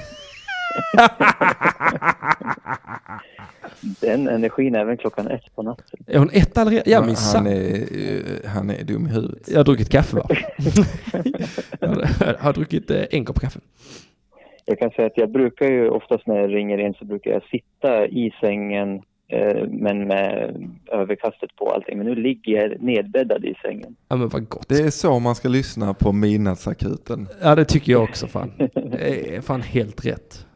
Den 3.81 4.29
energin 4.29 4.75
även 4.75 4.97
klockan 4.97 5.27
ett 5.29 5.55
på 5.55 5.63
natten. 5.63 5.99
Är 6.07 6.19
hon 6.19 6.31
ett 6.33 6.59
eller 6.59 6.83
Ja 6.87 6.99
han, 6.99 7.07
minsann. 7.07 7.47
är, 7.47 7.75
eh, 7.75 8.51
han 8.51 8.71
är 8.71 8.85
dum 8.85 9.07
i 9.07 9.11
huvudet. 9.11 9.49
Jag 9.49 9.57
har 9.59 9.65
druckit 9.65 9.89
kaffe 9.91 10.17
va? 10.17 10.27
jag 11.81 11.89
har- 11.89 12.37
har 12.39 12.53
druckit 12.53 12.91
eh, 12.91 13.03
en 13.11 13.25
kopp 13.25 13.41
kaffe. 13.41 13.61
Jag 14.65 14.79
kan 14.79 14.91
säga 14.91 15.07
att 15.07 15.17
jag 15.17 15.31
brukar 15.31 15.67
ju 15.67 15.89
oftast 15.89 16.27
när 16.27 16.37
jag 16.37 16.55
ringer 16.55 16.79
in 16.79 16.95
så 16.95 17.05
brukar 17.05 17.31
jag 17.31 17.43
sitta 17.43 18.07
i 18.07 18.33
sängen 18.41 19.03
eh, 19.29 19.69
men 19.71 20.07
med 20.09 20.55
överkastet 20.93 21.57
på 21.57 21.71
allting. 21.73 21.99
Men 21.99 22.07
nu 22.07 22.15
ligger 22.15 22.53
jag 22.63 22.83
nedbäddad 22.83 23.45
i 23.45 23.55
sängen. 23.63 23.97
Ja 24.09 24.17
men 24.17 24.29
vad 24.29 24.49
gott. 24.49 24.69
Det 24.69 24.79
är 24.83 24.91
så 24.91 25.19
man 25.19 25.35
ska 25.35 25.49
lyssna 25.49 25.95
på 25.95 26.13
Midnattsakuten. 26.13 27.29
Ja 27.43 27.55
det 27.55 27.65
tycker 27.65 27.93
jag 27.93 28.03
också 28.03 28.27
fan. 28.27 28.53
Det 28.75 29.37
är 29.37 29.41
fan 29.41 29.63
helt 29.63 30.07
rätt. 30.07 30.47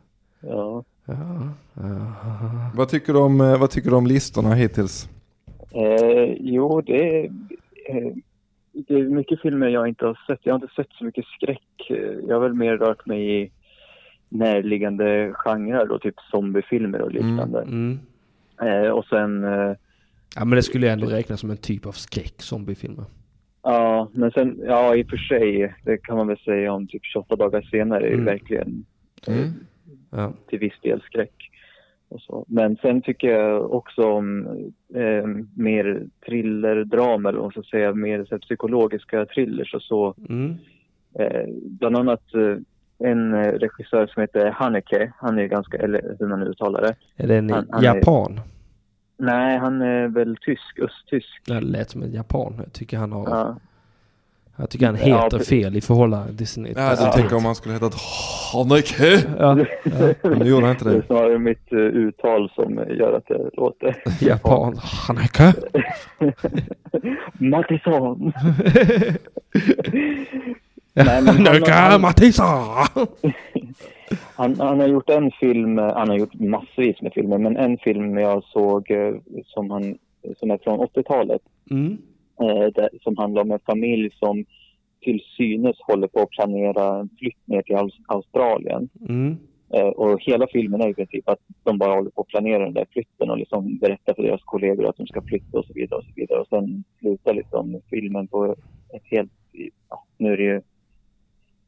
Ja. 0.40 0.84
Ja, 1.10 1.48
ja. 1.74 2.70
Vad 2.74 2.88
tycker 2.88 3.12
du 3.12 3.18
om, 3.18 3.40
eh, 3.40 3.58
vad 3.60 3.70
tycker 3.70 3.90
du 3.90 3.96
om 3.96 4.06
listorna 4.06 4.54
hittills? 4.54 5.08
Eh, 5.72 6.32
jo, 6.40 6.80
det 6.80 7.18
är, 7.18 7.24
eh, 7.88 8.12
det 8.72 8.94
är 8.94 9.02
mycket 9.08 9.40
filmer 9.42 9.68
jag 9.68 9.88
inte 9.88 10.06
har 10.06 10.18
sett. 10.26 10.40
Jag 10.42 10.54
har 10.54 10.60
inte 10.62 10.74
sett 10.74 10.92
så 10.92 11.04
mycket 11.04 11.24
skräck. 11.24 11.90
Jag 12.28 12.34
har 12.36 12.40
väl 12.40 12.54
mer 12.54 12.76
rört 12.76 13.06
mig 13.06 13.42
i 13.42 13.50
närliggande 14.28 15.32
genrer 15.34 15.86
då, 15.86 15.98
typ 15.98 16.14
zombiefilmer 16.30 17.00
och 17.02 17.12
liknande. 17.12 17.62
Mm. 17.62 17.98
Eh, 18.62 18.90
och 18.90 19.04
sen, 19.04 19.44
eh, 19.44 19.72
Ja 20.36 20.44
men 20.44 20.50
det 20.56 20.62
skulle 20.62 20.86
jag 20.86 20.92
ändå 20.92 21.06
räkna 21.06 21.36
som 21.36 21.50
en 21.50 21.56
typ 21.56 21.86
av 21.86 21.92
skräck, 21.92 22.34
zombiefilmer. 22.42 23.04
ja, 23.62 24.08
men 24.12 24.30
sen, 24.30 24.60
ja 24.66 24.96
i 24.96 25.02
och 25.02 25.08
för 25.10 25.16
sig, 25.16 25.74
det 25.84 25.96
kan 25.96 26.16
man 26.16 26.26
väl 26.26 26.38
säga 26.38 26.72
om 26.72 26.86
typ 26.86 27.04
28 27.04 27.36
dagar 27.36 27.62
senare, 27.62 28.06
är 28.08 28.12
Mm. 28.12 28.24
verkligen 28.24 28.84
Mm. 29.26 29.48
Ja. 30.10 30.32
till 30.48 30.58
viss 30.58 30.80
del 30.82 31.00
skräck. 31.00 31.50
Och 32.08 32.20
så. 32.20 32.44
Men 32.48 32.76
sen 32.76 33.02
tycker 33.02 33.28
jag 33.28 33.72
också 33.72 34.02
om 34.12 34.46
eh, 34.94 35.26
mer 35.56 36.06
vad 37.34 37.42
man 37.44 37.50
ska 37.50 37.62
säga, 37.62 37.94
mer 37.94 38.24
så 38.24 38.34
här, 38.34 38.38
psykologiska 38.38 39.26
thrillers 39.26 39.74
och 39.74 39.82
så. 39.82 40.14
Mm. 40.28 40.54
Eh, 41.18 41.44
bland 41.64 41.96
annat 41.96 42.34
eh, 42.34 42.56
en 43.08 43.34
eh, 43.34 43.52
regissör 43.52 44.06
som 44.06 44.20
heter 44.20 44.50
Haneke, 44.50 45.12
han 45.18 45.38
är 45.38 45.46
ganska, 45.46 45.78
eller 45.78 46.16
hur 46.18 46.26
man 46.26 46.42
uttalar 46.42 46.80
det. 46.82 46.96
Är 47.16 47.26
det 47.28 47.36
en 47.36 47.50
Han- 47.50 47.66
han 47.70 47.84
är- 47.84 47.94
japan? 47.94 48.40
Nej, 49.16 49.58
han 49.58 49.82
är 49.82 50.08
väl 50.08 50.36
tysk, 50.40 50.78
östtysk. 50.78 51.42
Det 51.46 51.60
lät 51.60 51.90
som 51.90 52.02
en 52.02 52.12
japan. 52.12 52.54
Jag 52.58 52.72
tycker 52.72 52.96
han 52.98 53.12
har... 53.12 53.28
Ja, 53.30 53.56
Jag 54.60 54.70
tycker 54.70 54.86
han 54.86 54.96
Ja, 55.04 55.22
heter 55.24 55.38
precis. 55.38 55.48
fel 55.64 55.76
i 55.76 55.80
förhållande 55.80 56.36
till 56.36 56.46
sin... 56.46 56.64
Ja, 56.64 56.70
du 56.96 57.02
Ja. 57.04 57.12
tänker 57.12 57.36
om 57.36 57.44
han 57.44 57.54
skulle 57.54 57.74
heta 57.74 57.90
Haneke? 58.52 59.24
Ja, 59.38 59.54
Men 60.22 60.38
nu 60.38 60.44
gjorde 60.48 60.66
han 60.66 60.70
inte 60.74 60.84
det 60.84 60.90
är 60.90 60.94
det. 61.00 61.06
snarare 61.06 61.38
mitt 61.38 61.72
eh, 61.72 61.78
uttal 61.78 62.50
som 62.54 62.74
gör 62.74 63.12
att 63.12 63.26
det 63.26 63.50
låter. 63.52 63.96
japan. 64.20 64.76
Haneke. 65.08 65.54
Mattisson! 67.38 68.32
Haneke 70.96 71.72
han- 71.72 72.00
Matissa! 72.00 72.44
Han, 74.36 74.56
han 74.60 74.80
har 74.80 74.86
gjort 74.88 75.10
en 75.10 75.30
film, 75.40 75.78
eh, 75.78 75.94
han 75.94 76.08
har 76.08 76.16
gjort 76.16 76.34
massvis 76.34 77.02
med 77.02 77.12
filmer, 77.12 77.38
men 77.38 77.56
en 77.56 77.78
film 77.78 78.18
jag 78.18 78.44
såg 78.44 78.90
eh, 78.90 79.14
som, 79.46 79.70
han, 79.70 79.98
som 80.36 80.50
är 80.50 80.58
från 80.58 80.80
80-talet, 80.80 81.40
Mm. 81.70 81.98
Eh, 82.40 82.86
som 83.02 83.16
handlar 83.16 83.42
om 83.42 83.50
en 83.50 83.58
familj 83.66 84.10
som 84.12 84.44
till 85.00 85.20
synes 85.36 85.76
håller 85.80 86.06
på 86.08 86.20
att 86.20 86.30
planera 86.30 86.98
en 87.00 87.08
flytt 87.18 87.46
ner 87.46 87.62
till 87.62 87.76
Aus- 87.76 88.00
Australien. 88.08 88.88
Mm. 89.08 89.36
Eh, 89.74 89.86
och 89.88 90.20
hela 90.22 90.46
filmen 90.52 90.80
är 90.80 90.88
i 90.88 90.94
princip 90.94 91.28
att 91.28 91.38
de 91.62 91.78
bara 91.78 91.94
håller 91.94 92.10
på 92.10 92.20
att 92.20 92.26
planera 92.28 92.64
den 92.64 92.74
där 92.74 92.86
flytten 92.90 93.30
och 93.30 93.38
liksom 93.38 93.78
berättar 93.78 94.14
för 94.14 94.22
deras 94.22 94.40
kollegor 94.44 94.88
att 94.88 94.96
de 94.96 95.06
ska 95.06 95.22
flytta 95.22 95.58
och 95.58 95.64
så 95.64 95.72
vidare 95.72 95.98
och 95.98 96.04
så 96.04 96.12
vidare. 96.16 96.40
Och 96.40 96.46
sen 96.48 96.84
slutar 96.98 97.34
liksom 97.34 97.80
filmen 97.90 98.26
på 98.28 98.56
ett 98.94 99.02
helt, 99.04 99.32
ja, 99.90 100.04
nu 100.18 100.32
är 100.32 100.36
det 100.36 100.42
ju, 100.42 100.60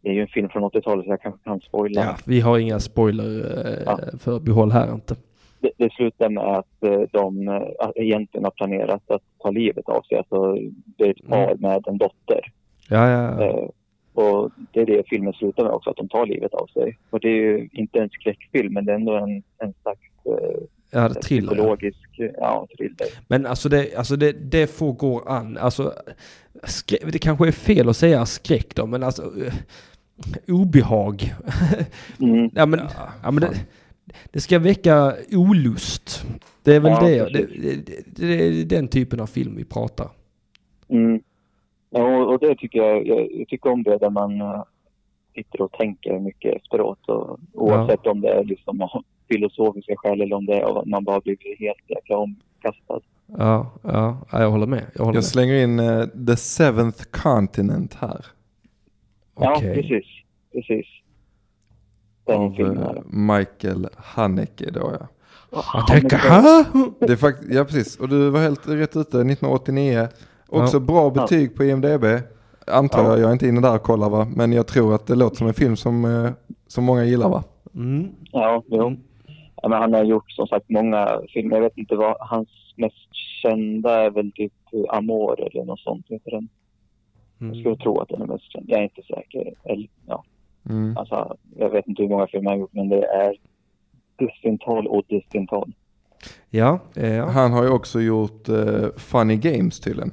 det 0.00 0.08
är 0.08 0.12
ju 0.14 0.20
en 0.20 0.26
film 0.28 0.48
från 0.48 0.62
80-talet 0.62 1.04
så 1.04 1.10
jag 1.10 1.20
kanske 1.20 1.44
kan 1.44 1.60
spoila. 1.60 2.00
Ja, 2.00 2.16
vi 2.26 2.40
har 2.40 2.58
inga 2.58 2.80
spoiler 2.80 3.24
eh, 3.66 3.82
Ja. 3.86 3.98
för 4.18 4.40
behåll 4.40 4.70
här 4.70 4.94
inte. 4.94 5.16
Det, 5.62 5.70
det 5.76 5.92
slutar 5.92 6.28
med 6.28 6.44
att 6.44 6.82
eh, 6.84 7.00
de 7.12 7.48
eh, 7.48 7.90
egentligen 7.94 8.44
har 8.44 8.50
planerat 8.50 9.10
att 9.10 9.22
ta 9.42 9.50
livet 9.50 9.88
av 9.88 10.02
sig. 10.02 10.18
Alltså, 10.18 10.56
det 10.96 11.04
är 11.04 11.10
ett 11.10 11.28
par 11.28 11.44
Mm. 11.48 11.60
med 11.60 11.84
en 11.86 11.98
dotter. 11.98 12.40
Ja, 12.88 13.10
ja, 13.10 13.40
ja. 13.40 13.46
Eh, 13.46 13.68
och 14.14 14.50
det 14.72 14.80
är 14.80 14.86
det 14.86 15.02
filmen 15.08 15.32
slutar 15.32 15.62
med 15.62 15.72
också, 15.72 15.90
att 15.90 15.96
de 15.96 16.08
tar 16.08 16.26
livet 16.26 16.54
av 16.54 16.66
sig. 16.66 16.98
Och 17.10 17.20
det 17.20 17.28
är 17.28 17.34
ju 17.36 17.68
inte 17.72 17.98
en 17.98 18.10
skräckfilm, 18.10 18.72
men 18.74 18.84
det 18.84 18.92
är 18.92 18.96
ändå 18.96 19.16
en, 19.16 19.42
en 19.58 19.74
slags 19.82 20.00
ja 20.90 21.08
det 21.08 21.14
thriller. 21.22 21.48
ja. 21.48 21.54
psykologisk 21.56 22.08
ja, 22.38 22.66
thriller. 22.78 23.06
Men 23.28 23.46
alltså 23.46 23.68
det, 23.68 23.94
alltså 23.96 24.16
det, 24.16 24.32
det 24.32 24.66
får 24.66 24.92
gå 24.92 25.20
an. 25.26 25.58
Alltså, 25.58 25.92
skrä, 26.64 26.96
det 27.12 27.18
kanske 27.18 27.46
är 27.48 27.52
fel 27.52 27.88
att 27.88 27.96
säga 27.96 28.26
skräck 28.26 28.74
då, 28.74 28.86
men 28.86 29.02
alltså 29.02 29.22
eh, 29.22 29.52
obehag. 30.48 31.34
Mm. 32.20 32.50
ja, 32.54 32.66
men, 32.66 32.80
ja, 33.22 33.30
men 33.30 33.40
det, 33.40 33.48
det 34.32 34.40
ska 34.40 34.58
väcka 34.58 35.14
olust. 35.32 36.24
Det 36.62 36.76
är 36.76 36.80
väl 36.80 36.92
Ja, 36.92 37.00
det, 37.00 37.32
det, 37.32 37.46
det, 37.46 37.76
det, 38.06 38.26
det 38.26 38.46
är 38.46 38.64
den 38.64 38.88
typen 38.88 39.20
av 39.20 39.26
film 39.26 39.56
vi 39.56 39.64
pratar. 39.64 40.08
Mm. 40.88 41.22
Ja, 41.90 42.24
och, 42.24 42.38
det 42.38 42.56
tycker 42.56 42.78
jag, 42.78 43.06
jag, 43.06 43.32
jag 43.32 43.48
tycker 43.48 43.70
om 43.70 43.82
det 43.82 43.98
där 43.98 44.10
man 44.10 44.42
uh, 44.42 44.62
sitter 45.34 45.62
och 45.62 45.72
tänker 45.72 46.18
mycket 46.18 46.56
efteråt. 46.56 47.08
Och, 47.08 47.38
oavsett 47.52 48.06
om 48.06 48.20
det 48.20 48.28
är 48.28 48.44
liksom 48.44 48.80
av 48.82 49.04
filosofiska 49.28 49.96
skäl 49.96 50.20
eller 50.20 50.36
om 50.36 50.46
det 50.46 50.54
är 50.54 50.80
att 50.80 50.86
man 50.86 51.04
bara 51.04 51.20
blir 51.20 51.36
helt 51.58 51.90
jäkla 51.90 52.16
omkastad. 52.16 53.00
Ja, 53.26 53.72
ja, 53.82 54.18
ja, 54.32 54.40
jag 54.40 54.50
håller 54.50 54.66
med. 54.66 54.84
Jag 54.94 55.04
håller 55.04 55.16
Jag 55.16 55.22
med. 55.22 55.24
slänger 55.24 55.54
in 55.54 55.80
eh, 55.80 56.06
The 56.26 56.36
Seventh 56.36 57.04
Continent 57.10 57.94
här. 57.94 58.26
Ja, 59.36 59.54
Okej. 59.56 59.74
precis. 59.74 60.06
Precis. 60.52 60.86
Den 62.24 62.40
Av 62.40 62.50
filmen. 62.50 62.78
eh. 62.96 63.02
Michael 63.06 63.88
Haneke 63.96 64.70
då 64.70 64.92
ja. 65.00 65.06
Jag 65.74 65.86
tänker, 65.86 66.16
ha? 66.16 66.64
Det 67.00 67.12
är 67.12 67.16
fakt- 67.16 67.44
ja 67.50 67.64
precis, 67.64 67.96
och 68.00 68.08
du 68.08 68.30
var 68.30 68.40
helt 68.40 68.68
rätt 68.68 68.96
ute 68.96 69.16
1989. 69.24 70.08
Också 70.48 70.76
Ja. 70.76 70.80
bra 70.80 71.10
betyg 71.10 71.56
på 71.56 71.64
IMDB. 71.64 72.04
Antar 72.66 73.02
Ja. 73.02 73.08
jag, 73.10 73.18
jag 73.20 73.28
är 73.28 73.32
inte 73.32 73.48
inne 73.48 73.60
där 73.60 73.74
och 73.74 73.82
kollar 73.82 74.10
va. 74.10 74.26
Men 74.36 74.52
jag 74.52 74.66
tror 74.66 74.94
att 74.94 75.06
det 75.06 75.14
låter 75.14 75.36
som 75.36 75.46
en 75.46 75.54
film 75.54 75.76
som, 75.76 76.04
eh, 76.04 76.30
som 76.66 76.84
många 76.84 77.04
gillar 77.04 77.28
va. 77.28 77.44
Mm. 77.74 78.08
Ja, 78.32 78.62
jo. 78.66 78.96
Ja, 79.62 79.68
men 79.68 79.80
han 79.80 79.92
har 79.94 80.04
gjort 80.04 80.30
som 80.30 80.46
sagt 80.46 80.70
många 80.70 81.20
filmer. 81.28 81.56
Jag 81.56 81.62
vet 81.62 81.76
inte 81.78 81.94
vad 81.96 82.16
hans 82.20 82.48
mest 82.76 83.14
kända 83.42 84.00
är 84.04 84.10
väl 84.10 84.32
typ 84.32 84.52
Amor 84.88 85.40
eller 85.40 85.64
något 85.64 85.80
sånt 85.80 86.06
heter 86.08 86.30
den. 86.30 86.48
Jag 87.38 87.48
Mm. 87.48 87.60
skulle 87.60 87.76
tro 87.76 88.00
att 88.00 88.08
den 88.08 88.22
är 88.22 88.26
mest 88.26 88.52
känd. 88.52 88.64
Jag 88.68 88.78
är 88.80 88.84
inte 88.84 89.02
säker. 89.02 89.54
Eller, 89.64 89.88
ja, 90.06 90.24
Mm. 90.70 90.96
alltså, 90.96 91.36
jag 91.56 91.70
vet 91.70 91.88
inte 91.88 92.02
hur 92.02 92.08
många 92.08 92.26
filmer 92.26 92.50
han 92.50 92.58
har 92.58 92.60
gjort 92.60 92.72
men 92.72 92.88
det 92.88 93.04
är 93.06 93.36
dussintal 94.18 94.86
och 94.86 95.04
dussintal. 95.08 95.72
Ja, 96.50 96.78
eh, 96.96 97.14
ja. 97.14 97.26
Han 97.26 97.52
har 97.52 97.62
ju 97.62 97.70
också 97.70 98.00
gjort 98.00 98.48
eh, 98.48 98.88
Funny 98.96 99.36
Games 99.36 99.80
tydligen. 99.80 100.12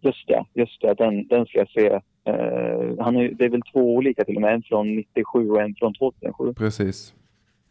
Just 0.00 0.28
det, 0.28 0.44
just 0.54 0.80
det. 0.80 0.94
Den, 0.94 1.26
den 1.26 1.46
ska 1.46 1.58
jag 1.58 1.70
se. 1.70 2.00
Eh, 2.24 3.04
han 3.04 3.16
är, 3.16 3.28
det 3.28 3.44
är 3.44 3.48
väl 3.48 3.62
två 3.72 3.94
olika 3.94 4.24
till 4.24 4.36
och 4.36 4.42
med. 4.42 4.54
En 4.54 4.62
från 4.62 4.96
97 4.96 5.50
och 5.50 5.62
en 5.62 5.74
från 5.74 5.94
2007. 5.94 6.54
Precis. 6.54 7.14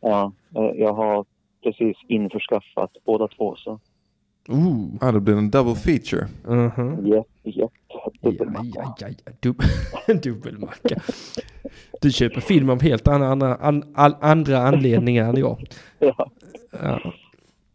Ja, 0.01 0.32
eh, 0.55 0.72
jag 0.76 0.93
har 0.93 1.26
precis 1.63 1.97
införskaffat 2.07 2.91
båda 3.05 3.28
två 3.28 3.55
så. 3.55 3.80
Ooh. 4.50 4.97
Ja, 5.02 5.12
det 5.12 5.20
blir 5.20 5.38
en 5.38 5.50
double 5.50 5.76
feature. 5.76 6.28
Japp. 7.04 7.28
Ja, 7.43 7.70
Dubbelmacka. 8.22 8.66
ja, 8.76 8.95
ja, 9.00 9.08
ja. 9.26 9.32
Dub- 9.41 10.22
dubbelmacka. 10.24 11.02
Du 12.02 12.12
köper 12.12 12.41
film 12.41 12.70
av 12.70 12.82
helt 12.82 13.08
andra, 13.08 13.28
andra, 13.28 13.56
an, 13.56 13.84
all, 13.95 14.16
andra 14.22 14.58
anledningar 14.58 15.30
än 15.30 15.38
jag. 15.39 15.68
Ja. 16.00 16.30
Ja. 16.72 17.14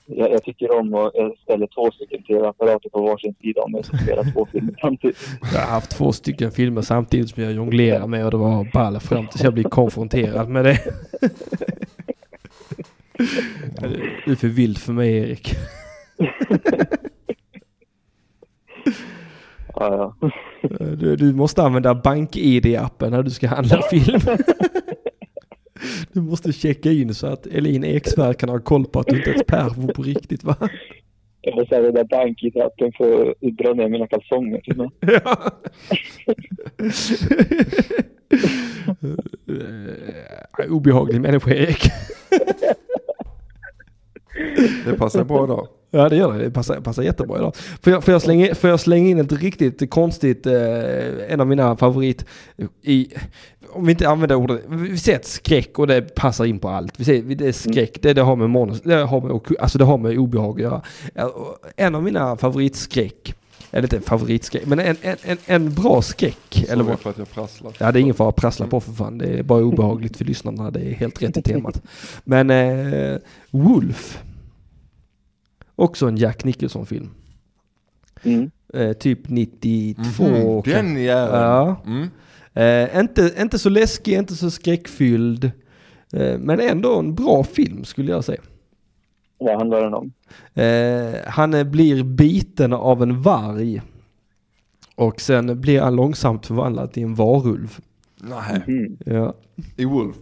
Jag, 0.07 0.31
jag 0.33 0.43
tycker 0.43 0.79
om 0.79 0.95
att 0.95 1.11
jag 1.15 1.39
ställer 1.39 1.67
två 1.67 1.91
stycken 1.91 2.23
tv-apparater 2.23 2.89
på 2.91 3.03
varsin 3.03 3.35
sida 3.41 3.61
om 3.63 3.73
mig 3.73 3.79
och 3.79 3.87
spelar 3.87 4.33
två 4.33 4.47
filmer 4.53 4.75
samtidigt. 4.81 5.17
Jag 5.53 5.61
har 5.61 5.71
haft 5.71 5.91
två 5.91 6.13
stycken 6.13 6.53
filmer 6.53 6.83
samtidigt 6.83 7.29
som 7.31 7.43
jag 7.43 7.53
jonglerar 7.53 8.07
med 8.07 8.25
och 8.25 8.31
det 8.31 8.37
var 8.37 8.69
ball 8.73 9.01
fram 9.01 9.27
tills 9.27 9.45
jag 9.45 9.55
blir 9.55 9.65
konfronterad 9.65 10.49
med 10.49 10.65
det. 10.65 10.79
Du 14.27 14.33
är 14.33 14.37
för 14.37 14.49
vild 14.49 14.79
för 14.79 14.93
mig 14.93 15.17
Erik. 15.17 15.55
Ja, 19.77 20.15
ja. 20.21 20.31
Du, 20.97 21.17
du 21.17 21.33
måste 21.33 21.63
använda 21.63 21.95
BankID-appen 21.95 23.11
när 23.11 23.23
du 23.23 23.31
ska 23.31 23.49
handla 23.49 23.83
film. 23.91 24.21
Du 26.13 26.21
måste 26.21 26.53
checka 26.53 26.91
in 26.91 27.15
så 27.15 27.27
att 27.27 27.47
Elin 27.47 27.85
Eksvärd 27.85 28.39
kan 28.39 28.49
ha 28.49 28.59
koll 28.61 28.85
på 28.87 29.01
att 29.01 29.07
du 29.07 29.17
inte 29.17 29.31
är 29.31 29.35
ett 29.35 29.47
pervo 29.47 29.93
på 29.93 30.03
riktigt 30.03 30.45
va? 30.45 30.57
Jag 31.41 31.57
måste 31.57 31.91
där 31.91 32.05
bankitrappen 32.05 32.93
för 32.97 33.31
att 33.31 33.57
dra 33.57 33.75
ner 33.75 33.89
mina 33.89 34.07
kalsonger. 34.07 34.63
Ja. 34.67 35.51
Eh, 40.59 40.73
Obehaglig 40.73 41.21
människa 41.21 41.51
Erik. 41.51 41.83
Det 44.87 44.99
passar 44.99 45.25
bra 45.25 45.45
idag. 45.45 45.69
Ja 45.95 46.09
det 46.09 46.17
gör 46.17 46.33
det, 46.33 46.45
det 46.45 46.51
passar, 46.51 46.81
passar 46.81 47.03
jättebra 47.03 47.39
idag. 47.39 47.57
Får 47.57 47.93
jag, 47.93 48.05
får, 48.05 48.13
jag 48.13 48.23
slänga, 48.23 48.55
får 48.55 48.71
jag 48.71 48.81
slänga 48.81 49.09
in 49.09 49.19
ett 49.19 49.33
riktigt 49.33 49.91
konstigt, 49.91 50.47
eh, 50.47 50.55
en 51.29 51.41
av 51.41 51.47
mina 51.47 51.77
favorit 51.77 52.25
i, 52.83 53.09
om 53.73 53.87
vi 53.87 53.93
inte 53.93 54.09
använder 54.09 54.37
ordet, 54.37 54.63
vi 54.69 54.99
säger 54.99 55.19
ett 55.19 55.27
skräck 55.27 55.79
och 55.79 55.87
det 55.87 56.15
passar 56.15 56.45
in 56.45 56.59
på 56.59 56.69
allt. 56.69 57.01
Vi 57.01 57.05
säger 57.05 57.23
det 57.23 57.49
är 57.49 57.53
skräck, 57.53 58.03
det, 58.03 58.15
det 58.15 58.23
har 58.23 58.37
med 58.37 58.51
manus, 58.51 58.81
det 58.83 58.95
har 58.95 59.21
med, 59.21 59.61
alltså 59.61 59.79
det 59.79 59.85
har 59.85 59.99
med 59.99 60.19
obehag 60.19 60.55
att 60.55 60.63
göra. 60.63 60.83
Och 61.29 61.59
En 61.77 61.95
av 61.95 62.03
mina 62.03 62.37
favoritskräck, 62.37 63.35
eller 63.71 63.83
inte 63.83 63.97
en 63.97 64.03
favoritskräck, 64.03 64.67
men 64.67 64.79
en, 64.79 64.97
en, 65.03 65.17
en, 65.23 65.39
en 65.47 65.75
bra 65.75 66.03
skräck. 66.03 66.63
Eller 66.63 66.73
Eller 66.73 66.85
vad, 66.85 67.01
för 67.01 67.11
att 67.11 67.19
jag 67.19 67.31
prasslar. 67.31 67.73
Ja, 67.79 67.93
det 67.93 67.99
är 67.99 68.01
ingen 68.01 68.15
fara 68.15 68.29
att 68.29 68.37
prassla 68.37 68.67
på 68.67 68.81
för 68.81 68.93
fan. 68.93 69.19
Det 69.19 69.27
är 69.27 69.43
bara 69.43 69.63
obehagligt 69.65 70.17
för 70.17 70.25
lyssnarna. 70.25 70.71
Det 70.71 70.81
är 70.81 70.95
helt 70.95 71.23
rätt 71.23 71.37
i 71.37 71.43
temat. 71.43 71.83
Men 72.25 72.51
eh, 72.51 73.17
Wolf. 73.51 74.19
Också 75.77 76.09
en 76.09 76.17
Jack 76.17 76.45
Nicholson-film. 76.45 77.11
Mm. 78.23 78.51
Eh, 78.75 78.93
typ 78.93 79.29
92. 79.29 80.03
Mhm, 80.03 80.63
kan- 80.63 80.73
Den 80.73 81.03
jäveln. 81.03 81.43
Ja. 81.43 81.83
Mm. 81.87 82.09
Eh, 82.55 83.01
inte, 83.01 83.35
inte 83.41 83.59
så 83.59 83.69
läskig, 83.69 84.13
inte 84.19 84.35
så 84.35 84.51
skräckfylld. 84.51 85.45
Eh, 86.13 86.39
men 86.39 86.61
ändå 86.61 86.99
en 86.99 87.15
bra 87.15 87.45
film 87.45 87.85
skulle 87.85 88.11
jag 88.13 88.25
säga. 88.25 88.41
Vad 89.39 89.59
handlar 89.59 89.81
den 89.83 89.95
om? 89.95 90.13
Eh, 90.55 91.21
han 91.31 91.71
blir 91.71 92.03
biten 92.03 92.73
av 92.73 93.03
en 93.03 93.23
varg. 93.23 93.83
Och 94.97 95.21
sen 95.21 95.61
blir 95.61 95.81
han 95.81 95.97
långsamt 95.97 96.47
förvandlad 96.47 96.93
till 96.93 97.03
en 97.03 97.15
varulv. 97.15 97.79
Nej, 98.21 98.63
Mm. 98.67 98.97
Ja, 99.07 99.35
i 99.77 99.85
Wolf. 99.85 100.17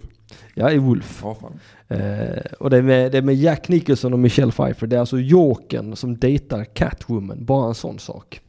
Ja 0.55 0.71
i 0.71 0.79
Wolf. 0.79 1.05
Fan. 1.05 1.53
Eh, 1.89 2.43
och 2.59 2.71
det 2.71 2.77
är, 2.77 2.83
med, 2.83 3.13
det 3.13 3.19
är 3.19 3.23
med 3.23 3.35
Jack 3.35 3.69
Nicholson 3.69 4.13
och 4.13 4.19
Michelle 4.19 4.53
Pfeiffer. 4.53 4.87
Det 4.87 4.97
är 4.97 5.01
alltså 5.01 5.19
Jokern 5.19 5.97
som 5.97 6.19
dejtar 6.19 6.65
Catwoman. 6.65 7.45
Bara 7.45 7.69
en 7.69 7.75
sån 7.75 7.99
sak. 7.99 8.41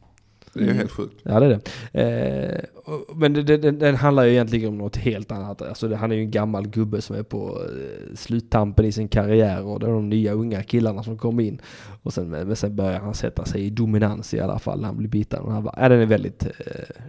Det 0.54 0.60
är 0.60 0.64
ju 0.64 0.72
helt 0.72 0.90
sjukt. 0.90 1.20
Ja 1.22 1.40
det 1.40 1.46
är 1.46 1.60
det. 1.92 2.00
Eh, 2.00 2.64
och- 2.84 3.16
men 3.16 3.32
det, 3.32 3.42
det, 3.42 3.70
den 3.70 3.94
handlar 3.96 4.24
ju 4.24 4.30
egentligen 4.30 4.68
om 4.68 4.78
något 4.78 4.96
helt 4.96 5.32
annat. 5.32 5.62
Alltså 5.62 5.88
det, 5.88 5.96
han 5.96 6.12
är 6.12 6.16
ju 6.16 6.22
en 6.22 6.30
gammal 6.30 6.68
gubbe 6.68 7.00
som 7.02 7.16
är 7.16 7.22
på 7.22 7.58
eh, 7.62 8.14
sluttampen 8.14 8.84
i 8.84 8.92
sin 8.92 9.08
karriär 9.08 9.62
och 9.64 9.80
det 9.80 9.86
är 9.86 9.90
de 9.90 10.08
nya 10.08 10.32
unga 10.32 10.62
killarna 10.62 11.02
som 11.02 11.18
kommer 11.18 11.42
in. 11.42 11.60
Och 12.02 12.12
sen, 12.14 12.28
men 12.28 12.56
sen 12.56 12.76
börjar 12.76 13.00
han 13.00 13.14
sätta 13.14 13.44
sig 13.44 13.64
i 13.66 13.70
dominans 13.70 14.34
i 14.34 14.40
alla 14.40 14.58
fall 14.58 14.84
han 14.84 14.96
blir 14.96 15.08
biten. 15.08 15.40
Och 15.42 15.52
han 15.52 15.64
bara, 15.64 15.74
ja, 15.78 15.88
den 15.88 16.00
är 16.00 16.06
väldigt, 16.06 16.44
eh, 16.44 16.50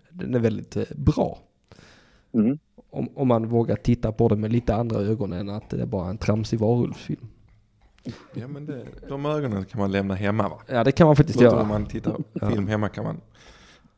den 0.10 0.36
är 0.36 0.40
väldigt 0.40 0.76
eh, 0.78 0.84
bra. 0.96 1.40
Mm. 2.34 2.58
Om, 2.96 3.10
om 3.16 3.28
man 3.28 3.48
vågar 3.48 3.76
titta 3.76 4.12
på 4.12 4.28
det 4.28 4.36
med 4.36 4.52
lite 4.52 4.76
andra 4.76 5.00
ögon 5.00 5.34
än 5.34 5.50
att 5.50 5.70
det 5.70 5.82
är 5.82 5.86
bara 5.86 6.10
en 6.10 6.18
tramsig 6.18 6.60
varulvsfilm. 6.60 7.28
Ja, 8.34 8.48
men 8.48 8.66
det, 8.66 8.86
de 9.10 9.26
ögonen 9.26 9.66
kan 9.66 9.80
man 9.82 9.92
lämna 9.92 10.14
hemma 10.16 10.50
va? 10.50 10.58
Ja 10.68 10.84
det 10.84 10.92
kan 10.92 11.08
man 11.08 11.16
faktiskt 11.16 11.40
Låter 11.42 11.52
göra. 11.56 11.62
om 11.62 11.68
man 11.68 11.86
tittar 11.86 12.16
Ja. 12.34 12.50
film 12.50 12.68
hemma 12.68 12.90
kan 12.90 13.04
man 13.04 13.22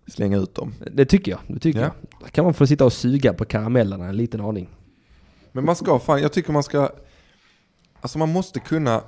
slänga 0.07 0.37
ut 0.37 0.55
dem. 0.55 0.73
Det 0.91 1.05
tycker 1.05 1.31
jag. 1.31 1.39
Det 1.47 1.59
tycker 1.59 1.79
Ja. 1.79 1.85
jag. 1.85 1.93
Då 2.21 2.25
kan 2.27 2.43
man 2.45 2.53
få 2.53 2.67
sitta 2.67 2.85
och 2.85 2.93
suga 2.93 3.33
på 3.33 3.45
karamellerna 3.45 4.05
en 4.05 4.17
liten 4.17 4.41
aning. 4.41 4.69
Men 5.51 5.65
man 5.65 5.75
ska, 5.75 5.99
fan, 5.99 6.21
jag 6.21 6.33
tycker 6.33 6.53
man 6.53 6.63
ska, 6.63 6.89
alltså 8.01 8.17
man 8.19 8.31
måste 8.31 8.59
kunna, 8.59 9.01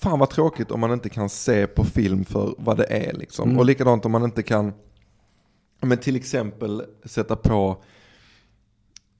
fan 0.00 0.18
vad 0.18 0.30
tråkigt 0.30 0.70
om 0.70 0.80
man 0.80 0.92
inte 0.92 1.08
kan 1.08 1.28
se 1.28 1.66
på 1.66 1.84
film 1.84 2.24
för 2.24 2.54
vad 2.58 2.76
det 2.76 2.84
är 2.84 3.12
liksom. 3.12 3.48
Mm. 3.48 3.58
Och 3.58 3.64
likadant 3.64 4.04
om 4.04 4.12
man 4.12 4.24
inte 4.24 4.42
kan, 4.42 4.72
men 5.80 5.98
till 5.98 6.16
exempel 6.16 6.82
sätta 7.04 7.36
på 7.36 7.82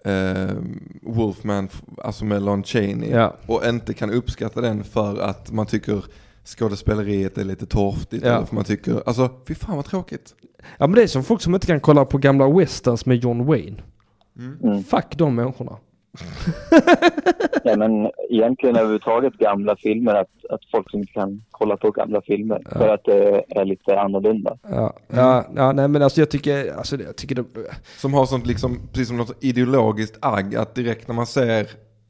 eh, 0.04 0.56
Wolfman, 1.02 1.68
alltså 2.04 2.24
med 2.24 2.42
Lon 2.42 2.62
Chaney, 2.64 3.10
Ja. 3.10 3.36
och 3.46 3.66
inte 3.66 3.94
kan 3.94 4.10
uppskatta 4.10 4.60
den 4.60 4.84
för 4.84 5.20
att 5.20 5.52
man 5.52 5.66
tycker 5.66 6.04
skådespeleriet 6.44 7.38
är 7.38 7.44
lite 7.44 7.66
torftigt, 7.66 8.24
Ja. 8.26 8.32
eller 8.36 8.46
för 8.46 8.54
man 8.54 8.64
tycker, 8.64 9.02
alltså 9.06 9.30
fy 9.48 9.54
fan 9.54 9.76
vad 9.76 9.84
tråkigt. 9.84 10.34
Ja 10.78 10.86
men 10.86 10.94
det 10.94 11.02
är 11.02 11.06
som 11.06 11.24
folk 11.24 11.42
som 11.42 11.54
inte 11.54 11.66
kan 11.66 11.80
kolla 11.80 12.04
på 12.04 12.18
gamla 12.18 12.48
westerns 12.50 13.06
med 13.06 13.16
John 13.16 13.44
Wayne. 13.46 13.82
Mm. 14.62 14.84
Fuck 14.84 15.16
de 15.16 15.34
människorna. 15.34 15.76
Ja, 17.64 17.76
men 17.76 18.10
egentligen 18.30 18.76
överhuvudtaget 18.76 19.32
gamla 19.34 19.76
filmer, 19.76 20.14
att, 20.14 20.44
att 20.50 20.60
folk 20.72 20.90
som 20.90 21.00
inte 21.00 21.12
kan 21.12 21.42
kolla 21.50 21.76
på 21.76 21.90
gamla 21.90 22.22
filmer 22.22 22.62
för 22.72 22.88
att 22.88 23.04
det 23.04 23.44
är 23.48 23.64
lite 23.64 24.00
annorlunda. 24.00 24.58
Ja, 24.62 24.92
ja, 25.08 25.44
ja 25.56 25.72
nej 25.72 25.88
men 25.88 26.02
alltså 26.02 26.20
jag 26.20 26.30
tycker, 26.30 26.76
alltså 26.76 26.96
jag 26.96 27.16
tycker 27.16 27.34
de, 27.34 27.46
Som 27.96 28.14
har 28.14 28.26
sånt 28.26 28.46
liksom, 28.46 28.80
precis 28.92 29.08
som 29.08 29.16
något 29.16 29.44
ideologiskt 29.44 30.18
agg, 30.20 30.56
att 30.56 30.74
direkt 30.74 31.08
när 31.08 31.14
man 31.14 31.26
ser 31.26 31.66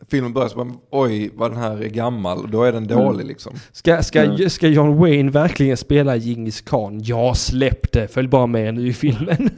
filmen 0.09 0.33
börjar 0.33 0.49
så 0.49 0.57
bara, 0.57 0.73
oj 0.91 1.31
vad 1.35 1.51
den 1.51 1.59
här 1.59 1.83
är 1.83 1.89
gammal, 1.89 2.51
då 2.51 2.63
är 2.63 2.73
den 2.73 2.87
dålig 2.87 3.27
liksom. 3.27 3.53
ska, 3.73 4.03
ska, 4.03 4.37
ska 4.49 4.69
John 4.69 4.97
Wayne 4.97 5.31
verkligen 5.31 5.77
spela 5.77 6.17
Genghis 6.17 6.61
Khan? 6.61 7.01
Ja, 7.03 7.35
släpp 7.35 7.93
det, 7.93 8.09
följ 8.09 8.29
bara 8.29 8.47
med 8.47 8.75
nu 8.75 8.89
i 8.89 8.93
filmen. 8.93 9.51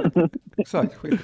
Exakt, 0.56 0.94
skit 0.94 1.20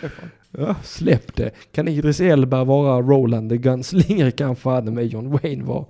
ja, 0.59 0.75
släpp 0.85 1.37
det. 1.37 1.51
Kan 1.73 1.89
Idris 1.89 2.21
Elba 2.21 2.65
vara 2.65 3.03
Roland 3.03 3.51
the 3.51 3.57
Gunslinger 3.57 4.31
kan 4.31 4.57
fan 4.57 4.95
med 4.95 5.07
John 5.07 5.31
Wayne 5.31 5.65
vara 5.65 5.85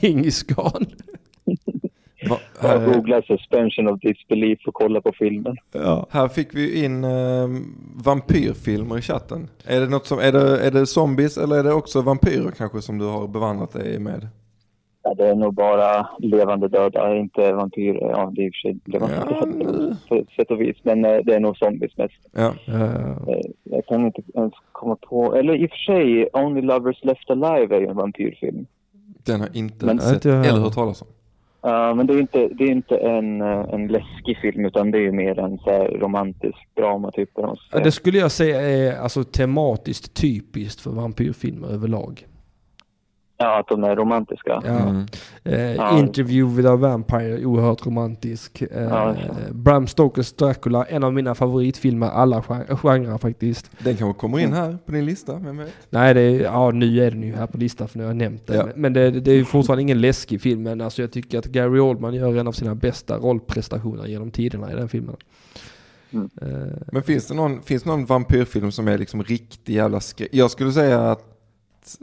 Genghis 0.00 0.42
Khan. 0.42 0.86
Va, 2.30 2.36
Jag 2.62 2.68
här, 2.68 2.86
googlar 2.94 3.22
suspension 3.22 3.88
of 3.88 4.00
disbelief 4.00 4.58
och 4.66 4.74
kollar 4.74 5.00
på 5.00 5.12
filmen. 5.18 5.56
Ja. 5.72 6.06
här 6.10 6.28
fick 6.28 6.54
vi 6.54 6.84
in 6.84 7.04
eh, 7.04 7.48
vampyrfilmer 8.04 8.98
i 8.98 9.02
chatten. 9.02 9.48
Är 9.66 9.80
det, 9.80 9.88
något 9.88 10.06
som, 10.06 10.18
är, 10.18 10.32
det, 10.32 10.66
är 10.66 10.70
det 10.70 10.86
zombies 10.86 11.38
eller 11.38 11.56
är 11.56 11.62
det 11.64 11.72
också 11.72 12.02
vampyrer 12.02 12.50
kanske 12.50 12.82
som 12.82 12.98
du 12.98 13.04
har 13.04 13.28
bevandrat 13.28 13.72
dig 13.72 13.98
med? 13.98 14.28
Ja, 15.06 15.14
det 15.14 15.28
är 15.28 15.34
nog 15.34 15.54
bara 15.54 16.08
levande 16.18 16.68
döda, 16.68 17.16
inte 17.16 17.52
vampyrer. 17.52 18.10
Ja, 18.10 18.32
det 18.34 18.42
är 18.42 18.46
i 18.46 18.50
och 18.50 18.54
för 18.54 18.68
sig 18.68 18.78
levande 18.84 19.14
Ja. 19.30 19.46
döda 19.46 19.96
på 20.08 20.24
sätt 20.36 20.50
och 20.50 20.60
vis. 20.60 20.76
Men 20.82 21.04
eh, 21.04 21.16
det 21.24 21.34
är 21.34 21.40
nog 21.40 21.56
zombies 21.56 21.96
mest. 21.96 22.14
Ja, 22.32 22.54
Eh, 22.66 22.82
Eh, 22.82 23.40
Jag 23.64 23.86
kan 23.86 24.06
inte 24.06 24.22
ens 24.34 24.52
komma 24.72 24.96
på... 24.96 25.34
Eller 25.34 25.54
i 25.62 25.66
och 25.66 25.70
för 25.70 25.76
sig, 25.76 26.28
Only 26.32 26.60
Lovers 26.62 27.04
Left 27.04 27.30
Alive 27.30 27.76
är 27.76 27.80
ju 27.80 27.86
en 27.86 27.96
vampyrfilm. 27.96 28.66
den 29.24 29.40
har 29.40 29.48
inte 29.56 29.86
Men- 29.86 29.98
sett 29.98 30.24
jag. 30.24 30.46
eller 30.46 30.60
hört 30.60 30.74
talas 30.74 31.02
om. 31.02 31.08
Eh, 31.64 31.94
men 31.94 32.06
det 32.06 32.14
är 32.14 32.20
inte, 32.20 32.48
det 32.48 32.64
är 32.64 32.70
inte 32.70 32.96
en, 32.96 33.40
eh, 33.40 33.74
en 33.74 33.86
läskig 33.86 34.38
film 34.42 34.64
utan 34.64 34.90
det 34.90 34.98
är 34.98 35.02
ju 35.02 35.12
mer 35.12 35.38
en 35.38 35.58
så 35.58 35.70
här 35.70 35.88
romantisk 35.88 36.58
drama 36.76 37.10
typ. 37.10 37.30
Ja, 37.34 37.56
det 37.84 37.92
skulle 37.92 38.18
jag 38.18 38.30
säga 38.30 38.60
är 38.60 38.98
alltså 38.98 39.24
tematiskt 39.24 40.14
typiskt 40.14 40.80
för 40.80 40.90
vampyrfilmer 40.90 41.68
överlag. 41.68 42.26
Ja, 43.44 43.60
att 43.60 43.68
de 43.68 43.84
är 43.84 43.96
romantiska. 43.96 44.62
Ja. 44.64 44.78
Mm. 44.78 45.06
Eh, 45.44 45.60
Ja. 45.74 45.98
Interview 45.98 46.56
with 46.56 46.68
a 46.72 46.76
Vampire, 46.76 47.44
oerhört 47.44 47.86
romantisk. 47.86 48.62
Eh, 48.62 48.82
Ja. 48.82 49.14
Bram 49.52 49.86
Stokers 49.86 50.32
Dracula, 50.32 50.84
en 50.84 51.04
av 51.04 51.12
mina 51.12 51.34
favoritfilmer, 51.34 52.06
alla 52.08 52.42
gen- 52.48 52.76
genrer 52.76 53.18
faktiskt. 53.18 53.70
Den 53.78 53.96
kanske 53.96 54.20
kommer 54.20 54.38
in 54.38 54.52
här 54.52 54.78
på 54.86 54.92
din 54.92 55.04
lista, 55.06 55.38
vem 55.38 55.56
vet? 55.58 55.72
Nej, 55.90 56.14
det 56.14 56.20
är, 56.20 56.40
ja 56.42 56.70
nu 56.70 56.98
är 57.06 57.10
den 57.10 57.22
ju 57.22 57.34
här 57.34 57.46
på 57.46 57.58
listan 57.58 57.88
för 57.88 57.98
nu 57.98 58.04
har 58.04 58.10
jag 58.10 58.16
nämnt 58.16 58.46
den. 58.46 58.56
Ja. 58.56 58.66
Men 58.76 58.92
det, 58.92 59.10
det 59.10 59.30
är 59.30 59.36
ju 59.36 59.44
fortfarande 59.44 59.82
ingen 59.82 60.00
läskig 60.00 60.40
film, 60.40 60.62
men 60.62 60.80
alltså 60.80 61.02
jag 61.02 61.12
tycker 61.12 61.38
att 61.38 61.46
Gary 61.46 61.78
Oldman 61.80 62.14
gör 62.14 62.36
en 62.36 62.48
av 62.48 62.52
sina 62.52 62.74
bästa 62.74 63.16
rollprestationer 63.16 64.06
genom 64.06 64.30
tiderna 64.30 64.72
i 64.72 64.74
den 64.74 64.88
filmen. 64.88 65.16
Mm. 66.12 66.30
Eh, 66.42 66.48
Men 66.92 67.02
finns 67.02 67.26
det 67.26 67.34
någon, 67.34 67.62
finns 67.62 67.82
det 67.82 67.88
någon 67.90 68.04
vampyrfilm 68.06 68.72
som 68.72 68.88
är 68.88 68.98
liksom 68.98 69.22
riktig 69.22 69.74
jävla 69.74 70.00
skräck? 70.00 70.28
Jag 70.32 70.50
skulle 70.50 70.72
säga 70.72 71.10
att, 71.10 71.33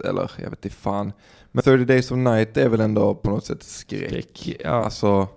eller 0.06 0.32
jag 0.38 0.50
vet 0.50 0.66
inte 0.66 0.76
fan. 0.78 1.12
Men 1.52 1.64
30 1.64 1.86
Days 1.86 2.12
of 2.12 2.18
Night 2.18 2.58
är 2.58 2.70
väl 2.70 2.80
ändå 2.82 3.16
på 3.16 3.30
något 3.30 3.46
sätt 3.46 3.64
skräck. 3.64 4.10
skräck, 4.10 4.58
ja. 4.64 4.70
Alltså, 4.70 5.28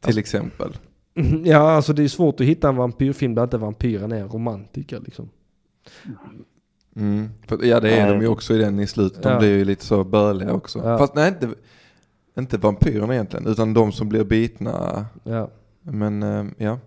till 0.00 0.18
exempel. 0.18 0.76
ja, 1.44 1.70
alltså 1.72 1.92
det 1.92 2.02
är 2.04 2.08
svårt 2.08 2.40
att 2.40 2.46
hitta 2.46 2.68
en 2.68 2.76
vampyrfilm 2.76 3.34
där 3.34 3.42
inte 3.42 3.58
vampyren 3.58 4.12
är 4.12 4.20
en 4.20 4.28
romantiker 4.28 5.00
liksom. 5.00 5.30
Mm. 6.96 7.28
För, 7.46 7.64
ja 7.64 7.80
det 7.80 7.90
är 7.96 8.02
Nej. 8.06 8.12
de 8.14 8.20
ju 8.22 8.28
också 8.28 8.54
i 8.54 8.58
den 8.58 8.80
i 8.80 8.86
slutet. 8.86 9.22
De 9.22 9.32
Ja. 9.32 9.38
blir 9.38 9.56
ju 9.58 9.64
lite 9.64 9.84
så 9.84 10.04
börliga 10.04 10.52
också. 10.52 10.78
Ja. 10.78 10.98
Fast 10.98 11.14
nej 11.14 11.28
inte, 11.28 11.48
inte 12.38 12.58
vampyrerna 12.58 13.14
egentligen. 13.14 13.46
Utan 13.46 13.74
de 13.74 13.92
som 13.92 14.08
blir 14.08 14.24
bitna. 14.24 15.06
Ja, 15.24 15.50
Men 15.82 16.22
eh, 16.22 16.44
ja. 16.56 16.78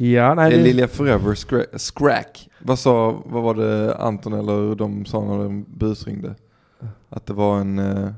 Ja 0.00 0.34
nej, 0.34 0.50
Det 0.50 0.56
är 0.56 0.58
det, 0.58 0.64
Lilja 0.64 0.88
Forever 0.88 1.34
Scra- 1.34 1.78
Scrack. 1.78 2.50
Vad 2.62 2.78
sa, 2.78 3.22
vad 3.26 3.42
var 3.42 3.54
det 3.54 3.96
Anton 3.96 4.32
eller 4.32 4.74
de 4.74 5.04
sa 5.04 5.24
när 5.24 5.38
de 5.44 5.64
busringde? 5.68 6.34
Att 7.08 7.26
det 7.26 7.32
var 7.32 7.60
en, 7.60 7.78
eh, 7.78 8.10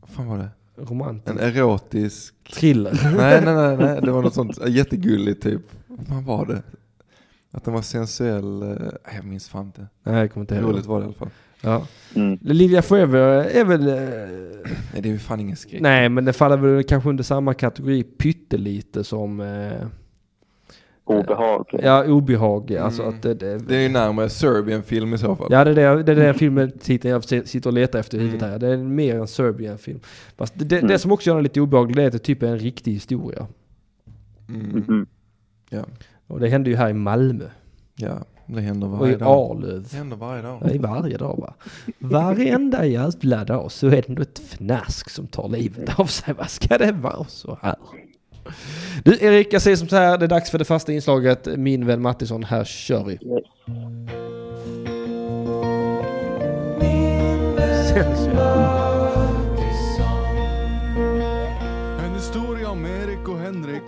vad 0.00 0.10
fan 0.10 0.26
var 0.28 0.38
det? 0.38 0.48
romantisk. 0.76 1.28
En 1.36 1.38
erotisk, 1.38 2.34
Thriller. 2.54 3.12
nej 3.16 3.42
nej 3.44 3.54
nej, 3.54 3.76
nej 3.76 4.00
det 4.02 4.10
var 4.10 4.22
något 4.22 4.34
sånt 4.34 4.58
eh, 4.60 4.68
jättegulligt 4.72 5.42
typ. 5.42 5.62
Vad 5.86 6.06
fan 6.06 6.24
var 6.24 6.46
det? 6.46 6.62
Att 7.50 7.64
den 7.64 7.74
var 7.74 7.82
sensuell, 7.82 8.62
eh, 8.62 8.68
jag 9.16 9.24
minns 9.24 9.48
fan 9.48 9.66
inte. 9.66 9.86
Nej, 10.02 10.14
jag 10.14 10.32
kommer 10.32 10.42
inte 10.44 10.54
ihåg. 10.54 10.64
Roligt 10.72 10.86
var 10.86 10.98
det 11.00 11.02
i 11.02 11.06
alla 11.06 11.14
fall. 11.14 11.30
Ja. 11.60 11.86
Mm. 12.14 12.38
Lilja 12.42 12.82
Forever 12.82 13.18
är 13.44 13.64
väl... 13.64 13.88
eh, 13.88 13.94
Nej, 14.92 15.02
det 15.02 15.08
är 15.08 15.12
ju 15.12 15.18
fan 15.18 15.40
ingen 15.40 15.56
skräck. 15.56 15.80
Nej, 15.80 16.08
men 16.08 16.24
det 16.24 16.32
faller 16.32 16.56
väl 16.56 16.84
kanske 16.84 17.08
under 17.08 17.24
samma 17.24 17.54
kategori 17.54 18.02
pyttelite 18.02 19.04
som... 19.04 19.40
Eh, 19.40 19.72
Obehag. 21.18 21.66
ja, 21.82 22.04
obehag. 22.04 22.76
Alltså 22.76 23.02
Mm. 23.02 23.14
att 23.14 23.22
det, 23.22 23.34
det, 23.34 23.58
Det 23.58 23.76
är 23.76 23.80
ju 23.80 23.88
närmare 23.88 24.28
Serbian-film 24.28 25.14
i 25.14 25.18
så 25.18 25.36
fall. 25.36 25.48
Ja, 25.50 25.64
det 25.64 25.70
är 25.70 25.96
det, 25.96 26.02
det 26.02 26.12
är 26.12 26.16
den 26.16 26.34
filmen 26.34 26.72
titeln 26.78 27.12
jag 27.12 27.24
sitter 27.48 27.70
och 27.70 27.74
letar 27.74 27.98
efter 27.98 28.18
i 28.18 28.20
huvudet 28.20 28.42
Mm. 28.42 28.52
här. 28.52 28.58
Det 28.58 28.68
är 28.68 28.76
mer 28.76 29.18
en 29.20 29.26
Serbian-film. 29.28 30.00
Fast 30.36 30.58
det, 30.58 30.64
det, 30.64 30.76
det 30.76 30.82
Mm. 30.82 30.98
som 30.98 31.12
också 31.12 31.30
gör 31.30 31.34
den 31.34 31.42
lite 31.42 31.60
obehaglig 31.60 31.96
det 31.96 32.02
är 32.02 32.06
att 32.06 32.12
det 32.12 32.18
typ 32.18 32.42
är 32.42 32.46
en 32.46 32.58
riktig 32.58 32.92
historia. 32.92 33.46
Mm. 34.48 34.66
Mhm. 34.88 35.06
Ja. 35.70 35.84
Och 36.26 36.40
det 36.40 36.48
hände 36.48 36.70
ju 36.70 36.76
här 36.76 36.90
i 36.90 36.92
Malmö. 36.92 37.44
ja, 37.96 38.18
det 38.46 38.60
händer 38.60 38.86
Och 38.86 38.98
varje 38.98 39.14
i 39.14 39.16
dag. 39.18 39.28
Arlöv. 39.50 39.86
Det 39.90 39.96
händer 39.96 40.16
varje 40.16 40.42
dag. 40.42 40.62
Nej, 40.64 40.78
varje 40.78 41.16
dag 41.16 41.36
va. 41.40 41.54
Varenda 41.98 42.86
jävla 42.86 43.44
dag 43.44 43.72
så 43.72 43.86
är 43.86 43.90
det 43.90 44.08
ändå 44.08 44.22
ett 44.22 44.38
fnask 44.38 45.10
som 45.10 45.26
tar 45.26 45.48
livet 45.48 45.98
av 46.00 46.06
sig. 46.06 46.34
Vad 46.34 46.50
ska 46.50 46.78
det 46.78 46.92
vara 46.92 47.24
så 47.24 47.58
här? 47.62 47.74
Du 49.04 49.18
Erik, 49.20 49.52
jag 49.52 49.62
säger 49.62 49.76
som 49.76 49.88
så 49.88 49.96
här. 49.96 50.18
Det 50.18 50.26
är 50.26 50.28
dags 50.28 50.50
för 50.50 50.58
det 50.58 50.64
fasta 50.64 50.92
inslaget. 50.92 51.48
Min 51.56 51.86
vän 51.86 52.02
Mattisson, 52.02 52.44
här 52.44 52.64
kör 52.64 53.04
vi. 53.04 53.18
Yes. 57.96 58.26
En 62.04 62.14
historia 62.14 62.70
om 62.70 62.86
Erik 62.86 63.28
och 63.28 63.38
Henrik. 63.38 63.82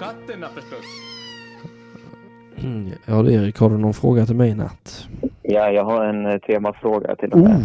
Mm, 2.56 2.92
ja 3.06 3.22
du 3.22 3.32
Erik, 3.32 3.58
har 3.58 3.70
du 3.70 3.78
någon 3.78 3.94
fråga 3.94 4.26
till 4.26 4.36
mig 4.36 4.50
i 4.50 4.54
natt? 4.54 5.06
Ja, 5.42 5.70
jag 5.70 5.84
har 5.84 6.04
en 6.04 6.26
eh, 6.26 6.38
temafråga 6.38 7.16
till 7.16 7.32
och 7.32 7.40
Oh. 7.40 7.60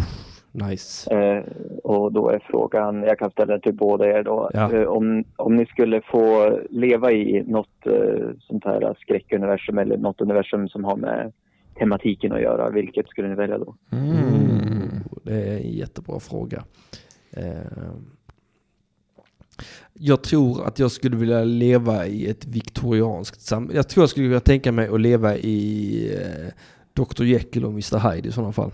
Nice. 0.52 1.14
Eh, 1.14 1.44
och 1.84 2.12
då 2.12 2.28
är 2.28 2.38
frågan, 2.50 3.02
jag 3.02 3.18
kan 3.18 3.30
ställa 3.30 3.52
den 3.52 3.60
till 3.60 3.74
båda 3.74 4.06
er 4.06 4.22
då. 4.22 4.50
Ja. 4.54 4.72
Eh, 4.72 4.86
om, 4.86 5.24
om 5.36 5.56
ni 5.56 5.66
skulle 5.66 6.00
få 6.00 6.58
leva 6.70 7.12
i 7.12 7.44
något 7.46 7.86
eh, 7.86 8.28
sånt 8.40 8.64
här 8.64 8.96
skräckuniversum 9.00 9.78
eller 9.78 9.96
något 9.96 10.20
universum 10.20 10.68
som 10.68 10.84
har 10.84 10.96
med 10.96 11.32
tematiken 11.78 12.32
att 12.32 12.42
göra, 12.42 12.70
vilket 12.70 13.08
skulle 13.08 13.28
ni 13.28 13.34
välja 13.34 13.58
då? 13.58 13.74
Mm. 13.92 14.10
Oh, 15.10 15.18
det 15.22 15.34
är 15.34 15.56
en 15.56 15.72
jättebra 15.72 16.20
fråga. 16.20 16.64
Eh, 17.30 17.92
jag 19.92 20.22
tror 20.22 20.66
att 20.66 20.78
jag 20.78 20.90
skulle 20.90 21.16
vilja 21.16 21.44
leva 21.44 22.06
i 22.06 22.30
ett 22.30 22.46
viktorianskt 22.46 23.40
samhälle. 23.40 23.76
Jag 23.76 23.88
tror 23.88 24.02
jag 24.02 24.10
skulle 24.10 24.26
vilja 24.26 24.40
tänka 24.40 24.72
mig 24.72 24.88
att 24.88 25.00
leva 25.00 25.36
i 25.36 26.14
eh, 26.14 26.52
Dr. 26.92 27.24
Jekyll 27.24 27.64
och 27.64 27.70
Mr. 27.70 28.10
Hyde 28.10 28.28
i 28.28 28.32
sådana 28.32 28.52
fall. 28.52 28.70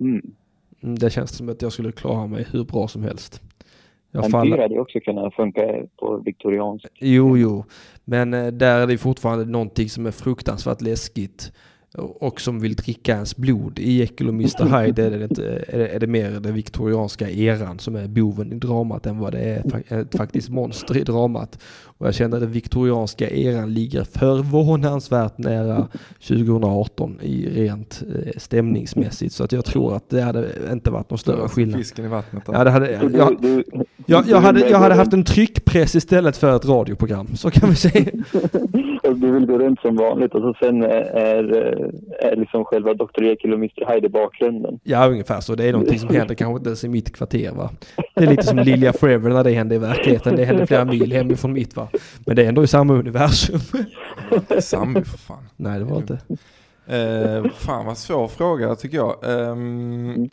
Mm. 0.00 0.22
Mm, 0.86 0.98
Det 0.98 1.10
känns 1.10 1.36
som 1.36 1.48
att 1.48 1.62
jag 1.62 1.72
skulle 1.72 1.92
klara 1.92 2.26
mig 2.26 2.46
hur 2.52 2.64
bra 2.64 2.88
som 2.88 3.02
helst. 3.02 3.42
Jag 4.10 4.20
Vampyr 4.22 4.38
faller... 4.38 4.58
hade 4.58 4.74
ju 4.74 4.80
också 4.80 5.00
kunnat 5.00 5.34
funka 5.34 5.62
på 5.96 6.16
viktoriansk. 6.16 6.86
Jo, 6.98 7.36
jo. 7.36 7.64
Men 8.04 8.34
eh, 8.34 8.46
där 8.46 8.80
är 8.80 8.86
det 8.86 8.98
fortfarande 8.98 9.44
någonting 9.44 9.88
som 9.88 10.06
är 10.06 10.10
fruktansvärt 10.10 10.80
läskigt. 10.80 11.52
Och 11.96 12.40
som 12.40 12.60
vill 12.60 12.74
dricka 12.74 13.12
ens 13.12 13.36
blod. 13.36 13.78
I 13.78 13.92
Jekyll 13.92 14.28
och 14.28 14.34
Mr. 14.34 14.80
Hyde 14.82 15.04
är 15.04 15.10
det, 15.10 15.24
inte, 15.24 15.64
är, 15.68 15.78
det, 15.78 15.88
är 15.88 16.00
det 16.00 16.06
mer 16.06 16.30
den 16.30 16.54
viktorianska 16.54 17.30
eran 17.30 17.78
som 17.78 17.96
är 17.96 18.08
boven 18.08 18.52
i 18.52 18.56
dramat 18.56 19.06
än 19.06 19.18
vad 19.18 19.32
det 19.32 19.40
är 19.40 20.00
ett 20.00 20.16
faktiskt 20.16 20.48
monster 20.48 20.96
i 20.96 21.02
dramat. 21.02 21.58
Och 21.98 22.06
jag 22.06 22.14
känner 22.14 22.36
att 22.36 22.42
den 22.42 22.52
viktorianska 22.52 23.30
eran 23.30 23.74
ligger 23.74 24.04
förvånansvärt 24.04 25.38
nära 25.38 25.88
2018 26.28 27.18
i 27.22 27.48
rent 27.48 28.02
eh, 28.14 28.32
stämningsmässigt. 28.36 29.34
Så 29.34 29.44
att 29.44 29.52
jag 29.52 29.64
tror 29.64 29.96
att 29.96 30.10
det 30.10 30.22
hade 30.22 30.48
inte 30.72 30.90
varit 30.90 31.10
någon 31.10 31.18
större 31.18 31.48
skillnad. 31.48 31.78
Fisken 31.80 32.04
i 32.04 32.08
vattnet. 32.08 32.42
Ja, 32.46 32.64
det 32.64 32.70
hade, 32.70 32.90
jag, 32.92 33.62
jag, 34.06 34.28
jag, 34.28 34.40
hade, 34.40 34.68
jag 34.68 34.78
hade 34.78 34.94
haft 34.94 35.12
en 35.12 35.24
tryckpress 35.24 35.94
istället 35.94 36.36
för 36.36 36.56
ett 36.56 36.64
radioprogram. 36.64 37.36
Så 37.36 37.50
kan 37.50 37.70
vi 37.70 37.76
säga. 37.76 38.10
Du 39.14 39.32
vill 39.32 39.46
gå 39.46 39.58
runt 39.58 39.80
som 39.80 39.96
vanligt 39.96 40.34
och 40.34 40.40
så 40.40 40.54
sen 40.60 40.82
är, 40.82 40.88
är, 40.88 41.44
är 42.20 42.36
liksom 42.36 42.64
själva 42.64 42.94
Dr. 42.94 43.22
Jekyll 43.22 43.52
och 43.52 43.58
Mr. 43.58 43.94
Hyde 43.94 44.06
i 44.06 44.10
bakgrunden. 44.10 44.80
Ja, 44.82 45.08
ungefär 45.08 45.40
så. 45.40 45.54
Det 45.54 45.64
är 45.64 45.72
någonting 45.72 45.98
som 45.98 46.14
händer 46.14 46.34
kanske 46.34 46.56
inte 46.58 46.68
ens 46.68 46.84
i 46.84 46.88
mitt 46.88 47.16
kvarter 47.16 47.50
va. 47.50 47.70
Det 48.14 48.24
är 48.24 48.30
lite 48.30 48.42
som 48.42 48.58
Lilja 48.58 48.92
Forever 48.92 49.30
när 49.30 49.44
det 49.44 49.50
hände 49.50 49.74
i 49.74 49.78
verkligheten. 49.78 50.36
Det 50.36 50.44
hände 50.44 50.66
flera 50.66 50.84
mil 50.84 51.12
hemifrån 51.12 51.52
mitt 51.52 51.76
va. 51.76 51.88
Men 52.26 52.36
det 52.36 52.44
är 52.44 52.48
ändå 52.48 52.64
i 52.64 52.66
samma 52.66 52.94
universum. 52.94 53.60
Sammy 54.60 55.04
för 55.04 55.18
fan. 55.18 55.44
Nej, 55.56 55.78
det 55.78 55.84
var 55.84 55.96
inte. 55.96 56.18
Eh, 56.86 57.50
fan 57.52 57.86
vad 57.86 57.98
svår 57.98 58.28
fråga 58.28 58.74
tycker 58.74 58.96
jag. 58.96 59.16
Ehm, 59.24 60.30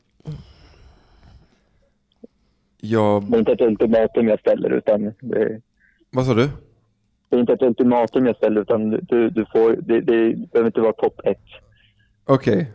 jag 2.78 3.24
Det 3.24 3.38
är 3.38 3.40
inte 3.40 3.52
ett 3.52 3.62
ultimatum 3.62 4.28
jag 4.28 4.40
ställer 4.40 4.70
utan 4.70 5.14
det, 5.20 5.62
vad 6.10 6.26
sa 6.26 6.34
du? 6.34 6.50
Det 7.36 7.40
är 7.40 7.42
inte 7.42 7.54
ett 7.54 7.62
ultimatum 7.62 8.26
jag 8.26 8.36
ställer 8.36 8.62
utan 8.62 8.90
du, 8.90 9.30
du 9.30 9.46
får, 9.52 9.76
det, 9.82 10.02
det 10.02 10.36
behöver 10.52 10.66
inte 10.66 10.82
vara 10.82 10.94
topp 10.94 11.20
ett. 11.24 11.38
Okej. 12.26 12.72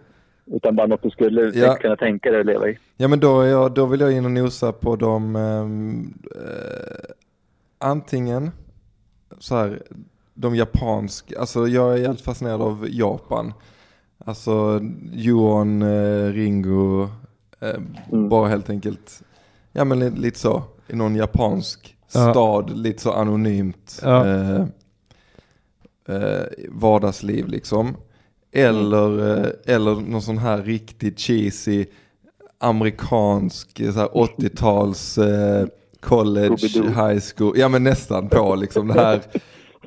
Utan 0.46 0.76
bara 0.76 0.86
något 0.86 1.02
du 1.02 1.10
skulle 1.10 1.42
Ja. 1.58 1.74
kunna 1.74 1.96
tänka 1.96 2.30
dig 2.30 2.40
att 2.40 2.46
leva 2.46 2.68
i. 2.68 2.78
Ja 2.96 3.08
men 3.08 3.20
då, 3.20 3.44
jag, 3.46 3.72
då 3.74 3.86
vill 3.86 4.00
jag 4.00 4.12
in 4.12 4.24
och 4.24 4.30
nosa 4.30 4.72
på 4.72 4.96
de 4.96 5.36
ehm, 5.36 6.14
eh, 6.36 7.10
antingen 7.78 8.50
så 9.38 9.56
här 9.56 9.82
de 10.34 10.56
japanska, 10.56 11.38
alltså 11.40 11.66
jag 11.68 11.98
är 11.98 12.06
helt 12.06 12.20
fascinerad 12.20 12.62
av 12.62 12.86
Japan. 12.90 13.52
Alltså 14.24 14.80
Yuon, 15.12 15.82
eh, 15.82 16.32
Ringo, 16.32 17.02
eh, 17.60 17.74
Mm. 18.12 18.28
bara 18.28 18.48
helt 18.48 18.70
enkelt, 18.70 19.22
ja 19.72 19.84
men 19.84 19.98
li- 20.00 20.10
lite 20.10 20.38
så, 20.38 20.62
i 20.88 20.96
någon 20.96 21.16
japansk 21.16 21.96
Ja. 21.97 21.97
Stad, 22.08 22.76
lite 22.78 23.02
så 23.02 23.12
anonymt. 23.12 24.00
Ja. 24.02 24.26
Eh, 24.26 24.60
eh, 26.08 26.42
vardagsliv 26.68 27.48
liksom. 27.48 27.96
Eller, 28.52 29.38
eh, 29.40 29.74
eller 29.74 29.94
någon 29.94 30.22
sån 30.22 30.38
här 30.38 30.62
riktigt 30.62 31.18
cheesy 31.20 31.86
amerikansk 32.58 33.80
eh, 33.80 33.92
så 33.92 33.98
här 33.98 34.08
80-tals 34.08 35.18
eh, 35.18 35.66
college, 36.00 36.48
Scooby-Doo. 36.56 37.08
high 37.08 37.22
school, 37.36 37.58
ja 37.58 37.68
men 37.68 37.84
nästan 37.84 38.28
på 38.28 38.54
liksom 38.54 38.88
det 38.88 38.94
här, 38.94 39.20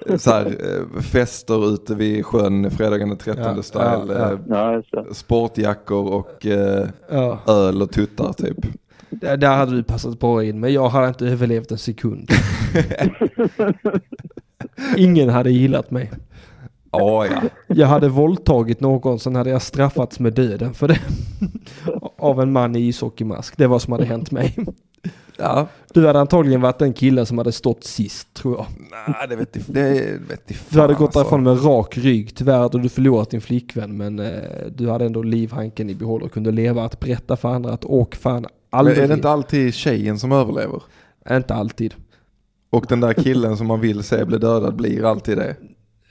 eh, 0.06 0.18
så 0.18 0.31
här 0.31 0.45
eh, 0.45 1.02
fester 1.02 1.73
ute 1.73 1.95
vid 1.95 2.26
sjön 2.26 2.72
fredagen 2.72 3.10
den 3.10 3.18
13 3.18 3.56
Ja, 3.56 3.64
style, 3.64 4.14
ja, 4.19 4.38
ja. 4.49 4.73
eh, 4.77 5.11
sportjackor 5.11 6.07
och 6.14 6.45
eh, 6.45 6.88
Ja, 7.11 7.39
öl 7.48 7.81
och 7.81 7.91
tuttar 7.91 8.34
typ. 8.34 8.57
Där, 9.12 9.38
där 9.38 9.56
hade 9.58 9.76
du 9.76 9.84
passat 9.84 10.20
bra 10.20 10.44
in. 10.44 10.60
Men 10.60 10.74
jag 10.74 10.90
hade 10.90 11.08
inte 11.08 11.26
överlevt 11.28 11.72
en 11.72 11.78
sekund. 11.78 12.30
Ingen 14.98 15.30
hade 15.30 15.52
gillat 15.52 15.92
mig. 15.92 16.12
Ja, 16.92 17.26
ja. 17.26 17.42
Jag 17.68 17.88
hade 17.88 18.10
våldtagit 18.10 18.80
någon, 18.80 19.20
sen 19.20 19.36
hade 19.36 19.50
jag 19.50 19.62
straffats 19.62 20.20
med 20.20 20.34
döden 20.34 20.74
för 20.74 20.88
det. 20.88 21.00
Av 22.18 22.42
en 22.42 22.52
man 22.52 22.76
i 22.76 22.80
ishockeymask. 22.80 23.58
Det 23.58 23.68
var 23.68 23.72
vad 23.72 23.82
som 23.82 23.94
hade 23.94 24.06
hänt 24.06 24.32
mig. 24.32 24.58
Ja, 25.38 25.68
Du 25.94 26.08
hade 26.08 26.20
antagligen 26.20 26.62
varit 26.62 26.80
den 26.80 26.94
killen 26.94 27.26
som 27.26 27.38
hade 27.38 27.52
stått 27.52 27.84
sist, 27.84 28.34
tror 28.34 28.56
jag. 28.58 28.66
nej 29.08 29.28
det 29.30 29.36
vet 29.36 29.56
jag, 29.56 29.64
det 29.68 30.20
vet 30.30 30.42
jag 30.48 30.58
fan, 30.58 30.68
Du 30.70 30.80
hade 30.82 30.94
gått 30.94 31.02
alltså. 31.02 31.20
därifrån 31.20 31.44
med 31.44 31.66
rak 31.66 31.98
rygg. 31.98 32.36
Tyvärr 32.36 32.58
hade 32.60 32.80
du 32.80 32.90
förlorat 32.90 33.30
din 33.30 33.42
flickvän 33.42 33.98
men 33.98 34.20
eh, 34.20 34.32
du 34.76 34.90
hade 34.90 35.06
ändå 35.06 35.24
livhanken 35.24 35.90
i 35.90 35.96
behåll 35.96 36.22
och 36.24 36.32
kunde 36.32 36.52
leva 36.52 36.84
att 36.84 37.00
berätta 37.00 37.38
för 37.38 37.50
andra 37.50 37.74
att 37.74 37.86
åk 37.86 38.16
fan 38.16 38.46
Men 38.72 38.80
aldrig. 38.80 38.98
är 38.98 39.07
det 39.07 39.14
inte 39.14 39.30
alltid 39.30 39.73
tjejen 39.73 40.19
som 40.19 40.31
överlever? 40.31 40.84
Inte 41.31 41.53
alltid. 41.53 41.93
Och 42.69 42.85
den 42.89 42.99
där 42.99 43.14
killen 43.14 43.57
som 43.57 43.68
man 43.68 43.81
vill 43.81 44.03
se 44.03 44.26
bli 44.26 44.38
dödad 44.38 44.76
blir 44.76 45.06
alltid 45.06 45.38
det. 45.38 45.56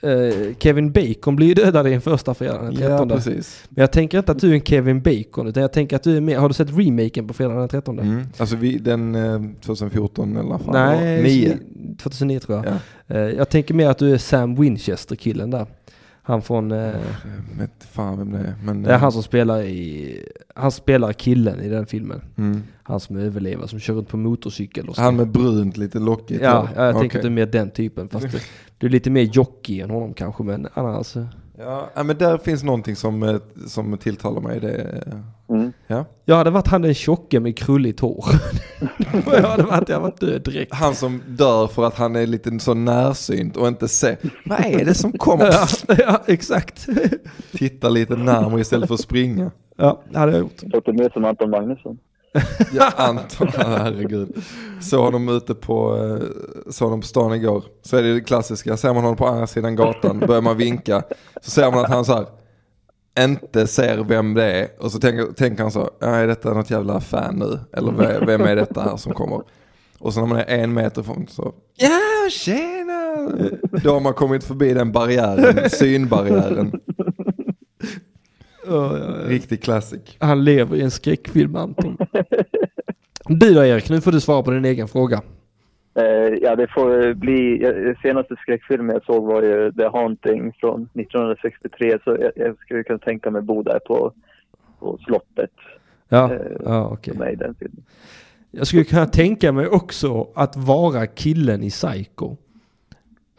Eh, 0.03 0.55
Kevin 0.59 0.91
Bacon 0.91 1.35
blir 1.35 1.47
ju 1.47 1.53
dödad 1.53 1.87
i 1.87 1.93
en 1.93 2.01
första 2.01 2.33
fredag 2.33 2.61
den 2.61 2.75
13. 2.75 3.09
Ja, 3.09 3.15
precis. 3.15 3.65
men 3.69 3.81
jag 3.81 3.91
tänker 3.91 4.17
inte 4.17 4.31
att 4.31 4.39
du 4.39 4.49
är 4.49 4.53
en 4.53 4.61
Kevin 4.61 5.01
Bacon 5.01 5.47
utan 5.47 5.61
jag 5.61 5.73
tänker 5.73 5.95
att 5.95 6.03
du 6.03 6.17
är 6.17 6.21
med. 6.21 6.39
Har 6.39 6.47
du 6.47 6.53
sett 6.53 6.77
remaken 6.77 7.27
på 7.27 7.33
fredag 7.33 7.53
den 7.53 7.67
13? 7.67 7.99
Mm. 7.99 8.23
Alltså 8.37 8.55
vi, 8.55 8.77
den 8.77 9.15
eh, 9.15 9.41
2014 9.65 10.37
eller 10.37 10.49
vad 10.49 10.61
fan 10.61 10.73
Nej, 10.73 11.15
det 11.15 11.15
var? 11.15 11.23
Nio. 11.23 11.57
2009 11.97 12.39
tror 12.39 12.57
jag. 12.57 12.65
Ja. 13.07 13.15
Eh, 13.15 13.21
jag 13.21 13.49
tänker 13.49 13.73
mer 13.73 13.89
att 13.89 13.97
du 13.97 14.13
är 14.13 14.17
Sam 14.17 14.55
Winchester-killen 14.55 15.51
där. 15.51 15.67
Han 16.23 16.41
från... 16.41 16.71
Eh, 16.71 16.77
Jag 16.77 17.57
vet 17.59 17.83
fan 17.83 18.17
vem 18.17 18.31
det 18.31 18.39
är. 18.39 18.55
Men, 18.63 18.83
det 18.83 18.93
är 18.93 18.97
han 18.97 19.11
som 19.11 19.23
spelar 19.23 19.61
i... 19.63 20.25
Han 20.55 20.71
spelar 20.71 21.13
killen 21.13 21.59
i 21.61 21.69
den 21.69 21.85
filmen. 21.85 22.21
mm. 22.37 22.63
Han 22.83 22.99
som 22.99 23.17
överlever, 23.17 23.67
som 23.67 23.79
kör 23.79 23.93
runt 23.93 24.07
på 24.07 24.17
motorcykel 24.17 24.89
och 24.89 24.95
så. 24.95 25.01
Han 25.01 25.15
med 25.15 25.27
brunt, 25.27 25.77
lite 25.77 25.99
lockigt 25.99 26.41
Ja, 26.43 26.69
jag 26.75 26.99
tänker 26.99 27.17
att 27.17 27.21
du 27.21 27.27
är 27.27 27.31
mer 27.31 27.45
den 27.45 27.71
typen. 27.71 28.09
Fast 28.09 28.25
du, 28.31 28.39
du 28.77 28.87
är 28.87 28.91
lite 28.91 29.09
mer 29.09 29.21
jockey 29.23 29.81
än 29.81 29.89
honom 29.89 30.13
kanske. 30.13 30.43
Men 30.43 30.67
annars... 30.73 31.17
Ja, 31.57 32.03
men 32.03 32.17
där 32.17 32.37
finns 32.37 32.63
någonting 32.63 32.95
som, 32.95 33.23
eh, 33.23 33.35
som 33.67 33.97
tilltalar 33.97 34.41
mig. 34.41 34.59
Det, 34.59 35.03
Mm. 35.49 35.73
ja. 35.87 36.05
Jag 36.25 36.35
hade 36.35 36.49
varit 36.49 36.67
han 36.67 36.81
den 36.81 36.93
tjocke 36.93 37.39
med 37.39 37.57
krulligt 37.57 37.99
hår. 37.99 38.25
jag 39.25 39.41
hade 39.43 39.63
varit, 39.63 39.89
jag 39.89 39.95
hade 39.95 39.99
varit 39.99 40.19
död 40.19 40.41
direkt. 40.43 40.73
Han 40.73 40.95
som 40.95 41.21
dör 41.27 41.67
för 41.67 41.85
att 41.87 41.95
han 41.95 42.15
är 42.15 42.27
lite 42.27 42.59
så 42.59 42.73
närsynt 42.73 43.57
och 43.57 43.67
inte 43.67 43.87
ser. 43.87 44.17
Vad 44.45 44.65
är 44.65 44.85
det 44.85 44.93
som 44.93 45.11
kommer? 45.11 45.45
Ja, 45.87 45.95
ja 45.97 46.21
exakt. 46.27 46.87
Tittar 47.51 47.89
lite 47.89 48.15
närmare 48.15 48.61
istället 48.61 48.87
för 48.87 48.93
att 48.93 49.01
springa. 49.01 49.51
Ja, 49.77 50.01
det 50.11 50.19
hade 50.19 50.31
jag 50.31 50.41
gjort. 50.41 50.61
Låter 50.63 50.93
mer 50.93 51.09
som 51.09 51.25
Anton 51.25 51.49
Magnusson. 51.49 51.97
Ja, 52.73 52.91
Anton, 52.95 53.47
herregud. 53.55 54.43
Såg 54.81 55.03
honom 55.05 55.29
ute 55.29 55.55
på, 55.55 55.97
eh, 55.97 56.27
såg 56.71 56.85
honom 56.87 57.01
på 57.01 57.07
stan 57.07 57.33
igår. 57.33 57.63
Så 57.81 57.97
är 57.97 58.03
det 58.03 58.13
det 58.13 58.21
klassiska, 58.21 58.77
ser 58.77 58.87
man 58.93 59.03
honom 59.03 59.15
på 59.17 59.27
andra 59.27 59.47
sidan 59.47 59.75
gatan, 59.75 60.19
börjar 60.27 60.41
man 60.41 60.57
vinka. 60.57 61.03
Så 61.41 61.51
ser 61.51 61.71
man 61.71 61.79
att 61.85 61.89
han 61.91 62.05
så 62.05 62.13
här, 62.13 62.25
inte 63.19 63.67
ser 63.67 63.97
vem 64.03 64.33
det 64.33 64.43
är. 64.51 64.67
Och 64.79 64.91
så 64.91 64.99
tänker, 64.99 65.33
tänker 65.33 65.63
han 65.63 65.71
så, 65.71 65.89
är 66.01 66.27
detta 66.27 66.53
något 66.53 66.69
jävla 66.71 66.99
fan 67.01 67.35
nu? 67.35 67.59
Eller 67.77 67.91
ve- 67.91 68.25
vem 68.25 68.41
är 68.41 68.55
detta 68.55 68.81
här 68.81 68.97
som 68.97 69.13
kommer? 69.13 69.41
Och 69.99 70.13
så 70.13 70.19
när 70.19 70.27
man 70.27 70.37
är 70.37 70.45
en 70.45 70.73
meter 70.73 71.03
från 71.03 71.27
så, 71.29 71.53
ja 71.77 72.29
tjena! 72.29 73.01
Då 73.83 73.93
har 73.93 73.99
man 73.99 74.13
kommit 74.13 74.43
förbi 74.43 74.73
den 74.73 74.91
barriären, 74.91 75.69
synbarriären. 75.69 76.71
Riktig 79.27 79.63
classic. 79.63 80.17
Han 80.19 80.43
lever 80.43 80.75
i 80.75 80.81
en 80.81 80.91
skräckfilm 80.91 81.55
Anton. 81.55 81.97
Du 83.27 83.53
då 83.53 83.65
Erik, 83.65 83.89
nu 83.89 84.01
får 84.01 84.11
du 84.11 84.19
svara 84.21 84.43
på 84.43 84.51
din 84.51 84.65
egen 84.65 84.87
fråga. 84.87 85.21
Eh, 85.95 86.03
ja, 86.41 86.55
det 86.55 86.67
får 86.67 87.13
bli... 87.13 87.65
Senaste 88.01 88.35
skräckfilmen 88.35 88.93
jag 88.93 89.05
såg 89.05 89.25
var 89.25 89.41
ju 89.41 89.71
The 89.71 89.87
Haunting 89.87 90.53
från 90.59 90.89
1963. 90.93 91.99
Så 92.03 92.17
jag, 92.19 92.31
jag 92.35 92.57
skulle 92.57 92.83
kunna 92.83 92.99
tänka 92.99 93.31
mig 93.31 93.41
bo 93.41 93.63
där 93.63 93.79
på, 93.79 94.13
på 94.79 94.97
slottet. 95.05 95.51
Ja, 96.09 96.33
Eh, 96.33 96.39
ja 96.65 96.89
okej. 96.93 97.13
Med 97.17 97.33
i 97.33 97.35
den 97.35 97.55
filmen. 97.59 97.83
Jag 98.51 98.67
skulle 98.67 98.83
kunna 98.83 99.05
tänka 99.05 99.51
mig 99.51 99.67
också 99.67 100.27
att 100.35 100.55
vara 100.57 101.07
killen 101.07 101.63
i 101.63 101.69
Psycho. 101.69 102.35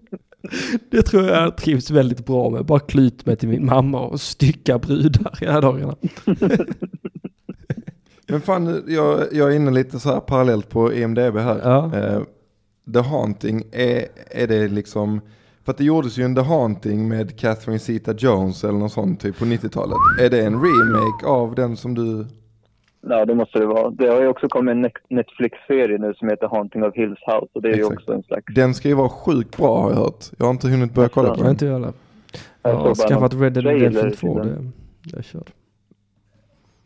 Det 0.89 1.01
tror 1.01 1.27
jag 1.27 1.57
trivs 1.57 1.91
väldigt 1.91 2.25
bra 2.25 2.49
med. 2.49 2.65
Bara 2.65 2.79
klyt 2.79 3.25
mig 3.25 3.35
till 3.35 3.49
min 3.49 3.65
mamma 3.65 3.99
och 3.99 4.21
stycka 4.21 4.79
brudar 4.79 5.43
i 5.43 5.45
här 5.45 5.61
dagarna. 5.61 5.95
Men 8.27 8.41
fan, 8.41 8.83
jag, 8.87 9.19
jag 9.31 9.51
är 9.51 9.55
inne 9.55 9.71
lite 9.71 9.99
så 9.99 10.09
här 10.09 10.19
parallellt 10.19 10.69
på 10.69 10.91
EMDB 10.93 11.37
här. 11.37 11.61
Ja. 11.63 11.97
Eh, 11.97 12.21
The 12.93 12.99
Haunting, 12.99 13.63
är, 13.71 14.05
är 14.31 14.47
det 14.47 14.67
liksom, 14.67 15.21
för 15.63 15.71
att 15.71 15.77
det 15.77 15.83
gjordes 15.83 16.17
ju 16.17 16.23
en 16.23 16.35
The 16.35 16.41
Haunting 16.41 17.07
med 17.07 17.39
Catherine 17.39 17.79
Zeta-Jones 17.79 18.63
eller 18.63 18.79
någon 18.79 18.89
sån 18.89 19.15
typ 19.15 19.39
på 19.39 19.45
90-talet. 19.45 19.97
Är 20.21 20.29
det 20.29 20.45
en 20.45 20.53
remake 20.53 21.25
av 21.25 21.55
den 21.55 21.77
som 21.77 21.95
du, 21.95 22.27
Ja, 23.01 23.25
det 23.25 23.35
måste 23.35 23.59
det 23.59 23.65
vara. 23.65 23.89
Det 23.89 24.07
har 24.07 24.21
ju 24.21 24.27
också 24.27 24.47
kommit 24.47 24.71
en 24.71 24.85
Net- 24.85 25.05
Netflix-serie 25.09 25.97
nu 25.97 26.13
som 26.13 26.29
heter 26.29 26.47
Haunting 26.47 26.83
of 26.83 26.95
Hills 26.95 27.19
House. 27.25 27.47
Och 27.53 27.61
det 27.61 27.69
är 27.69 27.73
ju 27.73 27.79
Exakt. 27.79 27.97
också 28.01 28.13
en 28.13 28.23
slags... 28.23 28.53
den 28.55 28.73
ska 28.73 28.87
ju 28.87 28.93
vara 28.93 29.09
sjukt 29.09 29.57
bra 29.57 29.81
har 29.81 29.89
jag 29.89 29.97
hört. 29.97 30.25
Jag 30.37 30.45
har 30.45 30.51
inte 30.51 30.67
hunnit 30.67 30.93
börja 30.93 31.09
kolla 31.09 31.27
på 31.29 31.33
Jag 31.33 31.37
har 31.37 31.43
den. 31.43 31.51
inte 31.51 31.65
jag 31.65 31.73
heller. 31.73 31.93
Jag 32.61 32.73
Jag 32.73 32.77
har 32.77 32.95
skaffat 32.95 33.33
Red 33.33 33.53
Dead 33.53 33.65
Redemption 33.65 34.11
2. 34.11 34.43
till 34.43 34.51
Det, 34.51 34.71
det 35.03 35.17
är 35.17 35.21
kört. 35.23 35.49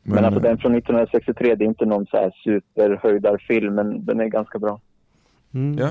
Men, 0.03 0.25
alltså 0.25 0.39
eh, 0.39 0.43
den 0.43 0.57
från 0.57 0.75
1963, 0.75 1.55
det 1.55 1.63
är 1.63 1.67
inte 1.67 1.85
någon 1.85 2.05
så 2.05 2.17
här 2.17 2.31
superhöjdarfilm, 2.43 3.75
men 3.75 4.05
den 4.05 4.19
är 4.19 4.25
ganska 4.27 4.59
bra. 4.59 4.79
Mm. 5.53 5.77
Ja, 5.79 5.89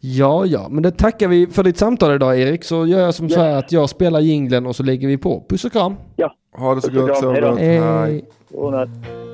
Ja, 0.00 0.46
ja, 0.46 0.66
men 0.70 0.82
det 0.82 0.90
tackar 0.90 1.28
vi 1.28 1.46
för 1.46 1.62
ditt 1.62 1.76
samtal 1.76 2.14
idag 2.14 2.40
Erik. 2.40 2.64
Så 2.64 2.86
gör 2.86 3.00
jag 3.00 3.14
som 3.14 3.28
så 3.28 3.40
här 3.40 3.56
att 3.58 3.72
jag 3.72 3.90
spelar 3.90 4.20
jinglen 4.20 4.66
och 4.66 4.76
så 4.76 4.82
lägger 4.82 5.08
vi 5.08 5.18
på. 5.18 5.44
Puss 5.48 5.64
och 5.64 5.72
kram. 5.72 5.94
ha 6.56 6.74
det 6.74 6.80
så 6.80 6.92
gott, 6.92 7.16
sov 7.16 7.32
hej 7.58 8.24
då. 8.50 9.25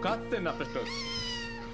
Och 0.00 0.06
Henrik. 0.06 0.88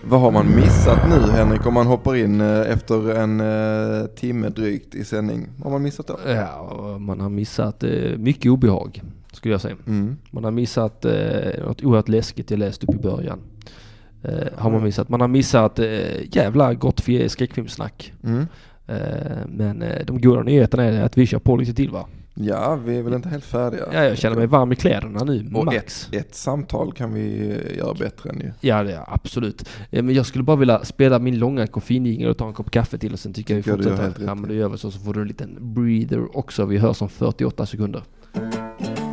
Vad 0.05 0.21
har 0.21 0.31
man 0.31 0.57
missat 0.57 1.09
nu 1.09 1.33
Henrik 1.33 1.67
om 1.67 1.75
man 1.75 1.87
hoppar 1.87 2.17
in 2.17 2.41
eh, 2.41 2.61
efter 2.61 3.15
en 3.15 3.41
eh, 3.41 4.07
timme 4.07 4.49
drygt 4.49 4.95
i 4.95 5.05
sändning? 5.05 5.49
Vad 5.57 5.65
har 5.65 5.71
man 5.71 5.83
missat 5.83 6.07
då? 6.07 6.19
Ja, 6.27 6.97
man 7.01 7.21
har 7.21 7.29
missat 7.29 7.85
eh, 7.85 8.19
mycket 8.19 8.53
obehag 8.53 9.03
skulle 9.33 9.55
jag 9.55 9.61
säga. 9.61 9.77
Mm. 9.87 10.17
Man 10.31 10.45
har 10.45 10.51
missat 10.51 11.05
eh, 11.05 11.65
något 11.67 11.83
oerhört 11.83 12.09
läskigt 12.09 12.51
jag 12.51 12.59
läste 12.59 12.87
upp 12.87 12.95
i 12.95 12.99
början. 12.99 13.39
Eh, 14.23 14.47
har 14.57 14.71
man 14.71 14.83
missat. 14.83 15.09
Man 15.09 15.21
har 15.21 15.29
missat 15.29 15.79
eh, 15.79 16.37
jävla 16.37 16.75
gott 16.75 17.01
för 17.01 17.29
skräckfilmsnack. 17.29 18.13
Mm. 18.25 18.47
Eh, 18.87 19.47
men 19.47 19.85
de 20.07 20.21
goda 20.21 20.43
nyheterna 20.43 20.85
är 20.85 21.03
att 21.03 21.19
vi 21.19 21.27
kör 21.27 21.39
på 21.39 21.57
lite 21.57 21.75
till 21.75 21.91
va? 21.91 22.07
Ja, 22.35 22.75
vi 22.85 22.99
är 22.99 23.03
väl 23.03 23.15
inte 23.15 23.29
helt 23.29 23.45
färdiga. 23.45 23.85
Ja, 23.93 24.05
jag 24.05 24.19
känner 24.19 24.37
mig 24.37 24.47
varm 24.47 24.73
i 24.73 24.77
kläderna 24.77 25.25
nu, 25.25 25.51
Och 25.55 25.65
max. 25.65 26.09
ett, 26.13 26.21
ett 26.27 26.35
samtal 26.35 26.93
kan 26.93 27.15
vi 27.15 27.51
eh, 27.71 27.77
göra 27.79 27.95
bättre 27.95 28.31
än 28.31 28.41
ju. 28.41 28.53
Ja, 28.61 28.83
det 28.83 28.93
är 28.93 29.05
absolut. 29.07 29.69
Eh, 29.91 30.03
men 30.03 30.15
jag 30.15 30.27
skulle 30.27 30.45
bara 30.45 30.57
vilja 30.57 30.85
spela 30.85 31.19
min 31.19 31.39
långa 31.39 31.67
koffeinjingel 31.67 32.31
och 32.31 32.37
ta 32.39 32.47
en 32.47 32.53
kopp 32.53 32.71
kaffe 32.71 32.99
till 32.99 33.13
och 33.13 33.19
sen 33.19 33.33
tycker 33.33 33.55
jag 33.55 33.63
vi 33.63 33.71
fortsätter. 33.71 34.25
Ja, 34.27 34.35
men 34.35 34.49
då 34.49 34.55
gör 34.55 34.69
vi 34.69 34.79
så, 34.79 34.91
så 34.91 34.99
får 34.99 35.15
du 35.15 35.21
en 35.21 35.29
liten 35.29 35.75
breather 35.75 36.37
också. 36.37 36.65
Vi 36.65 36.79
hörs 36.79 37.03
om 37.03 37.09
48 37.09 37.67
sekunder. 37.67 38.03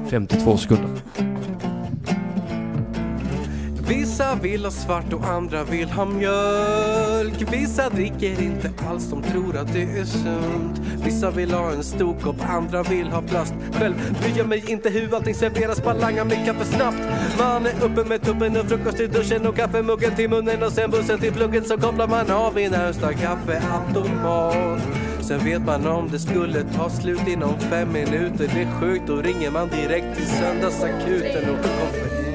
52 0.10 0.58
sekunder. 0.58 0.90
Vissa 3.90 4.36
vill 4.36 4.64
ha 4.66 4.72
svart 4.72 5.14
och 5.14 5.26
andra 5.26 5.64
vill 5.64 5.90
ha 5.90 6.06
mjölk. 6.06 7.54
Vissa 7.54 7.90
dricker 7.90 8.42
inte 8.42 8.72
alls, 8.90 9.10
de 9.10 9.22
tror 9.22 9.58
att 9.58 9.74
det 9.74 9.82
är 9.82 10.06
sunt. 10.06 10.80
Vissa 11.04 11.32
vill 11.32 11.52
ha 11.52 11.72
en 11.72 11.84
stor 11.84 12.20
kopp, 12.20 12.36
andra 12.50 12.84
vill 12.84 13.08
ha 13.08 13.22
plast. 13.22 13.54
Själv 13.74 13.96
bryr 14.22 14.38
jag 14.38 14.48
mig 14.48 14.64
inte 14.72 14.90
hur 14.90 15.16
allting 15.16 15.36
serveras, 15.36 15.84
bara 15.84 15.94
langar 15.94 16.26
mitt 16.26 16.46
kaffe 16.46 16.66
snabbt. 16.66 16.98
Man 17.40 17.66
är 17.66 17.84
uppe 17.84 18.10
med 18.10 18.22
tuppen 18.22 18.58
och 18.58 18.66
frukost 18.66 19.00
i 19.00 19.08
duschen 19.08 19.48
och 19.48 19.56
kaffemuggen 19.56 20.16
till 20.16 20.30
munnen 20.30 20.64
och 20.64 20.72
sen 20.72 20.92
bussen 20.92 21.20
till 21.20 21.34
plugget. 21.34 21.68
Så 21.68 21.78
kopplar 21.78 22.08
man 22.08 22.32
av 22.32 22.60
i 22.60 22.70
närmsta 22.70 23.14
kaffeautomat. 23.14 24.82
Sen 25.22 25.46
vet 25.46 25.66
man 25.66 25.88
om 25.88 26.10
det 26.12 26.20
skulle 26.20 26.64
ta 26.64 26.90
slut 26.90 27.28
inom 27.28 27.60
fem 27.60 27.92
minuter. 27.92 28.52
Det 28.54 28.62
är 28.62 28.80
sjukt, 28.80 29.08
då 29.08 29.16
ringer 29.16 29.52
man 29.52 29.70
direkt 29.70 30.16
till 30.16 30.28
söndagsakuten 30.28 31.50
och 31.50 31.58
koffein, 31.58 32.10
koffein 32.10 32.29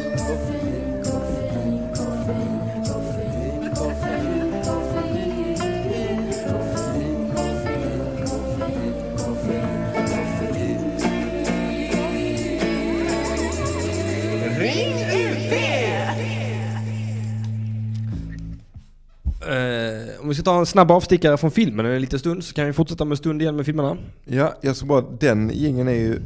om 20.25 20.29
vi 20.29 20.35
ska 20.35 20.45
ta 20.45 20.59
en 20.59 20.67
snabb 20.67 20.91
avstickare 20.91 21.37
från 21.37 21.51
filmen 21.51 21.87
en 21.87 22.01
liten 22.01 22.19
stund 22.19 22.45
så 22.45 22.55
kan 22.55 22.67
vi 22.67 22.73
fortsätta 22.73 23.05
med 23.05 23.19
stund 23.19 23.43
igen 23.43 23.57
med 23.57 23.67
filmerna. 23.67 23.97
Ja, 24.25 24.55
jag 24.61 24.77
ska 24.77 24.87
bara, 24.87 25.01
den 25.21 25.51
gingen 25.55 25.89
är 25.89 25.93
ju 25.93 26.21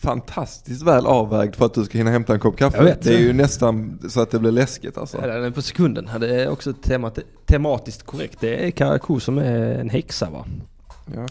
fantastiskt 0.00 0.82
väl 0.82 1.06
avvägd 1.06 1.54
för 1.54 1.66
att 1.66 1.74
du 1.74 1.84
ska 1.84 1.98
hinna 1.98 2.10
hämta 2.10 2.32
en 2.32 2.40
kopp 2.40 2.56
kaffe. 2.56 2.84
Vet. 2.84 3.02
Det 3.02 3.14
är 3.14 3.18
ju 3.18 3.32
nästan 3.32 3.98
så 4.08 4.20
att 4.20 4.30
det 4.30 4.38
blir 4.38 4.50
läskigt 4.50 4.98
alltså. 4.98 5.18
Ja, 5.20 5.26
den 5.26 5.44
är 5.44 5.50
på 5.50 5.62
sekunden. 5.62 6.08
Det 6.20 6.42
är 6.42 6.48
också 6.48 6.72
temat, 6.72 7.18
tematiskt 7.46 8.02
korrekt. 8.02 8.40
Det 8.40 8.66
är 8.66 8.70
Karakou 8.70 9.20
som 9.20 9.38
är 9.38 9.74
en 9.74 9.90
häxa 9.90 10.30
va? 10.30 10.44
Ja. 11.14 11.26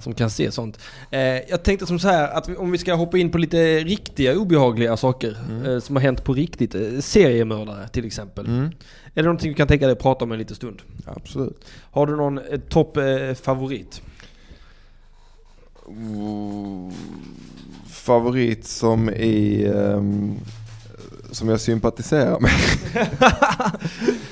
Som 0.00 0.14
kan 0.14 0.30
se 0.30 0.52
sånt. 0.52 0.78
Eh, 1.10 1.20
jag 1.20 1.62
tänkte 1.62 1.86
som 1.86 1.98
så 1.98 2.08
här 2.08 2.28
att 2.28 2.48
vi, 2.48 2.56
om 2.56 2.70
vi 2.70 2.78
ska 2.78 2.94
hoppa 2.94 3.18
in 3.18 3.30
på 3.30 3.38
lite 3.38 3.78
riktiga 3.78 4.38
obehagliga 4.38 4.96
saker 4.96 5.36
eh, 5.66 5.78
som 5.80 5.96
har 5.96 6.02
hänt 6.02 6.24
på 6.24 6.34
riktigt. 6.34 6.74
Eh, 6.74 6.98
seriemördare 7.00 7.88
till 7.88 8.06
exempel. 8.06 8.46
Mm, 8.46 8.64
Är 8.64 8.70
det 9.14 9.22
någonting 9.22 9.48
du 9.50 9.54
kan 9.54 9.68
tänka 9.68 9.86
dig 9.86 9.92
att 9.92 10.02
prata 10.02 10.24
om 10.24 10.32
en 10.32 10.38
liten 10.38 10.56
stund? 10.56 10.82
absolut. 11.06 11.64
Har 11.90 12.06
du 12.06 12.16
någon 12.16 12.38
eh, 12.38 12.60
topp 12.68 12.96
eh, 12.96 13.34
favorit? 13.42 14.02
Oh, 15.86 16.92
favorit 17.88 18.66
som 18.66 19.10
i, 19.10 19.66
ehm, 19.76 20.36
som 21.30 21.48
jag 21.48 21.60
sympatiserar 21.60 22.40
med. 22.40 22.50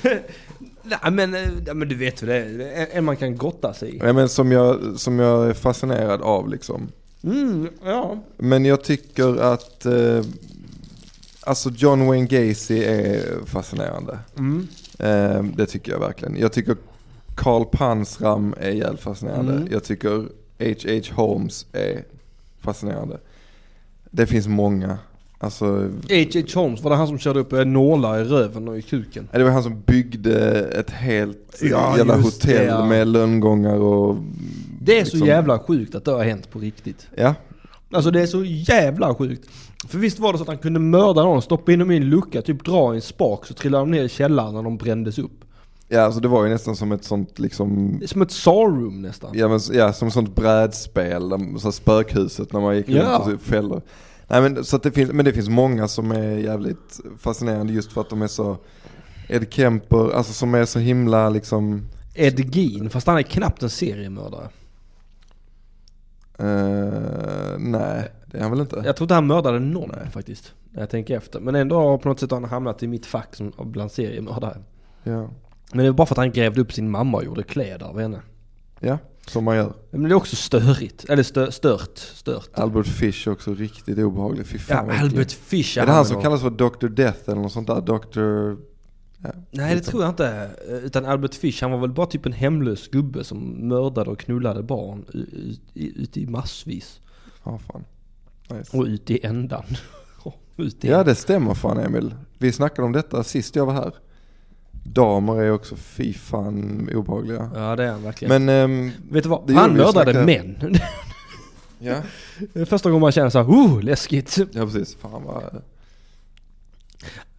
Nej 0.89 1.11
men, 1.11 1.35
eh, 1.35 1.73
men 1.73 1.89
du 1.89 1.95
vet 1.95 2.23
hur 2.23 2.27
det 2.27 2.35
är. 2.35 2.87
En 2.91 3.05
man 3.05 3.17
kan 3.17 3.37
gotta 3.37 3.73
sig 3.73 3.95
i. 3.95 3.99
Nej, 3.99 4.13
men 4.13 4.29
som, 4.29 4.51
jag, 4.51 4.99
som 4.99 5.19
jag 5.19 5.49
är 5.49 5.53
fascinerad 5.53 6.21
av 6.21 6.49
liksom. 6.49 6.91
Mm, 7.23 7.69
ja. 7.85 8.23
Men 8.37 8.65
jag 8.65 8.83
tycker 8.83 9.41
att 9.41 9.85
eh, 9.85 10.21
alltså 11.41 11.69
John 11.69 12.07
Wayne 12.07 12.27
Gacy 12.27 12.83
är 12.83 13.45
fascinerande. 13.45 14.19
Mm. 14.37 14.67
Eh, 14.99 15.43
det 15.43 15.65
tycker 15.65 15.91
jag 15.91 15.99
verkligen. 15.99 16.37
Jag 16.37 16.53
tycker 16.53 16.75
Carl 17.35 17.65
Pansram 17.65 18.55
är 18.59 18.69
jävligt 18.69 19.01
fascinerande. 19.01 19.53
Mm. 19.53 19.67
Jag 19.71 19.83
tycker 19.83 20.25
H.H. 20.59 21.13
Holmes 21.15 21.65
är 21.71 22.03
fascinerande. 22.59 23.19
Det 24.11 24.27
finns 24.27 24.47
många. 24.47 24.97
Alltså, 25.39 25.65
H.H. 26.09 26.59
Holmes, 26.61 26.81
var 26.83 26.91
det 26.91 26.97
han 26.97 27.07
som 27.07 27.17
körde 27.19 27.39
upp 27.39 27.53
eh, 27.53 27.65
nålar 27.65 28.19
i 28.19 28.23
röven 28.23 28.67
och 28.67 28.77
i 28.77 28.81
kuken? 28.81 29.27
det 29.31 29.43
var 29.43 29.51
han 29.51 29.63
som 29.63 29.81
byggde 29.85 30.49
ett 30.59 30.89
helt 30.91 31.59
Ja, 31.61 31.97
jävla 31.97 32.17
just 32.17 32.41
det, 32.41 32.51
hotell 32.53 32.67
ja. 32.67 32.85
med 32.85 33.07
lönngångar 33.07 33.75
och... 33.75 34.15
Det 34.81 34.99
är 34.99 35.05
så 35.05 35.11
liksom- 35.11 35.27
jävla 35.27 35.59
sjukt 35.59 35.95
att 35.95 36.05
det 36.05 36.11
har 36.11 36.23
hänt 36.23 36.51
på 36.51 36.59
riktigt. 36.59 37.07
Ja, 37.15 37.35
Alltså 37.91 38.11
det 38.11 38.21
är 38.21 38.25
så 38.27 38.43
jävla 38.45 39.15
sjukt. 39.15 39.49
För 39.87 39.97
visst 39.97 40.19
var 40.19 40.31
det 40.31 40.37
så 40.37 40.41
att 40.41 40.47
han 40.47 40.57
kunde 40.57 40.79
mörda 40.79 41.23
någon, 41.23 41.41
stoppa 41.41 41.71
in 41.71 41.79
dem 41.79 41.91
i 41.91 41.97
en 41.97 42.09
lucka, 42.09 42.41
typ 42.41 42.65
dra 42.65 42.93
i 42.93 42.95
en 42.95 43.01
spak 43.01 43.45
så 43.45 43.53
trillade 43.53 43.81
de 43.81 43.91
ner 43.91 44.03
i 44.03 44.09
källaren 44.09 44.53
när 44.53 44.63
de 44.63 44.77
brändes 44.77 45.19
upp. 45.19 45.31
Ja, 45.87 46.01
alltså 46.01 46.19
det 46.19 46.27
var 46.27 46.43
ju 46.43 46.49
nästan 46.49 46.75
som 46.75 46.91
ett 46.91 47.03
sånt 47.03 47.39
liksom, 47.39 47.99
som 48.05 48.21
ett 48.21 48.31
Saw-room 48.31 49.01
nästan. 49.01 49.29
ja, 49.33 49.47
men, 49.47 49.59
ja 49.73 49.93
som 49.93 50.07
ett 50.07 50.13
sånt 50.13 50.35
brädspel, 50.35 51.31
så 51.59 51.71
spökhuset 51.71 52.53
när 52.53 52.59
man 52.61 52.75
gick 52.77 52.89
Ja. 52.89 53.21
runt 53.27 53.35
och 53.35 53.41
fällor. 53.41 53.81
Nej 54.27 54.41
men, 54.41 54.63
så 54.65 54.77
det 54.77 54.91
finns, 54.91 55.11
men 55.11 55.25
det 55.25 55.33
finns 55.33 55.49
många 55.49 55.87
som 55.87 56.11
är 56.11 56.37
jävligt 56.37 56.99
fascinerande 57.19 57.73
just 57.73 57.91
för 57.91 58.01
att 58.01 58.09
de 58.09 58.21
är 58.21 58.27
så, 58.27 58.57
Ed 59.29 59.53
Kemper, 59.53 60.15
alltså 60.15 60.33
som 60.33 60.55
är 60.55 60.65
så 60.65 60.79
himla 60.79 61.29
liksom, 61.29 61.87
Ed 62.13 62.55
Gein, 62.55 62.89
fast 62.89 63.07
han 63.07 63.17
är 63.17 63.21
knappt 63.21 63.63
en 63.63 63.69
seriemördare. 63.69 64.49
eh, 66.37 67.57
nej 67.57 68.11
det 68.25 68.37
är 68.37 68.41
han 68.41 68.51
väl 68.51 68.59
inte? 68.61 68.81
Jag 68.85 68.95
tror 68.95 69.05
inte 69.05 69.13
han 69.13 69.27
mördade 69.27 69.59
någon 69.59 69.91
faktiskt. 70.11 70.53
När 70.71 70.81
jag 70.81 70.89
tänker 70.89 71.17
efter. 71.17 71.39
Men 71.39 71.55
ändå 71.55 71.75
har 71.79 71.97
på 71.97 72.09
något 72.09 72.19
sätt 72.19 72.31
han 72.31 72.43
hamnat 72.43 72.83
i 72.83 72.87
mitt 72.87 73.05
fack 73.05 73.35
som 73.35 73.53
bland 73.57 73.91
seriemördare. 73.91 74.57
Ja. 75.03 75.29
Men 75.71 75.85
det 75.85 75.91
var 75.91 75.97
bara 75.97 76.07
för 76.07 76.13
att 76.13 76.17
han 76.17 76.31
grävde 76.31 76.61
upp 76.61 76.73
sin 76.73 76.91
mamma 76.91 77.17
och 77.17 77.23
gjorde 77.23 77.43
kläder 77.43 77.85
av 77.85 77.99
henne. 77.99 78.21
ja, 78.79 78.97
som 79.29 79.43
man 79.43 79.55
gör. 79.55 79.73
Men 79.91 80.03
det 80.03 80.09
är 80.09 80.13
också 80.13 80.35
störigt. 80.35 81.05
Eller 81.09 81.23
stö, 81.23 81.51
stört. 81.51 81.97
Stört. 81.97 82.49
Albert 82.53 82.87
Fish 82.87 83.27
är 83.27 83.31
också 83.31 83.53
riktigt 83.53 83.97
obehaglig, 83.97 84.47
fy 84.47 84.57
Ja, 84.57 84.75
fan 84.75 84.87
vad 84.87 84.95
Albert. 84.95 85.31
Fish 85.31 85.77
Är 85.77 85.85
det 85.85 85.91
han 85.91 86.05
som 86.05 86.15
väl- 86.15 86.23
kallas 86.23 86.41
för 86.41 86.49
Dr. 86.49 86.87
Death 86.87 87.19
eller 87.29 87.41
något 87.41 87.51
sånt 87.51 87.67
där? 87.67 87.81
Dr. 87.81 88.57
Ja, 89.23 89.29
Nej 89.51 89.75
det 89.75 89.81
tror 89.81 90.03
jag 90.03 90.11
inte. 90.11 90.49
Utan 90.83 91.05
Albert 91.05 91.33
Fish 91.35 91.61
han 91.61 91.71
var 91.71 91.77
väl 91.79 91.91
bara 91.91 92.05
typ 92.07 92.25
en 92.25 92.33
hemlös 92.33 92.87
gubbe 92.87 93.23
som 93.23 93.39
mördade 93.67 94.09
och 94.11 94.19
knullade 94.19 94.63
barn 94.63 95.05
ut 95.73 96.17
i, 96.17 96.25
massvis. 96.27 96.99
Ja, 97.43 97.57
fan. 97.57 97.83
Nice. 98.49 98.77
Och 98.77 98.83
ut 98.85 99.09
i 99.09 99.25
ändan. 99.25 99.63
ut 100.57 100.85
i 100.85 100.87
Ja 100.87 101.03
det 101.03 101.15
stämmer 101.15 101.53
fan 101.53 101.77
Emil. 101.79 102.15
Vi 102.37 102.51
snackade 102.51 102.85
om 102.85 102.91
detta 102.91 103.23
sist 103.23 103.55
jag 103.55 103.65
var 103.65 103.73
här. 103.73 103.93
Damer 104.93 105.41
är 105.41 105.51
också 105.51 105.75
fy 105.75 106.13
fan 106.13 106.89
obehagliga. 106.95 107.51
Ja 107.55 107.75
det 107.75 107.83
är 107.83 107.91
han 107.91 108.03
verkligen. 108.03 108.45
Men, 108.45 108.63
ehm, 108.63 108.91
Vet 109.11 109.23
du 109.23 109.29
vad? 109.29 109.51
Han 109.51 109.73
mördade 109.73 110.25
män. 110.25 110.75
ja. 111.79 112.01
Första 112.65 112.89
gången 112.89 113.01
man 113.01 113.11
känner 113.11 113.29
så 113.29 113.37
här, 113.37 113.47
oh 113.47 113.81
läskigt. 113.81 114.37
ja 114.51 114.65
precis. 114.65 114.95
Fan 114.95 115.23
vad... 115.23 115.61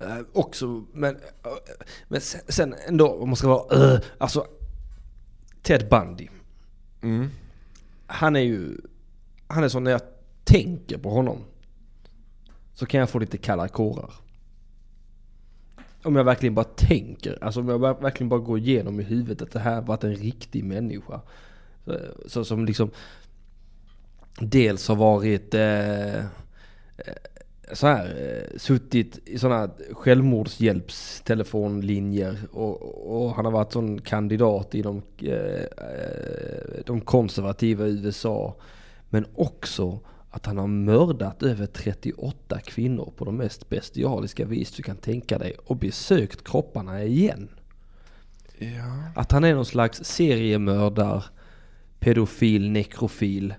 Eh, 0.00 0.18
också, 0.32 0.84
men, 0.92 1.16
eh, 1.16 1.50
men 2.08 2.20
sen, 2.20 2.40
sen 2.48 2.74
ändå 2.88 3.08
om 3.08 3.28
man 3.28 3.36
ska 3.36 3.48
vara, 3.48 3.94
uh, 3.94 4.00
alltså 4.18 4.46
Ted 5.62 5.88
Bundy. 5.88 6.28
Mm. 7.02 7.30
Han 8.06 8.36
är 8.36 8.40
ju, 8.40 8.76
han 9.46 9.64
är 9.64 9.68
så 9.68 9.80
när 9.80 9.90
jag 9.90 10.00
tänker 10.44 10.98
på 10.98 11.10
honom 11.10 11.38
så 12.74 12.86
kan 12.86 13.00
jag 13.00 13.10
få 13.10 13.18
lite 13.18 13.38
kalla 13.38 13.68
kårar. 13.68 14.10
Om 16.02 16.16
jag 16.16 16.24
verkligen 16.24 16.54
bara 16.54 16.64
tänker, 16.64 17.44
alltså 17.44 17.60
om 17.60 17.68
jag 17.68 17.78
verkligen 17.78 18.28
bara 18.28 18.40
går 18.40 18.58
igenom 18.58 19.00
i 19.00 19.02
huvudet 19.02 19.42
att 19.42 19.52
det 19.52 19.58
här 19.58 19.80
varit 19.80 20.04
en 20.04 20.14
riktig 20.14 20.64
människa. 20.64 21.20
Så, 21.84 21.98
så 22.26 22.44
som 22.44 22.66
liksom 22.66 22.90
dels 24.40 24.88
har 24.88 24.96
varit 24.96 25.54
eh, 25.54 26.18
eh 26.18 26.24
så 27.72 27.86
här, 27.86 28.06
eh, 28.06 28.44
suttit 28.58 29.18
i 29.24 29.38
sådana 29.38 29.70
självmordshjälpstelefonlinjer 29.92 32.38
och, 32.52 33.22
och 33.22 33.34
han 33.34 33.44
har 33.44 33.52
varit 33.52 33.72
sån 33.72 34.00
kandidat 34.00 34.74
i 34.74 34.82
de, 34.82 35.02
eh, 35.18 35.62
eh 35.62 36.82
de 36.86 37.00
konservativa 37.00 37.86
i 37.86 37.90
USA. 37.90 38.56
Men 39.08 39.26
också 39.34 39.98
att 40.30 40.46
han 40.46 40.58
har 40.58 40.66
mördat 40.66 41.42
över 41.42 41.66
38 41.66 42.60
kvinnor 42.60 43.12
på 43.16 43.24
de 43.24 43.36
mest 43.36 43.68
bestialiska 43.68 44.44
vis 44.44 44.70
du 44.72 44.82
kan 44.82 44.96
tänka 44.96 45.38
dig 45.38 45.56
och 45.64 45.76
besökt 45.76 46.44
kropparna 46.44 47.02
igen. 47.04 47.48
Ja. 48.58 49.02
Att 49.14 49.32
han 49.32 49.44
är 49.44 49.54
någon 49.54 49.66
slags 49.66 50.04
seriemördar, 50.04 51.24
pedofil, 51.98 52.70
nekrofil 52.70 53.54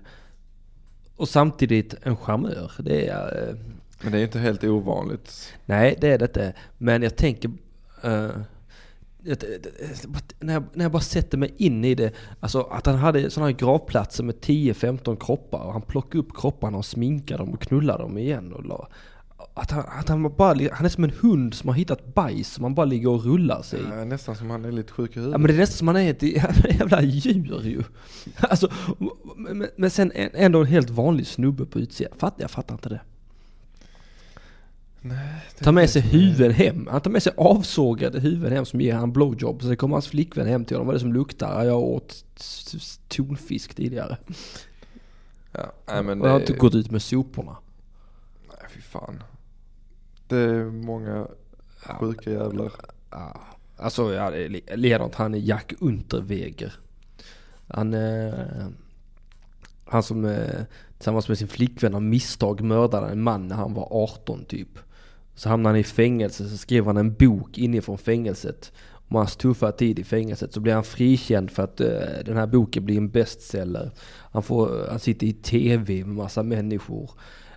och 1.16 1.28
samtidigt 1.28 1.94
en 2.02 2.16
charmör. 2.16 2.72
Det 2.78 3.06
är... 3.08 3.48
eh, 3.48 3.54
Men 4.02 4.12
det 4.12 4.18
är 4.18 4.22
inte 4.22 4.38
helt 4.38 4.64
ovanligt. 4.64 5.52
Nej, 5.66 5.98
det 6.00 6.08
är 6.08 6.18
det 6.18 6.24
inte. 6.24 6.54
Men 6.78 7.02
jag 7.02 7.16
tänker... 7.16 7.50
det- 8.02 8.44
när, 10.40 10.52
jag, 10.54 10.64
när 10.74 10.84
jag 10.84 10.92
bara 10.92 11.02
sätter 11.02 11.38
mig 11.38 11.54
in 11.56 11.84
i 11.84 11.94
det. 11.94 12.12
Alltså 12.40 12.60
att 12.62 12.86
han 12.86 12.96
hade 12.96 13.30
sådana 13.30 13.50
här 13.50 13.56
gravplatser 13.58 14.24
med 14.24 14.34
10-15 14.34 15.16
kroppar. 15.26 15.58
Och 15.60 15.72
han 15.72 15.82
plockade 15.82 16.18
upp 16.18 16.36
kropparna 16.36 16.78
och 16.78 16.84
sminkade 16.84 17.38
dem 17.44 17.52
och 17.54 17.60
knullade 17.60 18.02
dem 18.02 18.18
igen. 18.18 18.52
Och 18.52 18.64
la, 18.64 18.88
att 19.54 19.70
han, 19.70 19.84
att 19.98 20.08
han, 20.08 20.22
bara, 20.36 20.58
han 20.72 20.84
är 20.84 20.88
som 20.88 21.04
en 21.04 21.12
hund 21.20 21.54
som 21.54 21.68
har 21.68 21.74
hittat 21.76 22.14
bajs 22.14 22.48
som 22.52 22.64
han 22.64 22.74
bara 22.74 22.86
ligger 22.86 23.08
och 23.08 23.24
rullar 23.24 23.62
sig. 23.62 23.80
Ja, 23.90 24.04
nästan 24.04 24.36
som 24.36 24.50
han 24.50 24.64
är 24.64 24.72
lite 24.72 24.92
sjuk 24.92 25.10
i 25.10 25.12
Ja 25.14 25.20
huvudet. 25.20 25.40
men 25.40 25.48
det 25.48 25.54
är 25.56 25.58
nästan 25.58 25.76
som 25.78 25.88
han 25.88 25.96
är 25.96 26.10
ett 26.10 26.22
jävla, 26.78 27.02
djur 27.02 27.60
ju. 27.64 27.82
Alltså, 28.40 28.68
men, 29.36 29.66
men 29.76 29.90
sen 29.90 30.12
en- 30.14 30.30
ändå 30.34 30.60
en 30.60 30.66
helt 30.66 30.90
vanlig 30.90 31.26
snubbe 31.26 31.66
på 31.66 31.78
utsidan. 31.78 32.12
Fatt, 32.18 32.34
jag 32.36 32.50
fattar 32.50 32.74
inte 32.74 32.88
det. 32.88 33.00
Det 35.02 35.64
Ta 35.64 35.70
är 35.70 35.72
med 35.72 35.90
sig 35.90 36.02
huvuden 36.02 36.52
hem. 36.52 36.88
Han 36.90 37.00
tar 37.00 37.10
med 37.10 37.22
sig 37.22 37.32
avsågade 37.36 38.20
huvuden 38.20 38.52
hem 38.52 38.64
som 38.64 38.80
ger 38.80 38.94
han 38.94 39.12
blowjob. 39.12 39.62
Så 39.62 39.76
kommer 39.76 39.94
hans 39.94 40.08
flickvän 40.08 40.46
hem 40.46 40.64
till 40.64 40.76
honom. 40.76 40.86
Vad 40.86 40.94
är 40.94 40.98
det 40.98 41.00
som 41.00 41.12
luktar? 41.12 41.58
Ja, 41.58 41.64
Jag 41.64 41.80
åt 41.80 42.24
tonfisk 43.08 43.74
tidigare. 43.74 44.16
Ja, 45.52 45.72
nej 45.86 46.02
men 46.02 46.20
och 46.20 46.28
jag 46.28 46.32
har 46.32 46.40
inte 46.40 46.52
gått 46.52 46.74
ut 46.74 46.90
med 46.90 47.02
soporna. 47.02 47.56
Nej 48.48 48.70
fy 48.70 48.80
fan. 48.80 49.22
Det 50.28 50.36
är 50.36 50.64
många 50.64 51.26
sjuka 52.00 52.30
jävlar. 52.30 52.72
Ja, 53.10 53.40
alltså 53.76 54.14
ja, 54.14 54.30
likadant 54.74 55.14
han 55.14 55.34
är 55.34 55.38
Jack 55.38 55.72
Unterweger. 55.78 56.74
Han, 57.68 57.94
eh, 57.94 58.66
han 59.84 60.02
som 60.02 60.24
eh, 60.24 60.62
tillsammans 60.96 61.28
med 61.28 61.38
sin 61.38 61.48
flickvän 61.48 61.94
av 61.94 62.02
misstag 62.02 62.60
mördade 62.60 63.08
en 63.08 63.22
man 63.22 63.48
när 63.48 63.56
han 63.56 63.74
var 63.74 63.88
18 63.90 64.44
typ. 64.44 64.78
Så 65.40 65.48
hamnade 65.48 65.72
han 65.72 65.80
i 65.80 65.84
fängelse 65.84 66.48
så 66.48 66.56
skrev 66.56 66.86
han 66.86 66.96
en 66.96 67.14
bok 67.14 67.58
inifrån 67.58 67.98
fängelset. 67.98 68.72
Om 69.08 69.16
hans 69.16 69.36
tuffa 69.36 69.72
tid 69.72 69.98
i 69.98 70.04
fängelset 70.04 70.52
så 70.52 70.60
blir 70.60 70.74
han 70.74 70.84
frikänd 70.84 71.50
för 71.50 71.62
att 71.62 71.80
uh, 71.80 71.86
den 72.24 72.36
här 72.36 72.46
boken 72.46 72.84
blir 72.84 72.96
en 72.96 73.10
bestseller. 73.10 73.90
Han, 74.32 74.42
får, 74.42 74.86
han 74.90 74.98
sitter 74.98 75.26
i 75.26 75.32
tv 75.32 76.04
med 76.04 76.16
massa 76.16 76.42
människor. 76.42 77.10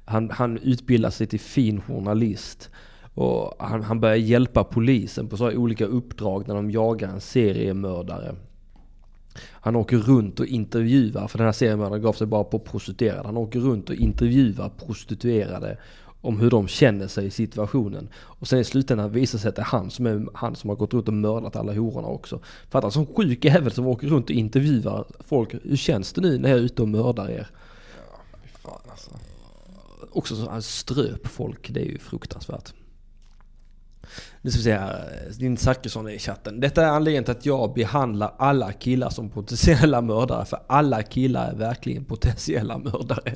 Han, 0.06 0.30
han 0.30 0.58
utbildar 0.58 1.10
sig 1.10 1.28
till 1.28 1.40
fin 1.40 1.82
journalist. 1.82 2.70
Och 3.14 3.54
han, 3.60 3.84
han 3.84 4.00
börjar 4.00 4.16
hjälpa 4.16 4.64
polisen 4.64 5.28
på 5.28 5.38
så 5.38 5.46
här 5.46 5.58
olika 5.58 5.86
uppdrag 5.86 6.48
när 6.48 6.56
de 6.56 6.72
jagar 6.72 7.10
en 7.10 7.22
seriemördare. 7.22 8.36
Han 9.52 9.76
åker 9.76 9.98
runt 9.98 10.40
och 10.40 10.46
intervjuar, 10.46 11.28
för 11.28 11.38
den 11.38 11.46
här 11.48 11.52
seriemördaren 11.52 12.02
gav 12.02 12.14
sig 12.14 12.28
bara 12.28 12.44
på 12.44 12.60
prostituerade. 12.60 13.24
Han 13.26 13.38
åker 13.38 13.60
runt 13.60 13.90
och 13.90 13.96
intervjuar 13.96 14.70
prostituerade 14.70 15.78
om 16.24 16.40
hur 16.40 16.50
de 16.50 16.68
känner 16.68 17.08
sig 17.08 17.26
i 17.26 17.32
situationen. 17.32 18.10
Och 18.16 18.48
sen 18.48 18.60
i 18.60 18.64
slutändan 18.64 19.12
visar 19.12 19.40
sig 19.40 19.50
att 19.50 19.56
det 19.56 19.62
är 19.62 19.66
han 19.66 19.90
som 19.90 20.06
är 20.06 20.28
han 20.34 20.56
som 20.56 20.70
har 20.70 20.78
gått 20.78 20.94
runt 20.94 21.08
och 21.08 21.14
mördat 21.14 21.56
alla 21.56 21.74
hororna 21.74 22.08
också. 22.08 22.40
Fattar 22.70 22.90
som 22.90 23.06
sjuk 23.06 23.46
jävel 23.46 23.72
som 23.72 23.88
åker 23.88 24.08
runt 24.08 24.26
och 24.26 24.36
intervjuar 24.36 25.06
folk. 25.20 25.54
Hur 25.64 25.76
känns 25.76 26.14
det 26.14 26.22
nu 26.22 26.38
när 26.38 26.50
jag 26.50 26.60
är 26.60 26.64
ute 26.64 26.82
och 26.82 26.88
mördar 26.88 27.30
er? 27.30 27.48
Fy 28.44 28.50
fan 28.50 28.82
alltså. 28.90 29.10
också 30.12 30.36
så 30.36 30.50
han 30.50 30.62
ströp 30.62 31.28
folk, 31.28 31.70
det 31.70 31.82
är 31.82 31.86
ju 31.86 32.00
fruktansvärt. 32.00 32.74
Nu 34.42 34.52
ska 34.52 34.58
vi 34.58 34.64
se 34.64 34.74
här, 34.74 35.32
din 35.40 35.58
Zachrisson 35.58 36.08
är 36.08 36.12
i 36.12 36.20
chatten. 36.20 36.60
Detta 36.60 36.84
är 36.84 36.90
anledningen 36.90 37.24
till 37.24 37.32
att 37.32 37.46
jag 37.46 37.74
behandlar 37.74 38.34
alla 38.38 38.72
killar 38.72 39.10
som 39.10 39.30
potentiella 39.30 40.02
mördare. 40.02 40.46
För 40.46 40.60
alla 40.68 41.04
killar 41.04 41.52
är 41.52 41.56
verkligen 41.56 42.06
potentiella 42.06 42.78
mördare. 42.78 43.36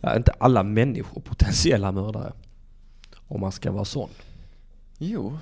Ja, 0.00 0.16
inte 0.16 0.32
alla 0.38 0.62
människor 0.62 1.20
potentiella 1.20 1.92
mördare. 1.92 2.32
Om 3.28 3.40
man 3.40 3.52
ska 3.52 3.72
vara 3.72 3.84
sån. 3.84 4.08
Jo. 4.98 5.38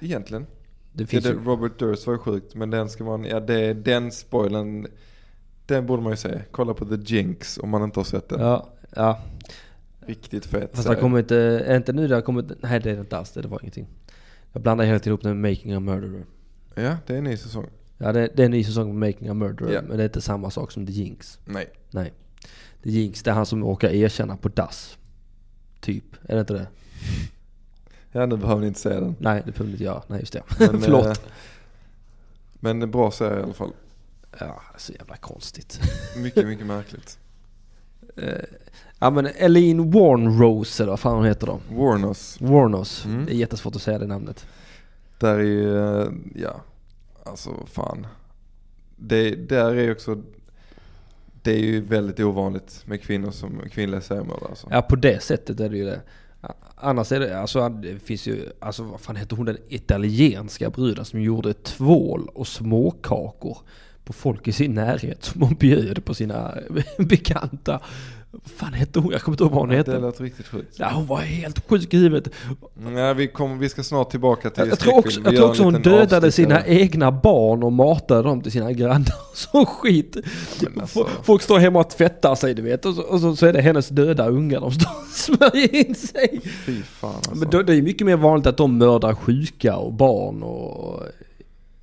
Egentligen. 0.00 0.46
Det 0.92 1.02
Ja, 1.02 1.06
finns 1.06 1.24
det, 1.24 1.30
ju, 1.30 1.44
Robert 1.44 1.78
Durst 1.78 2.06
var 2.06 2.14
ju 2.14 2.18
sjukt 2.18 2.54
men 2.54 2.70
den 2.70 2.88
ska 2.88 3.04
man, 3.04 3.24
ja 3.24 3.40
det 3.40 3.54
är 3.60 3.74
den 3.74 4.12
spoilern. 4.12 4.86
Den 5.66 5.86
borde 5.86 6.02
man 6.02 6.12
ju 6.12 6.16
se. 6.16 6.40
Kolla 6.50 6.74
på 6.74 6.84
The 6.84 7.14
Jinx 7.14 7.58
om 7.58 7.68
man 7.70 7.82
inte 7.84 7.98
har 8.00 8.04
sett 8.04 8.28
den. 8.28 8.40
ja, 8.40 8.68
ja. 8.96 9.18
Riktigt 10.06 10.46
fet 10.46 10.70
Fast 10.72 10.88
det 10.88 10.94
har 10.94 11.00
kommit, 11.00 11.30
eh, 11.30 11.38
är 11.38 11.76
inte 11.76 11.92
nu 11.92 12.08
det 12.08 12.14
har 12.14 12.22
kommit, 12.22 12.46
nej 12.62 12.80
det 12.80 12.90
är 12.90 12.94
det 12.94 13.00
inte 13.00 13.18
alls 13.18 13.32
det, 13.32 13.42
det 13.42 13.48
var 13.48 13.60
ingenting. 13.62 13.86
Jag 14.52 14.62
blandar 14.62 14.84
hela 14.84 14.98
tiden 14.98 15.10
ihop 15.10 15.22
den 15.22 15.40
med 15.40 15.50
Making 15.50 15.72
a 15.72 15.80
Murderer. 15.80 16.24
Ja, 16.74 16.96
det 17.06 17.14
är 17.14 17.18
en 17.18 17.24
ny 17.24 17.36
säsong. 17.36 17.66
Ja 17.98 18.12
det, 18.12 18.28
det 18.36 18.42
är 18.42 18.44
en 18.46 18.50
ny 18.50 18.64
säsong 18.64 18.88
på 18.90 18.94
Making 18.94 19.28
a 19.28 19.34
Murderer, 19.34 19.72
Ja. 19.72 19.82
men 19.88 19.96
det 19.96 20.02
är 20.02 20.04
inte 20.04 20.20
samma 20.20 20.50
sak 20.50 20.72
som 20.72 20.86
The 20.86 20.92
Jinx. 20.92 21.38
Nej. 21.44 21.66
Nej. 21.90 22.12
The 22.82 22.90
Jinx, 22.90 23.22
det 23.22 23.30
är 23.30 23.34
han 23.34 23.46
som 23.46 23.64
råkar 23.64 23.88
erkänna 23.90 24.36
på 24.36 24.48
dass. 24.48 24.98
Typ, 25.80 26.04
är 26.28 26.34
det 26.34 26.40
inte 26.40 26.52
det? 26.54 26.66
Ja 28.12 28.26
nu 28.26 28.36
behöver 28.36 28.60
ni 28.60 28.66
inte 28.66 28.80
se 28.80 28.88
den. 28.88 29.16
Nej, 29.18 29.42
det 29.46 29.52
behöver 29.52 29.70
inte 29.72 29.84
jag. 29.84 30.02
Nej 30.06 30.20
just 30.20 30.32
det. 30.32 30.42
Men, 30.58 30.80
Förlåt. 30.82 31.06
eh, 31.06 31.14
Men 32.54 32.82
en 32.82 32.90
bra 32.90 33.10
serie 33.10 33.40
i 33.40 33.42
alla 33.42 33.52
fall. 33.52 33.72
Ja, 34.38 34.62
så 34.78 34.92
jävla 34.92 35.16
konstigt. 35.16 35.80
Mycket, 36.16 36.46
mycket 36.46 36.66
märkligt. 36.66 37.18
ja 38.98 39.10
men 39.10 39.26
Eileen 39.26 39.90
Warnrose 39.90 40.82
eller 40.82 40.92
vad 40.92 41.00
fan 41.00 41.16
hon 41.16 41.24
heter 41.24 41.46
då? 41.46 41.60
Warnos. 41.70 42.40
Warnos. 42.40 43.04
Mm. 43.04 43.24
Det 43.26 43.32
är 43.32 43.36
jättesvårt 43.36 43.76
att 43.76 43.82
säga 43.82 43.98
det 43.98 44.06
namnet. 44.06 44.46
Där 45.18 45.34
är 45.38 45.42
ju, 45.42 45.78
eh, 45.78 46.08
ja. 46.34 46.60
Alltså 47.24 47.66
fan. 47.66 48.06
Det, 48.96 49.30
där 49.34 49.74
är 49.74 49.82
ju 49.82 49.92
också, 49.92 50.22
det 51.42 51.52
är 51.52 51.58
ju 51.58 51.80
väldigt 51.80 52.20
ovanligt 52.20 52.82
med 52.86 53.02
kvinnor 53.02 53.30
som 53.30 53.62
kvinnliga 53.72 54.00
seriemördare 54.00 54.48
alltså. 54.48 54.68
Ja 54.70 54.82
på 54.82 54.96
det 54.96 55.22
sättet 55.22 55.60
är 55.60 55.68
det 55.68 55.76
ju 55.76 55.84
det. 55.84 56.00
Annars 56.74 57.12
är 57.12 57.20
det, 57.20 57.40
alltså 57.40 57.68
det 57.68 57.98
finns 57.98 58.26
ju, 58.26 58.48
alltså 58.60 58.82
vad 58.82 59.00
fan 59.00 59.16
heter 59.16 59.36
hon 59.36 59.46
den 59.46 59.58
italienska 59.68 60.70
bruden 60.70 61.04
som 61.04 61.22
gjorde 61.22 61.52
tvål 61.54 62.28
och 62.34 62.46
småkakor 62.46 63.58
på 64.04 64.12
folk 64.12 64.48
i 64.48 64.52
sin 64.52 64.74
närhet 64.74 65.24
som 65.24 65.42
hon 65.42 65.54
bjöd 65.54 66.04
på 66.04 66.14
sina 66.14 66.54
bekanta. 66.98 67.80
Vad 68.34 68.42
fan 68.56 68.72
hette 68.72 69.00
hon? 69.00 69.12
Jag 69.12 69.22
kommer 69.22 69.34
inte 69.34 69.44
ihåg 69.44 69.52
vad 69.52 69.60
hon 69.60 69.68
Det 69.68 69.76
hette. 69.76 69.98
lät 69.98 70.20
riktigt 70.20 70.46
sjukt. 70.46 70.74
Ja 70.78 70.90
hon 70.94 71.06
var 71.06 71.16
helt 71.20 71.68
sjuk 71.68 71.94
i 71.94 71.96
huvudet. 71.96 72.32
Nej, 72.74 73.14
vi, 73.14 73.28
kommer, 73.28 73.56
vi 73.56 73.68
ska 73.68 73.82
snart 73.82 74.10
tillbaka 74.10 74.50
till 74.50 74.68
Jag 74.68 74.78
tror 74.78 74.98
också, 74.98 75.20
jag 75.24 75.36
tror 75.36 75.48
också 75.48 75.62
hon 75.62 75.72
dödade 75.82 76.26
avstickare. 76.26 76.32
sina 76.32 76.66
egna 76.66 77.12
barn 77.12 77.62
och 77.62 77.72
matade 77.72 78.22
dem 78.22 78.40
till 78.40 78.52
sina 78.52 78.72
grannar. 78.72 79.14
Så 79.34 79.66
skit. 79.66 80.16
alltså. 80.80 81.08
Folk 81.22 81.42
står 81.42 81.58
hemma 81.58 81.80
och 81.80 81.90
tvättar 81.90 82.34
sig 82.34 82.54
du 82.54 82.62
vet 82.62 82.86
och 82.86 82.94
så, 82.94 83.02
och 83.02 83.20
så, 83.20 83.36
så 83.36 83.46
är 83.46 83.52
det 83.52 83.62
hennes 83.62 83.88
döda 83.88 84.28
ungar 84.28 84.60
de 84.60 84.72
står 84.72 84.90
och 84.90 85.06
smörjer 85.12 85.74
in 85.74 85.94
sig. 85.94 86.40
Fy 86.66 86.82
fan 86.82 87.14
alltså. 87.14 87.34
Men 87.34 87.50
då, 87.50 87.62
det 87.62 87.74
är 87.76 87.82
mycket 87.82 88.06
mer 88.06 88.16
vanligt 88.16 88.46
att 88.46 88.56
de 88.56 88.78
mördar 88.78 89.14
sjuka 89.14 89.76
och 89.76 89.92
barn 89.92 90.42
och 90.42 91.00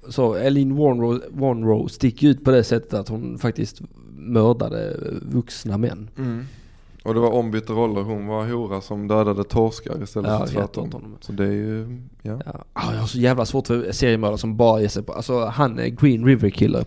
så. 0.10 0.36
Eileen 0.36 0.76
Warnrow, 0.76 1.22
Warnrow 1.30 1.88
sticker 1.88 2.28
ut 2.28 2.44
på 2.44 2.52
det 2.52 2.64
sättet 2.64 2.94
att 2.94 3.10
hon 3.10 3.38
faktiskt 3.38 3.82
mördade 4.16 4.96
vuxna 5.22 5.78
män. 5.78 6.10
Mm. 6.18 6.46
Och 7.04 7.14
det 7.14 7.20
var 7.20 7.32
ombytta 7.32 7.74
roller. 7.74 8.02
Hon 8.02 8.28
var 8.28 8.46
hora 8.46 8.82
som 8.82 9.08
dödade 9.08 9.44
torskar 9.44 10.04
istället 10.04 10.32
Ja, 10.32 10.46
för 10.46 10.54
tvärtom. 10.54 11.18
Så 11.22 11.32
det 11.32 11.44
är 11.44 11.52
ju, 11.52 12.02
ja. 12.22 12.42
Ja. 12.46 12.64
Ah, 12.74 12.94
jag 12.94 13.00
har 13.00 13.08
så 13.08 13.18
jävla 13.18 13.46
svårt 13.46 13.68
för 13.68 13.92
seriemördare 13.92 14.38
som 14.38 14.58
bara 14.58 14.82
ger 14.82 14.88
sig 14.88 15.04
på, 15.04 15.14
alltså 15.14 15.46
han 15.46 15.80
är 15.80 15.88
Green 15.88 16.26
River 16.26 16.50
Killer. 16.50 16.86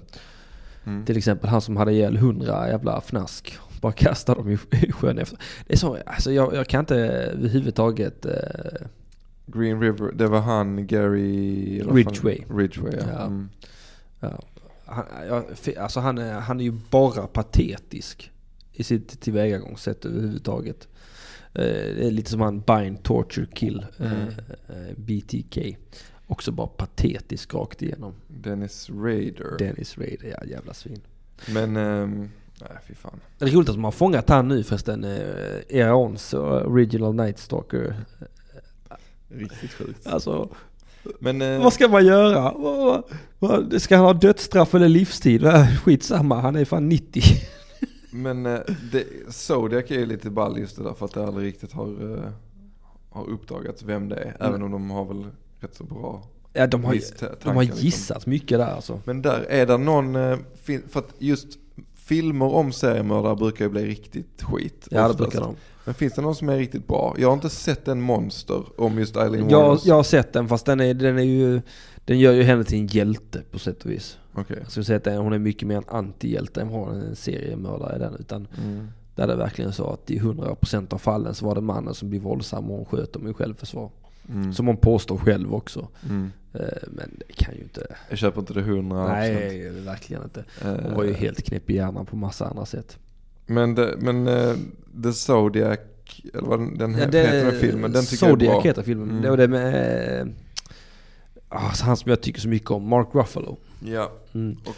Mm. 0.84 1.04
Till 1.04 1.16
exempel 1.16 1.50
han 1.50 1.60
som 1.60 1.76
hade 1.76 1.92
ihjäl 1.92 2.16
hundra 2.16 2.68
jävla 2.68 3.00
fnask. 3.00 3.58
Bara 3.80 3.92
kastade 3.92 4.40
dem 4.40 4.50
i, 4.50 4.58
i 4.86 4.92
sjön 4.92 5.18
efter. 5.18 5.38
Det 5.66 5.72
är 5.72 5.78
så, 5.78 5.98
alltså 6.06 6.32
jag, 6.32 6.54
jag 6.54 6.66
kan 6.66 6.80
inte 6.80 6.96
överhuvudtaget 6.96 8.26
eh, 8.26 8.32
Green 9.46 9.80
River, 9.80 10.12
det 10.12 10.26
var 10.26 10.40
han 10.40 10.86
Gary... 10.86 11.80
Ridgway. 11.82 12.40
Ridgway 12.50 12.92
ja. 13.00 13.06
Ja. 13.12 13.20
Mm. 13.26 13.48
Ja, 14.20 14.40
han, 14.84 15.04
ja, 15.28 15.44
fi- 15.54 15.76
alltså 15.76 16.00
han, 16.00 16.18
är, 16.18 16.32
han 16.40 16.60
är 16.60 16.64
ju 16.64 16.72
bara 16.90 17.26
patetisk 17.26 18.30
i 18.72 18.84
sitt 18.84 19.20
tillvägagångssätt 19.20 20.04
överhuvudtaget. 20.04 20.88
Eh, 21.54 21.62
Det 21.64 22.06
är 22.06 22.10
lite 22.10 22.30
som 22.30 22.40
han 22.40 22.60
Bind 22.60 23.02
Torture 23.02 23.46
Kill, 23.54 23.86
eh, 23.98 24.12
Mm. 24.12 24.28
eh, 24.68 24.96
BTK. 24.96 25.76
Också 26.26 26.52
bara 26.52 26.66
patetisk 26.66 27.54
rakt 27.54 27.82
igenom. 27.82 28.14
Dennis 28.28 28.90
Rader. 28.90 29.56
Dennis 29.58 29.98
Rader, 29.98 30.36
ja 30.40 30.44
jävla 30.46 30.74
svin. 30.74 31.00
Men, 31.54 31.76
ehm, 31.76 32.30
nej 32.60 32.70
fy 32.86 32.94
fan. 32.94 33.20
Det 33.38 33.44
är 33.44 33.48
roligt 33.50 33.68
att 33.68 33.74
de 33.74 33.84
har 33.84 33.90
fångat 33.90 34.28
han 34.28 34.48
nu 34.48 34.62
förresten, 34.64 35.04
eh, 35.04 35.78
Eraons 35.78 36.34
original 36.34 37.14
Night 37.14 37.38
Stalker. 37.38 37.94
Riktigt 39.34 39.72
sjukt. 39.72 40.06
Alltså, 40.06 40.48
Men, 41.18 41.42
eh, 41.42 41.62
vad 41.62 41.72
ska 41.72 41.88
man 41.88 42.06
göra? 42.06 42.52
Ska 43.78 43.96
han 43.96 44.04
ha 44.04 44.12
dödsstraff 44.12 44.74
eller 44.74 44.88
livstid? 44.88 45.46
Skitsamma, 45.84 46.40
han 46.40 46.56
är 46.56 46.64
fan 46.64 46.88
90. 46.88 47.22
men 48.10 48.46
eh, 48.46 48.60
det, 48.92 49.04
Zodiac 49.28 49.90
är 49.90 49.98
ju 49.98 50.06
lite 50.06 50.30
ball 50.30 50.58
just 50.58 50.76
det 50.76 50.82
där 50.82 50.94
för 50.94 51.06
att 51.06 51.14
det 51.14 51.24
aldrig 51.24 51.46
riktigt 51.46 51.72
har, 51.72 52.16
eh, 52.16 52.30
har 53.10 53.30
uppdagats 53.30 53.82
vem 53.82 54.08
det 54.08 54.16
är. 54.16 54.36
Även 54.40 54.62
om 54.62 54.70
de 54.70 54.90
har 54.90 55.04
väl 55.04 55.26
rätt 55.60 55.74
så 55.74 55.84
bra. 55.84 56.22
Ja, 56.52 56.66
de 56.66 56.84
har, 56.84 56.98
de 57.42 57.56
har 57.56 57.62
liksom. 57.62 57.80
gissat 57.80 58.26
mycket 58.26 58.58
där 58.58 58.74
alltså. 58.74 59.00
Men 59.04 59.22
där, 59.22 59.40
är 59.48 59.66
det 59.66 59.76
någon, 59.76 60.16
eh, 60.16 60.38
för 60.64 60.98
att 60.98 61.14
just 61.18 61.58
filmer 61.94 62.46
om 62.46 62.72
seriemördare 62.72 63.36
brukar 63.36 63.64
ju 63.64 63.70
bli 63.70 63.86
riktigt 63.86 64.42
skit. 64.42 64.88
Ja, 64.90 65.08
det 65.08 65.14
brukar 65.14 65.40
de. 65.40 65.56
Men 65.84 65.94
finns 65.94 66.12
det 66.14 66.22
någon 66.22 66.34
som 66.34 66.48
är 66.48 66.56
riktigt 66.58 66.86
bra? 66.88 67.14
Jag 67.18 67.28
har 67.28 67.34
inte 67.34 67.50
sett 67.50 67.88
en 67.88 68.00
monster 68.00 68.62
om 68.80 68.98
just 68.98 69.16
Eileen 69.16 69.50
Jag, 69.50 69.78
jag 69.84 69.94
har 69.94 70.02
sett 70.02 70.32
den 70.32 70.48
fast 70.48 70.66
den 70.66 70.80
är, 70.80 70.94
den 70.94 71.18
är 71.18 71.22
ju, 71.22 71.60
den 72.04 72.18
gör 72.18 72.32
ju 72.32 72.42
henne 72.42 72.64
till 72.64 72.78
en 72.78 72.86
hjälte 72.86 73.42
på 73.50 73.58
sätt 73.58 73.84
och 73.84 73.90
vis. 73.90 74.18
Okej. 74.34 74.56
Jag 74.62 74.70
skulle 74.70 74.84
säga 74.84 74.96
att 74.96 75.04
den- 75.04 75.16
hon 75.18 75.32
är 75.32 75.38
mycket 75.38 75.68
mer 75.68 75.76
en 75.76 75.84
antihjälte 75.88 76.60
än 76.60 76.68
vad 76.68 76.94
en 76.94 77.16
seriemördare 77.16 77.94
är 77.94 77.98
den. 77.98 78.16
Utan 78.20 78.48
Mm. 78.64 78.88
där 79.14 79.22
är 79.24 79.28
det 79.28 79.36
verkligen 79.36 79.72
så 79.72 79.90
att 79.92 80.10
i 80.10 80.18
100% 80.18 80.92
av 80.92 80.98
fallen 80.98 81.34
så 81.34 81.46
var 81.46 81.54
det 81.54 81.60
mannen 81.60 81.94
som 81.94 82.10
blir 82.10 82.20
våldsam 82.20 82.70
och 82.70 82.76
hon 82.76 82.84
sköt 82.84 83.12
dem 83.12 83.28
i 83.28 83.32
självförsvar. 83.32 83.90
Mm. 84.28 84.52
Som 84.52 84.66
hon 84.66 84.76
påstår 84.76 85.16
själv 85.18 85.54
också. 85.54 85.88
Mm. 86.08 86.30
Eh, 86.52 86.60
Men 86.88 87.10
det 87.28 87.32
kan 87.34 87.54
ju 87.54 87.62
inte... 87.62 87.86
Jag 88.08 88.18
köper 88.18 88.40
inte 88.40 88.54
det 88.54 88.62
hundra 88.62 89.08
Nej, 89.08 89.70
verkligen 89.70 90.22
inte. 90.22 90.44
Hon 90.62 90.70
Eh, 90.76 90.96
var 90.96 91.04
ju 91.04 91.12
helt 91.12 91.42
knäpp 91.42 91.70
i 91.70 91.74
hjärnan 91.76 92.06
på 92.06 92.16
massa 92.16 92.46
andra 92.48 92.66
sätt. 92.66 92.98
Men, 93.46 93.74
det, 93.74 93.94
men 93.98 94.26
eh, 94.28 94.54
The 95.02 95.12
Zodiac, 95.12 95.78
eller 96.34 96.48
vad 96.48 96.78
den, 96.78 96.92
Ja, 96.92 96.98
heter 96.98 97.44
den 97.44 97.60
filmen, 97.60 97.92
den 97.92 98.04
tycker 98.04 98.26
jag 98.26 98.30
är 98.30 98.34
Zodiac 98.34 98.52
bra. 98.52 98.62
heter 98.62 98.82
filmen. 98.82 99.10
Mm. 99.10 99.22
Det 99.22 99.30
var 99.30 99.36
det 99.36 99.48
med... 99.48 100.20
eh, 100.20 100.26
ah, 101.48 101.72
han 101.82 101.96
som 101.96 102.10
jag 102.10 102.20
tycker 102.20 102.40
så 102.40 102.48
mycket 102.48 102.70
om, 102.70 102.88
Mark 102.88 103.08
Ruffalo. 103.12 103.56
Ja, 103.84 104.12
Mm. 104.34 104.56
och 104.66 104.76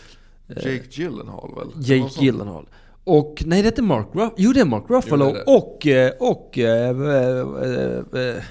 Jake 0.57 0.83
Gyllenhaal 0.91 1.51
väl? 1.57 1.69
Jake. 2.01 2.25
Gyllenhaal. 2.25 2.67
Och 3.05 3.43
nej 3.47 3.63
det 3.63 3.69
är 3.69 3.71
inte 3.73 3.83
Mark 3.83 4.07
Ruffalo. 4.13 4.35
Jo 4.37 4.53
det 4.53 4.61
är 4.61 4.65
Mark 4.65 4.85
Ruffalo 4.89 5.25
Jo, 5.25 5.33
det 5.33 5.39
det. 5.39 5.57
och, 5.57 5.87
eh, 5.87 6.13
och 6.21 6.59
eh, 6.59 6.91
eh, 6.91 8.27
eh, 8.37 8.43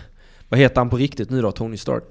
vad 0.49 0.60
heter 0.60 0.76
han 0.81 0.90
på 0.90 0.98
riktigt 0.98 1.30
nu 1.30 1.41
då? 1.41 1.52
Tony 1.52 1.77
Stark. 1.77 2.03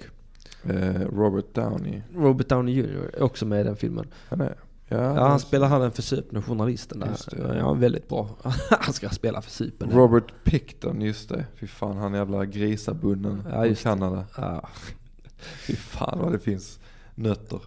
Eh, 0.65 1.01
Robert 1.17 1.55
Downey. 1.55 2.01
Robert 2.17 2.49
Downey 2.49 2.75
Jr. 2.75 3.23
också 3.23 3.47
med 3.47 3.61
i 3.61 3.65
den 3.65 3.77
filmen. 3.77 4.07
Han 4.29 4.41
är, 4.41 4.55
ja, 4.99 5.29
han 5.29 5.41
spelar 5.41 5.69
han 5.69 5.81
den 5.81 5.93
försupne 5.93 6.43
journalisten 6.43 7.01
där. 7.01 7.57
Ja, 7.59 7.73
väldigt 7.73 8.09
bra. 8.09 8.29
han 8.71 8.93
ska 8.93 9.09
spela 9.09 9.43
försupen. 9.43 9.91
Robert 9.91 10.33
Picton, 10.45 11.01
just 11.01 11.29
det. 11.29 11.47
Fy 11.57 11.67
fan, 11.67 11.97
han 11.97 12.15
jävla 12.15 12.45
grisabunnen 12.47 13.43
Ja, 13.51 13.63
det. 13.63 13.83
Kanada. 13.83 14.25
Ja, 14.37 14.69
Fy 15.67 15.77
fan 15.77 16.19
vad 16.19 16.33
det 16.33 16.39
finns 16.39 16.79
nötter. 17.15 17.61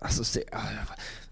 alltså, 0.00 0.24
se, 0.24 0.42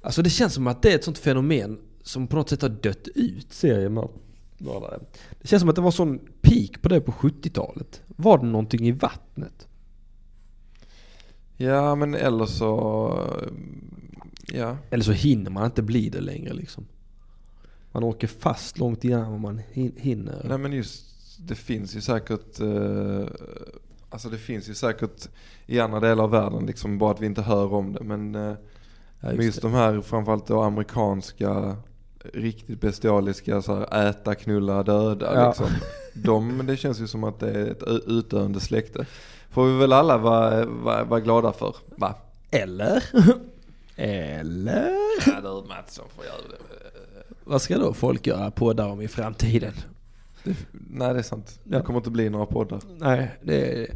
alltså 0.02 0.22
det 0.22 0.30
känns 0.30 0.54
som 0.54 0.66
att 0.66 0.82
det 0.82 0.90
är 0.92 0.94
ett 0.94 1.04
sånt 1.04 1.18
fenomen 1.18 1.78
som 2.02 2.26
på 2.26 2.36
något 2.36 2.48
sätt 2.48 2.62
har 2.62 2.68
dött 2.68 3.08
ut 3.14 3.52
seriemördare. 3.52 4.98
Det 5.40 5.48
känns 5.48 5.60
som 5.60 5.68
att 5.68 5.76
det 5.76 5.82
var 5.82 5.90
sån 5.90 6.18
peak 6.42 6.82
på 6.82 6.88
det 6.88 7.00
på 7.00 7.12
70-talet. 7.12 8.02
Var 8.06 8.38
det 8.38 8.44
någonting 8.44 8.86
i 8.88 8.92
vattnet? 8.92 9.68
Ja, 11.56 11.94
men 11.94 12.14
eller 12.14 12.46
så, 12.46 13.10
ja. 14.56 14.76
Eller 14.90 15.04
så 15.04 15.12
hinner 15.12 15.50
man 15.50 15.64
inte 15.64 15.82
bli 15.82 16.08
det 16.08 16.20
längre 16.20 16.52
liksom. 16.52 16.86
Man 17.92 18.04
åker 18.04 18.26
fast 18.26 18.78
långt 18.78 19.04
innan 19.04 19.40
man 19.40 19.60
hin- 19.72 19.98
hinner. 20.00 20.46
Nej 20.48 20.58
men 20.58 20.72
just, 20.72 21.04
det 21.48 21.54
finns 21.54 21.96
ju 21.96 22.00
säkert, 22.00 22.60
eh, 22.60 23.26
alltså 24.10 24.28
det 24.28 24.38
finns 24.38 24.68
ju 24.68 24.74
säkert 24.74 25.28
i 25.66 25.80
andra 25.80 26.00
delar 26.00 26.24
av 26.24 26.30
världen 26.30 26.66
liksom, 26.66 26.98
bara 26.98 27.10
att 27.10 27.20
vi 27.20 27.26
inte 27.26 27.42
hör 27.42 27.72
om 27.74 27.92
det. 27.92 28.04
Men, 28.04 28.34
eh, 28.34 28.40
Ja, 29.20 29.28
men 29.28 29.36
just 29.36 29.44
just 29.46 29.62
det. 29.62 29.68
de 29.68 29.74
här 29.74 30.00
framförallt 30.00 30.46
då 30.46 30.62
amerikanska, 30.62 31.76
riktigt 32.34 32.80
bestialiska 32.80 33.62
så 33.62 33.74
här, 33.74 34.08
äta, 34.10 34.34
knulla, 34.34 34.82
döda 34.82 35.34
Ja. 35.34 35.48
liksom. 35.48 35.66
De, 36.14 36.66
det 36.66 36.76
känns 36.76 37.00
ju 37.00 37.06
som 37.06 37.24
att 37.24 37.40
det 37.40 37.50
är 37.50 37.66
ett 37.70 37.82
utdöende 38.06 38.60
släkte. 38.60 39.06
Får 39.50 39.66
vi 39.66 39.78
väl 39.78 39.92
alla 39.92 40.18
vara, 40.18 40.66
vara, 40.66 41.04
vara 41.04 41.20
glada 41.20 41.52
för, 41.52 41.76
va? 41.96 42.14
Eller? 42.50 43.04
Eller? 43.96 44.90
Ja, 45.26 45.40
du 45.62 45.68
Mattsson 45.68 46.04
får 46.16 46.24
göra 46.24 46.36
det. 46.50 46.64
Vad 47.44 47.62
ska 47.62 47.78
då 47.78 47.94
folk 47.94 48.26
göra 48.26 48.50
poddar 48.50 48.88
om 48.88 49.00
i 49.00 49.08
framtiden? 49.08 49.72
det. 50.44 50.54
Nej 50.90 51.12
det 51.12 51.18
är 51.18 51.22
sant. 51.22 51.60
Ja. 51.64 51.78
Det 51.78 51.84
kommer 51.84 51.98
inte 51.98 52.10
bli 52.10 52.28
några 52.30 52.46
poddar. 52.46 52.80
Nej, 52.98 53.30
det 53.42 53.54
är, 53.72 53.76
det, 53.76 53.86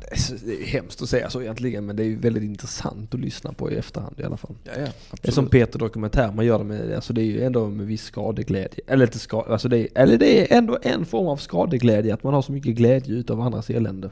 det, 0.00 0.12
är 0.12 0.16
så- 0.16 0.34
det 0.46 0.62
är 0.62 0.66
hemskt 0.66 1.02
att 1.02 1.08
säga 1.08 1.30
så 1.30 1.42
egentligen 1.42 1.86
men 1.86 1.96
det 1.96 2.02
är 2.02 2.06
ju 2.06 2.16
väldigt 2.16 2.42
intressant 2.42 3.14
att 3.14 3.20
lyssna 3.20 3.52
på 3.52 3.70
i 3.70 3.76
efterhand 3.76 4.20
i 4.20 4.24
alla 4.24 4.36
fall. 4.36 4.54
Ja, 4.64 4.72
ja, 4.78 4.86
Det 5.22 5.28
är 5.28 5.32
som 5.32 5.46
Peter 5.46 5.78
Dokumentär, 5.78 6.32
man 6.32 6.46
gör 6.46 6.58
det 6.58 6.64
med, 6.64 6.92
alltså 6.94 7.12
det 7.12 7.20
är 7.20 7.24
ju 7.24 7.42
ändå 7.42 7.68
med 7.68 7.86
viss 7.86 8.04
skadeglädje. 8.04 8.80
Eller 8.86 9.04
inte 9.06 9.18
skade, 9.18 9.52
alltså 9.52 9.68
det 9.68 9.78
är, 9.78 9.88
eller 9.94 10.18
det 10.18 10.52
är 10.52 10.58
ändå 10.58 10.78
en 10.82 11.04
form 11.06 11.26
av 11.26 11.36
skadeglädje, 11.36 12.14
att 12.14 12.22
man 12.22 12.34
har 12.34 12.42
så 12.42 12.52
mycket 12.52 12.74
glädje 12.74 13.14
utav 13.14 13.40
andras 13.40 13.70
elände. 13.70 14.10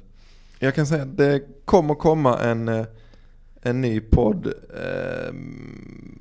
Jag 0.59 0.75
kan 0.75 0.87
säga 0.87 1.03
att 1.03 1.17
det 1.17 1.43
kommer 1.65 1.95
komma 1.95 2.39
en, 2.43 2.69
eh, 2.69 2.87
en 3.63 3.81
ny 3.81 4.01
podd 4.01 4.47
eh, 4.75 5.35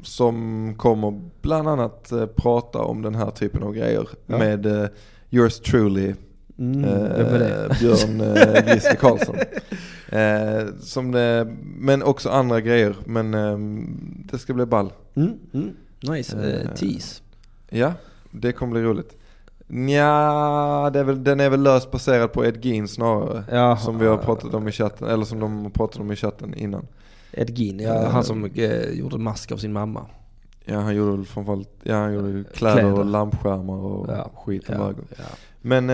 som 0.03 0.74
kommer 0.78 1.22
bland 1.41 1.68
annat 1.68 2.11
eh, 2.11 2.26
prata 2.26 2.80
om 2.80 3.02
den 3.02 3.16
här 3.16 3.32
typen 3.32 3.64
av 3.64 3.74
grejer 3.74 4.07
Ja. 4.26 4.38
med 4.38 4.66
eh, 4.66 4.88
yours 5.30 5.60
truly 5.60 6.14
Mm, 6.60 6.84
eh? 6.84 7.78
Björn 7.80 8.22
eh, 8.22 8.66
Grisle 8.66 8.95
Karlsson. 8.95 9.36
Eh, 10.11 10.66
som 10.82 11.11
det, 11.11 11.48
men 11.78 12.03
också 12.03 12.30
andra 12.30 12.61
grejer, 12.61 12.95
men 13.06 13.34
eh, 13.34 13.57
det 14.32 14.38
ska 14.40 14.53
bli 14.53 14.66
ball. 14.66 14.91
Mm, 15.16 15.34
mm, 15.53 15.70
nice, 16.02 16.38
Eh, 16.38 16.74
tease. 16.76 17.22
Ja, 17.70 17.94
det 18.32 18.52
kommer 18.52 18.72
bli 18.72 18.82
roligt. 18.82 19.18
Nja, 19.68 20.90
det 20.94 20.99
är 20.99 21.03
väl, 21.03 21.24
den 21.24 21.40
är 21.40 21.49
väl 21.49 21.64
löst 21.64 21.91
baserad 21.91 22.34
på 22.34 22.45
Ed 22.45 22.66
Gein 22.66 22.88
snarare. 22.88 23.44
Ja, 23.52 23.78
Som 23.78 23.99
vi 23.99 24.07
har 24.07 24.18
pratat 24.18 24.53
om 24.53 24.68
i 24.68 24.72
chatten, 24.72 25.07
eller 25.07 25.26
som 25.26 25.40
de 25.40 25.64
har 25.64 25.70
pratat 25.70 25.99
om 25.99 26.11
i 26.11 26.16
chatten 26.16 26.53
innan. 26.53 26.88
Ed 27.31 27.49
Gein, 27.60 27.80
ja, 27.80 27.93
Eh. 27.95 28.10
han 28.10 28.23
som 28.23 28.45
eh, 28.45 28.89
gjorde 28.91 29.18
mask 29.18 29.51
av 29.51 29.57
sin 29.57 29.73
mamma. 29.73 30.06
Ja 30.65 30.80
han 30.80 30.95
gjorde 30.95 31.23
framförallt, 31.26 31.69
ja 31.84 31.95
han 31.95 32.14
gjorde 32.14 32.43
kläder, 32.53 32.53
Kläder. 32.81 32.99
och 32.99 33.06
lampskärmar 33.06 33.73
och 33.77 34.10
Ja, 34.10 34.31
skit 34.35 34.69
om 34.69 34.76
Ja, 34.76 34.93
ja, 35.18 35.23
Men 35.61 35.89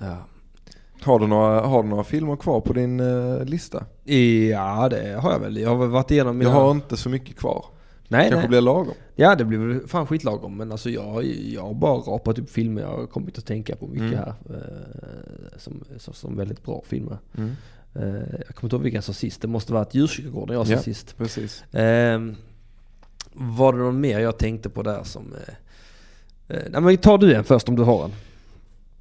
ja. 0.00 0.16
har, 1.02 1.18
du 1.18 1.26
några, 1.26 1.60
har 1.60 1.82
du 1.82 1.88
några 1.88 2.04
filmer 2.04 2.36
kvar 2.36 2.60
på 2.60 2.72
din 2.72 3.00
eh, 3.00 3.44
lista? 3.44 3.84
ja, 4.50 4.88
det 4.88 5.20
har 5.20 5.32
jag 5.32 5.38
väl. 5.38 5.56
Jag 5.56 5.70
har 5.70 5.76
väl 5.76 5.88
varit 5.88 6.10
igenom 6.10 6.38
mina... 6.38 6.50
Jag 6.50 6.56
har 6.56 6.70
inte 6.70 6.96
så 6.96 7.08
mycket 7.08 7.36
kvar. 7.36 7.64
nej, 8.08 8.20
Kanske 8.30 8.38
nej. 8.40 8.48
blir 8.48 8.60
lagom. 8.60 8.94
Ja, 9.14 9.34
det 9.34 9.44
blir 9.44 9.58
väl 9.58 9.88
fan 9.88 10.06
skitlagom. 10.06 10.56
Men 10.56 10.72
alltså 10.72 10.90
jag, 10.90 11.24
jag 11.24 11.62
har 11.62 11.74
bara 11.74 11.94
rapat 11.94 12.38
upp 12.38 12.50
filmer 12.50 12.82
jag 12.82 12.88
har 12.88 13.06
kommit 13.06 13.38
att 13.38 13.46
tänka 13.46 13.76
på 13.76 13.86
mycket 13.86 14.02
Mm. 14.12 14.18
här. 14.18 14.34
Eh, 14.50 15.58
som, 15.58 15.84
som, 15.98 16.14
som 16.14 16.36
väldigt 16.36 16.62
bra 16.64 16.82
filmer. 16.86 17.18
Mm. 17.38 17.50
Eh, 17.94 18.04
jag 18.46 18.54
kommer 18.54 18.64
inte 18.64 18.76
ihåg 18.76 18.82
vilken 18.82 18.96
jag 18.96 19.04
sa 19.04 19.12
sist. 19.12 19.42
Det 19.42 19.48
måste 19.48 19.72
varit 19.72 19.94
Djurkyrkogården 19.94 20.56
jag 20.56 20.66
sa 20.66 20.72
Ja. 20.72 20.78
sist. 20.82 21.14
Precis. 21.18 21.64
Ehm, 21.72 22.36
var 23.32 23.72
det 23.72 23.78
någon 23.78 24.00
mer 24.00 24.18
jag 24.20 24.38
tänkte 24.38 24.68
på 24.70 24.82
där 24.82 25.02
som... 25.04 25.34
Eh, 25.34 26.56
eh, 26.56 26.62
nej 26.70 26.80
men 26.80 26.96
tar 26.96 27.18
du 27.18 27.34
en 27.34 27.44
först 27.44 27.68
om 27.68 27.76
du 27.76 27.82
har 27.82 28.04
en. 28.04 28.12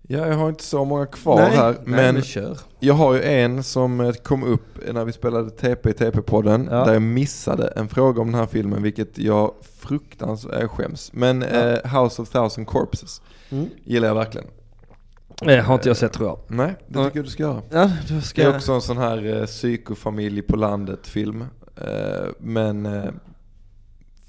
Ja, 0.07 0.27
jag 0.27 0.35
har 0.35 0.49
inte 0.49 0.63
så 0.63 0.85
många 0.85 1.05
kvar 1.05 1.35
nej, 1.35 1.57
här. 1.57 1.71
nej, 1.71 1.77
men 1.85 2.13
men 2.15 2.23
kör. 2.23 2.57
jag 2.79 2.93
har 2.93 3.13
ju 3.13 3.21
en 3.23 3.63
som 3.63 4.13
kom 4.23 4.43
upp 4.43 4.93
när 4.93 5.05
vi 5.05 5.11
spelade 5.11 5.49
TP 5.49 5.89
i 5.89 5.93
TP-podden. 5.93 6.67
Ja. 6.71 6.85
Där 6.85 6.93
jag 6.93 7.01
missade 7.01 7.67
en 7.67 7.89
fråga 7.89 8.21
om 8.21 8.31
den 8.31 8.39
här 8.39 8.47
filmen, 8.47 8.83
vilket 8.83 9.17
jag 9.17 9.53
fruktansvärt 9.79 10.69
skäms. 10.69 11.13
Men 11.13 11.41
Ja. 11.41 11.47
eh, 11.47 12.01
House 12.03 12.21
of 12.21 12.29
Thousand 12.29 12.67
Corpses 12.67 13.21
Mm. 13.49 13.69
gillar 13.83 14.07
jag 14.07 14.15
verkligen. 14.15 14.47
Eh, 15.41 15.63
har 15.63 15.73
inte 15.75 15.89
jag 15.89 15.97
sett 15.97 16.13
tror 16.13 16.27
jag. 16.29 16.39
Nej, 16.47 16.75
det 16.87 17.03
tycker 17.05 17.17
jag 17.17 17.25
du 17.25 17.29
ska 17.29 17.43
göra. 17.43 17.61
Ja, 17.69 17.91
då 18.09 18.21
ska 18.21 18.41
Det 18.41 18.47
är 18.47 18.55
också 18.55 18.71
en 18.71 18.81
sån 18.81 18.97
här 18.97 19.39
eh, 19.39 19.45
psykofamilj 19.45 20.41
på 20.41 20.55
landet 20.55 21.07
film. 21.07 21.41
Eh, 21.77 22.27
men 22.39 22.85
eh, 22.85 23.09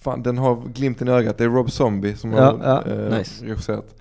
fan, 0.00 0.22
den 0.22 0.38
har 0.38 0.56
glimten 0.74 1.08
i 1.08 1.10
ögat. 1.10 1.38
Det 1.38 1.44
är 1.44 1.48
Rob 1.48 1.70
Zombie 1.70 2.16
som 2.16 2.32
Ja, 2.32 2.42
har 2.44 2.60
ja, 2.86 2.92
eh, 2.92 3.18
nice. 3.18 3.44
regisserat. 3.44 3.94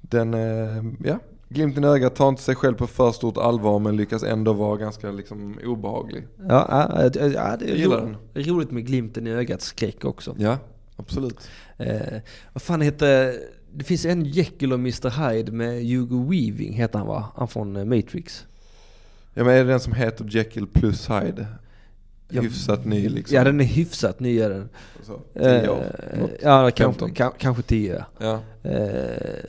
Den, 0.00 0.34
eh, 0.34 0.84
ja, 1.04 1.18
glimten 1.48 1.84
i 1.84 1.86
ögat 1.86 2.14
tar 2.14 2.28
inte 2.28 2.42
sig 2.42 2.54
själv 2.54 2.74
på 2.74 2.86
för 2.86 3.12
stort 3.12 3.36
allvar 3.36 3.78
men 3.78 3.96
lyckas 3.96 4.22
ändå 4.22 4.52
vara 4.52 4.76
ganska 4.76 5.10
liksom 5.10 5.58
obehaglig. 5.64 6.26
Ja, 6.48 6.66
ja, 6.70 7.02
ja, 7.34 7.56
det 7.58 7.70
är 7.70 7.84
ro- 7.88 8.14
det 8.32 8.40
är 8.40 8.44
roligt 8.44 8.70
med 8.70 8.86
glimten 8.86 9.26
i 9.26 9.30
ögat 9.30 9.62
skräck 9.62 10.04
också. 10.04 10.34
Ja, 10.38 10.58
absolut. 10.96 11.48
Eh, 11.78 12.18
vad 12.52 12.62
fan 12.62 12.80
heter... 12.80 13.34
Det 13.78 13.84
finns 13.84 14.04
en 14.04 14.24
Jekyll 14.24 14.72
och 14.72 14.78
Mr 14.78 15.30
Hyde 15.30 15.52
med 15.52 15.86
Hugo 15.86 16.30
Weaving 16.30 16.72
heter 16.72 16.98
han 16.98 17.08
va? 17.08 17.28
Han 17.36 17.48
från 17.48 17.76
eh, 17.76 17.84
Matrix. 17.84 18.46
Ja 19.34 19.44
men 19.44 19.54
är 19.54 19.64
det 19.64 19.70
den 19.70 19.80
som 19.80 19.92
heter 19.92 20.26
Jekyll 20.28 20.66
plus 20.66 21.10
Hyde? 21.10 21.46
Ja. 22.28 22.42
Hyfsat 22.42 22.84
ny 22.84 23.08
liksom. 23.08 23.36
Ja 23.36 23.44
den 23.44 23.60
är 23.60 23.64
hyfsat 23.64 24.20
ny 24.20 24.38
är 24.38 24.50
den. 24.50 24.68
Så, 25.02 25.20
tio 25.34 25.68
år. 25.68 25.82
Eh, 26.12 26.20
ja 26.42 26.70
kanske, 26.74 27.00
15. 27.00 27.14
ka, 27.14 27.32
kanske 27.38 27.62
tio. 27.62 28.04
Ja. 28.18 28.40
Eh, 28.62 29.44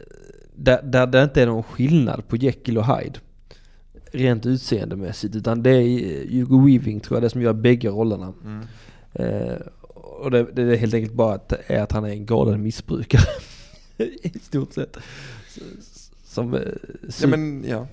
där, 0.55 0.81
där 0.83 1.07
det 1.07 1.23
inte 1.23 1.41
är 1.41 1.45
någon 1.45 1.63
skillnad 1.63 2.27
på 2.27 2.35
Jekyll 2.35 2.77
och 2.77 2.97
Hyde. 2.97 3.19
Rent 4.11 4.45
utseendemässigt. 4.45 5.35
Utan 5.35 5.63
det 5.63 5.69
är 5.69 5.81
eh, 5.81 6.31
Hugo 6.31 6.65
Weaving 6.65 6.99
tror 6.99 7.15
jag 7.15 7.23
det 7.23 7.29
som 7.29 7.41
gör 7.41 7.53
bägge 7.53 7.89
rollerna. 7.89 8.33
Mm. 8.43 8.67
Eh, 9.13 9.57
och 9.93 10.31
det, 10.31 10.43
det 10.43 10.61
är 10.61 10.77
helt 10.77 10.93
enkelt 10.93 11.13
bara 11.13 11.35
att, 11.35 11.53
är 11.67 11.81
att 11.81 11.91
han 11.91 12.05
är 12.05 12.09
en 12.09 12.25
galen 12.25 12.63
missbrukare. 12.63 13.21
I 14.21 14.39
stort 14.41 14.73
sett. 14.73 14.97
Som... 16.23 16.53
eh, 16.53 16.61
Ja 17.21 17.27
men 17.27 17.63
ja. 17.67 17.87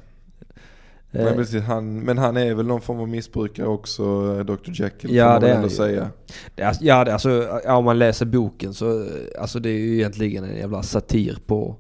eh, 1.13 1.25
Nej, 1.25 1.35
precis, 1.35 1.63
han, 1.63 2.01
men 2.01 2.19
han 2.19 2.37
är 2.37 2.55
väl 2.55 2.67
någon 2.67 2.81
form 2.81 3.01
av 3.01 3.09
missbrukare 3.09 3.67
också, 3.67 4.03
eh, 4.39 4.45
Dr 4.45 4.71
Jekyll 4.73 5.15
Ja, 5.15 5.25
får 5.25 5.31
man 5.33 5.41
det 5.41 5.49
är 5.51 5.55
ändå 5.55 5.69
ju. 5.69 5.75
säga. 5.75 6.11
Det 6.55 6.63
är, 6.63 6.77
ja, 6.81 7.05
det, 7.05 7.11
är 7.11 7.13
alltså, 7.13 7.61
ja, 7.65 7.77
om 7.77 7.85
man 7.85 7.99
läser 7.99 8.27
boken 8.27 8.75
så 8.75 9.07
alltså 9.39 9.59
det 9.59 9.69
är 9.71 9.79
ju 9.79 9.95
egentligen 9.95 10.45
en 10.45 10.57
jävla 10.57 10.83
satir 10.83 11.39
på, 11.47 11.77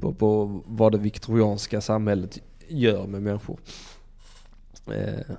på, 0.00 0.14
på 0.14 0.62
vad 0.66 0.92
det 0.92 0.98
viktorianska 0.98 1.80
samhället 1.80 2.38
gör 2.68 3.06
med 3.06 3.22
människor. 3.22 3.58
Eh, 4.86 5.34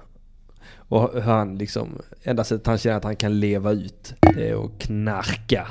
och 0.90 1.14
hur 1.14 1.22
han 1.22 1.58
liksom, 1.58 2.02
enda 2.24 2.44
sättet 2.44 2.68
han 2.68 2.78
känner 2.78 2.98
att 2.98 3.04
han 3.04 3.16
kan 3.16 3.40
leva 3.40 3.72
ut 3.72 4.14
det 4.36 4.50
är 4.50 4.66
att 4.66 4.80
knarka. 4.80 5.68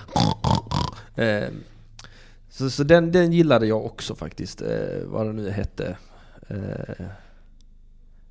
Eh, 1.15 1.49
så 2.57 2.71
så 2.71 2.85
den, 2.85 3.13
den 3.13 3.33
gillade 3.33 3.67
jag 3.67 3.87
också 3.87 4.15
faktiskt, 4.15 4.63
eh, 4.63 4.69
vad 5.05 5.27
det 5.27 5.33
nu 5.33 5.51
hette. 5.51 5.97
Eh, 6.49 7.07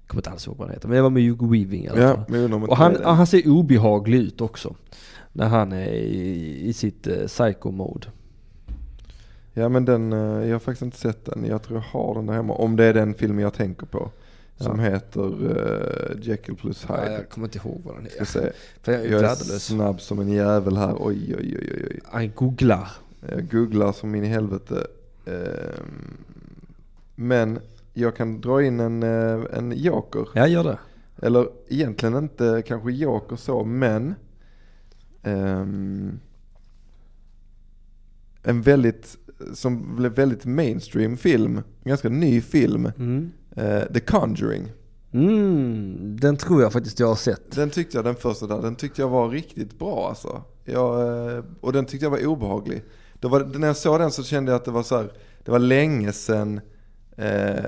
kommer 0.08 0.20
inte 0.20 0.30
alls 0.30 0.48
ihåg 0.48 0.58
vad 0.58 0.68
den 0.68 0.74
heter, 0.74 0.88
men 0.88 0.96
det 0.96 1.02
var 1.02 1.10
med 1.10 1.24
Hugo 1.24 1.48
Weaving 1.52 1.84
i 1.86 1.88
alla 1.90 2.02
fall. 2.02 2.26
Ja, 2.28 2.48
men 2.48 2.54
Och 2.54 2.78
han, 2.78 2.98
ja, 3.04 3.12
han 3.12 3.28
ser 3.28 3.48
obehaglig 3.50 4.18
ut 4.20 4.42
också. 4.42 4.76
När 5.32 5.48
han 5.48 5.72
är 5.72 5.88
i, 5.92 6.62
i 6.68 6.74
sitt 6.74 7.08
uh, 7.08 7.28
psycho-mode. 7.28 8.08
Ja 9.54 9.70
men 9.70 9.86
den, 9.86 10.14
eh, 10.14 10.20
jag 10.48 10.56
har 10.56 10.60
faktiskt 10.60 10.82
inte 10.82 10.98
sett 10.98 11.26
den. 11.26 11.46
Jag 11.46 11.64
tror 11.64 11.78
jag 11.78 12.00
har 12.00 12.16
den 12.16 12.26
där 12.26 12.34
hemma. 12.34 12.54
Om 12.54 12.76
det 12.76 12.86
är 12.86 12.94
den 12.94 13.14
filmen 13.14 13.40
jag 13.44 13.54
tänker 13.54 13.86
på. 13.86 14.12
Som 14.58 14.80
heter 14.80 15.22
uh, 15.22 16.22
Jekyll 16.22 16.56
plus 16.56 16.86
Ja, 16.90 16.96
Hyde. 16.96 17.14
jag 17.14 17.30
kommer 17.30 17.48
inte 17.48 17.58
ihåg 17.58 17.82
vad 17.86 17.96
den 17.96 18.10
Ska 18.10 18.20
är. 18.22 18.26
se. 18.26 18.52
För 18.82 18.92
jag 18.92 19.02
är 19.06 19.12
Jag 19.12 19.24
är 19.24 19.36
snabb 19.60 20.02
som 20.02 20.20
en 20.20 20.30
jävel 20.30 20.78
här. 20.78 20.96
Oj 21.00 21.36
oj 21.40 21.58
oj 21.62 21.70
oj. 21.74 21.88
oj. 21.92 22.00
Han 22.06 22.32
googlar. 22.36 22.88
Jag 23.30 23.50
googlar 23.52 23.92
som 23.92 24.16
in 24.16 24.24
i 24.24 24.28
helvete. 24.28 24.88
Ehm, 25.26 26.18
Men 27.16 27.60
jag 27.94 28.16
kan 28.16 28.42
dra 28.42 28.64
in 28.64 28.80
en, 28.80 29.04
eh, 29.04 29.44
en 29.54 29.72
joker. 29.76 30.28
Ja, 30.34 30.48
gör 30.48 30.64
det. 30.64 30.78
Eller 31.22 31.48
egentligen 31.68 32.16
inte 32.18 32.64
kanske 32.68 32.92
joker 32.92 33.36
så, 33.36 33.64
men 33.64 34.16
ehm, 35.24 36.20
en 38.44 38.62
väldigt, 38.62 39.18
som 39.54 39.96
blev 39.96 40.12
väldigt 40.12 40.46
mainstream 40.46 41.18
film, 41.18 41.62
ganska 41.84 42.10
ny 42.10 42.42
film, 42.42 42.86
Mm. 42.98 43.32
eh, 43.56 43.82
The 43.94 44.00
Conjuring. 44.00 44.72
Mm, 45.12 46.18
den 46.20 46.38
tror 46.38 46.62
jag 46.62 46.74
faktiskt 46.74 47.00
jag 47.00 47.08
har 47.08 47.16
sett. 47.16 47.52
Den 47.52 47.70
tyckte 47.70 47.98
jag, 47.98 48.06
den 48.06 48.16
första 48.16 48.48
där, 48.48 48.62
den 48.62 48.76
tyckte 48.76 49.02
jag 49.02 49.10
var 49.10 49.30
riktigt 49.30 49.80
bra 49.80 50.10
alltså. 50.10 50.42
Jag, 50.66 51.02
eh, 51.38 51.44
och 51.62 51.74
den 51.74 51.86
tyckte 51.86 52.06
jag 52.06 52.12
var 52.12 52.26
obehaglig. 52.26 52.84
Då 53.20 53.28
var, 53.28 53.44
när 53.60 53.68
jag 53.68 53.78
såg 53.78 54.00
den 54.00 54.12
så 54.12 54.24
kände 54.24 54.52
jag 54.52 54.60
att 54.60 54.66
det 54.66 54.72
var 54.72 54.84
så 54.84 54.98
här, 54.98 55.12
det 55.44 55.52
var 55.52 55.60
länge 55.60 56.12
sedan 56.12 56.62
eh, 57.18 57.66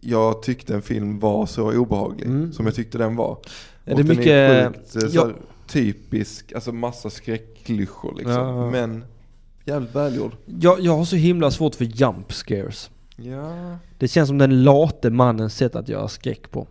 jag 0.00 0.42
tyckte 0.42 0.74
en 0.74 0.82
film 0.82 1.18
var 1.18 1.46
så 1.46 1.72
obehaglig 1.78 2.26
Mm. 2.26 2.52
som 2.52 2.66
jag 2.66 2.74
tyckte 2.74 2.98
den 2.98 3.16
var. 3.16 3.38
Är 3.84 3.92
Och 3.92 3.96
det 3.98 4.02
den 4.02 4.06
mycket... 4.16 4.26
är 4.26 4.68
sjukt, 4.72 4.96
eh, 4.96 5.00
så 5.08 5.16
ja. 5.16 5.24
här, 5.24 5.34
typisk, 5.66 6.52
alltså 6.52 6.72
massa 6.72 7.10
skräckklyschor 7.10 8.14
liksom. 8.16 8.32
Ja. 8.32 8.70
Men 8.70 9.04
jävligt 9.64 9.94
välgjord. 9.94 10.32
jag, 10.46 10.80
jag 10.80 10.96
har 10.96 11.04
så 11.04 11.16
himla 11.16 11.50
svårt 11.50 11.74
för 11.74 11.84
jump 11.84 12.32
scares. 12.32 12.90
Ja. 13.16 13.76
Det 13.98 14.08
känns 14.08 14.28
som 14.28 14.38
den 14.38 14.62
late 14.62 15.10
mannens 15.10 15.56
sätt 15.56 15.76
att 15.76 15.88
göra 15.88 16.08
skräck 16.08 16.50
på. 16.50 16.66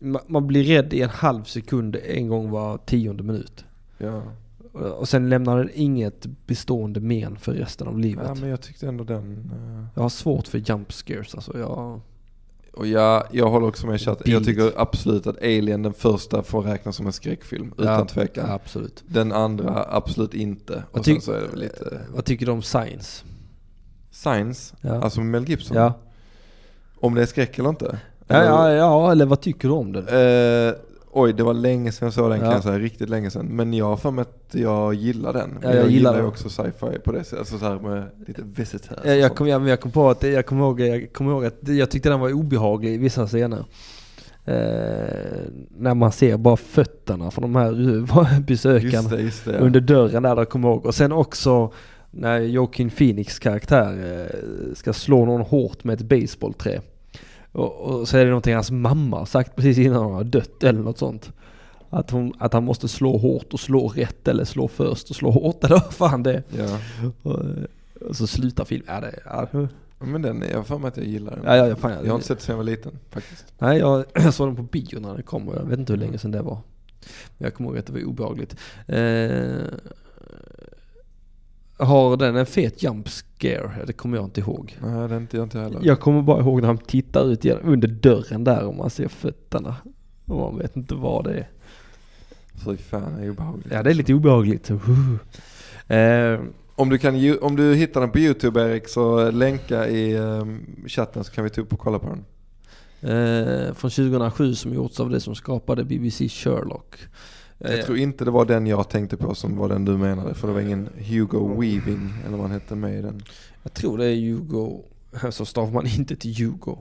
Ma- 0.00 0.22
Man 0.26 0.46
blir 0.46 0.64
rädd 0.64 0.92
i 0.92 1.02
en 1.02 1.08
halv 1.10 1.44
sekund 1.44 1.96
en 2.06 2.28
gång 2.28 2.50
var 2.50 2.78
tionde 2.78 3.22
minut. 3.22 3.64
Ja. 3.98 4.22
Och 4.78 5.08
sen 5.08 5.28
lämnar 5.28 5.58
den 5.58 5.70
inget 5.74 6.26
bestående 6.46 7.00
men 7.00 7.36
för 7.36 7.52
resten 7.54 7.88
av 7.88 7.98
livet. 7.98 8.24
ja, 8.28 8.34
men 8.34 8.48
jag 8.50 8.60
tyckte 8.60 8.86
ändå 8.88 9.04
den. 9.04 9.50
eh, 9.54 9.84
Jag 9.94 10.02
har 10.02 10.08
svårt 10.08 10.48
för 10.48 10.58
jump 10.58 10.92
scares 10.92 11.34
alltså. 11.34 11.58
Jag... 11.58 12.00
Och 12.72 12.86
jag, 12.86 13.24
jag 13.32 13.50
håller 13.50 13.66
också 13.68 13.86
med 13.86 14.00
chatt. 14.00 14.22
Jag 14.24 14.44
tycker 14.44 14.72
absolut 14.76 15.26
att 15.26 15.38
Alien, 15.38 15.82
den 15.82 15.92
första, 15.92 16.42
får 16.42 16.62
räknas 16.62 16.96
som 16.96 17.06
en 17.06 17.12
skräckfilm. 17.12 17.74
Utan 17.78 17.86
Ja, 17.98 18.04
tvekan. 18.04 18.44
Ja, 18.48 18.54
absolut. 18.54 19.04
Den 19.08 19.32
andra 19.32 19.86
absolut 19.90 20.34
inte. 20.34 20.82
Och 20.92 21.04
sen 21.04 21.20
så 21.20 21.32
är 21.32 21.40
det 21.52 21.56
lite 21.56 22.00
Vad 22.14 22.24
tycker 22.24 22.46
du 22.46 22.52
om 22.52 22.62
science? 22.62 23.24
Science, 24.10 24.76
Ja. 24.80 25.02
alltså 25.02 25.20
med 25.20 25.28
Mel 25.42 25.48
Gibson. 25.50 25.76
Ja. 25.76 25.92
Om 27.00 27.14
det 27.14 27.22
är 27.22 27.26
skräck 27.26 27.58
eller 27.58 27.68
inte. 27.68 27.98
Ja, 28.26 28.36
Eller- 28.36 28.46
ja, 28.50 28.72
ja, 28.74 29.12
eller 29.12 29.26
vad 29.26 29.40
tycker 29.40 29.68
du 29.68 29.74
om 29.74 29.92
den? 29.92 30.08
Eh, 30.08 30.74
oj, 31.22 31.32
det 31.32 31.42
var 31.42 31.54
länge 31.54 31.92
sedan 31.92 32.06
jag 32.06 32.12
såg 32.12 32.30
den 32.30 32.38
kan 32.40 32.48
Ja. 32.48 32.54
jag 32.54 32.62
säga. 32.62 32.78
Riktigt 32.78 33.08
länge 33.08 33.30
sedan. 33.30 33.46
Men 33.46 33.74
jag 33.74 33.84
har 33.86 33.96
för 33.96 34.10
mig 34.10 34.22
att 34.22 34.54
jag 34.54 34.94
gillar 34.94 35.32
den. 35.32 35.50
Men 35.50 35.62
Ja, 35.62 35.68
jag 35.76 35.84
jag, 35.84 35.90
gillar 35.90 36.16
ju 36.18 36.24
också 36.26 36.48
sci-fi 36.48 36.98
på 37.04 37.12
det 37.12 37.24
sättet. 37.24 37.38
Alltså 37.38 37.58
så 37.58 37.64
här 37.64 37.78
med 37.78 38.04
lite 38.26 38.42
visitors. 38.44 38.98
Jag, 39.04 39.12
och 39.14 39.18
jag, 39.18 39.36
kom, 39.36 39.48
ja, 39.48 39.58
men 39.58 39.68
jag 39.68 39.80
kom 39.80 39.90
på 39.92 40.10
att 40.10 40.22
jag 40.22 40.46
kommer 40.46 40.62
ihåg, 40.64 40.80
jag 40.80 41.12
kommer 41.12 41.30
ihåg 41.32 41.44
att 41.44 41.68
jag 41.68 41.90
tyckte 41.90 42.08
den 42.08 42.20
var 42.20 42.32
obehaglig 42.32 42.94
i 42.94 42.98
vissa 42.98 43.26
scener. 43.26 43.64
Eh, 44.44 44.54
när 45.78 45.94
man 45.94 46.12
ser 46.12 46.36
bara 46.36 46.56
fötterna 46.56 47.30
från 47.30 47.42
de 47.52 47.56
här 47.56 48.40
besökarna 48.46 49.08
Just 49.10 49.18
just 49.18 49.44
det. 49.44 49.52
ja. 49.52 49.58
under 49.58 49.80
dörren 49.80 50.22
där, 50.22 50.36
där 50.36 50.44
kommer 50.44 50.68
jag 50.68 50.74
ihåg. 50.74 50.86
Och 50.86 50.94
sen 50.94 51.12
också 51.12 51.72
när 52.10 52.38
Joaquin 52.40 52.90
Phoenix 52.90 53.38
karaktär 53.38 54.26
eh, 54.30 54.74
ska 54.74 54.92
slå 54.92 55.24
någon 55.24 55.40
hårt 55.40 55.84
med 55.84 56.00
ett 56.00 56.08
baseballträ. 56.08 56.80
Och, 57.58 57.80
och 57.80 58.08
så 58.08 58.16
är 58.16 58.24
det 58.24 58.30
någonting 58.30 58.54
hans 58.54 58.70
mamma 58.70 59.18
har 59.18 59.26
sagt 59.26 59.56
precis 59.56 59.78
innan 59.78 60.04
hon 60.04 60.14
har 60.14 60.24
dött 60.24 60.64
eller 60.64 60.80
något 60.80 60.98
sånt. 60.98 61.32
Att, 61.90 62.10
hon, 62.10 62.32
att 62.38 62.52
han 62.52 62.64
måste 62.64 62.88
slå 62.88 63.16
hårt 63.16 63.52
och 63.52 63.60
slå 63.60 63.88
rätt 63.88 64.28
eller 64.28 64.44
slå 64.44 64.68
först 64.68 65.10
och 65.10 65.16
slå 65.16 65.30
hårt 65.30 65.64
eller 65.64 65.74
vad 65.74 65.94
fan 65.94 66.22
det 66.22 66.34
är. 66.34 66.42
Ja. 66.50 66.78
Och, 67.22 67.40
och 68.08 68.16
så 68.16 68.26
slutar 68.26 68.64
filmen. 68.64 68.94
Ja, 68.94 69.00
det, 69.00 69.20
ja, 69.24 69.68
Men 69.98 70.22
den, 70.22 70.44
jag 70.50 70.56
har 70.56 70.64
för 70.64 70.78
mig 70.78 70.88
att 70.88 70.96
jag 70.96 71.06
gillar 71.06 71.36
den. 71.36 71.44
Ja, 71.44 71.68
ja, 71.68 71.76
fan, 71.76 71.90
Jag 71.90 72.10
har 72.10 72.14
inte 72.14 72.26
sett 72.26 72.38
den 72.38 72.44
sen 72.44 72.52
jag 72.52 72.56
var 72.56 72.64
liten 72.64 72.98
faktiskt. 73.10 73.52
Nej, 73.58 73.78
jag, 73.78 74.04
jag 74.14 74.34
såg 74.34 74.48
den 74.48 74.56
på 74.56 74.62
bio 74.62 75.00
när 75.00 75.14
den 75.14 75.22
kom 75.22 75.48
och 75.48 75.56
jag 75.56 75.64
vet 75.64 75.78
inte 75.78 75.92
hur 75.92 76.00
länge 76.00 76.18
sedan 76.18 76.30
det 76.30 76.42
var. 76.42 76.58
Men 77.38 77.44
jag 77.44 77.54
kommer 77.54 77.70
ihåg 77.70 77.78
att 77.78 77.86
det 77.86 77.92
var 77.92 78.04
obehagligt. 78.04 78.56
Eh, 78.86 79.62
har 81.78 82.16
den 82.16 82.36
en 82.36 82.46
fet 82.46 82.82
jump 82.82 83.08
scare? 83.08 83.70
Det 83.86 83.92
kommer 83.92 84.16
jag 84.16 84.24
inte 84.24 84.40
ihåg. 84.40 84.76
Nej, 84.82 85.08
det 85.08 85.14
är 85.14 85.20
inte 85.20 85.36
jag 85.36 85.46
inte 85.46 85.58
heller. 85.58 85.80
Jag 85.82 86.00
kommer 86.00 86.22
bara 86.22 86.40
ihåg 86.40 86.60
när 86.60 86.66
han 86.68 86.78
tittar 86.78 87.32
ut 87.32 87.44
genom, 87.44 87.72
under 87.72 87.88
dörren 87.88 88.44
där 88.44 88.64
och 88.64 88.74
man 88.74 88.90
ser 88.90 89.08
fötterna. 89.08 89.76
Och 90.24 90.36
man 90.36 90.58
vet 90.58 90.76
inte 90.76 90.94
vad 90.94 91.24
det 91.24 91.32
är. 91.34 91.48
Fy 92.64 92.76
fan, 92.76 93.16
det 93.16 93.24
är 93.24 93.30
obehagligt. 93.30 93.66
Ja, 93.70 93.82
det 93.82 93.90
är 93.90 93.94
lite 93.94 94.14
obehagligt. 94.14 94.70
Uh. 94.70 96.40
Om 96.74 96.88
du, 96.88 96.98
kan, 96.98 97.38
om 97.42 97.56
du 97.56 97.74
hittar 97.74 98.00
den 98.00 98.10
på 98.10 98.18
YouTube 98.18 98.60
Erik 98.62 98.88
så 98.88 99.30
länka 99.30 99.88
i 99.88 100.16
ehm, 100.16 100.66
chatten 100.86 101.24
så 101.24 101.32
kan 101.32 101.44
vi 101.44 101.50
ta 101.50 101.60
upp 101.60 101.72
och 101.72 101.78
kolla 101.78 101.98
på 101.98 102.06
den. 102.06 102.24
eh, 103.10 103.74
från 103.74 103.90
2007 103.90 104.54
som 104.54 104.74
gjorts 104.74 105.00
av 105.00 105.10
det 105.10 105.20
som 105.20 105.34
skapade 105.34 105.84
BBC 105.84 106.28
Sherlock. 106.28 106.96
Eh, 107.60 107.74
Jag 107.74 107.84
tror 107.86 107.98
inte 107.98 108.24
det 108.24 108.30
var 108.30 108.44
den 108.44 108.66
jag 108.66 108.88
tänkte 108.88 109.16
på 109.16 109.34
som 109.34 109.56
var 109.56 109.68
den 109.68 109.84
du 109.84 109.96
menade. 109.96 110.34
För 110.34 110.48
det 110.48 110.54
var 110.54 110.60
ingen 110.60 110.88
Hugo 110.96 111.60
Weaving 111.60 112.12
eller 112.26 112.36
vad 112.36 112.40
han 112.40 112.50
hette 112.50 112.74
med 112.74 112.98
i 112.98 113.02
den. 113.02 113.22
Jag 113.62 113.72
tror 113.74 113.98
det 113.98 114.06
är 114.06 114.16
Hugo, 114.16 114.82
så 115.30 115.44
stavar 115.46 115.72
man 115.72 115.86
inte 115.86 116.16
till 116.16 116.34
Hugo. 116.36 116.78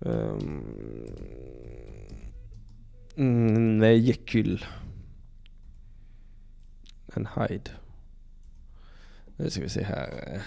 Um, 0.00 0.64
mm, 3.16 3.78
nej, 3.78 3.98
Jekyll. 3.98 4.64
En 7.14 7.28
Hyde. 7.36 7.70
Nu 9.36 9.50
ska 9.50 9.62
vi 9.62 9.68
se 9.68 9.82
här. 9.82 10.40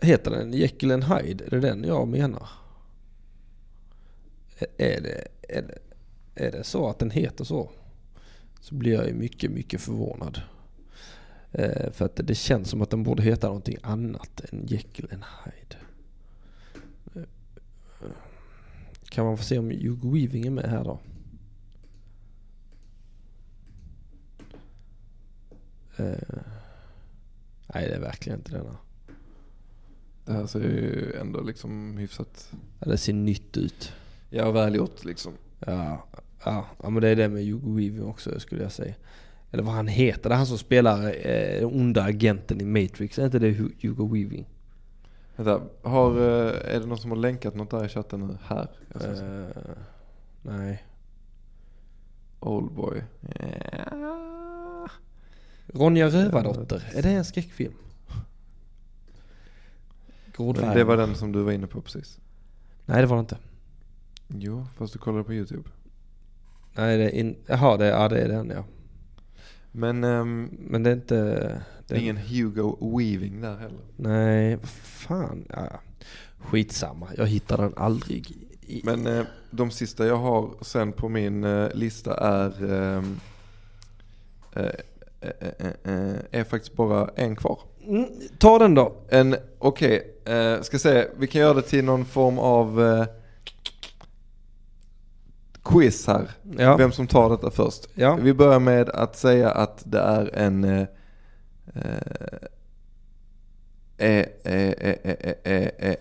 Heter 0.00 0.30
den 0.30 0.52
Jekyll 0.52 0.90
and 0.92 1.04
Hyde? 1.04 1.44
Är 1.44 1.50
det 1.50 1.60
den 1.60 1.84
jag 1.84 2.08
menar? 2.08 2.48
Är 4.78 5.00
det, 5.00 5.28
är 5.48 5.62
det, 5.62 5.78
är 6.34 6.52
det 6.52 6.64
så 6.64 6.88
att 6.88 6.98
den 6.98 7.10
heter 7.10 7.44
så? 7.44 7.70
Så 8.60 8.74
blir 8.74 8.92
jag 8.92 9.06
ju 9.06 9.14
mycket, 9.14 9.50
mycket 9.50 9.80
förvånad. 9.80 10.40
Eh, 11.52 11.90
för 11.92 12.04
att 12.04 12.16
det 12.16 12.34
känns 12.34 12.68
som 12.70 12.82
att 12.82 12.90
den 12.90 13.02
borde 13.02 13.22
heta 13.22 13.46
någonting 13.46 13.76
annat 13.82 14.40
än 14.52 14.66
Jekyll 14.66 15.08
and 15.12 15.24
Hyde. 15.44 15.76
Eh, 17.14 18.08
Kan 19.08 19.24
man 19.24 19.38
få 19.38 19.44
se 19.44 19.58
om 19.58 19.70
Hugo 19.70 20.10
Weaving 20.10 20.46
är 20.46 20.50
med 20.50 20.64
här 20.70 20.84
då? 20.84 21.00
Eh, 25.96 26.38
nej 27.74 27.88
det 27.88 27.94
är 27.94 28.00
verkligen 28.00 28.38
inte 28.38 28.52
denna. 28.52 28.76
Det 30.24 30.32
här 30.32 30.46
ser 30.46 30.60
ju 30.60 31.12
ändå 31.20 31.40
liksom 31.40 31.96
hyfsat, 31.96 32.52
Ja, 32.80 32.90
det 32.90 32.96
ser 32.98 33.12
nytt 33.12 33.56
ut. 33.56 33.92
ja 34.30 34.50
välgjort 34.50 35.04
liksom. 35.04 35.32
Ja, 35.58 36.06
ja, 36.44 36.66
ja 36.82 36.90
men 36.90 37.02
det 37.02 37.08
är 37.08 37.16
det 37.16 37.28
med 37.28 37.44
Hugo 37.46 37.74
Weaving 37.76 38.04
också 38.04 38.40
skulle 38.40 38.62
jag 38.62 38.72
säga. 38.72 38.94
Eller 39.50 39.62
vad 39.62 39.74
han 39.74 39.88
heter, 39.88 40.28
det 40.28 40.34
är 40.34 40.36
han 40.36 40.46
som 40.46 40.58
spelar 40.58 41.26
eh, 41.26 41.66
onda 41.66 42.02
agenten 42.02 42.60
i 42.60 42.64
Matrix. 42.64 43.18
Är 43.18 43.24
inte 43.24 43.38
det 43.38 43.50
Hu- 43.50 43.74
Hugo 43.82 44.12
Weaving? 44.14 44.46
Vänta, 45.36 45.60
har, 45.82 46.10
eh, 46.10 46.74
är 46.74 46.80
det 46.80 46.86
någon 46.86 46.98
som 46.98 47.10
har 47.10 47.18
länkat 47.18 47.54
något 47.54 47.70
där 47.70 47.84
i 47.84 47.88
chatten 47.88 48.20
nu? 48.20 48.38
Här? 48.44 48.68
Eh, 48.94 49.72
nej. 50.42 50.84
Oldboy. 52.40 53.02
Ja. 53.90 54.88
Ronja 55.66 56.08
Rövardotter, 56.08 56.90
är 56.94 57.02
det 57.02 57.08
en 57.10 57.24
skräckfilm? 57.24 57.72
Det 60.74 60.84
var 60.84 60.96
den 60.96 61.14
som 61.14 61.32
du 61.32 61.42
var 61.42 61.52
inne 61.52 61.66
på 61.66 61.80
precis. 61.80 62.18
Nej 62.86 63.00
det 63.00 63.06
var 63.06 63.16
det 63.16 63.20
inte. 63.20 63.38
Jo, 64.28 64.66
fast 64.76 64.92
du 64.92 64.98
kollade 64.98 65.24
på 65.24 65.34
YouTube. 65.34 65.68
Nej 66.74 66.98
det 66.98 67.04
är 67.04 67.14
in... 67.14 67.36
Jaha, 67.46 67.76
det, 67.76 67.86
ja, 67.86 68.08
det 68.08 68.20
är 68.20 68.28
den 68.28 68.50
ja. 68.50 68.64
Men 69.72 70.04
ehm, 70.04 70.50
Men 70.60 70.82
det 70.82 70.90
är 70.90 70.94
inte... 70.94 71.60
det 71.86 71.94
är 71.94 71.98
ingen 71.98 72.16
Hugo 72.16 72.76
Weaving 72.80 73.40
där 73.40 73.56
heller. 73.56 73.80
Nej, 73.96 74.56
vad 74.56 74.68
fan. 74.68 75.44
Ja, 75.48 75.80
skitsamma, 76.38 77.08
jag 77.16 77.26
hittar 77.26 77.56
den 77.56 77.72
aldrig. 77.76 78.30
I... 78.66 78.80
Men 78.84 79.06
eh, 79.06 79.24
de 79.50 79.70
sista 79.70 80.06
jag 80.06 80.16
har 80.16 80.50
sen 80.60 80.92
på 80.92 81.08
min 81.08 81.44
eh, 81.44 81.68
lista 81.74 82.16
är 82.16 82.72
ehm, 82.72 83.20
eh, 84.52 84.62
eh, 85.20 85.48
eh, 85.58 85.94
eh, 85.94 86.16
är 86.30 86.44
faktiskt 86.44 86.76
bara 86.76 87.10
en 87.16 87.36
kvar. 87.36 87.58
Mm, 87.86 88.06
ta 88.38 88.58
den 88.58 88.74
då. 88.74 88.92
En, 89.08 89.36
okej, 89.58 90.16
eh, 90.24 90.60
ska 90.60 90.78
se, 90.78 91.06
vi 91.18 91.26
kan 91.26 91.40
göra 91.40 91.54
det 91.54 91.62
till 91.62 91.84
någon 91.84 92.04
form 92.04 92.38
av 92.38 92.80
quiz 95.74 96.06
här. 96.06 96.30
Ja. 96.58 96.76
Vem 96.76 96.92
som 96.92 97.06
tar 97.06 97.30
detta 97.30 97.50
först. 97.50 97.88
Ja. 97.94 98.14
Vi 98.14 98.34
börjar 98.34 98.60
med 98.60 98.88
att 98.88 99.16
säga 99.16 99.50
att 99.50 99.82
det 99.84 100.00
är 100.00 100.30
en... 100.34 100.64
Eh, 100.64 100.86
eh, 103.96 104.24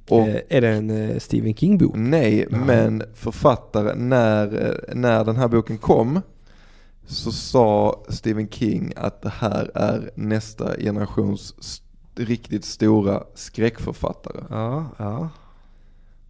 Och 0.10 0.20
Eh, 0.28 0.42
är 0.50 0.62
det 0.62 0.70
en 0.70 0.90
eh, 0.90 1.18
Stephen 1.20 1.54
King-bok? 1.56 1.92
nej, 1.96 2.48
Ja. 2.52 2.58
men 2.58 3.04
författare, 3.14 3.96
när, 3.96 4.66
eh, 4.66 4.96
när 4.96 5.24
den 5.26 5.36
här 5.36 5.48
boken 5.48 5.78
kom 5.78 6.22
så 7.06 7.32
sa 7.32 8.04
Stephen 8.10 8.50
King 8.50 8.94
att 8.96 9.22
det 9.22 9.30
här 9.30 9.72
är 9.76 10.12
nästa 10.16 10.76
generations 10.78 11.82
riktigt 12.16 12.66
stora 12.66 13.24
skräckförfattare. 13.36 14.44
Ja, 14.50 14.86
ja. 14.98 15.30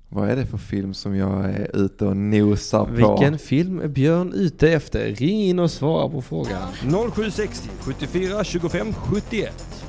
Vad 0.10 0.30
är 0.30 0.36
det 0.36 0.46
för 0.46 0.58
film 0.58 0.94
som 0.94 1.16
jag 1.16 1.46
är 1.46 1.76
ute 1.76 2.06
och 2.06 2.18
nosar 2.18 2.86
på? 2.86 2.92
Vilken 2.92 3.40
film 3.40 3.80
är 3.80 3.88
Björn 3.88 4.34
ute 4.34 4.70
efter? 4.70 5.06
Ring 5.06 5.42
in 5.42 5.60
och 5.60 5.72
svara 5.72 6.10
på 6.10 6.22
frågan. 6.22 6.68
0760 7.14 7.70
74 7.80 8.44
25 8.44 8.94
71. 8.94 9.86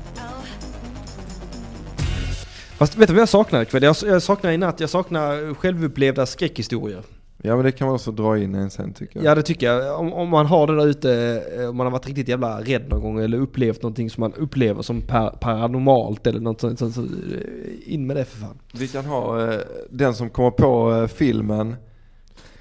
Fast 2.77 2.97
vet 2.97 3.07
du 3.07 3.13
vad 3.13 3.21
jag 3.21 3.29
saknar 3.29 3.61
ikväll? 3.61 3.83
Jag, 3.83 3.95
jag 4.05 4.23
saknar 4.23 4.51
i 4.51 4.57
natt, 4.57 4.79
jag 4.79 4.89
saknar 4.89 5.53
självupplevda 5.53 6.25
skräckhistorier. 6.25 7.03
Ja 7.47 7.55
men 7.55 7.65
det 7.65 7.71
kan 7.71 7.87
man 7.87 7.95
också 7.95 8.11
dra 8.11 8.37
in 8.37 8.55
en 8.55 8.69
sen 8.69 8.93
tycker 8.93 9.19
jag. 9.19 9.25
Ja 9.25 9.35
det 9.35 9.41
tycker 9.41 9.67
jag. 9.73 9.99
Om, 9.99 10.13
om 10.13 10.29
man 10.29 10.45
har 10.45 10.67
det 10.67 10.75
där 10.75 10.87
ute, 10.87 11.43
eh, 11.57 11.69
om 11.69 11.77
man 11.77 11.85
har 11.85 11.91
varit 11.91 12.05
riktigt 12.07 12.27
jävla 12.27 12.61
rädd 12.61 12.89
någon 12.89 13.01
gång 13.01 13.19
eller 13.19 13.37
upplevt 13.37 13.81
någonting 13.83 14.09
som 14.09 14.21
man 14.21 14.33
upplever 14.33 14.81
som 14.81 15.01
par, 15.01 15.29
paranormalt 15.29 16.27
eller 16.27 16.39
något 16.39 16.61
sånt, 16.61 16.79
så, 16.79 17.01
eh, 17.01 17.93
in 17.93 18.07
med 18.07 18.15
det 18.15 18.25
för 18.25 18.37
fan. 18.39 18.57
Vi 18.73 18.87
kan 18.87 19.05
ha 19.05 19.51
eh, 19.53 19.59
den 19.89 20.13
som 20.13 20.29
kommer 20.29 20.51
på 20.51 20.93
eh, 21.01 21.07
filmen 21.07 21.75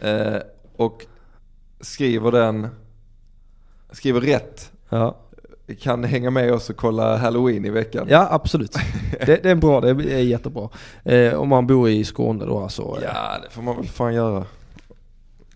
eh, 0.01 0.37
och 0.77 1.07
skriver 1.81 2.33
den, 2.33 2.67
skriver 3.93 4.21
rätt. 4.21 4.73
Ja, 4.89 5.17
Kan 5.81 6.05
hänga 6.05 6.31
med 6.31 6.53
oss 6.53 6.71
och 6.71 6.77
kolla 6.77 7.17
Halloween 7.17 7.65
i 7.65 7.71
veckan. 7.71 8.07
ja 8.11 8.29
absolut. 8.31 8.77
Det, 9.27 9.43
det 9.43 9.51
är 9.51 9.55
bra, 9.55 9.81
det 9.81 9.89
är 9.91 10.19
jättebra. 10.19 10.69
Eh, 11.05 11.35
om 11.35 11.49
man 11.49 11.67
bor 11.67 11.89
i 11.89 12.05
Skåne 12.05 12.45
då 12.45 12.59
alltså. 12.59 12.83
eh, 12.83 13.03
Ja, 13.03 13.39
det 13.45 13.51
får 13.51 13.63
man 13.63 13.77
väl 13.77 13.87
fan 13.87 14.15
göra. 14.15 14.45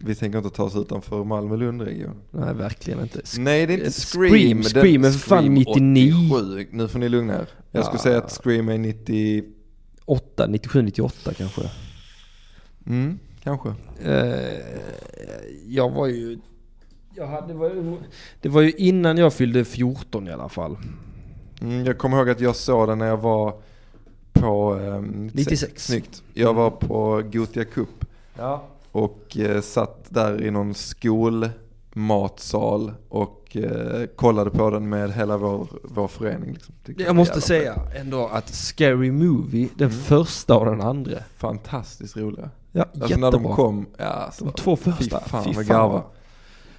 Vi 0.04 0.14
tänker 0.14 0.38
inte 0.38 0.50
ta 0.50 0.62
oss 0.64 0.76
utanför 0.76 1.24
Malmö-Lund-regionen. 1.24 2.16
Nej 2.30 2.54
verkligen 2.54 3.00
inte. 3.00 3.18
Sk- 3.20 3.40
Nej 3.40 3.66
det 3.66 3.72
är 3.72 3.74
inte 3.74 3.86
eh, 3.86 3.90
Scream. 3.92 4.30
Scream, 4.30 4.62
Den- 4.62 4.64
Scream 4.82 5.04
är 5.04 5.10
för 5.10 5.18
fan 5.18 5.38
Scream 5.42 5.54
99. 5.54 6.12
87. 6.34 6.66
Nu 6.70 6.88
får 6.88 6.98
ni 6.98 7.08
lugna 7.08 7.34
er. 7.34 7.48
Jag 7.70 7.84
skulle 7.84 7.98
Ja. 7.98 8.02
säga 8.02 8.18
att 8.18 8.30
Scream 8.42 8.68
är 8.68 8.78
90... 8.78 9.44
8, 10.04 10.46
97, 10.46 10.82
98 10.82 11.34
kanske. 11.34 11.62
Mm, 12.86 13.18
kanske. 13.42 13.68
Eh, 14.04 14.60
jag 15.66 15.90
var 15.90 16.06
ju... 16.06 16.38
Jag 17.16 17.26
hade, 17.26 17.46
det, 17.46 17.54
var, 17.54 17.68
ju- 17.70 17.96
det 18.40 18.48
var 18.48 18.60
ju 18.62 18.70
innan 18.72 19.16
jag 19.18 19.34
fyllde 19.34 19.64
14 19.64 20.28
i 20.28 20.32
alla 20.32 20.48
fall. 20.48 20.76
Mm, 21.62 21.84
jag 21.84 21.98
kommer 21.98 22.16
ihåg 22.18 22.30
att 22.30 22.40
jag 22.40 22.56
såg 22.56 22.88
den 22.88 22.98
när 22.98 23.06
jag 23.06 23.16
var 23.16 23.54
på... 24.32 24.74
ehm, 24.74 25.30
96. 25.34 25.86
Snyggt. 25.86 26.22
Jag 26.34 26.54
var 26.54 26.70
på 26.70 27.22
Gotia 27.32 27.64
Cup. 27.64 28.04
Ja. 28.38 28.68
Och 28.92 29.36
eh, 29.38 29.60
satt 29.60 30.04
där 30.08 30.42
i 30.42 30.50
någon 30.50 30.74
skolmatsal 31.94 32.92
och 33.08 33.56
eh, 33.56 34.06
kollade 34.16 34.50
på 34.50 34.70
den 34.70 34.88
med 34.88 35.12
hela 35.12 35.36
vår, 35.36 35.66
vår 35.82 36.08
förening. 36.08 36.52
Liksom. 36.52 36.74
Tyckte 36.84 37.02
det 37.02 37.06
Jag 37.06 37.14
var 37.14 37.14
måste 37.16 37.32
jävla 37.32 37.40
säga 37.86 38.00
ändå 38.00 38.26
att 38.26 38.48
Scary 38.48 39.10
Movie, 39.12 39.68
den 39.74 39.90
första 39.90 40.56
och 40.56 40.66
den 40.66 40.80
andra. 40.80 41.18
Fantastiskt 41.36 42.16
roliga. 42.16 42.50
Ja, 42.72 42.82
Alltså 42.82 43.00
jättebra. 43.08 43.30
när 43.30 43.38
de 43.38 43.56
kom, 43.56 43.86
ja 43.96 44.04
alltså, 44.04 44.44
De 44.44 44.52
två 44.52 44.76
första. 44.76 45.20
Fy 45.20 45.28
fan 45.30 45.44
Fy 45.44 45.52
vad 45.52 45.66
garva. 45.66 46.02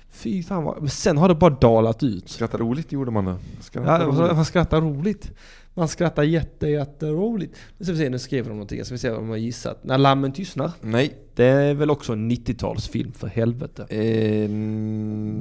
Fy 0.10 0.44
fan 0.44 0.64
vad... 0.64 0.80
Men 0.80 0.90
sen 0.90 1.18
har 1.18 1.28
det 1.28 1.36
bara 1.36 1.50
dalat 1.62 2.04
ut. 2.04 2.30
Skrattar 2.30 2.58
roligt 2.58 2.92
gjorde 2.92 3.12
man 3.12 3.26
det. 3.26 3.36
Skrattar 3.62 4.00
Ja, 4.02 4.06
roligt. 4.08 4.36
man 4.36 4.46
skrattar 4.46 4.82
roligt. 4.82 5.32
Man 5.74 5.88
skrattar 5.88 6.24
jätte, 6.24 6.68
jätteroligt. 6.68 7.56
Nu 7.78 7.86
ska 7.86 7.94
vi 7.94 8.00
se, 8.00 8.10
nu 8.10 8.20
skriver 8.20 8.50
de 8.50 8.56
någonting. 8.56 8.86
Ska 8.86 8.94
vi 8.94 8.98
se 9.00 9.10
om 9.10 9.16
de 9.16 9.30
har 9.30 9.38
gissat. 9.38 9.84
När 9.84 9.98
lammen 9.98 10.32
tystnar. 10.34 10.72
Nej. 10.82 11.18
Det 11.36 11.46
är 11.46 11.74
väl 11.74 11.90
också 11.92 12.14
en 12.14 12.32
90-talsfilm 12.32 13.12
för 13.14 13.28
helvete. 13.28 13.86
Eh, 13.90 14.50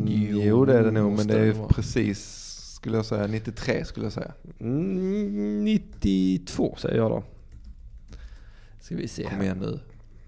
Jo, 0.06 0.40
jo 0.44 0.64
det 0.64 0.78
är 0.78 0.82
det 0.84 0.90
nog, 0.90 1.12
men 1.16 1.26
det 1.26 1.40
är 1.40 1.54
precis, 1.68 2.46
skulle 2.74 2.96
jag 2.96 3.06
säga, 3.06 3.26
93 3.26 3.84
skulle 3.84 4.06
jag 4.06 4.12
säga. 4.12 4.32
Mm, 4.60 5.64
92 5.64 6.74
säger 6.78 6.96
jag 6.96 7.10
då. 7.10 7.22
Ska 8.80 8.96
vi 8.96 9.08
se. 9.08 9.22
Kom 9.24 9.42
igen 9.42 9.58
nu. 9.58 9.80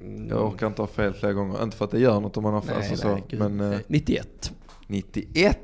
Mm. 0.06 0.28
Jag 0.28 0.46
orkar 0.52 0.66
inte 0.66 0.82
ha 0.82 0.86
fel 0.86 1.12
flera 1.12 1.32
gånger. 1.32 1.62
Inte 1.62 1.76
för 1.76 1.84
att 1.84 1.90
det 1.90 1.98
gör 2.00 2.20
något 2.20 2.36
om 2.36 2.42
man 2.42 2.54
har 2.54 2.60
fel, 2.60 2.76
Nej, 2.78 2.88
nej, 2.88 2.98
så. 2.98 3.18
gud. 3.28 3.40
Men 3.40 3.60
eh, 3.60 3.68
Nej, 3.70 3.78
91. 3.86 4.52
91, 4.86 5.58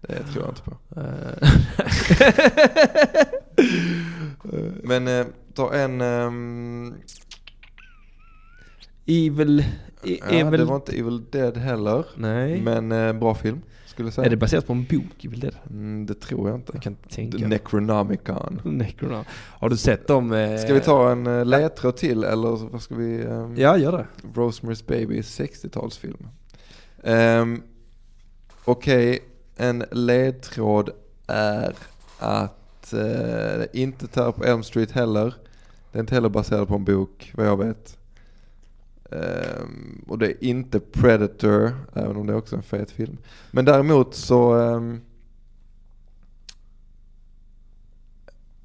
det 0.00 0.22
tror 0.32 0.44
jag 0.44 0.50
inte 0.50 0.62
på. 0.62 0.76
Men 4.82 5.08
eh, 5.08 5.26
ta 5.54 5.72
en, 5.74 6.00
ehm, 6.00 6.94
Evil... 9.06 9.60
E- 9.60 9.64
ja, 10.20 10.26
Evil... 10.26 10.60
det 10.60 10.64
var 10.66 10.76
inte 10.76 10.92
Evil 10.98 11.24
Dead 11.30 11.56
heller. 11.56 12.04
Nej. 12.16 12.60
Men 12.60 12.92
eh, 12.92 13.12
bra 13.12 13.34
film, 13.34 13.60
skulle 13.86 14.06
jag 14.06 14.14
säga. 14.14 14.24
Är 14.26 14.30
det 14.30 14.36
baserat 14.36 14.66
på 14.66 14.72
en 14.72 14.84
bok? 14.84 15.24
Evil 15.24 15.40
Dead? 15.40 15.54
Mm, 15.70 16.06
det 16.06 16.14
tror 16.14 16.48
jag 16.48 16.58
inte. 16.58 16.72
Jag 16.74 16.82
kan 16.82 16.92
inte 16.92 17.14
tänka 17.14 17.38
The. 17.38 17.46
Necronomicon. 17.46 18.60
Necronom. 18.64 19.24
Har 19.32 19.68
du 19.68 19.76
sett 19.76 20.06
dem? 20.06 20.32
eh, 20.32 20.56
Ska 20.58 20.74
vi 20.74 20.80
ta 20.80 21.10
en 21.12 21.26
eh, 21.26 21.44
ledtråd 21.44 21.96
till 21.96 22.24
eller 22.24 22.68
vad 22.70 22.82
ska 22.82 22.94
vi? 22.94 23.22
ehm, 23.24 23.56
Ja, 23.56 23.76
gör 23.78 23.92
det. 23.92 24.06
Rosemary's 24.40 24.84
Baby 24.88 25.20
60-talsfilm. 25.20 26.26
Um, 27.02 27.62
Okej, 28.64 29.18
en 29.56 29.84
ledtråd 29.92 30.90
är 31.26 31.74
att 32.18 32.65
det 32.90 33.68
är 33.72 33.76
inte 33.76 34.06
tar 34.06 34.32
på 34.32 34.44
Elm 34.44 34.62
Street 34.62 34.90
heller. 34.90 35.34
Det 35.92 35.98
är 35.98 36.00
inte 36.00 36.14
heller 36.14 36.28
baserat 36.28 36.68
på 36.68 36.74
en 36.74 36.84
bok, 36.84 37.32
vad 37.34 37.46
jag 37.46 37.56
vet. 37.64 37.98
Ehm, 39.10 40.04
och 40.08 40.18
det 40.18 40.26
är 40.26 40.44
inte 40.44 40.80
Predator, 40.80 41.72
även 41.94 42.16
om 42.16 42.26
det 42.26 42.32
är 42.32 42.36
också 42.36 42.56
en 42.56 42.62
fet 42.62 42.90
film. 42.90 43.18
Men 43.50 43.64
däremot 43.64 44.14
så... 44.14 44.54
ehm, 44.54 45.00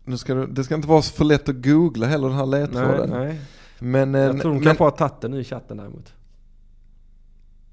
nu 0.04 0.18
ska 0.18 0.34
det, 0.34 0.48
det 0.48 0.64
ska 0.64 0.76
inte 0.76 0.88
vara 0.88 1.02
så 1.02 1.14
för 1.14 1.26
lätt 1.26 1.50
att 1.50 1.64
googla 1.64 2.08
heller 2.08 2.28
den 2.28 2.38
här 2.38 2.46
Nej, 2.46 2.60
ledtråden. 2.62 3.10
nej. 3.10 3.40
Men, 3.80 4.16
eh, 4.16 4.22
Jag 4.22 4.42
tror 4.42 4.54
de 4.54 4.64
kanske 4.64 4.84
har 4.84 4.92
tagit 4.92 5.22
den 5.22 5.34
i 5.34 5.44
chatten 5.44 5.78
däremot. 5.78 6.14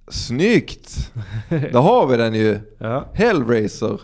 Snyggt! 0.08 1.12
Där 1.48 1.80
har 1.80 2.06
vi 2.06 2.16
den 2.16 2.34
ju. 2.34 2.60
Ja. 2.78 3.04
Hellraiser. 3.12 4.00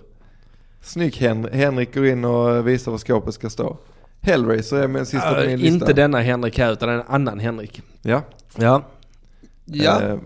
Snyggt 0.85 1.16
Hen- 1.16 1.48
Henrik 1.52 1.94
går 1.94 2.06
in 2.06 2.24
och 2.24 2.69
visar 2.69 2.90
var 2.90 2.98
skåpet 2.98 3.35
ska 3.35 3.51
stå. 3.51 3.77
Hellraiser 4.20 4.77
är 4.82 4.89
min 4.89 5.06
sista 5.06 5.35
på 5.35 5.40
min 5.40 5.59
lista. 5.59 5.66
inte 5.74 5.93
denna 5.93 6.20
Henrik 6.20 6.59
här 6.59 6.73
utan 6.73 6.89
en 6.89 7.02
annan 7.06 7.39
Henrik. 7.39 7.82
Ja. 8.02 8.23
Ja. 8.56 8.82
Ja. 9.65 10.02
Eh, 10.02 10.16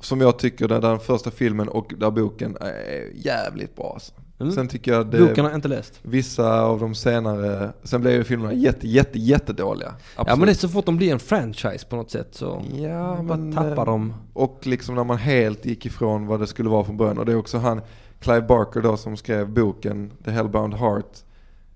som 0.00 0.20
jag 0.20 0.38
tycker 0.38 0.68
den, 0.68 0.80
den 0.80 0.98
första 1.00 1.30
filmen 1.30 1.68
och 1.68 1.92
där 1.98 2.10
boken 2.10 2.56
är 2.60 3.10
jävligt 3.14 3.76
bra 3.76 3.90
alltså. 3.94 4.12
Mm. 4.40 4.52
Sen 4.52 4.68
tycker 4.68 4.92
jag 4.92 5.06
det, 5.06 5.18
Boken 5.18 5.44
har 5.44 5.50
jag 5.50 5.58
inte 5.58 5.68
läst. 5.68 5.98
vissa 6.02 6.60
av 6.62 6.80
de 6.80 6.94
senare, 6.94 7.72
sen 7.82 8.00
blev 8.00 8.12
ju 8.14 8.24
filmerna 8.24 8.52
jätte, 8.52 8.88
jätte, 8.88 9.18
jättedåliga. 9.18 9.88
Absolut. 9.88 10.28
Ja 10.28 10.36
men 10.36 10.46
det 10.46 10.52
är 10.52 10.54
så 10.54 10.68
fort 10.68 10.86
de 10.86 10.96
blir 10.96 11.12
en 11.12 11.18
franchise 11.18 11.86
på 11.86 11.96
något 11.96 12.10
sätt 12.10 12.28
så 12.30 12.62
Ja, 12.74 13.18
bara 13.22 13.36
men, 13.38 13.52
tappar 13.52 13.82
eh, 13.82 13.84
de. 13.84 14.14
Och 14.32 14.60
liksom 14.62 14.94
när 14.94 15.04
man 15.04 15.16
helt 15.16 15.64
gick 15.66 15.86
ifrån 15.86 16.26
vad 16.26 16.40
det 16.40 16.46
skulle 16.46 16.68
vara 16.68 16.84
från 16.84 16.96
början. 16.96 17.18
Och 17.18 17.26
det 17.26 17.32
är 17.32 17.36
också 17.36 17.58
han, 17.58 17.80
Clive 18.20 18.42
Barker 18.42 18.80
då 18.80 18.96
som 18.96 19.16
skrev 19.16 19.48
boken 19.48 20.12
The 20.24 20.30
Hellbound 20.30 20.74
Heart. 20.74 21.18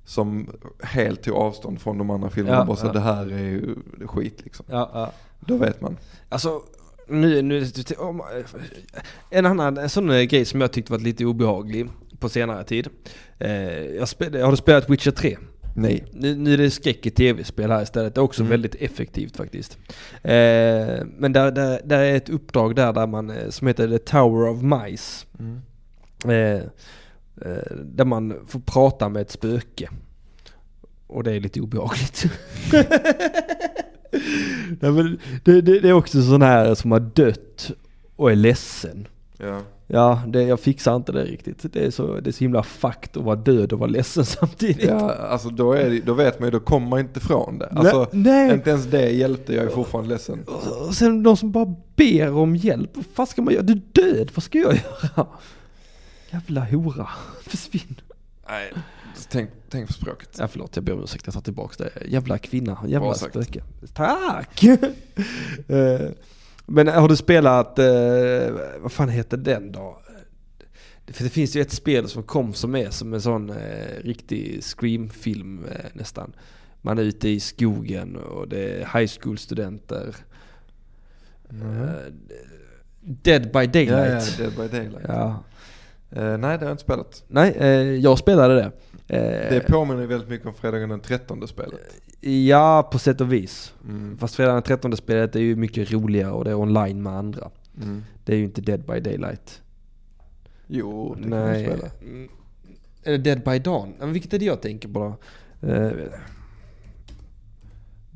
Som 0.04 0.48
helt 0.82 1.22
tog 1.22 1.36
avstånd 1.36 1.80
från 1.80 1.98
de 1.98 2.10
andra 2.10 2.30
filmerna. 2.30 2.56
Ja, 2.56 2.64
bara 2.64 2.76
så 2.76 2.86
ja. 2.86 2.92
det 2.92 3.00
här 3.00 3.32
är 3.32 3.38
ju 3.38 3.76
skit 4.06 4.40
liksom. 4.44 4.66
Ja, 4.68 4.90
ja. 4.94 5.12
Då 5.40 5.56
vet 5.56 5.80
man. 5.80 5.96
Alltså, 6.28 6.62
nu, 7.08 7.42
nu, 7.42 7.66
en 9.30 9.46
annan 9.46 9.78
en 9.78 9.88
sån 9.88 10.10
eh, 10.10 10.22
grej 10.22 10.44
som 10.44 10.60
jag 10.60 10.72
tyckte 10.72 10.92
var 10.92 10.98
lite 10.98 11.24
obehaglig 11.24 11.88
på 12.18 12.28
senare 12.28 12.64
tid. 12.64 12.88
Eh, 13.38 13.84
jag 13.84 14.08
spel, 14.08 14.42
har 14.42 14.50
du 14.50 14.56
spelat 14.56 14.90
Witcher 14.90 15.10
3? 15.10 15.36
Nej. 15.76 16.04
Nu, 16.12 16.34
nu 16.34 16.54
är 16.54 16.58
det 16.58 16.70
skräck 16.70 17.06
i 17.06 17.10
tv-spel 17.10 17.70
här 17.70 17.82
istället. 17.82 18.14
Det 18.14 18.18
är 18.18 18.22
också 18.22 18.42
Mm. 18.42 18.50
väldigt 18.50 18.74
effektivt 18.74 19.36
faktiskt. 19.36 19.78
Eh, 20.22 21.04
men 21.16 21.32
där, 21.32 21.50
där, 21.50 21.80
där 21.84 21.98
är 21.98 22.16
ett 22.16 22.28
uppdrag 22.28 22.76
där, 22.76 22.92
där 22.92 23.06
man, 23.06 23.32
som 23.48 23.66
heter 23.66 23.88
The 23.88 23.98
Tower 23.98 24.48
of 24.48 24.62
Mice. 24.62 25.26
Mm. 25.38 25.60
Eh, 26.24 26.62
eh, 27.42 27.76
där 27.84 28.04
man 28.04 28.34
får 28.46 28.60
prata 28.60 29.08
med 29.08 29.22
ett 29.22 29.30
spöke. 29.30 29.88
Och 31.06 31.24
det 31.24 31.32
är 31.32 31.40
lite 31.40 31.60
obehagligt. 31.60 32.24
Nej, 34.80 35.16
det, 35.44 35.60
det, 35.60 35.80
det 35.80 35.88
är 35.88 35.92
också 35.92 36.22
sån 36.22 36.42
här 36.42 36.74
som 36.74 36.92
har 36.92 37.00
dött 37.00 37.70
och 38.16 38.30
är 38.30 38.36
ledsen. 38.36 39.08
Ja. 39.38 39.60
Ja, 39.92 40.22
det, 40.26 40.42
jag 40.42 40.60
fixar 40.60 40.96
inte 40.96 41.12
det 41.12 41.24
riktigt. 41.24 41.72
Det 41.72 41.86
är 41.86 41.90
så, 41.90 42.20
det 42.20 42.30
är 42.30 42.32
så 42.32 42.44
himla 42.44 42.62
fucked 42.62 43.16
att 43.16 43.24
vara 43.24 43.36
död 43.36 43.72
och 43.72 43.78
vara 43.78 43.90
ledsen 43.90 44.24
samtidigt. 44.40 44.88
ja, 44.88 45.12
alltså 45.14 45.48
då, 45.48 45.72
är 45.72 46.00
då 46.06 46.14
vet 46.14 46.40
man 46.40 46.46
ju, 46.46 46.50
då 46.50 46.60
kommer 46.60 46.88
man 46.88 46.98
inte 46.98 47.18
ifrån 47.20 47.58
det. 47.58 47.66
Alltså, 47.66 48.08
nej. 48.12 48.54
inte 48.54 48.70
ens 48.70 48.86
det 48.86 49.10
hjälpte, 49.10 49.54
jag 49.54 49.64
är 49.64 49.68
fortfarande 49.68 50.10
ledsen. 50.10 50.44
Och 50.86 50.94
sen 50.94 51.22
de 51.22 51.36
som 51.36 51.50
bara 51.50 51.74
ber 51.96 52.32
om 52.32 52.56
hjälp. 52.56 52.90
Vad 52.94 53.04
fan 53.14 53.26
ska 53.26 53.42
man 53.42 53.54
göra? 53.54 53.62
Du 53.62 53.72
är 53.72 53.82
död, 53.92 54.30
vad 54.34 54.42
ska 54.42 54.58
jag 54.58 54.74
göra? 54.74 55.26
Jävla 56.32 56.64
hora. 56.64 57.08
Försvinn. 57.42 58.00
Nej, 58.48 58.72
tänk, 59.28 59.50
tänk 59.68 59.86
på 59.86 59.92
språket. 59.92 60.36
Ja 60.38 60.48
förlåt, 60.48 60.76
jag 60.76 60.84
ber 60.84 60.92
om 60.92 61.02
ursäkt. 61.02 61.26
Jag 61.26 61.34
tar 61.34 61.40
tillbaka 61.40 61.84
det. 61.84 62.06
Jävla 62.06 62.38
kvinna, 62.38 62.78
jävla 62.86 63.00
Bra 63.06 63.14
sagt. 63.14 63.32
spöke. 63.32 63.62
Tack! 63.94 64.62
Eh, 65.68 66.10
Men 66.66 66.88
har 66.88 67.08
du 67.08 67.16
spelat, 67.16 67.78
eh, 67.78 67.86
vad 68.80 68.92
fan 68.92 69.08
heter 69.08 69.36
den 69.36 69.72
då? 69.72 70.00
För 71.06 71.24
det 71.24 71.30
finns 71.30 71.56
ju 71.56 71.60
ett 71.60 71.72
spel 71.72 72.08
som 72.08 72.22
kom 72.22 72.54
som 72.54 72.74
är 72.74 72.90
som 72.90 73.14
en 73.14 73.20
sån 73.22 73.50
eh, 73.50 74.02
riktig 74.04 74.64
scream-film 74.64 75.64
eh, 75.64 75.84
nästan. 75.92 76.32
Man 76.82 76.98
är 76.98 77.02
ute 77.02 77.28
i 77.28 77.40
skogen 77.40 78.16
och 78.16 78.48
det 78.48 78.70
är 78.82 78.98
high 79.00 79.10
school-studenter. 79.20 80.16
Eh, 81.50 82.12
Dead 83.00 83.42
by 83.52 83.58
Ja, 83.58 83.62
ja, 83.62 83.66
Daylight. 83.72 84.38
Dead 84.38 84.52
by 84.56 84.68
Daylight. 84.78 85.04
Ja. 85.08 85.42
Eh, 86.10 86.22
nej, 86.38 86.38
det 86.38 86.46
har 86.46 86.58
jag 86.64 86.70
inte 86.70 86.82
spelat. 86.82 87.24
Nej, 87.28 87.56
eh, 87.58 87.68
jag 87.80 88.18
spelade 88.18 88.54
det. 88.54 88.72
Eh, 89.16 89.50
Det 89.54 89.64
påminner 89.68 90.06
väldigt 90.06 90.28
mycket 90.28 90.46
om 90.46 90.54
fredagen 90.54 90.88
den 90.88 91.00
13 91.00 91.48
spelet. 91.48 91.80
Ja, 92.20 92.88
på 92.92 92.98
sätt 92.98 93.20
och 93.20 93.32
vis. 93.32 93.74
Mm. 93.88 94.18
Fast 94.18 94.34
fredagen 94.34 94.54
den 94.54 94.62
13 94.62 94.96
spelet 94.96 95.36
är 95.36 95.40
ju 95.40 95.56
mycket 95.56 95.92
roligare 95.92 96.32
och 96.32 96.44
det 96.44 96.50
är 96.50 96.54
online 96.54 97.02
med 97.02 97.12
andra. 97.12 97.50
Mm. 97.82 98.04
Det 98.24 98.32
är 98.32 98.36
ju 98.36 98.44
inte 98.44 98.60
Dead 98.60 98.80
by 98.80 99.00
Daylight. 99.00 99.62
Jo, 100.66 101.14
det 101.14 101.22
kan 101.22 101.30
man 101.30 101.40
Nej. 101.48 101.64
spela. 101.66 101.88
Mm. 102.02 102.28
Är 103.02 103.12
det 103.12 103.18
Dead 103.18 103.42
by 103.44 103.58
Dawn? 103.58 103.94
Men 103.98 104.12
vilket 104.12 104.32
är 104.32 104.38
det 104.38 104.44
jag 104.44 104.60
tänker 104.62 104.88
på 104.88 104.98
då? 105.00 105.16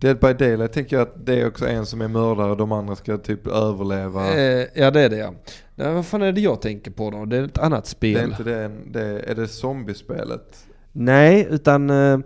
Dead 0.05 0.19
by 0.21 0.33
Daylight 0.33 0.73
tänker 0.73 0.97
jag 0.97 1.03
att 1.03 1.27
det 1.27 1.41
är 1.41 1.47
också 1.47 1.69
en 1.69 1.87
som 1.87 2.01
är 2.01 2.09
mördare 2.09 2.51
och 2.51 2.57
de 2.57 2.73
andra 2.73 2.97
ska 2.97 3.19
typ 3.19 3.47
överleva. 3.47 4.35
eh, 4.35 4.67
ja 4.75 4.91
det 4.91 5.01
är 5.01 5.11
det 5.11 5.17
ja. 5.17 5.35
Nej, 5.75 5.95
vad 5.95 6.07
fan 6.07 6.23
är 6.23 6.33
det 6.33 6.41
jag 6.41 6.63
tänker 6.63 6.91
på 6.91 7.11
då? 7.11 7.25
Det 7.25 7.37
är 7.37 7.43
ett 7.43 7.59
annat 7.59 7.87
spel. 7.87 8.15
det 8.15 8.21
är 8.21 8.27
inte 8.27 8.43
det, 8.43 8.71
det 9.01 9.31
är 9.31 9.35
det 9.35 9.49
zombiespelet? 9.49 10.67
Nej, 10.93 11.47
utan... 11.51 11.91
Eh, 11.91 12.19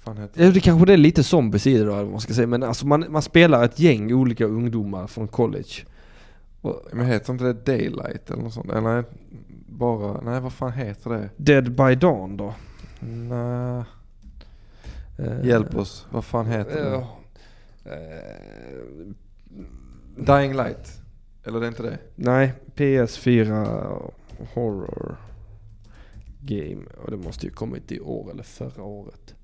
fan 0.00 0.16
heter 0.16 0.44
det? 0.44 0.50
det 0.50 0.60
kanske 0.60 0.86
det 0.86 0.92
är 0.92 0.96
lite 0.96 1.22
zombies 1.22 1.66
i 1.66 1.78
det 1.78 1.84
då, 1.84 2.04
man 2.04 2.20
ska 2.20 2.34
säga. 2.34 2.46
Men 2.46 2.62
alltså 2.62 2.86
man, 2.86 3.04
man 3.08 3.22
spelar 3.22 3.64
ett 3.64 3.78
gäng 3.78 4.12
olika 4.12 4.44
ungdomar 4.44 5.06
från 5.06 5.28
college. 5.28 5.84
Och 6.60 6.82
Men 6.92 7.06
heter 7.06 7.32
inte 7.32 7.44
det 7.44 7.52
Daylight 7.52 8.30
eller 8.30 8.42
något 8.42 8.54
sånt? 8.54 8.72
Eller 8.72 9.04
bara, 9.66 10.20
nej 10.20 10.40
vad 10.40 10.52
fan 10.52 10.72
heter 10.72 11.10
det? 11.10 11.28
Dead 11.36 11.72
by 11.72 11.94
Dawn 11.94 12.36
då? 12.36 12.54
Nej, 13.00 13.84
hjälp 15.42 15.74
oss. 15.76 16.06
Vad 16.10 16.24
fan 16.24 16.46
heter 16.46 16.84
det? 16.84 16.90
Ja. 16.90 17.08
Eh, 17.84 19.06
Dying 20.16 20.56
Light? 20.56 21.00
Eller 21.44 21.60
det 21.60 21.66
är 21.66 21.68
inte 21.68 21.82
det? 21.82 21.98
nej, 22.14 22.52
PS4 22.76 23.66
Horror 24.54 25.16
Game. 26.40 26.82
Och 27.04 27.10
det 27.10 27.16
måste 27.16 27.46
ju 27.46 27.52
kommit 27.52 27.92
i 27.92 28.00
år 28.00 28.30
eller 28.30 28.42
förra 28.42 28.82
året. 28.82 29.34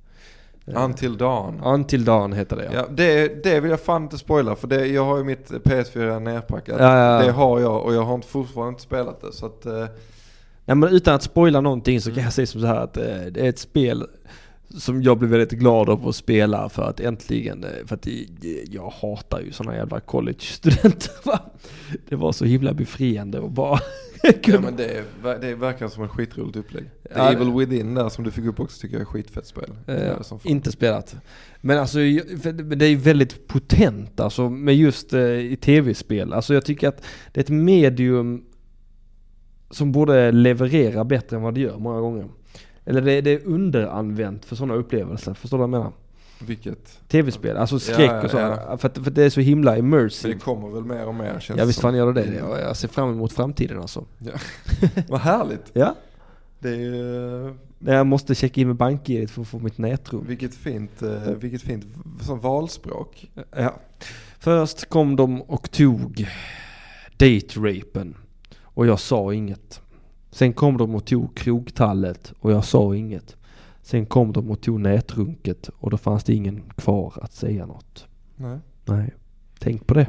Eh, 0.66 0.85
Until 0.85 1.16
Dawn. 1.16 1.61
Until 1.65 2.05
Dawn 2.05 2.32
heter 2.32 2.57
det 2.57 2.65
ja. 2.65 2.70
Ja, 2.74 2.86
det, 2.90 3.43
det 3.45 3.61
vill 3.61 3.70
jag 3.70 3.81
fan 3.81 4.03
inte 4.03 4.19
spoila 4.19 4.57
för 4.57 4.69
det, 4.69 4.86
jag 4.86 5.05
har 5.05 5.19
ju 5.19 5.24
mitt 5.24 5.51
PS4 5.51 6.20
nerpackat. 6.20 6.77
Ja, 6.81 6.97
ja, 6.99 7.20
ja. 7.20 7.27
Det 7.27 7.32
har 7.32 7.61
jag 7.61 7.82
och 7.85 7.95
jag 7.95 8.03
har 8.03 8.15
inte, 8.15 8.28
fortfarande 8.28 8.69
inte 8.70 8.82
spelat 8.82 9.20
det 9.20 9.32
så 9.32 9.47
att... 9.47 9.66
eh, 9.66 9.86
Nej 10.65 10.77
men 10.77 10.89
utan 10.89 11.15
att 11.15 11.23
spoila 11.23 11.61
någonting 11.61 12.01
så 12.01 12.11
kan 12.11 12.15
Mm. 12.15 12.24
jag 12.24 12.32
säga 12.32 12.47
som 12.47 12.61
så 12.61 12.66
här 12.66 12.77
att 12.81 12.97
eh, 12.97 13.05
det 13.31 13.40
är 13.45 13.49
ett 13.49 13.59
spel 13.59 14.07
som 14.69 15.03
jag 15.03 15.19
blev 15.19 15.31
väldigt 15.31 15.59
glad 15.59 15.89
av 15.89 16.09
att 16.09 16.16
spela 16.16 16.69
för 16.69 16.82
att 16.82 17.01
äntligen, 17.01 17.65
eh, 17.65 17.86
för 17.86 17.95
att 17.95 18.07
jag 18.70 18.90
hatar 18.90 19.40
ju 19.40 19.53
sådana 19.53 19.77
jävla 19.77 20.01
college-studenter 20.01 21.12
va. 21.24 21.40
Det 22.09 22.16
var 22.16 22.32
så 22.32 22.45
himla 22.45 22.74
befriande 22.74 23.40
och 23.40 23.51
bara 23.51 23.81
Ja, 24.47 24.61
men 24.61 24.77
det, 24.77 24.85
är, 24.85 25.40
det 25.40 25.55
verkligen 25.55 25.90
som 25.90 26.05
ett 26.05 26.11
skitroligt 26.11 26.57
upplägg. 26.57 26.85
The 26.85 27.11
Ja, 27.15 27.32
Evil 27.32 27.53
Within 27.53 27.95
där 27.95 28.09
som 28.09 28.24
du 28.24 28.31
fick 28.31 28.45
upp 28.45 28.61
också 28.61 28.81
tycker 28.81 28.95
jag 28.95 29.01
är 29.01 29.07
skitfett 29.07 29.47
spel. 29.47 29.70
Eh, 29.86 30.12
inte 30.45 30.73
spelat. 30.73 31.16
Men 31.61 31.78
alltså, 31.78 31.99
det 31.99 32.86
är 32.86 32.97
väldigt 32.97 33.49
potent 33.49 34.20
alltså 34.20 34.51
med 34.51 34.77
just 34.77 35.12
eh, 35.12 35.20
i 35.23 35.57
tv-spel. 35.61 36.32
Alltså 36.32 36.55
jag 36.55 36.65
tycker 36.65 36.89
att 36.89 37.03
det 37.32 37.40
är 37.40 37.45
ett 37.45 37.51
medium 37.51 38.45
som 39.70 39.93
borde 39.93 40.32
leverera 40.32 41.05
bättre 41.05 41.36
än 41.36 41.43
vad 41.43 41.55
det 41.55 41.61
gör 41.61 41.78
många 41.78 42.01
gånger. 42.01 42.28
Eller 42.89 43.01
det, 43.01 43.20
det 43.20 43.31
är 43.31 43.40
underanvänt 43.47 44.44
för 44.44 44.56
sådana 44.56 44.74
upplevelser, 44.74 45.35
förstår 45.35 45.56
du 45.59 45.60
vad 45.60 45.65
jag 45.65 45.70
menar? 45.70 45.93
Vilket? 46.47 47.01
Tv-spel, 47.09 47.56
alltså 47.56 47.78
skräck 47.78 48.10
Ja, 48.10 48.24
och 48.24 48.31
så. 48.31 48.36
ja. 48.36 48.77
För, 48.78 48.89
att, 48.89 48.98
för 48.98 49.06
att 49.10 49.15
det 49.15 49.24
är 49.24 49.31
så 49.31 49.40
himla 49.40 49.70
Men 49.70 49.74
det 49.81 49.86
immersive. 49.86 50.39
kommer 50.39 50.69
väl 50.69 50.85
mer 50.85 51.06
och 51.06 51.15
mer 51.15 51.40
känns 51.40 51.59
Ja 51.60 51.65
visst 51.65 51.81
fan 51.81 51.94
gör 51.97 52.12
det 52.12 52.23
det. 52.23 52.35
Jag, 52.35 52.60
jag 52.60 52.77
ser 52.77 52.89
fram 52.89 53.10
emot 53.10 53.32
framtiden 53.32 53.81
alltså. 53.81 54.05
Vad 55.09 55.20
härligt. 55.20 55.70
Ja. 55.73 55.94
Det 56.59 56.69
är 56.69 56.74
ju, 56.77 57.55
Jag 57.78 58.06
måste 58.06 58.35
checka 58.35 58.60
in 58.60 58.66
med 58.66 58.77
BankID 58.77 59.31
för 59.31 59.43
att 59.43 59.48
få 59.48 59.59
mitt 59.59 59.78
nätrum. 59.78 60.24
vilket 60.27 60.55
fint, 60.55 61.02
eh, 61.02 61.23
vilket 61.32 61.62
fint 61.62 61.85
som 62.20 62.40
valspråk. 62.40 63.31
Ja. 63.56 63.74
Först 64.39 64.89
kom 64.89 65.16
de 65.16 65.43
och 65.43 65.70
tog 65.70 66.28
date-rapen 67.16 68.15
och 68.62 68.86
jag 68.86 69.01
sa 69.01 69.32
inget. 69.35 69.81
Sen 70.31 70.53
kom 70.53 70.77
de 70.77 70.95
och 70.95 71.05
tog 71.07 71.37
krogtallet 71.37 72.33
och 72.41 72.53
jag 72.53 72.65
sa 72.65 72.95
inget. 72.95 73.37
Sen 73.83 74.07
kom 74.07 74.33
de 74.33 74.51
och 74.51 74.61
tog 74.61 74.81
nätrunket 74.81 75.71
och 75.79 75.91
då 75.91 75.97
fanns 75.99 76.25
det 76.25 76.35
ingen 76.35 76.63
kvar 76.77 77.13
att 77.23 77.33
säga 77.33 77.67
något. 77.67 78.07
Nej, 78.37 78.59
Nej, 78.85 79.15
tänk 79.59 79.87
på 79.87 79.95
det. 79.95 80.07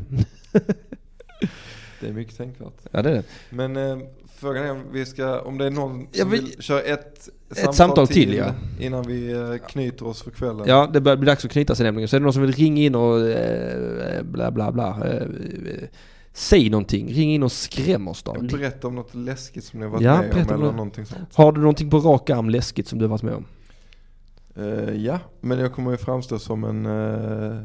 det 2.02 2.08
är 2.08 2.14
mycket 2.14 2.38
tänkvärt. 2.38 2.74
Ja 2.92 3.02
det 3.02 3.10
är 3.10 3.14
det. 3.14 3.24
Men 3.50 3.78
eh, 3.78 3.98
frågan 4.36 4.64
är 4.66 4.72
om 4.72 4.84
vi 4.92 5.06
ska, 5.06 5.40
om 5.42 5.58
det 5.58 5.66
är 5.66 5.70
någon 5.72 6.00
Jag 6.12 6.22
som 6.22 6.30
vill- 6.30 6.46
vill 6.46 6.62
köra 6.62 6.82
ett, 6.82 7.30
samtal 7.74 8.08
till, 8.08 8.34
ja. 8.34 8.54
Innan 8.80 9.04
vi 9.08 9.32
eh, 9.32 9.68
knyter 9.68 10.08
oss 10.08 10.22
för 10.22 10.32
kvällen. 10.32 10.64
Ja, 10.68 10.90
det 10.94 11.02
börjar 11.02 11.18
bli 11.18 11.26
dags 11.26 11.46
att 11.46 11.52
knyta 11.52 11.76
sig 11.76 11.84
nämligen. 11.84 12.08
Så 12.08 12.16
är 12.16 12.20
det 12.20 12.24
någon 12.24 12.34
som 12.34 12.42
vill 12.42 12.52
ringa 12.52 12.82
in 12.82 12.96
och 12.96 13.30
eh, 13.30 14.24
bla 14.24 14.52
bla 14.52 14.72
bla. 14.72 15.08
Eh, 15.08 15.16
eh, 15.16 15.24
säg 16.40 16.70
någonting. 16.70 17.14
Ring 17.14 17.34
in 17.34 17.44
och 17.44 17.52
skräm 17.52 18.08
oss 18.08 18.24
då. 18.24 18.34
Berätta 18.34 18.88
om 18.88 18.96
något 18.96 19.16
läskigt 19.16 19.64
som 19.64 19.80
ni 19.80 19.86
har 19.86 19.92
varit 19.92 20.04
Ja, 20.04 20.18
med 20.22 20.32
om 20.34 20.38
eller 20.40 20.66
det. 20.66 20.72
någonting 20.72 21.06
sånt. 21.06 21.36
Har 21.36 21.52
du 21.52 21.60
någonting 21.62 21.90
på 21.90 22.00
rak 22.00 22.30
arm 22.30 22.50
läskigt 22.50 22.88
som 22.88 23.00
du 23.00 23.06
har 23.06 23.10
varit 23.10 23.24
med 23.24 23.34
om? 23.34 23.46
Eh, 24.56 24.94
ja, 24.96 25.20
men 25.42 25.60
jag 25.60 25.74
kommer 25.74 25.92
ju 25.92 25.98
framstå 25.98 26.40
som 26.40 26.64
en 26.64 26.86
eh, 26.86 27.60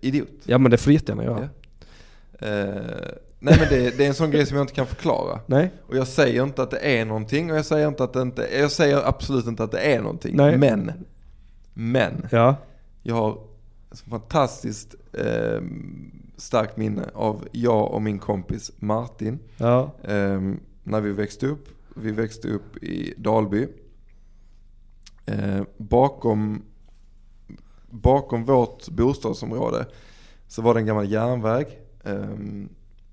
idiot. 0.00 0.28
Ja 0.44 0.58
men 0.58 0.70
det 0.70 0.76
får 0.76 0.90
du 0.90 0.94
jättegärna 0.94 1.24
göra. 1.24 1.48
Ja. 2.38 2.46
Eh, 2.46 2.74
nej 3.38 3.56
men 3.60 3.68
det, 3.70 3.98
det 3.98 4.04
är 4.04 4.08
en 4.08 4.14
sån 4.14 4.30
grej 4.30 4.46
som 4.46 4.56
jag 4.56 4.64
inte 4.64 4.74
kan 4.74 4.86
förklara. 4.86 5.40
Nej? 5.46 5.70
Och 5.86 5.96
jag 5.96 6.08
säger 6.08 6.42
inte 6.42 6.62
att 6.62 6.70
det 6.70 6.78
är 7.00 7.04
någonting 7.04 7.50
och 7.50 7.56
jag 7.58 7.64
säger 7.66 7.88
inte 7.88 8.04
att 8.04 8.12
det 8.12 8.22
inte, 8.22 8.48
jag 8.58 8.70
säger 8.70 9.08
absolut 9.08 9.46
inte 9.46 9.64
att 9.64 9.72
det 9.72 9.80
är 9.80 10.00
någonting. 10.00 10.36
Nej. 10.36 10.58
Men, 10.58 10.92
men, 11.74 12.26
Ja. 12.30 12.56
jag 13.02 13.14
har 13.14 13.38
fantastiskt 14.10 14.94
eh, 15.12 15.60
starkt 16.36 16.76
minne 16.76 17.10
av 17.14 17.48
jag 17.52 17.92
och 17.92 18.02
min 18.02 18.18
kompis 18.18 18.72
Martin. 18.78 19.38
Ja. 19.56 19.90
Eh, 20.02 20.40
när 20.82 21.00
vi 21.00 21.12
växte 21.12 21.46
upp. 21.46 21.68
Vi 21.96 22.10
växte 22.12 22.48
upp 22.48 22.76
i 22.76 23.14
Dalby. 23.16 23.68
Eh, 25.26 25.62
bakom, 25.76 26.62
bakom 27.90 28.44
vårt 28.44 28.88
bostadsområde 28.88 29.86
så 30.48 30.62
var 30.62 30.74
det 30.74 30.80
en 30.80 30.86
gammal 30.86 31.10
järnväg. 31.12 31.66
Eh, 32.04 32.28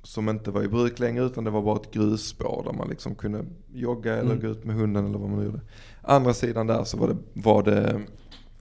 som 0.03 0.30
inte 0.30 0.52
var 0.52 0.64
i 0.64 0.68
bruk 0.68 0.99
längre 0.99 1.23
utan 1.26 1.43
det 1.43 1.49
var 1.49 1.61
bara 1.61 1.76
ett 1.76 1.91
grusspår 1.91 2.64
där 2.65 2.73
man 2.73 2.89
liksom 2.89 3.15
kunde 3.15 3.45
jogga 3.73 4.14
eller 4.14 4.31
Mm. 4.31 4.41
gå 4.41 4.48
ut 4.48 4.64
med 4.65 4.76
hunden 4.76 5.06
eller 5.06 5.19
vad 5.19 5.30
man 5.30 5.45
gjorde. 5.45 5.61
Andra 6.02 6.34
sidan 6.34 6.68
där 6.68 6.84
så 6.84 6.98
var 6.98 7.07
det, 7.07 7.18
var 7.34 7.64
det 7.64 8.02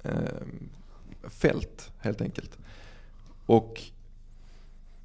eh, 0.03 0.11
fält 1.29 1.91
helt 1.99 2.21
enkelt. 2.21 2.59
Och 3.47 3.81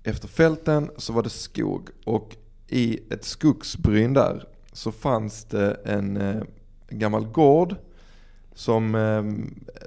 efter 0.06 0.28
fälten 0.28 0.90
så 0.98 1.14
var 1.14 1.24
det 1.24 1.30
skog 1.30 1.90
och 2.06 2.36
i 2.68 3.00
ett 3.10 3.24
skogsbryn 3.24 4.14
där 4.14 4.48
så 4.72 4.92
fanns 4.92 5.46
det 5.46 5.78
en, 5.86 6.18
eh, 6.18 6.42
en 6.88 7.00
gammal 7.00 7.26
gård 7.26 7.76
som, 8.54 8.96
eh, 8.96 9.24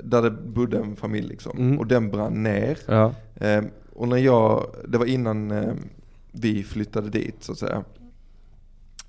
där 0.03 0.23
det 0.23 0.31
bodde 0.31 0.79
en 0.79 0.97
familj 0.97 1.29
liksom. 1.29 1.59
Mm. 1.59 1.79
Och 1.79 1.87
den 1.87 2.11
brann 2.11 2.43
ner. 2.43 2.79
Ja. 2.87 3.15
Eh, 3.35 3.65
och 3.93 4.09
när 4.09 4.17
jag, 4.17 4.67
det 4.89 4.99
var 4.99 5.07
innan 5.07 5.51
eh, 5.51 5.73
vi 6.33 6.65
flyttade 6.65 7.11
dit 7.11 7.37
så 7.41 7.53
att 7.53 7.59
säga. 7.59 7.85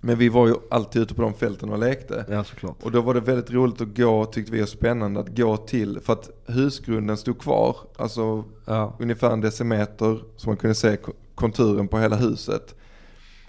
Men 0.02 0.18
vi 0.18 0.30
var 0.30 0.48
ju 0.48 0.54
alltid 0.72 1.02
ute 1.02 1.14
på 1.16 1.22
de 1.22 1.34
fälten 1.34 1.70
och 1.70 1.80
lekte. 1.80 2.26
Ja 2.30 2.44
såklart. 2.44 2.84
Och 2.84 2.92
då 2.92 3.02
var 3.02 3.14
det 3.14 3.20
väldigt 3.20 3.52
roligt 3.52 3.82
att 3.82 3.98
gå, 3.98 4.26
tyckte 4.26 4.52
vi, 4.52 4.64
och 4.64 4.70
spännande 4.70 5.20
att 5.20 5.38
gå 5.38 5.58
till, 5.58 6.00
för 6.00 6.14
att 6.14 6.30
husgrunden 6.46 7.18
stod 7.18 7.40
kvar, 7.40 7.78
alltså 7.98 8.44
Ja. 8.66 8.96
ungefär 9.00 9.32
en 9.32 9.42
decimeter 9.42 10.20
så 10.36 10.50
man 10.50 10.58
kunde 10.58 10.76
se 10.76 10.98
ko- 10.98 11.14
konturen 11.36 11.88
på 11.88 12.00
hela 12.00 12.16
huset. 12.16 12.76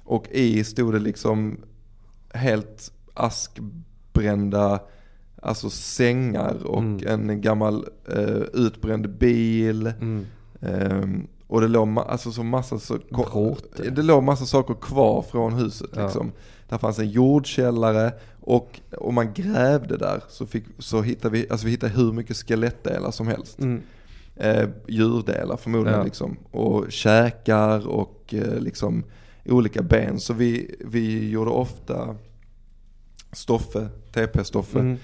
Och 0.04 0.26
i 0.30 0.64
stod 0.64 0.92
det 0.92 0.98
liksom 0.98 1.60
helt 2.34 2.92
askbrända, 3.14 4.80
alltså 5.42 5.70
sängar 5.70 6.66
och 6.66 6.78
Mm. 6.82 7.30
en 7.30 7.40
gammal 7.40 7.84
eh, 8.08 8.42
utbränd 8.52 9.10
bil. 9.18 9.86
Mm. 9.86 10.26
Ehm, 10.60 11.26
och 11.50 11.60
det 11.60 11.68
låg 11.68 11.88
ma- 11.88 12.04
alltså 12.08 12.32
så 12.32 12.42
massa, 12.42 12.78
så, 12.78 12.98
Bråte. 13.10 13.90
det 13.90 14.02
låg 14.02 14.22
massa 14.22 14.46
saker 14.46 14.74
kvar 14.74 15.22
från 15.22 15.52
huset 15.52 15.90
Ja. 15.96 16.02
liksom. 16.02 16.32
Där 16.68 16.78
fanns 16.78 16.98
en 16.98 17.10
jordkällare 17.10 18.12
och 18.40 18.80
om 18.98 19.14
man 19.14 19.32
grävde 19.32 19.96
där 19.96 20.22
så, 20.28 20.46
fick, 20.46 20.64
så 20.78 21.02
hittade 21.02 21.32
vi, 21.38 21.46
alltså 21.50 21.64
vi 21.66 21.70
hittade 21.70 21.92
hur 21.92 22.12
mycket 22.12 22.36
skelettdelar 22.36 23.10
som 23.10 23.26
helst. 23.26 23.58
Mm. 23.58 23.82
Eh, 24.36 24.68
djurdelar 24.88 25.56
förmodligen 25.56 25.98
Ja. 25.98 26.04
liksom. 26.04 26.36
Och 26.50 26.92
käkar 26.92 27.88
och 27.88 28.34
eh, 28.34 28.58
liksom 28.60 29.04
olika 29.46 29.82
ben. 29.82 30.20
Så 30.20 30.32
vi, 30.34 30.74
vi 30.80 31.30
gjorde 31.30 31.50
ofta 31.50 32.16
Stoffe, 33.32 33.88
TP-Stoffe. 34.12 34.78
Mm. 34.78 34.96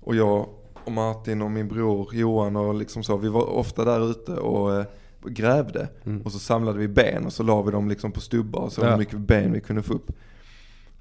Och 0.00 0.16
jag 0.16 0.46
och 0.84 0.92
Martin 0.92 1.42
och 1.42 1.50
min 1.50 1.68
bror 1.68 2.14
Johan 2.14 2.56
och 2.56 2.74
liksom 2.74 3.04
så. 3.04 3.16
Vi 3.16 3.28
var 3.28 3.44
ofta 3.50 3.84
där 3.84 4.10
ute 4.10 4.32
och 4.32 4.74
eh, 4.76 4.84
grävde. 5.26 5.88
Mm. 6.04 6.22
Och 6.22 6.32
så 6.32 6.38
samlade 6.38 6.78
vi 6.78 6.88
ben 6.88 7.26
och 7.26 7.32
så 7.32 7.42
la 7.42 7.62
vi 7.62 7.70
dem 7.72 7.88
liksom 7.88 8.12
på 8.12 8.20
stubbar 8.20 8.60
och 8.60 8.72
så 8.72 8.80
Ja. 8.80 8.90
hur 8.90 8.98
mycket 8.98 9.18
ben 9.18 9.52
vi 9.52 9.60
kunde 9.60 9.82
få 9.82 9.94
upp. 9.94 10.10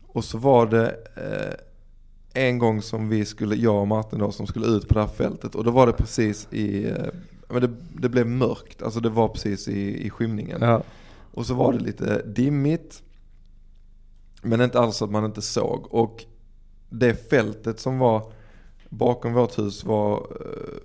Och 0.07 0.23
så 0.23 0.38
var 0.38 0.65
det 0.65 0.95
eh, 1.15 2.43
en 2.43 2.60
gång 2.60 2.81
som 2.81 3.10
vi 3.10 3.26
skulle, 3.26 3.56
jag 3.56 3.81
och 3.81 3.88
Martin 3.88 4.19
då, 4.19 4.31
som 4.31 4.48
skulle 4.48 4.65
ut 4.68 4.88
på 4.88 4.93
det 4.93 4.99
här 4.99 5.07
fältet. 5.07 5.56
Och 5.56 5.64
då 5.64 5.72
var 5.72 5.88
det 5.88 5.93
precis 5.93 6.48
i, 6.52 6.85
eh, 6.89 6.95
men 7.49 7.61
det, 7.61 7.69
det 8.02 8.10
blev 8.10 8.27
mörkt, 8.27 8.81
alltså 8.81 8.99
det 8.99 9.10
var 9.10 9.27
precis 9.27 9.68
i, 9.68 10.06
i 10.06 10.10
skymningen. 10.10 10.61
Ja. 10.61 10.84
Och 11.34 11.45
så 11.45 11.53
var 11.53 11.73
det 11.73 11.80
lite 11.80 12.22
dimmigt. 12.26 13.03
Men 14.41 14.61
inte 14.61 14.80
alls 14.80 15.02
att 15.02 15.11
man 15.11 15.26
inte 15.26 15.41
såg. 15.41 15.93
Och 15.93 16.26
det 16.89 17.30
fältet 17.30 17.80
som 17.80 17.99
var 17.99 18.31
bakom 18.89 19.34
vårt 19.34 19.60
hus 19.60 19.84
var 19.84 20.18
eh, 20.18 20.77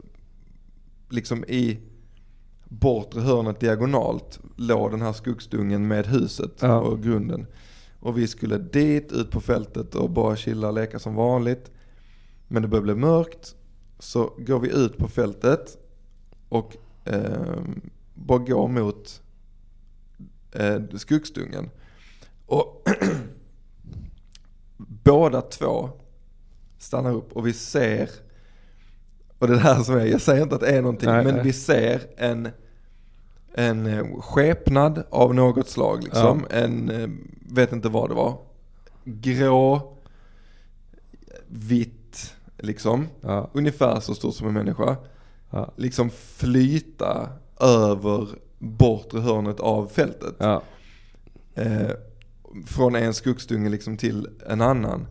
liksom 1.08 1.44
i 1.44 1.78
bortre 2.68 3.20
hörnet 3.20 3.60
diagonalt 3.60 4.40
låg 4.56 4.90
den 4.90 5.02
här 5.02 5.12
skogsdungen 5.12 5.88
med 5.88 6.06
huset 6.06 6.52
Ja. 6.60 6.80
och 6.80 7.02
grunden. 7.02 7.47
Och 8.01 8.18
vi 8.18 8.26
skulle 8.26 8.59
dit, 8.59 9.12
ut 9.12 9.30
på 9.30 9.40
fältet 9.40 9.94
och 9.94 10.10
bara 10.10 10.36
chilla 10.36 10.68
och 10.68 10.74
leka 10.74 10.98
som 10.98 11.14
vanligt. 11.14 11.70
Men 12.48 12.62
det 12.62 12.68
började 12.68 12.84
bli 12.84 12.94
mörkt. 12.94 13.55
Så 13.98 14.32
går 14.38 14.60
vi 14.60 14.68
ut 14.70 14.97
på 14.97 15.09
fältet 15.09 15.78
och 16.48 16.76
eh, 17.05 17.60
bara 18.14 18.38
går 18.38 18.68
mot 18.68 19.22
eh, 20.52 20.82
skogsdungen. 20.94 21.70
Och 22.47 22.88
båda 24.76 25.40
två 25.40 25.90
stannar 26.78 27.12
upp 27.14 27.32
och 27.32 27.47
vi 27.47 27.52
ser, 27.52 28.10
och 29.38 29.46
det 29.46 29.52
är 29.52 29.56
det 29.56 29.62
här 29.62 29.82
som 29.82 29.96
är, 29.96 30.04
jag 30.04 30.20
säger 30.20 30.42
inte 30.42 30.54
att 30.54 30.60
det 30.60 30.76
är 30.76 30.82
någonting, 30.82 31.08
Nej, 31.08 31.24
men 31.24 31.34
nej. 31.34 31.44
vi 31.44 31.52
ser 31.52 32.00
en, 32.16 32.48
en 33.54 33.86
eh, 33.86 34.20
skepnad 34.20 35.04
av 35.10 35.34
något 35.34 35.68
slag 35.68 36.04
liksom. 36.04 36.46
En, 36.50 36.90
eh, 36.90 37.08
vet 37.54 37.72
inte 37.72 37.88
vad 37.88 38.10
det 38.10 38.14
var. 38.14 38.38
Grå, 39.04 39.92
vitt 41.46 42.34
liksom. 42.58 43.08
Ja. 43.20 43.50
Ungefär 43.52 44.00
så 44.00 44.14
stort 44.14 44.34
som 44.34 44.48
en 44.48 44.54
människa. 44.54 44.96
Ja. 45.50 45.72
Liksom 45.76 46.10
flyta 46.10 47.28
över 47.60 48.28
bortre 48.58 49.20
hörnet 49.20 49.60
av 49.60 49.86
fältet. 49.86 50.34
Ja. 50.38 50.62
Eh, 51.54 51.90
från 52.66 52.94
en 52.94 53.14
skogsdunge 53.14 53.68
liksom 53.68 53.96
till 53.96 54.28
en 54.48 54.60
annan. 54.60 55.06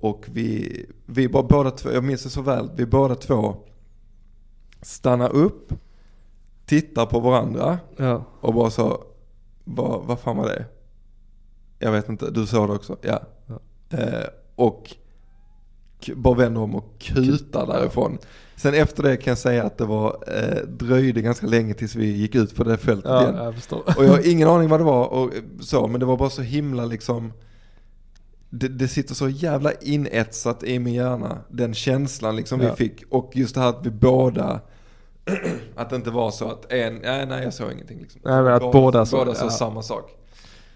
Och 0.00 0.24
vi, 0.28 0.84
vi 1.06 1.28
bara 1.28 1.42
båda 1.42 1.70
två, 1.70 1.92
jag 1.92 2.04
minns 2.04 2.22
det 2.22 2.30
så 2.30 2.42
väl, 2.42 2.70
vi 2.76 2.86
båda 2.86 3.14
två 3.14 3.56
stannar 4.82 5.32
upp, 5.32 5.72
tittar 6.66 7.06
på 7.06 7.20
varandra 7.20 7.78
Ja. 7.96 8.24
och 8.40 8.54
bara 8.54 8.70
så, 8.70 9.04
vad, 9.64 10.04
vad 10.04 10.20
fan 10.20 10.36
var 10.36 10.46
det? 10.46 10.64
Jag 11.78 11.92
vet 11.92 12.08
inte, 12.08 12.30
du 12.30 12.46
såg 12.46 12.68
det 12.68 12.72
också? 12.74 12.96
Ja. 13.02 13.20
Ja. 13.46 13.58
Eh, 13.98 14.24
och 14.54 14.94
bara 16.14 16.34
vänder 16.34 16.60
om 16.60 16.74
och 16.74 16.98
kutar 16.98 17.66
därifrån. 17.66 18.18
Sen 18.56 18.74
efter 18.74 19.02
det 19.02 19.16
kan 19.16 19.30
jag 19.30 19.38
säga 19.38 19.64
att 19.64 19.78
det 19.78 19.84
var, 19.84 20.16
eh, 20.26 20.66
dröjde 20.68 21.20
ganska 21.20 21.46
länge 21.46 21.74
tills 21.74 21.94
vi 21.94 22.06
gick 22.06 22.34
ut 22.34 22.56
på 22.56 22.64
det 22.64 22.76
fältet 22.76 23.10
igen. 23.22 23.34
Ja, 23.36 23.44
jag 23.44 23.54
förstår. 23.54 23.78
Och 23.96 24.04
jag 24.04 24.08
har 24.10 24.28
ingen 24.32 24.48
aning 24.48 24.68
vad 24.68 24.80
det 24.80 24.84
var 24.84 25.06
och 25.06 25.30
så, 25.60 25.86
men 25.88 26.00
det 26.00 26.06
var 26.06 26.16
bara 26.16 26.30
så 26.30 26.42
himla 26.42 26.84
liksom 26.84 27.32
det, 28.50 28.68
det 28.68 28.88
sitter 28.88 29.14
så 29.14 29.28
jävla 29.28 29.72
inetsat 29.72 30.62
i 30.62 30.78
min 30.78 30.94
hjärna, 30.94 31.38
den 31.48 31.74
känslan 31.74 32.36
liksom 32.36 32.60
Ja. 32.60 32.70
vi 32.70 32.76
fick. 32.76 33.02
Och 33.10 33.30
just 33.34 33.54
det 33.54 33.60
här 33.60 33.68
att 33.68 33.86
vi 33.86 33.90
båda, 33.90 34.60
att 35.76 35.90
det 35.90 35.96
inte 35.96 36.10
var 36.10 36.30
så 36.30 36.50
att 36.50 36.72
en, 36.72 36.94
nej 36.94 37.26
nej 37.26 37.44
jag 37.44 37.54
såg 37.54 37.72
ingenting 37.72 37.98
liksom. 38.00 38.20
Nej, 38.24 38.42
men 38.42 38.52
att 38.52 38.60
båda 38.60 39.06
båda 39.12 39.34
sa 39.34 39.44
ja. 39.44 39.50
samma 39.50 39.82
sak. 39.82 40.10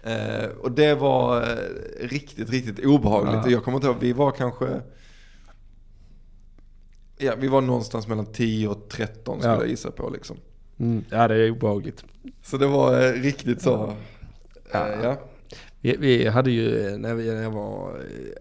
Eh, 0.03 0.45
och 0.61 0.71
det 0.71 0.95
var 0.95 1.41
eh, 1.41 2.07
riktigt, 2.07 2.49
riktigt 2.49 2.85
obehagligt. 2.85 3.33
Ja. 3.35 3.43
Och 3.43 3.51
jag 3.51 3.63
kommer 3.63 3.77
inte 3.77 3.87
ihåg, 3.87 3.97
vi 3.99 4.13
var 4.13 4.31
kanske, 4.31 4.81
ja 7.17 7.33
vi 7.39 7.47
var 7.47 7.61
någonstans 7.61 8.07
mellan 8.07 8.25
10 8.25 8.67
och 8.67 8.89
13 8.89 9.39
skulle 9.39 9.53
Ja. 9.53 9.59
jag 9.59 9.69
gissa 9.69 9.91
på 9.91 10.09
liksom. 10.09 10.37
Mm. 10.79 11.03
Ja, 11.09 11.27
det 11.27 11.35
är 11.35 11.51
obehagligt. 11.51 12.03
Så 12.43 12.57
det 12.57 12.67
var 12.67 13.01
eh, 13.01 13.11
riktigt 13.11 13.61
så, 13.61 13.93
Ja. 14.71 15.17
Vi, 15.83 15.95
vi 15.99 16.27
hade 16.27 16.51
ju, 16.51 16.97
när, 16.97 17.13
vi, 17.13 17.33
när 17.33 17.43
jag 17.43 17.51
var 17.51 17.89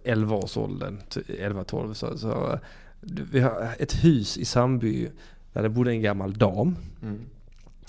eh, 0.05 0.13
11 0.13 0.37
års 0.37 0.57
åldern, 0.57 0.99
11-12, 1.11 1.95
så, 1.95 2.19
så 2.19 2.59
vi 3.01 3.41
har 3.41 3.75
ett 3.79 4.05
hus 4.05 4.39
i 4.39 4.45
Sandby 4.45 5.09
där 5.53 5.63
det 5.63 5.69
bodde 5.69 5.91
en 5.91 6.03
gammal 6.03 6.33
dam. 6.33 6.77
Mm. 7.03 7.21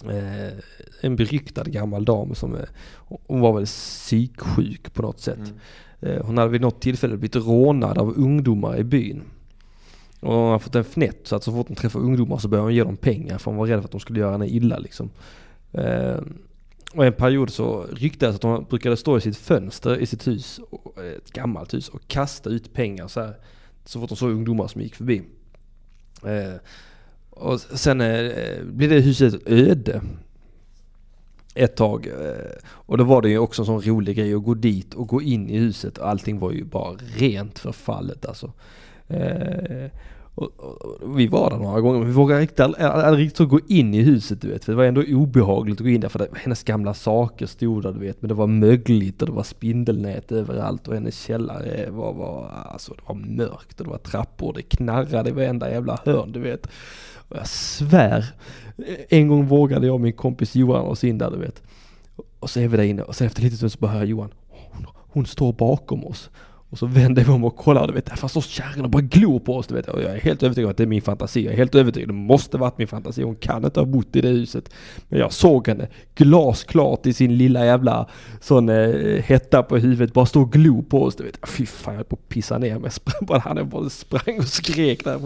Eh, 0.09 0.53
en 1.01 1.15
beryktad 1.15 1.63
gammal 1.63 2.05
dam 2.05 2.35
som, 2.35 2.55
eh, 2.55 2.61
hon 3.27 3.39
var 3.39 3.53
väl 3.53 3.65
psyksjuk 3.65 4.93
på 4.93 5.01
något 5.01 5.19
sätt. 5.19 5.37
Mm. 5.37 6.17
Eh, 6.17 6.25
hon 6.25 6.37
hade 6.37 6.49
vid 6.49 6.61
något 6.61 6.81
tillfälle 6.81 7.17
blivit 7.17 7.35
rånad 7.35 7.97
av 7.97 8.17
ungdomar 8.17 8.77
i 8.77 8.83
byn. 8.83 9.21
Och 10.19 10.33
hon 10.33 10.51
har 10.51 10.59
fått 10.59 10.75
en 10.75 10.83
fnätt 10.83 11.27
så 11.27 11.35
att 11.35 11.43
så 11.43 11.51
fort 11.51 11.67
hon 11.67 11.75
träffar 11.75 11.99
ungdomar 11.99 12.37
så 12.37 12.47
börjar 12.47 12.63
hon 12.63 12.75
ge 12.75 12.83
dem 12.83 12.97
pengar 12.97 13.37
för 13.37 13.51
hon 13.51 13.57
var 13.57 13.67
rädd 13.67 13.79
för 13.79 13.85
att 13.85 13.91
de 13.91 13.99
skulle 13.99 14.19
göra 14.19 14.31
henne 14.31 14.47
illa 14.47 14.77
liksom. 14.77 15.09
Eh, 15.71 16.17
och 16.93 17.05
en 17.05 17.13
period 17.13 17.49
så 17.49 17.85
ryktades 17.91 18.35
att 18.35 18.43
hon 18.43 18.65
brukade 18.69 18.97
stå 18.97 19.17
i 19.17 19.21
sitt 19.21 19.37
fönster 19.37 19.97
i 19.97 20.05
sitt 20.05 20.27
hus, 20.27 20.59
eh, 20.97 21.03
ett 21.03 21.31
gammalt 21.31 21.73
hus, 21.73 21.89
och 21.89 22.07
kasta 22.07 22.49
ut 22.49 22.73
pengar 22.73 23.07
så 23.07 23.21
här. 23.21 23.33
Så 23.85 23.99
fort 23.99 24.09
hon 24.09 24.17
såg 24.17 24.31
ungdomar 24.31 24.67
som 24.67 24.81
gick 24.81 24.95
förbi. 24.95 25.21
Eh, 26.25 26.53
och 27.29 27.59
sen 27.59 28.01
eh, 28.01 28.63
blev 28.63 28.89
det 28.89 28.99
huset 28.99 29.47
öde. 29.47 30.01
Ett 31.55 31.75
tag. 31.75 32.07
Eh, 32.07 32.55
och 32.65 32.97
då 32.97 33.03
var 33.03 33.21
det 33.21 33.29
ju 33.29 33.37
också 33.37 33.61
en 33.61 33.65
sån 33.65 33.81
rolig 33.81 34.15
grej 34.15 34.33
att 34.33 34.43
gå 34.43 34.53
dit 34.53 34.93
och 34.93 35.07
gå 35.07 35.21
in 35.21 35.49
i 35.49 35.57
huset 35.57 35.97
och 35.97 36.09
allting 36.09 36.39
var 36.39 36.51
ju 36.51 36.63
bara 36.63 36.93
rent 37.17 37.59
förfallet 37.59 38.25
alltså. 38.25 38.51
Eh, 39.07 39.89
och, 40.35 40.59
och, 40.59 40.81
och 40.81 41.19
vi 41.19 41.27
var 41.27 41.49
där 41.49 41.57
några 41.57 41.81
gånger 41.81 41.99
men 41.99 42.07
vi 42.07 42.13
vågade 42.13 42.41
riktigt, 42.41 42.59
aldrig, 42.59 42.85
aldrig 42.85 43.25
riktigt 43.25 43.37
så 43.37 43.45
gå 43.45 43.59
in 43.67 43.93
i 43.93 44.01
huset 44.01 44.41
du 44.41 44.47
vet. 44.47 44.65
För 44.65 44.71
det 44.71 44.75
var 44.75 44.83
ändå 44.83 45.03
obehagligt 45.07 45.77
att 45.77 45.85
gå 45.85 45.89
in 45.89 46.01
där 46.01 46.09
för 46.09 46.19
det, 46.19 46.27
hennes 46.35 46.63
gamla 46.63 46.93
saker 46.93 47.45
stod 47.45 47.83
där 47.83 47.91
du 47.91 47.99
vet. 47.99 48.21
Men 48.21 48.27
det 48.27 48.33
var 48.33 48.47
mögligt 48.47 49.21
och 49.21 49.27
det 49.27 49.33
var 49.33 49.43
spindelnät 49.43 50.31
överallt 50.31 50.87
och 50.87 50.93
hennes 50.93 51.19
källare 51.25 51.89
var, 51.89 52.13
var, 52.13 52.49
alltså 52.71 52.93
det 52.93 53.01
var 53.07 53.15
mörkt 53.15 53.79
och 53.79 53.85
det 53.85 53.91
var 53.91 53.97
trappor 53.97 54.47
och 54.47 54.53
det 54.53 54.61
knarrade 54.61 55.29
i 55.29 55.33
varenda 55.33 55.71
jävla 55.71 55.99
hörn 56.05 56.31
du 56.31 56.39
vet. 56.39 56.67
Och 57.15 57.37
jag 57.37 57.47
svär, 57.47 58.25
en 59.09 59.27
gång 59.27 59.45
vågade 59.45 59.85
jag 59.85 59.93
och 59.93 60.01
min 60.01 60.13
kompis 60.13 60.55
Johan 60.55 60.85
oss 60.85 61.03
in 61.03 61.17
där 61.17 61.31
du 61.31 61.37
vet. 61.37 61.63
Och 62.39 62.49
så 62.49 62.59
är 62.59 62.67
vi 62.67 62.77
där 62.77 62.83
inne 62.83 63.01
och 63.01 63.15
sen 63.15 63.27
efter 63.27 63.41
lite 63.41 63.57
stund 63.57 63.71
så 63.71 63.79
bara 63.79 63.91
hör 63.91 64.05
Johan, 64.05 64.33
hon, 64.49 64.85
hon 64.95 65.25
står 65.25 65.53
bakom 65.53 66.05
oss. 66.05 66.29
Och 66.73 66.79
så 66.79 66.85
vänder 66.85 67.23
vi 67.23 67.31
om 67.31 67.43
och 67.43 67.55
kollar, 67.55 67.87
du 67.87 67.93
vet, 67.93 68.05
där 68.05 68.27
står 68.27 68.41
kärringen 68.41 68.85
och 68.85 68.91
bara 68.91 69.01
glor 69.01 69.39
på 69.39 69.55
oss, 69.55 69.67
du 69.67 69.75
vet. 69.75 69.87
Och 69.87 70.01
jag 70.01 70.11
är 70.11 70.19
helt 70.19 70.43
övertygad 70.43 70.65
om 70.65 70.71
att 70.71 70.77
det 70.77 70.83
är 70.83 70.87
min 70.87 71.01
fantasi. 71.01 71.43
Jag 71.43 71.53
är 71.53 71.57
helt 71.57 71.75
övertygad, 71.75 72.09
det 72.09 72.13
måste 72.13 72.57
varit 72.57 72.77
min 72.77 72.87
fantasi. 72.87 73.23
Hon 73.23 73.35
kan 73.35 73.65
inte 73.65 73.79
ha 73.79 73.85
bott 73.85 74.15
i 74.15 74.21
det 74.21 74.27
huset. 74.27 74.69
Men 75.09 75.19
jag 75.19 75.33
såg 75.33 75.67
henne 75.67 75.87
glasklart 76.15 77.05
i 77.05 77.13
sin 77.13 77.37
lilla 77.37 77.65
jävla 77.65 78.09
sån 78.41 78.69
eh, 78.69 79.23
hetta 79.23 79.63
på 79.63 79.77
huvudet, 79.77 80.13
bara 80.13 80.25
stå 80.25 80.41
och 80.41 80.51
glo 80.51 80.81
på 80.81 81.03
oss, 81.03 81.15
du 81.15 81.23
vet. 81.23 81.49
Fy 81.49 81.65
fan, 81.65 81.93
jag 81.93 81.97
höll 81.97 82.05
på 82.05 82.15
att 82.15 82.29
pissa 82.29 82.57
ner 82.57 82.79
mig. 82.79 82.91
Sprang 82.91 83.15
bara, 83.25 83.39
han 83.39 83.69
bara 83.69 83.89
sprang 83.89 84.39
och 84.39 84.47
skrek 84.47 85.03
där. 85.03 85.19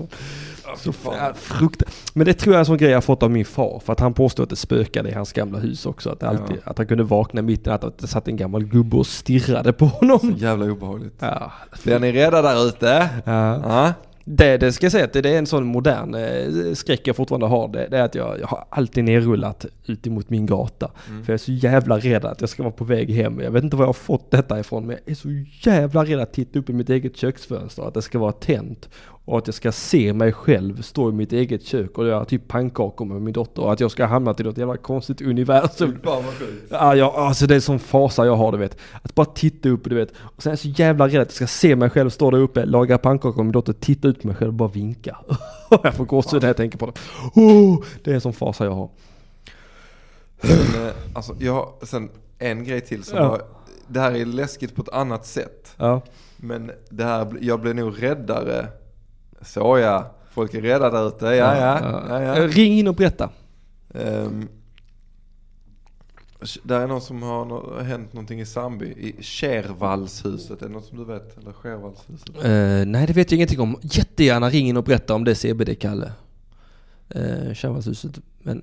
Så 0.76 0.94
fan. 0.94 1.34
Frukt. 1.36 1.84
Men 2.14 2.26
det 2.26 2.34
tror 2.34 2.54
jag 2.54 2.58
är 2.58 2.60
en 2.60 2.66
sån 2.66 2.78
grej 2.78 2.92
jag 2.92 3.04
fått 3.04 3.24
av 3.24 3.32
min 3.32 3.46
far. 3.46 3.82
För 3.86 3.94
att 3.94 4.00
han 4.00 4.14
påstod 4.14 4.44
att 4.44 4.50
det 4.50 4.56
spökade 4.56 5.10
i 5.10 5.14
hans 5.14 5.34
gamla 5.34 5.60
hus 5.60 5.86
också. 5.86 6.10
Att, 6.10 6.24
alltid, 6.24 6.58
att 6.64 6.78
han 6.78 6.88
kunde 6.88 7.04
vakna 7.04 7.42
mitt 7.42 7.68
i 7.68 7.70
natten 7.70 7.88
att 7.90 7.98
det 7.98 8.08
satt 8.08 8.28
en 8.28 8.36
gammal 8.38 8.64
gubbe 8.64 8.98
och 8.98 9.08
stirrade 9.08 9.74
på 9.74 9.86
honom. 9.86 10.36
Jävla 10.38 10.66
obehagligt. 10.66 11.16
Ja, 11.20 11.52
Blir 11.84 12.00
ni 12.00 12.12
rädda 12.12 12.42
där 12.42 12.68
ute? 12.68 13.10
ja. 13.26 13.62
Ja. 13.64 13.94
Det, 14.30 14.58
det 14.58 14.72
ska 14.74 14.86
jag 14.86 14.92
säga 14.92 15.06
att 15.06 15.14
det, 15.14 15.22
det 15.22 15.30
är 15.30 15.38
en 15.38 15.46
sån 15.46 15.66
modern 15.66 16.16
eh, 16.16 16.74
skräck 16.74 17.08
jag 17.08 17.16
fortfarande 17.16 17.46
har. 17.48 17.68
Det, 17.68 17.88
det 17.92 17.98
är 17.98 18.04
att 18.04 18.16
jag, 18.16 18.40
jag 18.40 18.48
har 18.48 18.66
alltid 18.70 19.04
nerrullat 19.04 19.66
ut 19.86 20.08
emot 20.08 20.30
min 20.30 20.46
gata. 20.46 20.92
För 21.06 21.14
jag 21.26 21.34
är 21.34 21.38
så 21.38 21.52
jävla 21.52 21.98
rädd 22.00 22.26
att 22.26 22.42
jag 22.42 22.50
ska 22.50 22.64
vara 22.64 22.74
på 22.74 22.84
väg 22.84 23.10
hem. 23.14 23.40
Jag 23.40 23.52
vet 23.52 23.64
inte 23.64 23.76
var 23.76 23.84
jag 23.84 23.88
har 23.88 23.94
fått 23.94 24.32
detta 24.32 24.60
ifrån 24.60 24.86
men 24.86 24.98
jag 25.06 25.12
är 25.12 25.16
så 25.16 25.30
jävla 25.70 26.06
rädd 26.06 26.20
att 26.20 26.34
titta 26.34 26.60
upp 26.60 26.70
i 26.70 26.74
mitt 26.74 26.90
eget 26.90 27.18
köksfönster. 27.18 27.88
Att 27.88 27.94
det 27.94 28.02
ska 28.02 28.20
vara 28.20 28.32
tänt. 28.32 28.90
Och 29.28 29.38
att 29.38 29.48
jag 29.48 29.54
ska 29.54 29.72
se 29.72 30.14
mig 30.14 30.34
själv 30.34 30.82
stå 30.82 31.10
i 31.10 31.12
mitt 31.14 31.34
eget 31.34 31.66
kök 31.66 31.98
och 31.98 32.08
göra 32.08 32.26
typ 32.26 32.48
pannkakor 32.48 33.06
med 33.06 33.22
min 33.22 33.34
dotter. 33.34 33.62
Och 33.62 33.74
att 33.74 33.80
jag 33.80 33.92
ska 33.92 34.06
hamna 34.06 34.34
till 34.34 34.46
något 34.46 34.58
jävla 34.58 34.78
konstigt 34.78 35.22
universum. 35.22 36.00
Fan 36.04 36.24
vad 36.26 36.34
sjukt. 36.34 36.68
Ja, 36.70 36.96
jag, 36.96 37.16
alltså 37.16 37.48
det 37.48 37.56
är 37.56 37.60
sån 37.60 37.80
fasa 37.80 38.26
jag 38.26 38.36
har 38.36 38.52
du 38.52 38.58
vet. 38.58 38.78
Att 39.02 39.16
bara 39.16 39.26
titta 39.26 39.70
upp 39.70 39.84
du 39.84 39.96
vet. 39.96 40.14
Och 40.18 40.44
sen 40.44 40.50
är 40.50 40.52
jag 40.52 40.60
så 40.60 40.68
jävla 40.68 41.08
rädd 41.08 41.22
att 41.22 41.28
jag 41.28 41.32
ska 41.32 41.48
se 41.48 41.76
mig 41.76 41.90
själv 41.90 42.10
stå 42.10 42.32
där 42.32 42.38
uppe, 42.40 42.66
laga 42.66 42.98
pannkakor 42.98 43.38
med 43.38 43.46
min 43.46 43.52
dotter, 43.52 43.74
titta 43.74 44.08
ut 44.08 44.22
på 44.22 44.28
mig 44.28 44.36
själv 44.36 44.50
och 44.50 44.54
bara 44.54 44.70
vinka. 44.70 45.18
jag 45.84 45.94
får 45.94 46.06
gåshud 46.06 46.42
när 46.42 46.50
jag 46.50 46.58
tänker 46.58 46.78
på 46.78 46.86
det. 46.86 46.94
Oh, 47.42 47.84
det 48.04 48.12
är 48.12 48.16
en 48.16 48.22
sån 48.22 48.34
fasa 48.34 48.66
jag 48.66 48.72
har. 48.72 48.90
Men, 50.42 50.86
eh, 50.88 50.94
alltså, 51.14 51.36
jag 51.40 51.54
har 51.54 51.70
sen 51.86 52.10
en 52.38 52.64
grej 52.64 52.82
till 52.82 53.04
som 53.04 53.18
Ja. 53.18 53.30
var, 53.30 53.42
det 53.88 54.00
här 54.00 54.12
är 54.16 54.26
läskigt 54.26 54.76
på 54.76 54.82
ett 54.82 54.90
annat 54.90 55.26
sätt. 55.26 55.74
Ja. 55.78 56.02
Men 56.38 56.72
det 56.90 57.04
här, 57.04 57.28
jag 57.42 57.60
blev 57.62 57.76
nog 57.76 58.04
räddare. 58.04 58.68
Så 59.42 59.78
ja, 59.80 60.12
folk 60.32 60.54
är 60.54 60.62
rädda 60.62 60.90
där 60.90 61.08
ute. 61.08 61.26
Ja, 61.26 61.32
ja, 61.58 61.80
ja. 61.82 62.22
ja, 62.24 62.36
Eh, 62.38 62.48
Ring 62.48 62.74
in 62.80 62.88
och 62.88 62.96
berätta. 62.96 63.30
Ehm, 63.94 64.48
där 66.64 66.82
är 66.82 66.88
någon 66.88 67.02
som 67.02 67.24
har 67.24 67.46
nå- 67.46 67.80
hänt 67.80 68.14
någonting 68.14 68.40
i 68.42 68.46
Sandby, 68.46 68.86
i 68.86 69.16
Kärvalshuset. 69.24 70.62
Är 70.62 70.66
det 70.68 70.74
något 70.74 70.86
som 70.86 70.98
du 70.98 71.06
vet? 71.06 71.38
Eller 71.38 71.52
Skärvalshuset? 71.54 72.30
Eh, 72.30 72.86
nej 72.92 73.08
det 73.08 73.14
vet 73.14 73.32
jag 73.32 73.38
ingenting 73.38 73.60
om. 73.60 73.78
Jättegärna 73.82 74.50
ring 74.50 74.68
in 74.68 74.78
och 74.78 74.84
berätta 74.84 75.14
om 75.16 75.24
det 75.24 75.36
CBD-Kalle. 75.36 76.12
Uh, 77.16 77.54
Kärnvalshuset. 77.54 78.20
Men 78.40 78.62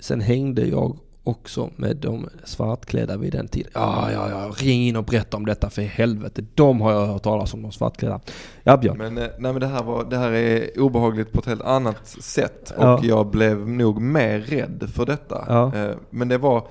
sen 0.00 0.20
hängde 0.20 0.66
jag 0.66 0.98
också 1.28 1.70
med 1.76 1.96
de 1.96 2.28
svartklädda 2.44 3.16
vid 3.16 3.32
den 3.32 3.48
tiden. 3.48 3.70
Ja, 3.74 4.12
ja, 4.12 4.30
ja. 4.30 4.52
Ring 4.56 4.82
in 4.82 4.96
och 4.96 5.04
berätta 5.04 5.36
om 5.36 5.46
detta 5.46 5.70
för 5.70 5.82
helvete. 5.82 6.44
De 6.54 6.80
har 6.80 6.92
jag 6.92 7.06
hört 7.06 7.22
talas 7.22 7.54
om, 7.54 7.62
de 7.62 7.72
svartklädda. 7.72 8.20
Ja, 8.62 8.76
Björn. 8.76 8.98
Men, 8.98 9.18
eh, 9.18 9.24
nej, 9.38 9.52
men 9.52 9.60
det, 9.60 9.66
här 9.66 9.82
var, 9.82 10.04
det 10.04 10.16
här 10.18 10.32
är 10.32 10.80
obehagligt 10.80 11.32
på 11.32 11.40
ett 11.40 11.46
helt 11.46 11.62
annat 11.62 12.06
sätt. 12.08 12.72
Ja. 12.78 12.98
Och 12.98 13.04
jag 13.04 13.26
blev 13.30 13.68
nog 13.68 14.00
mer 14.00 14.38
rädd 14.40 14.90
för 14.94 15.06
detta. 15.06 15.44
Ja. 15.48 15.74
Eh, 15.76 15.96
Men 16.10 16.28
det 16.28 16.38
var 16.38 16.66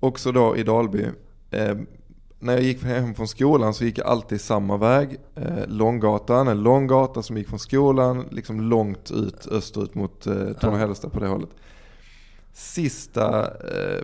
också 0.00 0.32
då 0.32 0.56
i 0.56 0.62
Dalby. 0.62 1.06
eh, 1.50 1.74
När 2.38 2.52
jag 2.52 2.62
gick 2.62 2.82
hem 2.84 3.14
från 3.14 3.28
skolan 3.28 3.74
så 3.74 3.84
gick 3.84 3.98
jag 3.98 4.06
alltid 4.06 4.40
samma 4.40 4.76
väg. 4.76 5.16
Långgatan, 5.66 6.48
en 6.48 6.62
lång 6.62 6.86
gata 6.86 7.22
som 7.22 7.36
gick 7.36 7.48
från 7.48 7.58
skolan 7.58 8.24
liksom 8.30 8.60
långt 8.60 9.10
ut 9.10 9.46
österut 9.50 9.94
mot 9.94 10.20
Torna-Hällestad 10.60 11.08
på 11.10 11.20
det 11.20 11.26
hållet. 11.28 11.50
Sista 12.54 13.40
eh, 13.46 14.00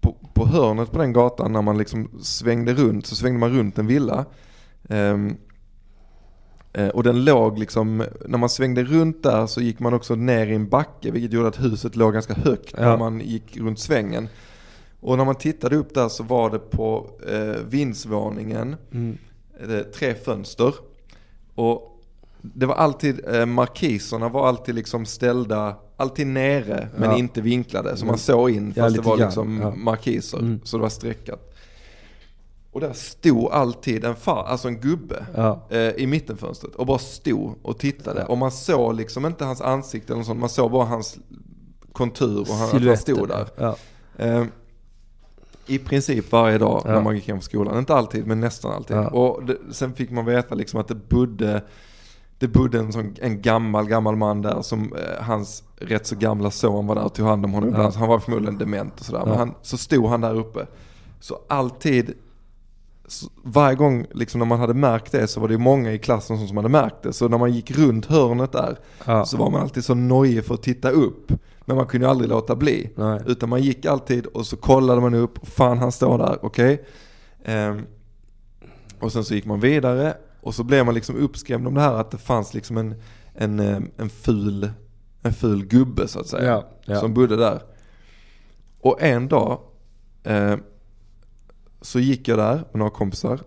på, 0.00 0.16
på 0.34 0.46
hörnet 0.46 0.90
på 0.92 0.98
den 0.98 1.12
gatan 1.12 1.52
när 1.52 1.62
man 1.62 1.78
liksom 1.78 2.10
svängde 2.22 2.74
runt 2.74 3.06
så 3.06 3.16
svängde 3.16 3.38
man 3.40 3.50
runt 3.58 3.78
en 3.78 3.86
villa. 3.86 4.24
Eh, 4.88 5.18
Och 6.94 7.02
den 7.02 7.24
låg 7.24 7.58
liksom, 7.58 8.04
när 8.26 8.38
man 8.38 8.48
svängde 8.48 8.84
runt 8.84 9.22
där 9.22 9.46
så 9.46 9.60
gick 9.60 9.80
man 9.80 9.94
också 9.94 10.14
ner 10.14 10.46
i 10.46 10.54
en 10.54 10.68
backe 10.68 11.10
vilket 11.10 11.32
gjorde 11.32 11.48
att 11.48 11.60
huset 11.64 11.96
låg 11.96 12.12
ganska 12.12 12.34
högt 12.34 12.74
Ja. 12.76 12.82
när 12.82 12.96
man 12.96 13.20
gick 13.20 13.56
runt 13.56 13.78
svängen. 13.78 14.28
Och 15.00 15.16
när 15.18 15.24
man 15.24 15.34
tittade 15.34 15.76
upp 15.76 15.94
där 15.94 16.08
så 16.08 16.22
var 16.22 16.50
det 16.50 16.58
på 16.58 17.06
eh, 17.28 17.62
vindsvåningen 17.68 18.76
Mm. 18.92 19.18
eh, 19.60 19.78
tre 19.80 20.14
fönster. 20.14 20.74
Och 21.54 22.00
det 22.42 22.66
var 22.66 22.74
alltid, 22.74 23.20
eh, 23.34 23.46
markiserna 23.46 24.28
var 24.28 24.48
alltid 24.48 24.74
liksom 24.74 25.06
ställda, 25.06 25.76
alltid 26.00 26.26
nere 26.26 26.88
men 26.96 27.10
Ja. 27.10 27.16
inte 27.16 27.40
vinklade. 27.40 27.96
Så 27.96 28.06
man 28.06 28.18
såg 28.18 28.50
in 28.50 28.74
fast 28.74 28.96
det 28.96 29.02
var 29.02 29.16
grann, 29.16 29.26
liksom 29.28 29.72
markiser, 29.76 30.38
Mm. 30.38 30.60
så 30.64 30.76
det 30.76 30.82
var 30.82 30.88
streckat. 30.88 31.46
Och 32.72 32.80
där 32.80 32.92
stod 32.92 33.52
alltid 33.52 34.04
en 34.04 34.16
far, 34.16 34.44
alltså 34.44 34.68
en 34.68 34.80
gubbe 34.80 35.26
Ja. 35.36 35.66
eh, 35.70 35.78
i 35.78 36.06
mittenfönstret 36.06 36.74
och 36.74 36.86
bara 36.86 36.98
stod 36.98 37.54
och 37.62 37.78
tittade. 37.78 38.24
Och 38.24 38.38
man 38.38 38.50
såg 38.50 38.94
liksom 38.94 39.26
inte 39.26 39.44
hans 39.44 39.60
ansikte 39.60 40.12
eller 40.12 40.18
något 40.18 40.26
sånt, 40.26 40.40
man 40.40 40.48
såg 40.48 40.70
bara 40.70 40.84
hans 40.84 41.18
kontur 41.92 42.40
och 42.40 42.46
han, 42.54 42.76
att 42.76 42.82
han 42.84 42.96
stod 42.96 43.28
där. 43.28 43.46
Ja. 43.56 43.76
Eh, 44.18 44.44
I 45.66 45.78
princip 45.78 46.32
varje 46.32 46.58
dag 46.58 46.82
Ja. 46.84 46.90
när 46.92 47.00
man 47.02 47.14
gick 47.14 47.28
hem 47.28 47.36
från 47.36 47.42
skolan. 47.42 47.78
Inte 47.78 47.94
alltid, 47.94 48.26
men 48.26 48.40
nästan 48.40 48.72
alltid. 48.72 48.96
Och 48.96 49.44
det, 49.44 49.56
sen 49.70 49.94
fick 49.94 50.10
man 50.10 50.24
veta 50.24 50.54
liksom 50.54 50.80
att 50.80 50.88
det 50.88 51.08
bodde, 51.08 51.62
det 52.40 52.48
bodde 52.48 52.78
en, 52.78 52.92
sån, 52.92 53.14
en 53.20 53.42
gammal, 53.42 53.86
gammal 53.86 54.16
man 54.16 54.42
där 54.42 54.62
som 54.62 54.92
eh, 54.92 55.22
hans 55.24 55.62
rätt 55.76 56.06
så 56.06 56.16
gamla 56.16 56.50
son 56.50 56.86
var 56.86 56.94
där 56.94 57.04
och 57.04 57.14
tog 57.14 57.26
hand 57.26 57.44
om 57.44 57.52
honom 57.52 57.74
Ja. 57.74 57.92
han 57.96 58.08
var 58.08 58.18
förmodligen 58.18 58.58
dement 58.58 59.00
och 59.00 59.06
sådär. 59.06 59.20
Men 59.20 59.28
Ja. 59.32 59.38
han, 59.38 59.54
så 59.62 59.76
stod 59.78 60.06
han 60.06 60.20
där 60.20 60.34
uppe. 60.34 60.66
Så 61.20 61.38
alltid, 61.48 62.12
så 63.06 63.26
varje 63.42 63.76
gång 63.76 64.06
liksom 64.14 64.38
när 64.38 64.46
man 64.46 64.60
hade 64.60 64.74
märkt 64.74 65.12
det 65.12 65.26
så 65.28 65.40
var 65.40 65.48
det 65.48 65.58
många 65.58 65.92
i 65.92 65.98
klassen 65.98 66.48
som 66.48 66.56
hade 66.56 66.68
märkt 66.68 67.02
det. 67.02 67.12
Så 67.12 67.28
när 67.28 67.38
man 67.38 67.52
gick 67.52 67.70
runt 67.70 68.06
hörnet 68.06 68.52
där 68.52 68.78
Ja. 69.04 69.24
så 69.24 69.36
var 69.36 69.50
man 69.50 69.60
alltid 69.62 69.84
så 69.84 69.94
nojig 69.94 70.44
för 70.44 70.54
att 70.54 70.62
titta 70.62 70.90
upp. 70.90 71.32
Men 71.64 71.76
man 71.76 71.86
kunde 71.86 72.06
ju 72.06 72.10
aldrig 72.10 72.30
låta 72.30 72.56
bli. 72.56 72.90
Nej. 72.96 73.20
Utan 73.26 73.48
man 73.48 73.62
gick 73.62 73.86
alltid 73.86 74.26
och 74.26 74.46
så 74.46 74.56
kollade 74.56 75.00
man 75.00 75.14
upp, 75.14 75.46
fan 75.48 75.78
han 75.78 75.92
står 75.92 76.18
där, 76.18 76.38
okej. 76.42 76.84
Ehm, 77.44 77.82
och 79.00 79.12
sen 79.12 79.24
så 79.24 79.34
gick 79.34 79.44
man 79.46 79.60
vidare 79.60 80.14
och 80.40 80.54
så 80.54 80.64
blev 80.64 80.86
man 80.86 80.94
liksom 80.94 81.16
uppskrämd 81.16 81.66
om 81.66 81.74
det 81.74 81.80
här 81.80 81.94
att 81.94 82.10
det 82.10 82.18
fanns 82.18 82.54
liksom 82.54 82.76
en, 82.76 82.94
en, 83.34 83.60
eh, 83.60 83.80
en, 83.96 84.10
ful, 84.10 84.70
en 85.22 85.32
ful 85.32 85.66
gubbe 85.66 86.08
så 86.08 86.20
att 86.20 86.26
säga. 86.26 86.50
Ja, 86.50 86.68
ja. 86.84 87.00
Som 87.00 87.14
bodde 87.14 87.36
där. 87.36 87.62
Och 88.80 89.02
en 89.02 89.28
dag 89.28 89.60
eh, 90.22 90.56
så 91.80 92.00
gick 92.00 92.28
jag 92.28 92.38
där 92.38 92.54
med 92.54 92.74
några 92.78 92.90
kompisar. 92.90 93.40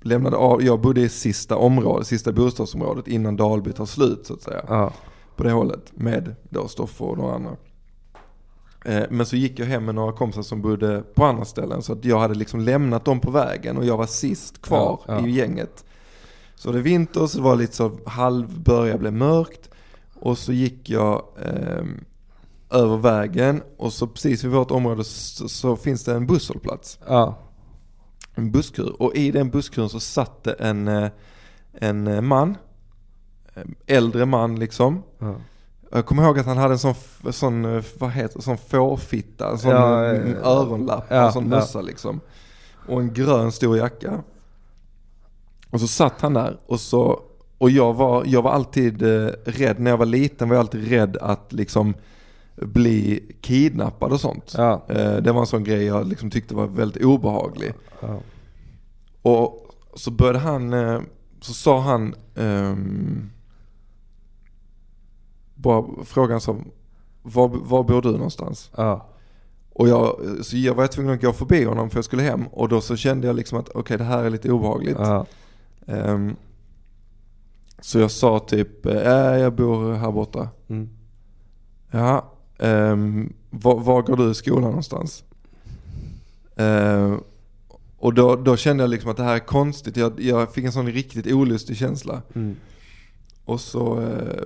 Lämnade 0.00 0.36
av, 0.36 0.62
jag 0.62 0.80
bodde 0.80 1.00
i 1.00 1.08
sista 1.08 1.56
området, 1.56 2.06
sista 2.06 2.32
bostadsområdet 2.32 3.08
innan 3.08 3.36
Dalby 3.36 3.72
tar 3.72 3.86
slut 3.86 4.26
så 4.26 4.34
att 4.34 4.42
säga 4.42 4.64
Ja. 4.68 4.92
på 5.36 5.42
det 5.42 5.50
hållet 5.50 5.92
med 5.94 6.34
då 6.50 6.68
Stoffe 6.68 7.04
och 7.04 7.18
några 7.18 7.34
andra. 7.34 7.56
Eh, 8.86 9.02
Men 9.10 9.26
så 9.26 9.36
gick 9.36 9.58
jag 9.58 9.66
hem 9.66 9.84
med 9.84 9.94
några 9.94 10.12
kompisar 10.12 10.42
som 10.42 10.62
bodde 10.62 11.02
på 11.14 11.24
andra 11.24 11.44
ställen 11.44 11.82
så 11.82 11.92
att 11.92 12.04
jag 12.04 12.18
hade 12.18 12.34
liksom 12.34 12.60
lämnat 12.60 13.04
dem 13.04 13.20
på 13.20 13.30
vägen 13.30 13.76
och 13.76 13.84
jag 13.84 13.96
var 13.96 14.06
sist 14.06 14.62
kvar 14.62 15.00
Ja, 15.06 15.20
ja. 15.20 15.26
i 15.26 15.30
gänget. 15.30 15.84
Så 16.54 16.72
det 16.72 16.78
är 16.78 16.82
vinter 16.82 17.26
så 17.26 17.38
det 17.38 17.44
var 17.44 17.56
lite 17.56 17.76
så 17.76 17.98
halv 18.06 18.60
börja 18.60 18.98
bli 18.98 19.10
mörkt 19.10 19.70
och 20.14 20.38
så 20.38 20.52
gick 20.52 20.90
jag 20.90 21.24
ehm, 21.44 22.04
över 22.70 22.96
vägen 22.96 23.62
och 23.76 23.92
så 23.92 24.06
precis 24.06 24.44
vid 24.44 24.50
vårt 24.52 24.70
område 24.70 25.04
så, 25.04 25.48
så 25.48 25.76
finns 25.76 26.04
det 26.04 26.14
en 26.14 26.26
busshållplats. 26.26 26.98
Ja. 27.08 27.38
En 28.34 28.50
busskur 28.50 29.02
och 29.02 29.14
i 29.14 29.30
den 29.30 29.50
busskuren 29.50 29.88
så 29.88 30.00
satt 30.00 30.44
det 30.44 30.52
en, 30.52 30.88
eh, 30.88 31.08
en 31.72 32.06
eh, 32.06 32.20
man, 32.20 32.56
eh, 33.54 33.62
äldre 33.86 34.26
man 34.26 34.58
liksom. 34.58 35.02
Ja. 35.18 35.34
Jag 35.96 36.06
kommer 36.06 36.22
ihåg 36.22 36.38
att 36.38 36.46
han 36.46 36.58
hade 36.58 36.74
en 36.74 36.78
sån, 36.78 36.94
sån 37.30 37.64
eh, 37.64 37.84
vad 37.98 38.10
heter 38.10 38.40
sån 38.40 38.58
fårfitta, 38.58 39.50
en 39.50 39.58
sån 39.58 39.70
Ja, 39.70 40.04
eh, 40.04 40.46
öronlapp, 40.46 41.06
ja, 41.08 41.26
en 41.26 41.32
sån 41.32 41.42
ja. 41.42 41.48
mössa 41.48 41.80
liksom. 41.80 42.20
Och 42.88 43.00
en 43.00 43.12
grön 43.12 43.52
stor 43.52 43.76
jacka. 43.76 44.22
Och 45.70 45.80
så 45.80 45.88
satt 45.88 46.20
han 46.20 46.34
där 46.34 46.58
och 46.66 46.80
så, 46.80 47.20
och 47.58 47.70
jag 47.70 47.94
var, 47.94 48.24
jag 48.26 48.42
var 48.42 48.50
alltid 48.50 49.02
eh, 49.02 49.28
rädd, 49.44 49.80
när 49.80 49.90
jag 49.90 49.98
var 49.98 50.06
liten 50.06 50.48
var 50.48 50.56
jag 50.56 50.60
alltid 50.60 50.88
rädd 50.88 51.16
att 51.16 51.52
liksom 51.52 51.94
bli 52.54 53.22
kidnappad 53.40 54.12
och 54.12 54.20
sånt. 54.20 54.54
Ja. 54.56 54.84
Eh, 54.88 55.16
det 55.16 55.32
var 55.32 55.40
en 55.40 55.46
sån 55.46 55.64
grej 55.64 55.84
jag 55.84 56.06
liksom 56.06 56.30
tyckte 56.30 56.54
var 56.54 56.66
väldigt 56.66 57.04
obehaglig. 57.04 57.72
Och 59.22 59.70
så 59.94 60.10
började 60.10 60.38
han, 60.38 60.72
eh, 60.72 61.00
så 61.40 61.52
sa 61.52 61.80
han, 61.80 62.14
ehm, 62.34 63.30
bara 65.66 66.04
frågan 66.04 66.40
så, 66.40 66.56
var, 67.22 67.48
var 67.48 67.82
bor 67.82 68.02
du 68.02 68.12
någonstans? 68.12 68.70
Ja. 68.76 69.06
Och 69.72 69.88
jag, 69.88 70.20
så 70.42 70.56
jag 70.56 70.74
var 70.74 70.86
tvungen 70.86 71.14
att 71.14 71.20
gå 71.20 71.32
förbi 71.32 71.64
honom 71.64 71.90
för 71.90 71.98
jag 71.98 72.04
skulle 72.04 72.22
hem 72.22 72.46
och 72.46 72.68
då 72.68 72.80
så 72.80 72.96
kände 72.96 73.26
jag 73.26 73.36
liksom 73.36 73.58
att 73.58 73.68
okej 73.68 73.98
det 73.98 74.04
här 74.04 74.24
är 74.24 74.30
lite 74.30 74.52
obehagligt. 74.52 74.96
Ja. 74.98 75.26
Ehm, 75.86 76.36
så 77.80 77.98
jag 77.98 78.10
sa 78.10 78.38
typ, 78.38 78.86
äh, 78.86 78.92
jag 79.38 79.52
bor 79.52 79.92
här 79.92 80.12
borta. 80.12 80.48
Mm. 80.68 80.88
Ja, 81.90 82.32
um, 82.58 83.32
var, 83.50 83.80
var 83.80 84.02
går 84.02 84.16
du 84.16 84.30
i 84.30 84.34
skolan 84.34 84.62
någonstans? 84.62 85.24
Ehm, 86.56 87.20
och 87.98 88.14
då, 88.14 88.36
då 88.36 88.56
kände 88.56 88.82
jag 88.82 88.90
liksom 88.90 89.10
att 89.10 89.16
det 89.16 89.22
här 89.22 89.34
är 89.34 89.38
konstigt. 89.46 89.96
Jag, 89.96 90.20
jag 90.20 90.52
fick 90.52 90.64
en 90.64 90.72
sån 90.72 90.86
riktigt 90.86 91.26
olustig 91.26 91.76
känsla. 91.76 92.22
Mm. 92.34 92.56
Och 93.44 93.60
så, 93.60 94.00
eh, 94.00 94.42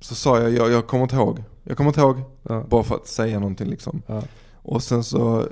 så 0.00 0.14
sa 0.14 0.40
jag, 0.40 0.52
jag, 0.52 0.70
jag 0.70 0.86
kommer 0.86 1.02
inte 1.02 1.16
ihåg. 1.16 1.42
Jag 1.64 1.76
kommer 1.76 1.90
inte 1.90 2.00
ihåg. 2.00 2.16
Ja. 2.42 2.64
Bara 2.68 2.82
för 2.82 2.94
att 2.94 3.06
säga 3.06 3.38
någonting 3.38 3.68
liksom. 3.68 4.02
Ja. 4.06 4.22
Och 4.62 4.82
sen 4.82 5.04
så 5.04 5.40
eh, 5.40 5.46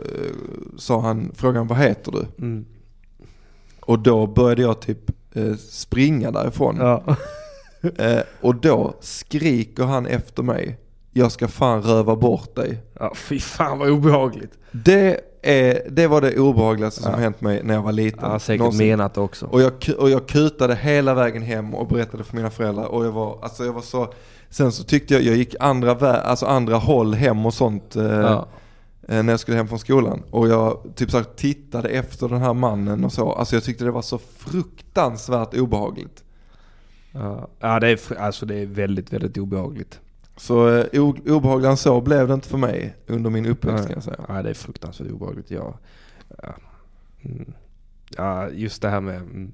sa 0.79 1.01
han, 1.01 1.33
frågan 1.35 1.67
vad 1.67 1.79
heter 1.79 2.13
du? 2.13 2.45
Mm. 2.45 2.67
Och 3.81 3.99
då 3.99 4.27
började 4.27 4.63
jag 4.63 4.81
typ 4.81 5.11
eh, 5.35 5.55
springa 5.57 6.31
därifrån. 6.31 6.77
Ja. 6.79 7.17
Eh, 7.99 8.21
och 8.41 8.55
då 8.55 8.95
skriker 9.01 9.85
han 9.85 10.07
efter 10.07 10.43
mig. 10.43 10.79
Jag 11.13 11.33
ska 11.33 11.49
fan 11.49 11.83
röva 11.83 12.17
bort 12.17 12.55
dig. 12.55 12.81
ja. 13.01 13.13
Fy 13.15 13.41
fan 13.41 13.79
vad 13.79 13.91
obehagligt. 13.91 14.53
Det, 14.73 15.21
är, 15.43 15.83
det 15.91 16.07
var 16.07 16.21
det 16.21 16.39
obehagligaste 16.39 17.03
som 17.03 17.13
Ja. 17.13 17.19
hänt 17.19 17.41
mig 17.41 17.61
när 17.65 17.75
jag 17.75 17.83
var 17.83 17.93
liten. 17.93 18.19
Han 18.23 18.31
har 18.31 18.39
säkert 18.39 18.59
Någonsin. 18.59 18.87
menat 18.89 19.19
också. 19.19 19.47
Och 19.47 19.61
jag, 19.63 19.73
och 19.99 20.11
jag 20.11 20.27
kutade 20.27 20.75
hela 20.75 21.15
vägen 21.15 21.43
hem 21.43 21.75
och 21.75 21.87
berättade 21.89 22.25
för 22.25 22.37
mina 22.37 22.51
föräldrar. 22.51 22.85
Och 22.85 23.05
jag 23.07 23.13
var, 23.13 23.39
alltså 23.43 23.65
jag 23.65 23.73
var 23.73 23.83
så, 23.83 24.13
sen 24.51 24.73
så 24.73 24.85
tyckte 24.85 25.15
jag, 25.15 25.23
jag 25.23 25.37
gick 25.37 25.55
andra, 25.61 25.95
vä- 25.95 26.21
alltså 26.23 26.47
andra 26.47 26.77
håll 26.77 27.15
hem 27.15 27.47
och 27.47 27.55
sånt. 27.55 27.97
Eh, 27.97 28.05
Ja. 28.05 28.47
eh, 29.09 29.23
när 29.23 29.33
jag 29.33 29.41
skulle 29.41 29.57
hem 29.57 29.69
från 29.69 29.79
skolan. 29.79 30.23
Och 30.31 30.49
jag 30.49 30.79
typ 30.95 31.11
så 31.11 31.17
här, 31.17 31.25
tittade 31.37 31.89
efter 31.89 32.29
den 32.29 32.41
här 32.41 32.55
mannen 32.55 33.05
och 33.05 33.13
så. 33.13 33.33
Alltså 33.33 33.57
jag 33.57 33.65
tyckte 33.65 33.85
det 33.85 33.91
var 33.91 34.03
så 34.03 34.19
fruktansvärt 34.19 35.55
obehagligt. 35.55 36.25
Ja. 37.13 37.49
ja, 37.61 37.81
det 37.81 37.89
är, 37.89 38.19
alltså 38.21 38.47
det 38.47 38.55
är 38.55 38.67
väldigt, 38.67 39.13
väldigt 39.13 39.39
obehagligt. 39.39 40.01
Så 40.39 40.69
eh, 40.79 41.01
o- 41.03 41.17
obehagligare 41.27 41.71
än 41.73 41.77
så 41.77 42.01
blev 42.01 42.29
det 42.29 42.35
inte 42.35 42.49
för 42.49 42.59
mig 42.59 42.97
under 43.07 43.31
min 43.31 43.47
uppväxt 43.47 43.85
kan 43.87 43.95
jag 43.95 44.03
säga. 44.03 44.25
Ja, 44.29 44.43
det 44.43 44.51
är 44.51 44.55
fruktansvärt 44.55 45.11
obehagligt. 45.11 45.51
Ja, 45.51 45.79
ja. 46.43 46.55
Mm. 47.23 47.53
ja 48.17 48.49
just 48.51 48.83
det 48.83 48.89
här 48.89 49.01
med 49.01 49.17
mm, 49.17 49.53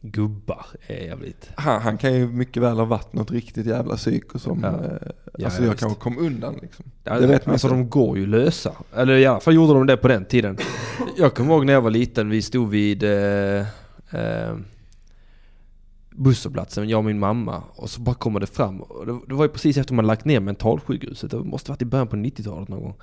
gubbar 0.00 0.66
är 0.86 1.04
jävligt... 1.04 1.50
Han, 1.54 1.82
han 1.82 1.98
kan 1.98 2.14
ju 2.14 2.28
mycket 2.28 2.62
väl 2.62 2.76
ha 2.76 2.84
varit 2.84 3.12
något 3.12 3.30
riktigt 3.30 3.66
jävla 3.66 3.96
psyko 3.96 4.38
som, 4.38 4.60
Ja. 4.62 4.68
eh, 4.84 5.08
Ja, 5.38 5.44
alltså 5.46 5.62
ja, 5.62 5.68
jag 5.68 5.78
kanske 5.78 6.00
kom 6.00 6.18
undan 6.18 6.54
liksom. 6.62 6.84
Ja, 7.04 7.20
det 7.20 7.26
vet 7.26 7.46
man 7.46 7.52
alltså 7.52 7.66
inte. 7.66 7.76
de 7.78 7.88
går 7.90 8.18
ju 8.18 8.26
lösa. 8.26 8.72
Eller 8.96 9.16
i 9.16 9.26
alla 9.26 9.40
fall 9.40 9.54
gjorde 9.54 9.72
de 9.72 9.86
det 9.86 9.96
på 9.96 10.08
den 10.08 10.24
tiden. 10.24 10.58
Jag 11.18 11.34
kommer 11.34 11.54
ihåg 11.54 11.66
när 11.66 11.72
jag 11.72 11.80
var 11.80 11.90
liten, 11.90 12.30
vi 12.30 12.42
stod 12.42 12.70
vid 12.70 13.02
eh, 13.02 13.58
eh, 14.10 14.54
busshållplatsen, 16.14 16.88
jag 16.88 16.98
och 16.98 17.04
min 17.04 17.18
mamma. 17.18 17.62
Och 17.76 17.90
så 17.90 18.00
bara 18.00 18.14
kommer 18.14 18.40
det 18.40 18.46
fram. 18.46 18.80
Och 18.80 19.06
det, 19.06 19.20
det 19.28 19.34
var 19.34 19.44
ju 19.44 19.48
precis 19.48 19.76
efter 19.76 19.94
man 19.94 20.06
lagt 20.06 20.24
ner 20.24 20.40
mentalsjukhuset. 20.40 21.30
Det 21.30 21.38
måste 21.38 21.70
varit 21.70 21.82
i 21.82 21.84
början 21.84 22.08
på 22.08 22.16
90-talet 22.16 22.68
någon 22.68 22.82
gång. 22.82 22.94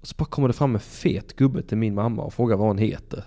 Och 0.00 0.06
så 0.06 0.14
bara 0.18 0.24
kommer 0.24 0.48
det 0.48 0.54
fram 0.54 0.74
en 0.74 0.80
fet 0.80 1.36
gubbe 1.36 1.62
till 1.62 1.78
min 1.78 1.94
mamma 1.94 2.22
och 2.22 2.34
frågar 2.34 2.56
vad 2.56 2.66
hon 2.66 2.78
heter. 2.78 3.24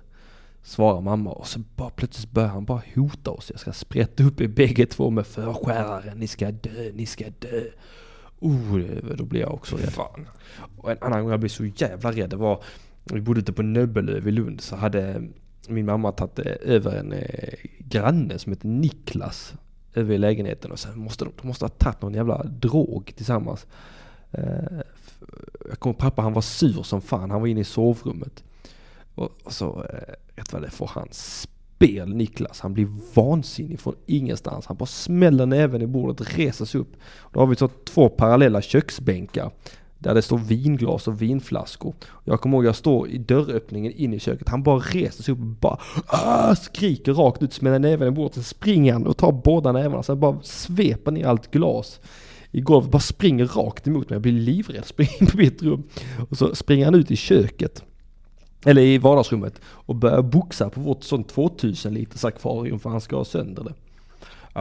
Svarar 0.64 1.02
mamma 1.02 1.32
och 1.32 1.48
så 1.48 1.60
bara 1.76 1.90
plötsligt 1.90 2.32
börjar 2.32 2.50
han 2.50 2.66
bara 2.66 2.82
hota 2.96 3.32
oss. 3.32 3.52
Jag 3.52 3.60
ska 3.60 3.74
sprätta 3.74 4.24
upp 4.24 4.42
er 4.42 4.48
bägge 4.48 4.86
två 4.86 5.10
med 5.10 5.28
förskärare. 5.28 6.16
Ni 6.16 6.28
ska 6.28 6.52
dö, 6.52 6.92
ni 6.94 7.06
ska 7.06 7.26
dö. 7.40 7.64
Oh, 8.40 8.80
då 9.18 9.26
blir 9.26 9.42
jag 9.42 9.54
också 9.54 9.76
rädd. 9.76 9.90
Fan. 9.90 10.28
Och 10.78 10.92
en 10.92 10.98
annan 11.02 11.22
gång 11.22 11.32
jag 11.32 11.40
blev 11.40 11.50
så 11.50 11.66
jävla 11.66 12.12
rädd, 12.12 12.30
det 12.30 12.36
var, 12.36 12.64
vi 13.04 13.22
bodde 13.22 13.40
ute 13.40 13.54
på 13.54 13.64
Nöbbelöv 13.64 14.28
i 14.28 14.32
Lund, 14.32 14.62
så 14.62 14.76
hade 14.76 15.24
min 15.68 15.86
mamma 15.86 16.12
tagit 16.12 16.40
över 16.40 17.00
en 17.00 17.14
eh, 17.14 17.54
granne 17.80 18.40
som 18.40 18.52
heter 18.52 18.68
Niklas 18.68 19.54
över 19.94 20.16
i 20.16 20.18
lägenheten 20.18 20.72
och 20.72 20.80
sen 20.80 21.00
måste 21.00 21.26
de, 21.26 21.34
de 21.42 21.48
måste 21.48 21.66
ha 21.66 21.70
tagit 21.70 22.02
någon 22.02 22.14
jävla 22.14 22.44
drog 22.44 23.14
tillsammans. 23.16 23.68
Eh, 24.32 24.80
jag 25.70 25.80
kommer 25.80 25.94
pappa 25.94 26.22
han 26.22 26.34
var 26.34 26.42
sur 26.42 26.84
som 26.84 27.02
fan, 27.02 27.32
han 27.32 27.42
var 27.42 27.48
inne 27.48 27.62
i 27.62 27.64
sovrummet. 27.64 28.44
Och, 29.16 29.32
och 29.44 29.54
så, 29.54 29.84
eh, 29.84 30.14
vet 30.36 30.54
vad 30.54 30.62
det 30.62 30.70
får 30.70 30.88
han 30.94 31.08
spel 31.12 32.16
Niklas, 32.16 32.60
han 32.60 32.74
blir 32.74 32.88
vansinnig 33.14 33.80
från 33.80 33.96
ingenstans. 34.06 34.66
Han 34.66 34.78
bara 34.78 34.86
smäller 34.86 35.46
näven 35.46 35.82
i 35.82 35.88
bordet, 35.88 36.38
reser 36.38 36.66
sig 36.66 36.82
upp. 36.82 36.96
Då 37.34 37.40
har 37.40 37.48
vi 37.48 37.56
så 37.56 37.68
två 37.68 38.10
parallella 38.10 38.62
köksbänkar. 38.62 39.52
Där 40.00 40.14
det 40.14 40.22
står 40.22 40.38
vinglas 40.38 41.08
och 41.08 41.22
vinflaskor. 41.22 41.96
Jag 42.24 42.42
kommer 42.42 42.58
ihåg 42.58 42.66
jag 42.66 42.76
står 42.76 43.10
i 43.10 43.18
dörröppningen 43.18 43.92
in 43.92 44.14
i 44.14 44.20
köket. 44.20 44.50
Han 44.50 44.64
bara 44.64 44.80
reser 44.80 45.24
sig 45.24 45.32
upp 45.32 45.40
och 45.40 45.46
bara 45.46 45.80
ah! 46.08 46.56
skriker 46.56 47.14
rakt 47.14 47.44
ut, 47.44 47.54
smäller 47.54 47.80
näven 47.80 48.08
i 48.08 48.12
bordet. 48.12 48.34
Sen 48.34 48.44
springer 48.44 48.94
han 48.94 49.08
och 49.08 49.18
tar 49.18 49.32
båda 49.32 49.72
nävarna. 49.72 50.04
Sen 50.04 50.20
bara 50.20 50.42
sveper 50.42 51.12
ner 51.12 51.26
allt 51.26 51.52
glas 51.52 52.00
i 52.52 52.62
golvet. 52.62 52.92
Bara 52.92 53.00
springer 53.00 53.46
rakt 53.46 53.88
emot 53.88 54.10
mig. 54.10 54.16
Jag 54.16 54.22
blir 54.22 54.34
livrädd. 54.34 54.86
Springer 54.86 55.22
in 55.22 55.28
på 55.28 55.38
mitt 55.38 55.64
rum. 55.64 55.84
Och 56.30 56.38
så 56.38 56.56
springer 56.56 56.86
han 56.86 56.96
ut 56.96 57.12
i 57.12 57.16
köket. 57.16 57.84
Eller 58.66 58.82
i 58.82 58.98
vardagsrummet. 58.98 59.62
Och 59.66 59.96
börjar 59.96 60.22
boxa 60.22 60.70
på 60.70 60.82
vårt 60.82 61.04
sånt 61.04 61.30
2000 61.30 61.94
liters 61.94 62.26
akvarium 62.26 62.80
för 62.80 62.90
han 62.90 63.02
ska 63.02 63.16
ha 63.16 63.26
sönder 63.26 63.64
det. 63.64 63.74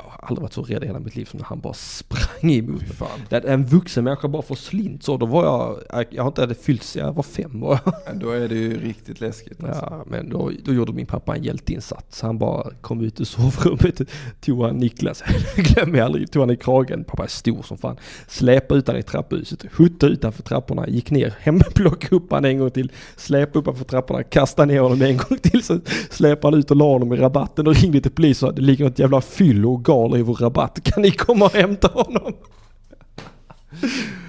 Jag 0.05 0.11
har 0.11 0.29
aldrig 0.29 0.43
varit 0.43 0.53
så 0.53 0.63
rädd 0.63 0.85
i 0.85 0.87
hela 0.87 0.99
mitt 0.99 1.17
liv 1.17 1.25
som 1.25 1.39
när 1.39 1.45
han 1.45 1.61
bara 1.61 1.75
sprang 1.75 2.53
emot 2.53 2.81
mig. 2.81 2.91
Fan. 2.91 3.21
När 3.29 3.47
en 3.47 3.65
vuxen 3.65 4.05
människa 4.05 4.29
bara 4.29 4.43
får 4.43 4.55
slint 4.55 5.03
så, 5.03 5.17
då 5.17 5.27
var 5.27 5.45
jag, 5.45 6.05
jag 6.11 6.23
har 6.23 6.29
inte 6.29 6.41
hade 6.41 6.55
fyllt 6.55 6.97
jag 6.97 7.13
var 7.13 7.23
fem 7.23 7.61
var 7.61 7.81
jag. 7.85 7.95
Ja, 8.07 8.13
Då 8.13 8.31
är 8.31 8.49
det 8.49 8.55
ju 8.55 8.81
riktigt 8.81 9.21
läskigt. 9.21 9.65
Alltså. 9.65 9.89
Ja, 9.91 10.05
men 10.07 10.29
då, 10.29 10.51
då 10.65 10.73
gjorde 10.73 10.93
min 10.93 11.07
pappa 11.07 11.37
en 11.37 11.43
hjälteinsats. 11.43 12.23
Han 12.23 12.39
bara 12.39 12.71
kom 12.81 13.01
ut 13.01 13.21
ur 13.21 13.25
sovrummet, 13.25 14.01
tog 14.41 14.63
han 14.63 14.77
Niklas, 14.77 15.23
glömmer 15.57 15.99
jag 15.99 16.05
aldrig, 16.05 16.31
tog 16.31 16.43
han 16.43 16.51
i 16.51 16.57
kragen. 16.57 17.05
Pappa 17.05 17.25
är 17.25 17.29
stor 17.29 17.63
som 17.63 17.79
fan. 17.79 17.97
Släpade 18.29 18.79
ut 18.79 18.89
han 18.89 18.97
i 18.97 19.03
trapphuset, 19.03 19.65
huttade 19.73 20.13
utanför 20.13 20.43
trapporna, 20.43 20.89
gick 20.89 21.11
ner, 21.11 21.35
hem, 21.41 21.61
plockade 21.75 22.17
upp 22.17 22.33
han 22.33 22.45
en 22.45 22.59
gång 22.59 22.71
till, 22.71 22.93
släpade 23.17 23.59
upp 23.59 23.67
han 23.67 23.77
för 23.77 23.85
trapporna, 23.85 24.23
kastade 24.23 24.73
ner 24.73 24.81
honom 24.81 25.03
en 25.03 25.17
gång 25.17 25.39
till, 25.39 25.63
så 25.63 25.81
släpade 26.11 26.55
han 26.55 26.61
ut 26.61 26.71
och 26.71 26.77
la 26.77 26.93
honom 26.93 27.13
i 27.13 27.17
rabatten 27.17 27.67
och 27.67 27.75
ringde 27.75 28.01
till 28.01 28.11
polisen 28.11 28.49
och 28.49 28.55
sa 28.55 28.57
det 28.57 28.63
ligger 28.63 28.87
ett 28.87 28.99
jävla 28.99 29.21
fyllo 29.21 29.77
och 29.95 30.19
i 30.19 30.23
vår 30.23 30.35
rabatt, 30.35 30.81
kan 30.83 31.03
ni 31.03 31.11
komma 31.11 31.45
och 31.45 31.53
hämta 31.53 31.89
honom? 31.89 32.33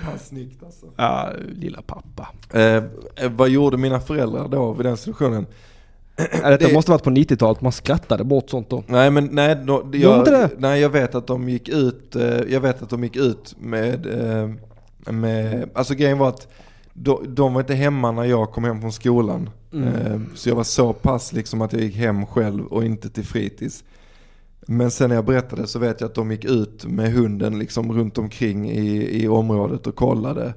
Fan, 0.03 0.19
snyggt 0.19 0.63
alltså. 0.63 0.85
Ja, 0.95 1.29
lilla 1.55 1.81
pappa. 1.81 2.27
Eh, 2.53 2.61
eh, 3.15 3.31
vad 3.35 3.49
gjorde 3.49 3.77
mina 3.77 3.99
föräldrar 3.99 4.47
då 4.47 4.73
vid 4.73 4.85
den 4.85 4.97
situationen? 4.97 5.45
Ja, 6.43 6.49
Detta 6.49 6.67
Det- 6.67 6.73
måste 6.73 6.91
varit 6.91 7.03
på 7.03 7.09
90-talet, 7.09 7.61
man 7.61 7.71
skrattade 7.71 8.23
bort 8.23 8.49
sånt 8.49 8.69
då. 8.69 8.83
Nej 8.87 9.11
men 9.11 9.29
nej, 9.31 9.55
då, 9.55 9.89
jag, 9.93 10.19
inte 10.19 10.31
det? 10.31 10.49
nej 10.57 10.81
jag 10.81 10.89
vet 10.89 11.15
att 11.15 11.27
de 11.27 11.49
gick 11.49 11.69
ut, 11.69 12.15
eh, 12.15 12.23
jag 12.49 12.59
vet 12.61 12.81
att 12.81 12.89
de 12.89 13.03
gick 13.03 13.15
ut 13.15 13.55
med, 13.59 14.05
eh, 14.05 14.49
med 15.13 15.69
alltså 15.73 15.93
grejen 15.95 16.17
var 16.17 16.29
att 16.29 16.47
de, 16.93 17.35
de 17.35 17.53
var 17.53 17.61
inte 17.61 17.73
hemma 17.73 18.11
när 18.11 18.23
jag 18.23 18.51
kom 18.51 18.63
hem 18.63 18.81
från 18.81 18.91
skolan. 18.91 19.49
Mm. 19.73 20.29
Så 20.35 20.49
jag 20.49 20.55
var 20.55 20.63
så 20.63 20.93
pass 20.93 21.33
liksom 21.33 21.61
att 21.61 21.73
jag 21.73 21.81
gick 21.81 21.95
hem 21.95 22.25
själv 22.25 22.65
och 22.67 22.85
inte 22.85 23.09
till 23.09 23.25
fritids. 23.25 23.83
Men 24.61 24.91
sen 24.91 25.09
när 25.09 25.15
jag 25.15 25.25
berättade 25.25 25.67
så 25.67 25.79
vet 25.79 26.01
jag 26.01 26.07
att 26.07 26.15
de 26.15 26.31
gick 26.31 26.45
ut 26.45 26.85
med 26.85 27.13
hunden 27.13 27.59
liksom 27.59 27.91
runt 27.93 28.17
omkring 28.17 28.69
i, 28.71 29.23
i 29.23 29.27
området 29.27 29.87
och 29.87 29.95
kollade. 29.95 30.53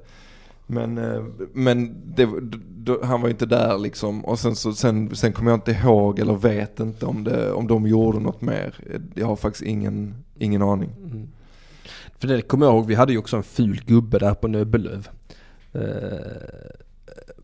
Men, 0.66 0.98
eh, 0.98 1.24
men 1.52 2.02
det, 2.04 2.28
han 3.02 3.20
var 3.20 3.28
inte 3.28 3.46
där 3.46 3.78
liksom. 3.78 4.24
Och 4.24 4.38
sen, 4.38 4.56
så, 4.56 4.72
sen, 4.72 5.16
sen 5.16 5.32
kommer 5.32 5.50
jag 5.50 5.58
inte 5.58 5.72
ihåg 5.72 6.18
eller 6.18 6.34
vet 6.34 6.80
inte 6.80 7.06
om, 7.06 7.24
det, 7.24 7.52
om 7.52 7.66
de 7.66 7.86
gjorde 7.86 8.20
något 8.20 8.40
mer. 8.40 8.74
Jag 9.14 9.26
har 9.26 9.36
faktiskt 9.36 9.64
ingen, 9.64 10.14
ingen 10.38 10.62
aning. 10.62 10.90
Mm. 11.04 11.28
För 12.18 12.28
det 12.28 12.42
kommer 12.42 12.66
jag 12.66 12.74
ihåg, 12.74 12.86
vi 12.86 12.94
hade 12.94 13.12
ju 13.12 13.18
också 13.18 13.36
en 13.36 13.42
ful 13.42 13.82
gubbe 13.86 14.18
där 14.18 14.34
på 14.34 14.48
Nöbbelöv. 14.48 15.08
Eh, 15.72 15.80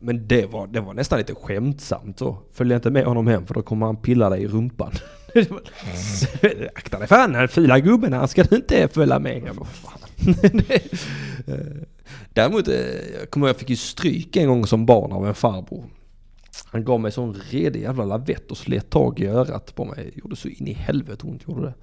Men 0.01 0.29
det 0.29 0.47
var, 0.47 0.67
det 0.67 0.81
var 0.81 0.95
nästan 0.95 1.19
lite 1.19 1.35
skämtsamt 1.35 2.19
så. 2.19 2.39
Följ 2.53 2.75
inte 2.75 2.91
med 2.91 3.05
honom 3.05 3.27
hem 3.27 3.47
för 3.47 3.55
då 3.55 3.63
kommer 3.63 3.87
han 3.87 3.97
pilla 3.97 4.31
dig 4.31 4.43
i 4.43 4.49
rumpan. 4.49 4.93
Akta 6.75 6.99
dig 6.99 7.09
för 7.09 7.29
den 7.29 7.49
fula 7.49 7.81
gubben, 7.81 8.13
han 8.13 8.29
ska 8.29 8.45
du 8.45 8.57
inte 8.57 8.89
följa 8.89 9.19
med 9.19 9.47
eh, 9.47 9.53
Däremot, 12.33 12.69
eh, 12.69 12.75
jag 13.21 13.31
kommer 13.31 13.47
jag 13.47 13.57
fick 13.57 13.71
ju 13.71 13.77
stryk 13.77 14.37
en 14.37 14.49
gång 14.49 14.67
som 14.67 14.87
barn 14.87 15.13
av 15.13 15.27
en 15.27 15.35
farbror. 15.35 15.85
Han 16.67 16.85
gav 16.85 17.01
mig 17.01 17.13
sån 17.13 17.35
redig 17.35 17.83
jävla 17.83 18.05
lavett 18.05 18.51
och 18.51 18.57
slet 18.57 18.91
tag 18.91 19.21
i 19.21 19.27
örat 19.27 19.75
på 19.75 19.85
mig. 19.85 20.11
Gjorde 20.15 20.37
så 20.37 20.49
in 20.49 20.69
i 20.69 20.73
helvete 20.73 21.27
ont 21.27 21.49
gjorde 21.49 21.63
det. 21.63 21.75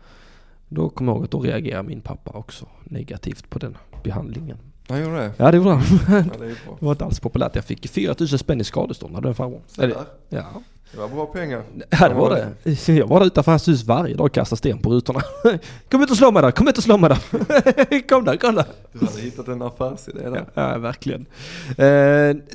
Då 0.69 0.89
kommer 0.89 1.11
jag 1.11 1.17
ihåg 1.17 1.25
att 1.25 1.31
då 1.31 1.39
reagerade 1.39 1.87
min 1.87 2.01
pappa 2.01 2.31
också 2.31 2.67
negativt 2.83 3.49
på 3.49 3.59
den 3.59 3.77
behandlingen. 4.03 4.57
Han 4.87 5.03
gjorde 5.03 5.17
det? 5.17 5.31
Ja 5.37 5.51
det 5.51 5.57
gjorde 5.57 5.69
han. 5.69 5.83
Ja, 6.09 6.23
det. 6.39 6.45
Det 6.79 6.85
var 6.85 6.91
inte 6.91 7.05
alls 7.05 7.19
populärt. 7.19 7.55
Jag 7.55 7.65
fick 7.65 7.89
4000 7.89 8.39
spänn 8.39 8.61
i 8.61 8.63
skadestånd 8.63 9.15
av 9.15 9.21
den 9.21 9.35
farbrorn. 9.35 9.61
Ja. 10.29 10.61
Det 10.93 10.99
var 10.99 11.07
bra 11.07 11.25
pengar. 11.25 11.63
ja, 11.89 12.09
det 12.09 12.15
var 12.15 12.29
det. 12.29 12.93
Jag 12.93 13.07
var 13.07 13.19
där 13.19 13.27
utanför 13.27 13.51
hans 13.51 13.67
hus 13.67 13.83
varje 13.83 14.15
dag 14.15 14.25
och 14.25 14.31
kastade 14.33 14.57
sten 14.57 14.79
på 14.79 14.89
rutorna. 14.89 15.21
Kom 15.91 16.03
ut 16.03 16.11
och 16.11 16.17
slå 16.17 16.31
mig 16.31 16.41
där, 16.41 16.51
kom 16.51 16.67
ut 16.67 16.77
och 16.77 16.83
slå 16.83 16.97
mig 16.97 17.09
där. 17.09 17.99
kom 18.09 18.25
där, 18.25 18.37
kom 18.37 18.55
där. 18.55 18.65
Du 18.91 19.05
hade 19.05 19.21
hittat 19.21 19.47
en 19.47 19.61
affärsidé 19.61 20.29
där. 20.29 20.45
Ja, 20.53 20.77
verkligen. 20.77 21.25
Eh, 21.77 21.87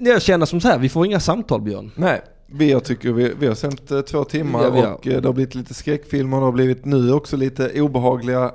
jag 0.09 0.23
känner 0.23 0.47
som 0.47 0.60
så 0.60 0.69
här, 0.69 0.78
vi 0.78 0.89
får 0.89 1.06
inga 1.06 1.20
samtal 1.20 1.60
Björn. 1.60 1.90
Nej, 1.94 2.20
vi, 2.47 2.70
jag 2.70 2.85
tycker 2.85 3.12
vi, 3.12 3.32
vi 3.40 3.47
har 3.47 3.55
sänt 3.55 3.90
eh, 3.90 4.01
två 4.01 4.24
timmar 4.24 4.62
Ja, 4.62 4.70
har. 4.70 4.93
och 4.93 5.06
eh, 5.06 5.20
det 5.20 5.28
har 5.28 5.32
blivit 5.32 5.55
lite 5.55 5.74
skräckfilmer. 5.74 6.36
Det 6.36 6.44
har 6.44 6.52
blivit 6.52 6.85
nu 6.85 7.12
också 7.12 7.36
lite 7.36 7.81
obehagliga 7.81 8.51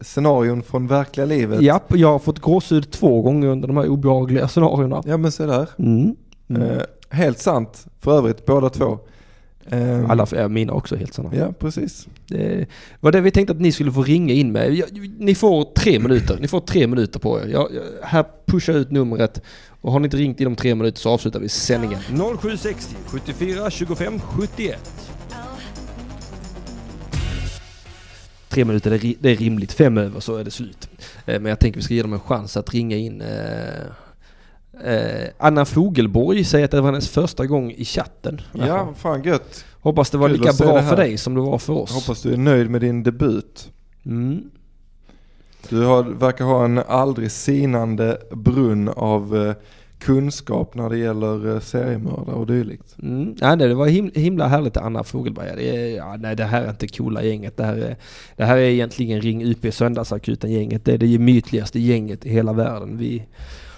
scenarion 0.00 0.62
från 0.62 0.86
verkliga 0.86 1.26
livet. 1.26 1.60
Japp, 1.62 1.96
jag 1.96 2.08
har 2.08 2.18
fått 2.18 2.38
gåshud 2.38 2.90
två 2.90 3.22
gånger 3.22 3.48
under 3.48 3.68
de 3.68 3.76
här 3.76 3.88
obehagliga 3.88 4.48
scenarierna. 4.48 5.02
Ja 5.06 5.16
men 5.16 5.32
så 5.32 5.46
där. 5.46 5.68
Mm. 5.78 6.16
Mm. 6.48 6.80
Eh, 7.14 7.18
helt 7.18 7.38
sant 7.38 7.86
för 8.00 8.18
övrigt 8.18 8.46
båda 8.46 8.70
två. 8.70 8.98
Eh, 9.66 10.10
Alla 10.10 10.26
är 10.36 10.48
mina 10.48 10.72
också 10.72 10.96
helt 10.96 11.14
sanna. 11.14 11.30
Ja 11.34 11.52
precis. 11.58 12.08
Det 12.26 12.66
var 13.00 13.12
det 13.12 13.20
vi 13.20 13.30
tänkte 13.30 13.52
att 13.52 13.60
ni 13.60 13.72
skulle 13.72 13.92
få 13.92 14.02
ringa 14.02 14.34
in 14.34 14.52
med. 14.52 14.82
Ni 15.18 15.34
får 15.34 15.64
tre 15.74 15.98
minuter. 15.98 16.38
Ni 16.40 16.48
får 16.48 16.60
tre 16.60 16.86
minuter 16.86 17.20
på 17.20 17.40
er. 17.40 17.46
Jag, 17.46 17.68
jag, 17.74 17.82
här 18.06 18.24
pushar 18.46 18.72
jag 18.72 18.80
ut 18.80 18.90
numret. 18.90 19.42
Och 19.80 19.92
har 19.92 20.00
ni 20.00 20.04
inte 20.04 20.16
ringt 20.16 20.40
inom 20.40 20.56
tre 20.56 20.74
minuter 20.74 20.98
så 21.00 21.10
avslutar 21.10 21.40
vi 21.40 21.48
sändningen. 21.48 22.00
0760 22.40 22.96
74 23.06 23.70
25 23.70 24.20
71. 24.20 24.78
Tre 28.48 28.64
minuter, 28.64 29.16
det 29.20 29.30
är, 29.30 29.36
rimligt. 29.36 29.72
Fem 29.72 29.98
över 29.98 30.20
så 30.20 30.36
är 30.36 30.44
det 30.44 30.50
slut. 30.50 30.88
Eh, 31.26 31.40
Men 31.40 31.44
jag 31.50 31.58
tänker 31.58 31.78
vi 31.78 31.84
ska 31.84 31.94
ge 31.94 32.02
dem 32.02 32.12
en 32.12 32.20
chans 32.20 32.56
att 32.56 32.74
ringa 32.74 32.96
in. 32.96 33.22
Eh, 34.84 35.28
Anna 35.38 35.64
Fogelborg 35.64 36.44
säger 36.44 36.64
att 36.64 36.70
det 36.70 36.80
var 36.80 36.88
hennes 36.88 37.08
första 37.08 37.46
gång 37.46 37.72
i 37.72 37.84
chatten. 37.84 38.40
Ja, 38.52 38.94
fan 38.96 39.22
gött. 39.22 39.64
Hoppas 39.80 40.10
det 40.10 40.18
var 40.18 40.28
kul 40.28 40.40
lika 40.40 40.52
bra 40.52 40.82
för 40.82 40.96
dig 40.96 41.18
som 41.18 41.34
det 41.34 41.40
var 41.40 41.58
för 41.58 41.72
oss. 41.72 41.92
Hoppas 41.94 42.22
du 42.22 42.32
är 42.32 42.36
nöjd 42.36 42.70
med 42.70 42.80
din 42.80 43.02
debut. 43.02 43.70
Mm. 44.06 44.50
Du 45.68 45.84
har, 45.84 46.02
verkar 46.02 46.44
ha 46.44 46.64
en 46.64 46.78
aldrig 46.78 47.30
sinande 47.30 48.18
brunn 48.30 48.88
av 48.88 49.36
eh, 49.36 49.54
kunskap 49.98 50.74
när 50.74 50.90
det 50.90 50.98
gäller 50.98 51.54
eh, 51.54 51.60
seriemördare 51.60 52.36
och 52.36 52.46
dylikt. 52.46 52.96
Mm. 53.02 53.36
Ja, 53.40 53.54
nej, 53.54 53.68
det 53.68 53.74
var 53.74 53.86
him 53.86 54.10
himla 54.14 54.46
härligt 54.46 54.76
Anna 54.76 55.04
Fogelberg. 55.04 55.50
Det 55.56 55.76
är, 55.76 55.96
ja, 55.96 56.16
nej, 56.16 56.36
det 56.36 56.44
här 56.44 56.62
är 56.62 56.70
inte 56.70 56.88
coola 56.88 57.22
gänget. 57.22 57.56
Det 57.56 57.64
här 57.64 57.76
är, 57.76 57.96
det 58.36 58.44
här 58.44 58.56
är 58.56 58.60
egentligen 58.60 59.20
Ring 59.20 59.44
UP 59.44 59.74
Söndagsakuten 59.74 60.52
gänget. 60.52 60.84
Det 60.84 60.92
är 60.92 60.98
det 60.98 61.06
gemytligaste 61.06 61.80
gänget 61.80 62.26
i 62.26 62.28
hela 62.28 62.52
världen. 62.52 62.98
Vi 62.98 63.26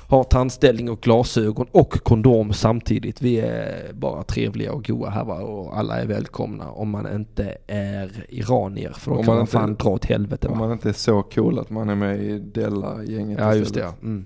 har 0.08 0.24
tandställning 0.24 0.90
och 0.90 1.00
glasögon 1.00 1.66
och 1.72 1.90
kondom 2.04 2.52
samtidigt. 2.52 3.22
Vi 3.22 3.40
är 3.40 3.92
bara 3.92 4.22
trevliga 4.22 4.72
och 4.72 4.84
goa 4.86 5.10
här 5.10 5.24
va? 5.24 5.34
och 5.34 5.78
alla 5.78 6.00
är 6.00 6.06
välkomna 6.06 6.70
om 6.70 6.90
man 6.90 7.14
inte 7.14 7.56
är 7.66 8.24
iranier 8.28 8.92
för 8.98 9.10
då 9.10 9.16
Om 9.16 9.22
kan 9.24 9.26
man 9.26 9.36
man 9.36 9.40
inte- 9.42 9.52
fan 9.52 9.74
dra 9.74 9.88
åt 9.90 10.04
helvete. 10.04 10.48
Om 10.48 10.58
Va? 10.58 10.64
man 10.64 10.72
inte 10.72 10.88
är 10.88 10.92
så 10.92 11.22
cool 11.22 11.58
att 11.58 11.70
man 11.70 11.88
är 11.88 11.94
med 11.94 12.24
i 12.24 12.38
Della-gänget 12.38 13.38
Ja 13.40 13.54
just 13.54 13.74
det 13.74 13.80
ja. 13.80 13.92
Mm. 14.02 14.24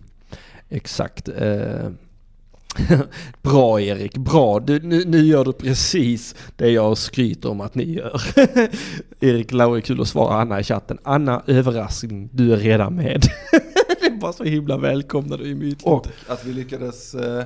Exakt. 0.69 1.29
Eh. 1.29 1.89
bra 3.43 3.81
Erik, 3.81 4.19
bra. 4.19 4.61
Du, 4.61 4.81
nu, 4.83 5.05
nu 5.05 5.19
gör 5.19 5.45
du 5.45 5.53
precis 5.53 6.35
det 6.57 6.71
jag 6.71 6.99
skryter 6.99 7.51
om 7.51 7.61
att 7.61 7.75
ni 7.75 7.85
gör. 7.93 8.21
Erik 9.21 9.53
Lauri, 9.53 9.83
kul 9.83 10.01
att 10.01 10.09
svara 10.09 10.35
Anna 10.35 10.61
i 10.61 10.63
chatten. 10.63 10.99
Anna, 11.03 11.43
överraskning, 11.47 12.29
du 12.33 12.53
är 12.53 12.57
redan 12.57 12.95
med. 12.95 13.23
bara 14.21 14.33
så 14.33 14.45
himla 14.45 14.77
välkomna 14.77 15.37
du 15.37 15.45
i 15.45 15.55
mytligt. 15.55 15.83
Och 15.87 16.07
att 16.29 16.45
vi 16.45 16.53
lyckades, 16.53 17.15
eh, 17.15 17.45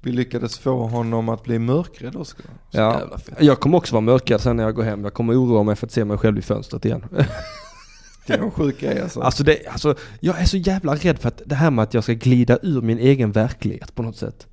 vi 0.00 0.12
lyckades 0.12 0.58
få 0.58 0.86
honom 0.86 1.28
att 1.28 1.42
bli 1.44 1.58
mörkrädd 1.58 2.16
också. 2.16 2.36
Så 2.36 2.42
Ja. 2.70 2.98
jävla 3.00 3.18
fett. 3.18 3.34
Jag 3.40 3.60
kommer 3.60 3.78
också 3.78 3.94
vara 3.94 4.00
mörkad 4.00 4.40
sen 4.40 4.56
när 4.56 4.64
jag 4.64 4.74
går 4.74 4.82
hem. 4.82 5.04
Jag 5.04 5.14
kommer 5.14 5.34
oroa 5.44 5.62
mig 5.62 5.76
för 5.76 5.86
att 5.86 5.92
se 5.92 6.04
mig 6.04 6.18
själv 6.18 6.38
i 6.38 6.42
fönstret 6.42 6.84
igen. 6.84 7.04
Det 8.26 8.32
är 8.32 8.38
en 8.38 8.50
sjuk 8.50 8.80
grej 8.80 9.00
alltså. 9.00 9.20
Alltså, 9.20 9.44
det, 9.44 9.66
alltså 9.66 9.94
jag 10.20 10.40
är 10.40 10.44
så 10.44 10.56
jävla 10.56 10.94
rädd 10.94 11.18
för 11.18 11.28
att 11.28 11.42
det 11.46 11.54
här 11.54 11.70
med 11.70 11.82
att 11.82 11.94
jag 11.94 12.02
ska 12.04 12.12
glida 12.12 12.58
ur 12.62 12.80
min 12.82 12.98
egen 12.98 13.32
verklighet 13.32 13.94
på 13.94 14.02
något 14.02 14.16
sätt. 14.16 14.46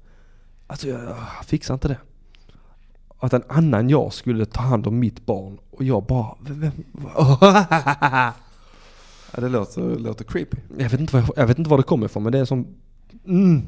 Alltså 0.67 0.87
jag, 0.87 1.01
jag 1.03 1.45
fixar 1.45 1.73
inte 1.73 1.87
det. 1.87 1.97
Att 3.19 3.33
en 3.33 3.43
annan 3.49 3.89
jag 3.89 4.13
skulle 4.13 4.45
ta 4.45 4.61
hand 4.61 4.87
om 4.87 4.99
mitt 4.99 5.25
barn 5.25 5.57
och 5.71 5.83
jag 5.83 6.03
bara... 6.05 6.35
Vem, 6.41 6.59
vem, 6.59 6.73
Ja, 9.35 9.41
det 9.41 9.49
låter, 9.49 9.81
det 9.81 9.99
låter 9.99 10.25
creepy. 10.25 10.57
jag, 10.77 10.89
vet 10.89 10.99
inte 10.99 11.15
var, 11.15 11.29
jag 11.35 11.47
vet 11.47 11.57
inte 11.57 11.69
var 11.69 11.77
det 11.77 11.83
kommer 11.83 12.05
ifrån 12.05 12.23
men 12.23 12.31
det 12.31 12.39
är 12.39 12.45
som... 12.45 12.67
Mm. 13.25 13.67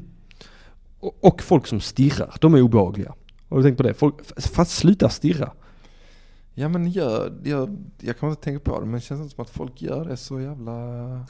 Och, 1.00 1.24
och 1.24 1.42
folk 1.42 1.66
som 1.66 1.80
stirrar, 1.80 2.34
de 2.40 2.54
är 2.54 2.62
obehagliga. 2.62 3.14
Har 3.48 3.56
du 3.56 3.62
tänkt 3.62 3.76
på 3.76 3.82
det? 3.82 3.94
Folk, 3.94 4.14
fan 4.36 4.66
sluta 4.66 5.08
stirra. 5.08 5.52
Ja 6.54 6.68
men 6.68 6.90
gör, 6.90 7.32
gör, 7.44 7.76
jag 8.00 8.18
kommer 8.18 8.30
inte 8.30 8.42
tänka 8.42 8.60
på 8.70 8.80
det 8.80 8.86
men 8.86 8.94
det 8.94 9.00
känns 9.00 9.20
inte 9.20 9.34
som 9.34 9.42
att 9.42 9.50
folk 9.50 9.82
gör 9.82 10.04
det 10.04 10.16
så 10.16 10.40
jävla... 10.40 10.74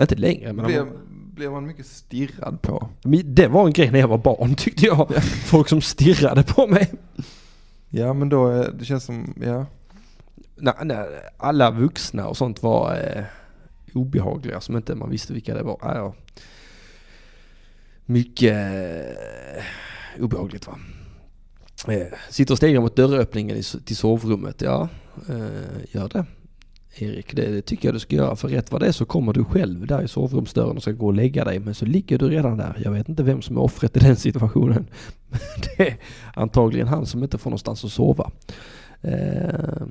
Inte 0.00 0.14
längre 0.14 0.52
men... 0.52 0.64
Blir, 0.64 0.86
blir 1.34 1.50
man 1.50 1.66
mycket 1.66 1.86
stirrad 1.86 2.62
på? 2.62 2.88
Men 3.02 3.34
Det 3.34 3.48
var 3.48 3.66
en 3.66 3.72
grej 3.72 3.90
när 3.90 3.98
jag 3.98 4.08
var 4.08 4.18
barn 4.18 4.54
tyckte 4.58 4.86
jag. 4.86 5.22
Folk 5.24 5.68
som 5.68 5.80
stirrade 5.80 6.42
på 6.42 6.66
mig. 6.66 6.90
Ja 7.88 8.12
men 8.12 8.28
då, 8.28 8.62
det 8.78 8.84
känns 8.84 9.04
som, 9.04 9.34
ja. 9.42 9.66
Nej, 10.56 10.74
nej, 10.84 11.06
alla 11.36 11.70
vuxna 11.70 12.26
och 12.26 12.36
sånt 12.36 12.62
var 12.62 12.94
eh, 12.94 13.24
obehagliga 13.94 14.60
som 14.60 14.76
inte 14.76 14.94
man 14.94 15.10
visste 15.10 15.32
vilka 15.32 15.54
det 15.54 15.62
var. 15.62 15.78
Ja, 15.82 15.96
ja. 15.96 16.14
Mycket 18.06 18.56
eh, 18.56 20.22
obehagligt 20.22 20.66
va. 20.66 20.78
Eh, 21.88 22.06
sitter 22.30 22.54
och 22.54 22.58
stegrar 22.58 22.80
mot 22.80 22.96
dörröppningen 22.96 23.56
i 23.56 23.62
till 23.62 23.96
sovrummet. 23.96 24.62
Ja, 24.62 24.88
eh, 25.28 25.94
gör 25.94 26.08
det. 26.08 26.24
Erik, 26.94 27.36
det, 27.36 27.46
det 27.46 27.62
tycker 27.62 27.88
jag 27.88 27.94
du 27.94 27.98
ska 27.98 28.16
göra. 28.16 28.36
För 28.36 28.48
rätt 28.48 28.72
vad 28.72 28.80
det 28.80 28.86
är 28.86 28.92
så 28.92 29.04
kommer 29.04 29.32
du 29.32 29.44
själv 29.44 29.86
där 29.86 30.02
i 30.02 30.08
sovrumsdörren 30.08 30.76
och 30.76 30.82
ska 30.82 30.92
gå 30.92 31.06
och 31.06 31.14
lägga 31.14 31.44
dig. 31.44 31.58
Men 31.58 31.74
så 31.74 31.84
ligger 31.84 32.18
du 32.18 32.28
redan 32.28 32.56
där. 32.56 32.80
Jag 32.84 32.90
vet 32.90 33.08
inte 33.08 33.22
vem 33.22 33.42
som 33.42 33.56
är 33.56 33.60
offret 33.60 33.96
i 33.96 34.00
den 34.00 34.16
situationen. 34.16 34.86
Men 35.28 35.40
det 35.76 35.88
är 35.88 35.96
antagligen 36.34 36.88
han 36.88 37.06
som 37.06 37.22
inte 37.22 37.38
får 37.38 37.50
någonstans 37.50 37.84
att 37.84 37.92
sova. 37.92 38.30
Eh, 39.00 39.86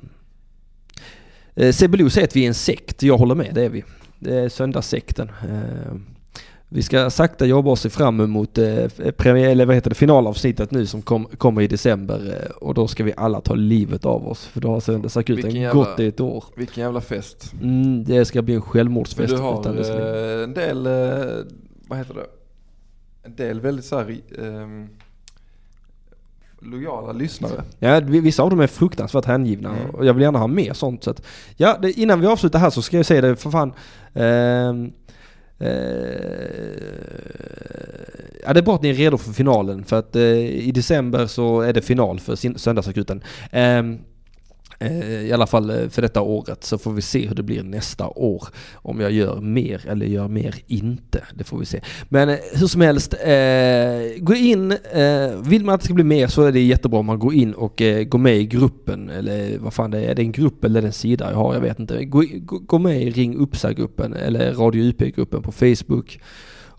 eh, 1.54 1.72
Sebbe 1.72 1.96
Lo 1.96 2.10
säger 2.10 2.26
att 2.26 2.36
vi 2.36 2.44
är 2.44 2.48
en 2.48 2.54
sekt. 2.54 3.02
Jag 3.02 3.18
håller 3.18 3.34
med, 3.34 3.54
det 3.54 3.64
är 3.64 3.68
vi. 3.68 3.84
Det 4.18 4.34
är 4.34 4.48
söndagssekten. 4.48 5.28
Eh, 5.28 5.94
vi 6.68 6.82
ska 6.82 7.10
sakta 7.10 7.46
jobba 7.46 7.70
oss 7.70 7.82
fram 7.82 8.20
emot 8.20 8.58
eh, 8.58 8.86
premiär, 9.16 9.48
eller 9.48 9.66
vad 9.66 9.74
heter 9.74 9.90
det, 9.90 9.94
finalavsnittet 9.94 10.70
nu 10.70 10.86
som 10.86 11.02
kom, 11.02 11.24
kommer 11.24 11.62
i 11.62 11.66
december 11.66 12.48
och 12.60 12.74
då 12.74 12.88
ska 12.88 13.04
vi 13.04 13.12
alla 13.16 13.40
ta 13.40 13.54
livet 13.54 14.06
av 14.06 14.28
oss 14.28 14.46
för 14.46 14.60
då 14.60 14.68
har 14.68 14.80
Söndagsakuten 14.80 15.70
gått 15.72 16.00
i 16.00 16.06
ett 16.06 16.20
år. 16.20 16.44
Vilken 16.56 16.84
jävla 16.84 17.00
fest. 17.00 17.52
Mm, 17.62 18.04
det 18.04 18.24
ska 18.24 18.42
bli 18.42 18.54
en 18.54 18.60
Men 18.60 18.68
självmordsfest. 18.70 19.36
du 19.36 19.42
har 19.42 19.66
en 20.44 20.54
del, 20.54 20.82
vad 21.88 21.98
heter 21.98 22.14
det? 22.14 22.26
En 23.24 23.36
del 23.36 23.60
väldigt 23.60 23.84
så 23.84 23.98
här, 23.98 24.20
ehm, 24.38 24.88
lojala 26.62 27.12
lyssnare. 27.12 27.62
Ja, 27.78 28.00
vi- 28.00 28.20
vissa 28.20 28.42
av 28.42 28.50
dem 28.50 28.60
är 28.60 28.66
fruktansvärt 28.66 29.24
hängivna 29.24 29.68
Mm. 29.70 29.90
och 29.90 30.06
jag 30.06 30.14
vill 30.14 30.22
gärna 30.22 30.38
ha 30.38 30.46
mer 30.46 30.72
sånt. 30.72 31.04
Så 31.04 31.10
att, 31.10 31.22
ja, 31.56 31.78
det, 31.82 31.92
innan 31.92 32.20
vi 32.20 32.26
avslutar 32.26 32.58
här 32.58 32.70
så 32.70 32.82
ska 32.82 32.96
jag 32.96 33.06
säga 33.06 33.20
det 33.20 33.36
för 33.36 33.50
fan. 33.50 33.72
Ehm, 34.14 34.92
eh, 35.58 35.68
ja, 38.44 38.52
det 38.52 38.60
är 38.60 38.62
bra 38.62 38.74
att 38.74 38.82
ni 38.82 38.88
är 38.90 38.94
redo 38.94 39.18
för 39.18 39.32
finalen 39.32 39.84
för 39.84 39.98
att 39.98 40.16
eh, 40.16 40.22
i 40.38 40.72
december 40.74 41.26
så 41.26 41.60
är 41.60 41.72
det 41.72 41.82
final 41.82 42.20
för 42.20 42.58
Söndagsakuten. 42.58 43.22
Ehm, 43.52 43.92
eh, 43.94 43.98
Eh, 44.82 45.26
I 45.26 45.32
alla 45.32 45.46
fall 45.46 45.70
eh, 45.70 45.88
för 45.88 46.02
detta 46.02 46.20
året 46.20 46.64
så 46.64 46.78
får 46.78 46.92
vi 46.92 47.02
se 47.02 47.26
hur 47.28 47.34
det 47.34 47.42
blir 47.42 47.62
nästa 47.62 48.08
år. 48.08 48.48
Om 48.74 49.00
jag 49.00 49.12
gör 49.12 49.40
mer 49.40 49.86
eller 49.88 50.06
gör 50.06 50.28
mer 50.28 50.54
inte. 50.66 51.24
Det 51.34 51.44
får 51.44 51.58
vi 51.58 51.66
se. 51.66 51.80
Men 52.08 52.28
eh, 52.28 52.36
hur 52.54 52.66
som 52.66 52.80
helst, 52.80 53.14
eh, 53.14 54.22
gå 54.24 54.34
in. 54.34 54.72
Eh, 54.72 55.42
vill 55.42 55.64
man 55.64 55.74
att 55.74 55.80
det 55.80 55.84
ska 55.84 55.94
bli 55.94 56.04
mer 56.04 56.26
så 56.26 56.42
är 56.42 56.52
det 56.52 56.60
jättebra 56.60 57.00
om 57.00 57.06
man 57.06 57.18
går 57.18 57.34
in 57.34 57.54
och 57.54 57.82
eh, 57.82 58.04
går 58.04 58.18
med 58.18 58.36
i 58.36 58.46
gruppen. 58.46 59.10
Eller 59.10 59.58
vad 59.58 59.74
fan 59.74 59.90
det 59.90 59.98
är. 59.98 60.10
Är 60.10 60.14
det 60.14 60.22
en 60.22 60.32
grupp 60.32 60.64
eller 60.64 60.78
är 60.78 60.82
det 60.82 60.88
en 60.88 60.92
sida 60.92 61.30
jag 61.30 61.36
har? 61.36 61.54
Jag 61.54 61.60
vet 61.60 61.78
inte. 61.78 62.04
Gå, 62.04 62.24
gå, 62.34 62.58
gå 62.58 62.78
med 62.78 63.02
i 63.02 63.10
Ring 63.10 63.36
Uppsa-gruppen 63.36 64.12
eller 64.14 64.54
Radio 64.54 64.82
UP-gruppen 64.84 65.42
på 65.42 65.52
Facebook. 65.52 66.18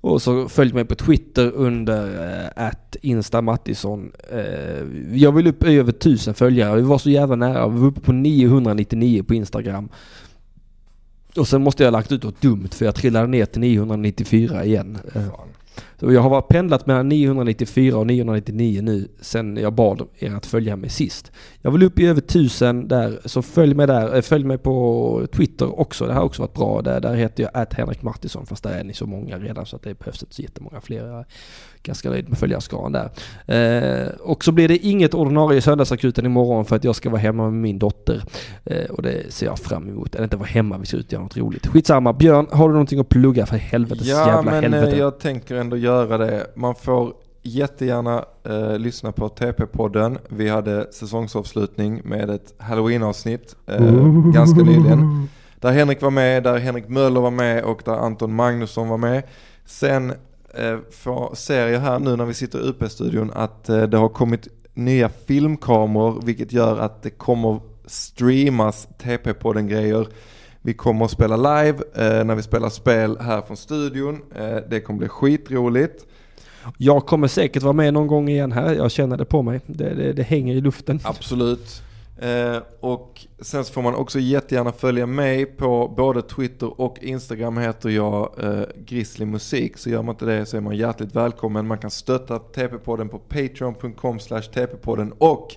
Och 0.04 0.22
så 0.22 0.50
följ 0.50 0.74
mig 0.74 0.86
på 0.86 0.96
Twitter 0.96 1.52
under 1.52 2.30
eh, 2.56 2.68
att 2.68 2.96
Insta 3.02 3.42
Mattisson. 3.42 4.12
Eh, 4.32 5.18
jag 5.18 5.32
vill 5.32 5.48
upp 5.48 5.64
i 5.64 5.78
över 5.78 5.92
tusen 5.92 6.34
följare. 6.34 6.76
Vi 6.76 6.82
var 6.82 6.98
så 6.98 7.10
jävla 7.10 7.36
nära. 7.36 7.68
Vi 7.68 7.80
var 7.80 7.88
uppe 7.88 8.02
på 8.02 8.12
999 8.12 9.24
på 9.24 9.34
Instagram. 9.34 9.90
Och 11.36 11.48
sen 11.48 11.64
måste 11.64 11.84
jag 11.84 11.92
ha 11.92 12.00
lagt 12.00 12.12
ut 12.12 12.24
något 12.24 12.42
dumt 12.42 12.70
för 12.72 12.86
jag 12.86 12.96
trillade 12.96 13.28
ner 13.28 13.46
till 13.46 13.62
994 13.62 14.66
igen. 14.66 14.98
Eh, 15.14 15.28
jag 16.12 16.22
har 16.22 16.30
varit 16.30 16.48
pendlat 16.48 16.86
mellan 16.86 17.10
994 17.10 17.98
och 17.98 18.08
999 18.08 18.82
nu 18.82 19.08
sen 19.22 19.58
jag 19.58 19.74
bad 19.74 20.02
er 20.20 20.32
att 20.36 20.46
följa 20.46 20.76
mig 20.76 20.90
sist. 20.90 21.32
Jag 21.62 21.72
vill 21.72 21.84
upp 21.84 22.00
i 22.00 22.08
över 22.08 22.22
1000 22.22 22.88
där, 22.88 23.20
så 23.26 23.42
följ 23.42 23.74
mig 23.76 23.88
där. 23.88 24.16
Eh, 24.16 24.22
Följ 24.22 24.46
mig 24.46 24.58
på 24.58 25.28
Twitter 25.36 25.80
också. 25.80 26.06
Det 26.06 26.14
har 26.14 26.22
också 26.24 26.42
varit 26.42 26.54
bra. 26.54 26.82
Där, 26.82 27.00
där 27.00 27.14
heter 27.16 27.44
jag 27.44 27.52
att 27.54 27.74
Henrik 27.74 28.02
Martinsson 28.02 28.46
fast 28.46 28.64
där 28.64 28.72
är 28.80 28.84
ni 28.84 28.94
så 28.94 29.06
många 29.06 29.38
redan 29.38 29.66
så 29.66 29.76
att 29.76 29.84
det 29.84 30.00
behövs 30.00 30.24
inte 30.24 30.36
så 30.36 30.42
jättemånga 30.42 30.82
fler. 30.82 31.08
Jag 31.08 31.20
är 31.20 31.26
ganska 31.84 32.10
nöjd 32.10 32.30
med 32.30 32.38
följarskaran 32.38 32.92
där. 32.92 33.10
Eh, 33.48 34.08
och 34.08 34.44
så 34.44 34.52
blir 34.52 34.68
det 34.68 34.78
inget 34.78 35.14
ordinarie 35.14 35.62
söndagsakuten 35.62 36.26
imorgon 36.26 36.66
för 36.66 36.76
att 36.76 36.84
jag 36.84 36.96
ska 36.96 37.10
vara 37.10 37.22
hemma 37.22 37.44
med 37.44 37.54
min 37.54 37.80
dotter. 37.80 38.24
Eh, 38.66 38.86
och 38.90 39.02
det 39.04 39.34
ser 39.34 39.46
jag 39.46 39.60
fram 39.60 39.90
emot. 39.90 40.16
Eller 40.16 40.24
inte 40.24 40.38
vara 40.38 40.48
hemma, 40.48 40.78
vi 40.78 40.86
ska 40.86 40.98
ut 40.98 41.06
och 41.06 41.14
göra 41.14 41.24
något 41.24 41.38
roligt. 41.38 41.68
Skitsamma. 41.68 42.14
Björn, 42.14 42.48
har 42.52 42.68
du 42.68 42.74
någonting 42.74 43.00
att 43.00 43.10
plugga 43.10 43.46
för 43.46 43.58
helvetes 43.58 44.08
Ja, 44.08 44.28
jävla 44.28 44.42
men 44.52 44.64
eh, 44.64 44.72
helvete? 44.80 44.98
jag 44.98 45.20
tänker 45.20 45.56
ändå 45.56 45.78
göra 45.78 45.93
det. 46.02 46.48
Man 46.56 46.76
får 46.76 47.14
jättegärna 47.44 48.26
eh, 48.44 48.78
lyssna 48.78 49.12
på 49.12 49.28
TP-podden. 49.30 50.18
Vi 50.30 50.50
hade 50.50 50.94
säsongsavslutning 50.94 52.02
med 52.04 52.30
ett 52.30 52.54
halloween-avsnitt 52.58 53.56
eh, 53.68 54.08
ganska 54.34 54.62
nyligen. 54.62 55.30
Där 55.60 55.72
Henrik 55.72 56.02
var 56.02 56.12
med, 56.12 56.44
där 56.44 56.58
Henrik 56.58 56.88
Möller 56.88 57.22
var 57.22 57.32
med 57.32 57.64
och 57.64 57.82
där 57.86 57.94
Anton 57.94 58.36
Magnusson 58.36 58.88
var 58.88 58.98
med. 58.98 59.24
Sen 59.66 60.10
eh, 60.54 60.78
får, 60.92 61.36
ser 61.36 61.68
jag 61.68 61.80
här 61.80 62.00
nu 62.00 62.16
när 62.16 62.26
vi 62.26 62.34
sitter 62.34 62.60
i 62.60 62.70
UP-studion 62.70 63.32
att 63.34 63.70
eh, 63.70 63.82
det 63.84 63.98
har 63.98 64.10
kommit 64.10 64.48
nya 64.74 65.10
filmkameror 65.10 66.22
vilket 66.24 66.54
gör 66.54 66.80
att 66.80 67.04
det 67.04 67.10
kommer 67.10 67.60
streamas 67.86 68.88
TP-podden-grejer. 68.98 70.08
Vi 70.66 70.74
kommer 70.74 71.06
att 71.06 71.12
spela 71.12 71.38
live 71.38 71.84
eh, 71.96 72.24
när 72.24 72.36
vi 72.36 72.42
spelar 72.42 72.70
spel 72.70 73.18
här 73.20 73.42
från 73.42 73.58
studion. 73.58 74.22
Eh, 74.36 74.56
det 74.70 74.82
kommer 74.82 75.00
bli 75.00 75.08
skitroligt. 75.08 76.06
Jag 76.78 77.06
kommer 77.06 77.28
säkert 77.28 77.64
vara 77.64 77.74
med 77.74 77.94
någon 77.94 78.08
gång 78.08 78.30
igen 78.30 78.52
här. 78.52 78.74
Jag 78.74 78.92
känner 78.92 79.18
det 79.18 79.26
på 79.26 79.42
mig. 79.42 79.62
Det, 79.66 79.94
det, 79.94 80.14
det 80.14 80.24
hänger 80.24 80.56
i 80.56 80.62
luften. 80.62 81.00
Absolut. 81.04 81.82
Eh, 82.18 82.58
och 82.80 83.26
sen 83.42 83.66
så 83.66 83.74
får 83.74 83.82
man 83.82 83.96
också 83.96 84.20
jättegärna 84.20 84.72
följa 84.72 85.06
mig 85.06 85.46
på 85.46 85.94
både 85.98 86.22
Twitter 86.22 86.82
och 86.82 86.98
Instagram 87.02 87.58
heter 87.58 87.90
jag 87.90 88.44
eh, 88.44 88.64
Grizzly 88.86 89.26
Musik. 89.26 89.78
Så 89.78 89.90
gör 89.90 90.02
man 90.02 90.16
inte 90.16 90.26
det 90.26 90.46
så 90.46 90.58
är 90.58 90.62
man 90.62 90.78
hjärtligt 90.78 91.16
välkommen. 91.16 91.68
Man 91.68 91.78
kan 91.78 91.92
stötta 91.92 92.38
TP-podden 92.38 93.08
på 93.08 93.20
patreon.com 93.20 94.20
slash 94.20 94.42
TP-podden 94.42 95.14
och 95.18 95.56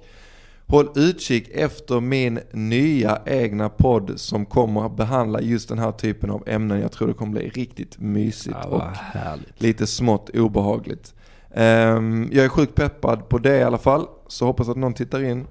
håll 0.66 0.88
utkik 0.97 1.48
efter 1.55 2.01
min 2.01 2.40
nya 2.52 3.18
egna 3.26 3.68
podd 3.68 4.12
som 4.16 4.47
kommer 4.47 4.86
att 4.86 4.97
behandla 4.97 5.40
just 5.40 5.68
den 5.68 5.78
här 5.78 5.93
typen 5.93 6.30
av 6.30 6.43
ämnen. 6.47 6.80
Jag 6.80 6.93
tror 6.93 7.09
det 7.09 7.14
kommer 7.14 7.32
bli 7.32 7.48
riktigt 7.48 7.98
mysigt 8.01 8.56
Ja, 8.62 8.68
och 8.68 8.82
härligt. 8.97 9.62
lite 9.62 9.86
smått 9.86 10.30
obehagligt. 10.36 11.14
Ehm, 11.55 12.28
jag 12.32 12.44
är 12.44 12.48
sjukt 12.48 12.74
peppad 12.74 13.28
på 13.28 13.38
det 13.38 13.59
i 13.59 13.62
alla 13.62 13.78
fall, 13.78 14.06
så 14.28 14.47
hoppas 14.47 14.68
att 14.68 14.76
någon 14.76 14.94
tittar 14.94 15.24
in. 15.24 15.47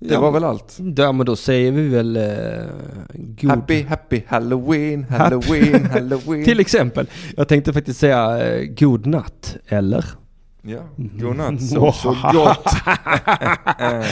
Det 0.00 0.14
Ja, 0.14 0.20
var 0.20 0.32
väl 0.32 0.44
allt. 0.44 0.78
Ja 0.96 1.12
men 1.12 1.26
då 1.26 1.36
säger 1.36 1.72
vi 1.72 1.88
väl 1.88 2.16
eh, 2.16 2.24
god... 3.14 3.50
Happy, 3.50 3.82
happy 3.82 4.22
halloween, 4.26 5.04
halloween, 5.10 5.84
halloween. 5.92 6.44
Till 6.44 6.60
exempel. 6.60 7.06
Jag 7.36 7.48
tänkte 7.48 7.72
faktiskt 7.72 8.00
säga 8.00 8.46
eh, 8.48 8.64
god 8.66 9.06
natt, 9.06 9.56
eller? 9.68 10.04
Ja, 10.68 10.82
godnatt, 10.96 11.62
sov 11.62 11.92
så 11.92 12.12
gott. 12.32 12.66
Eh. 13.78 14.04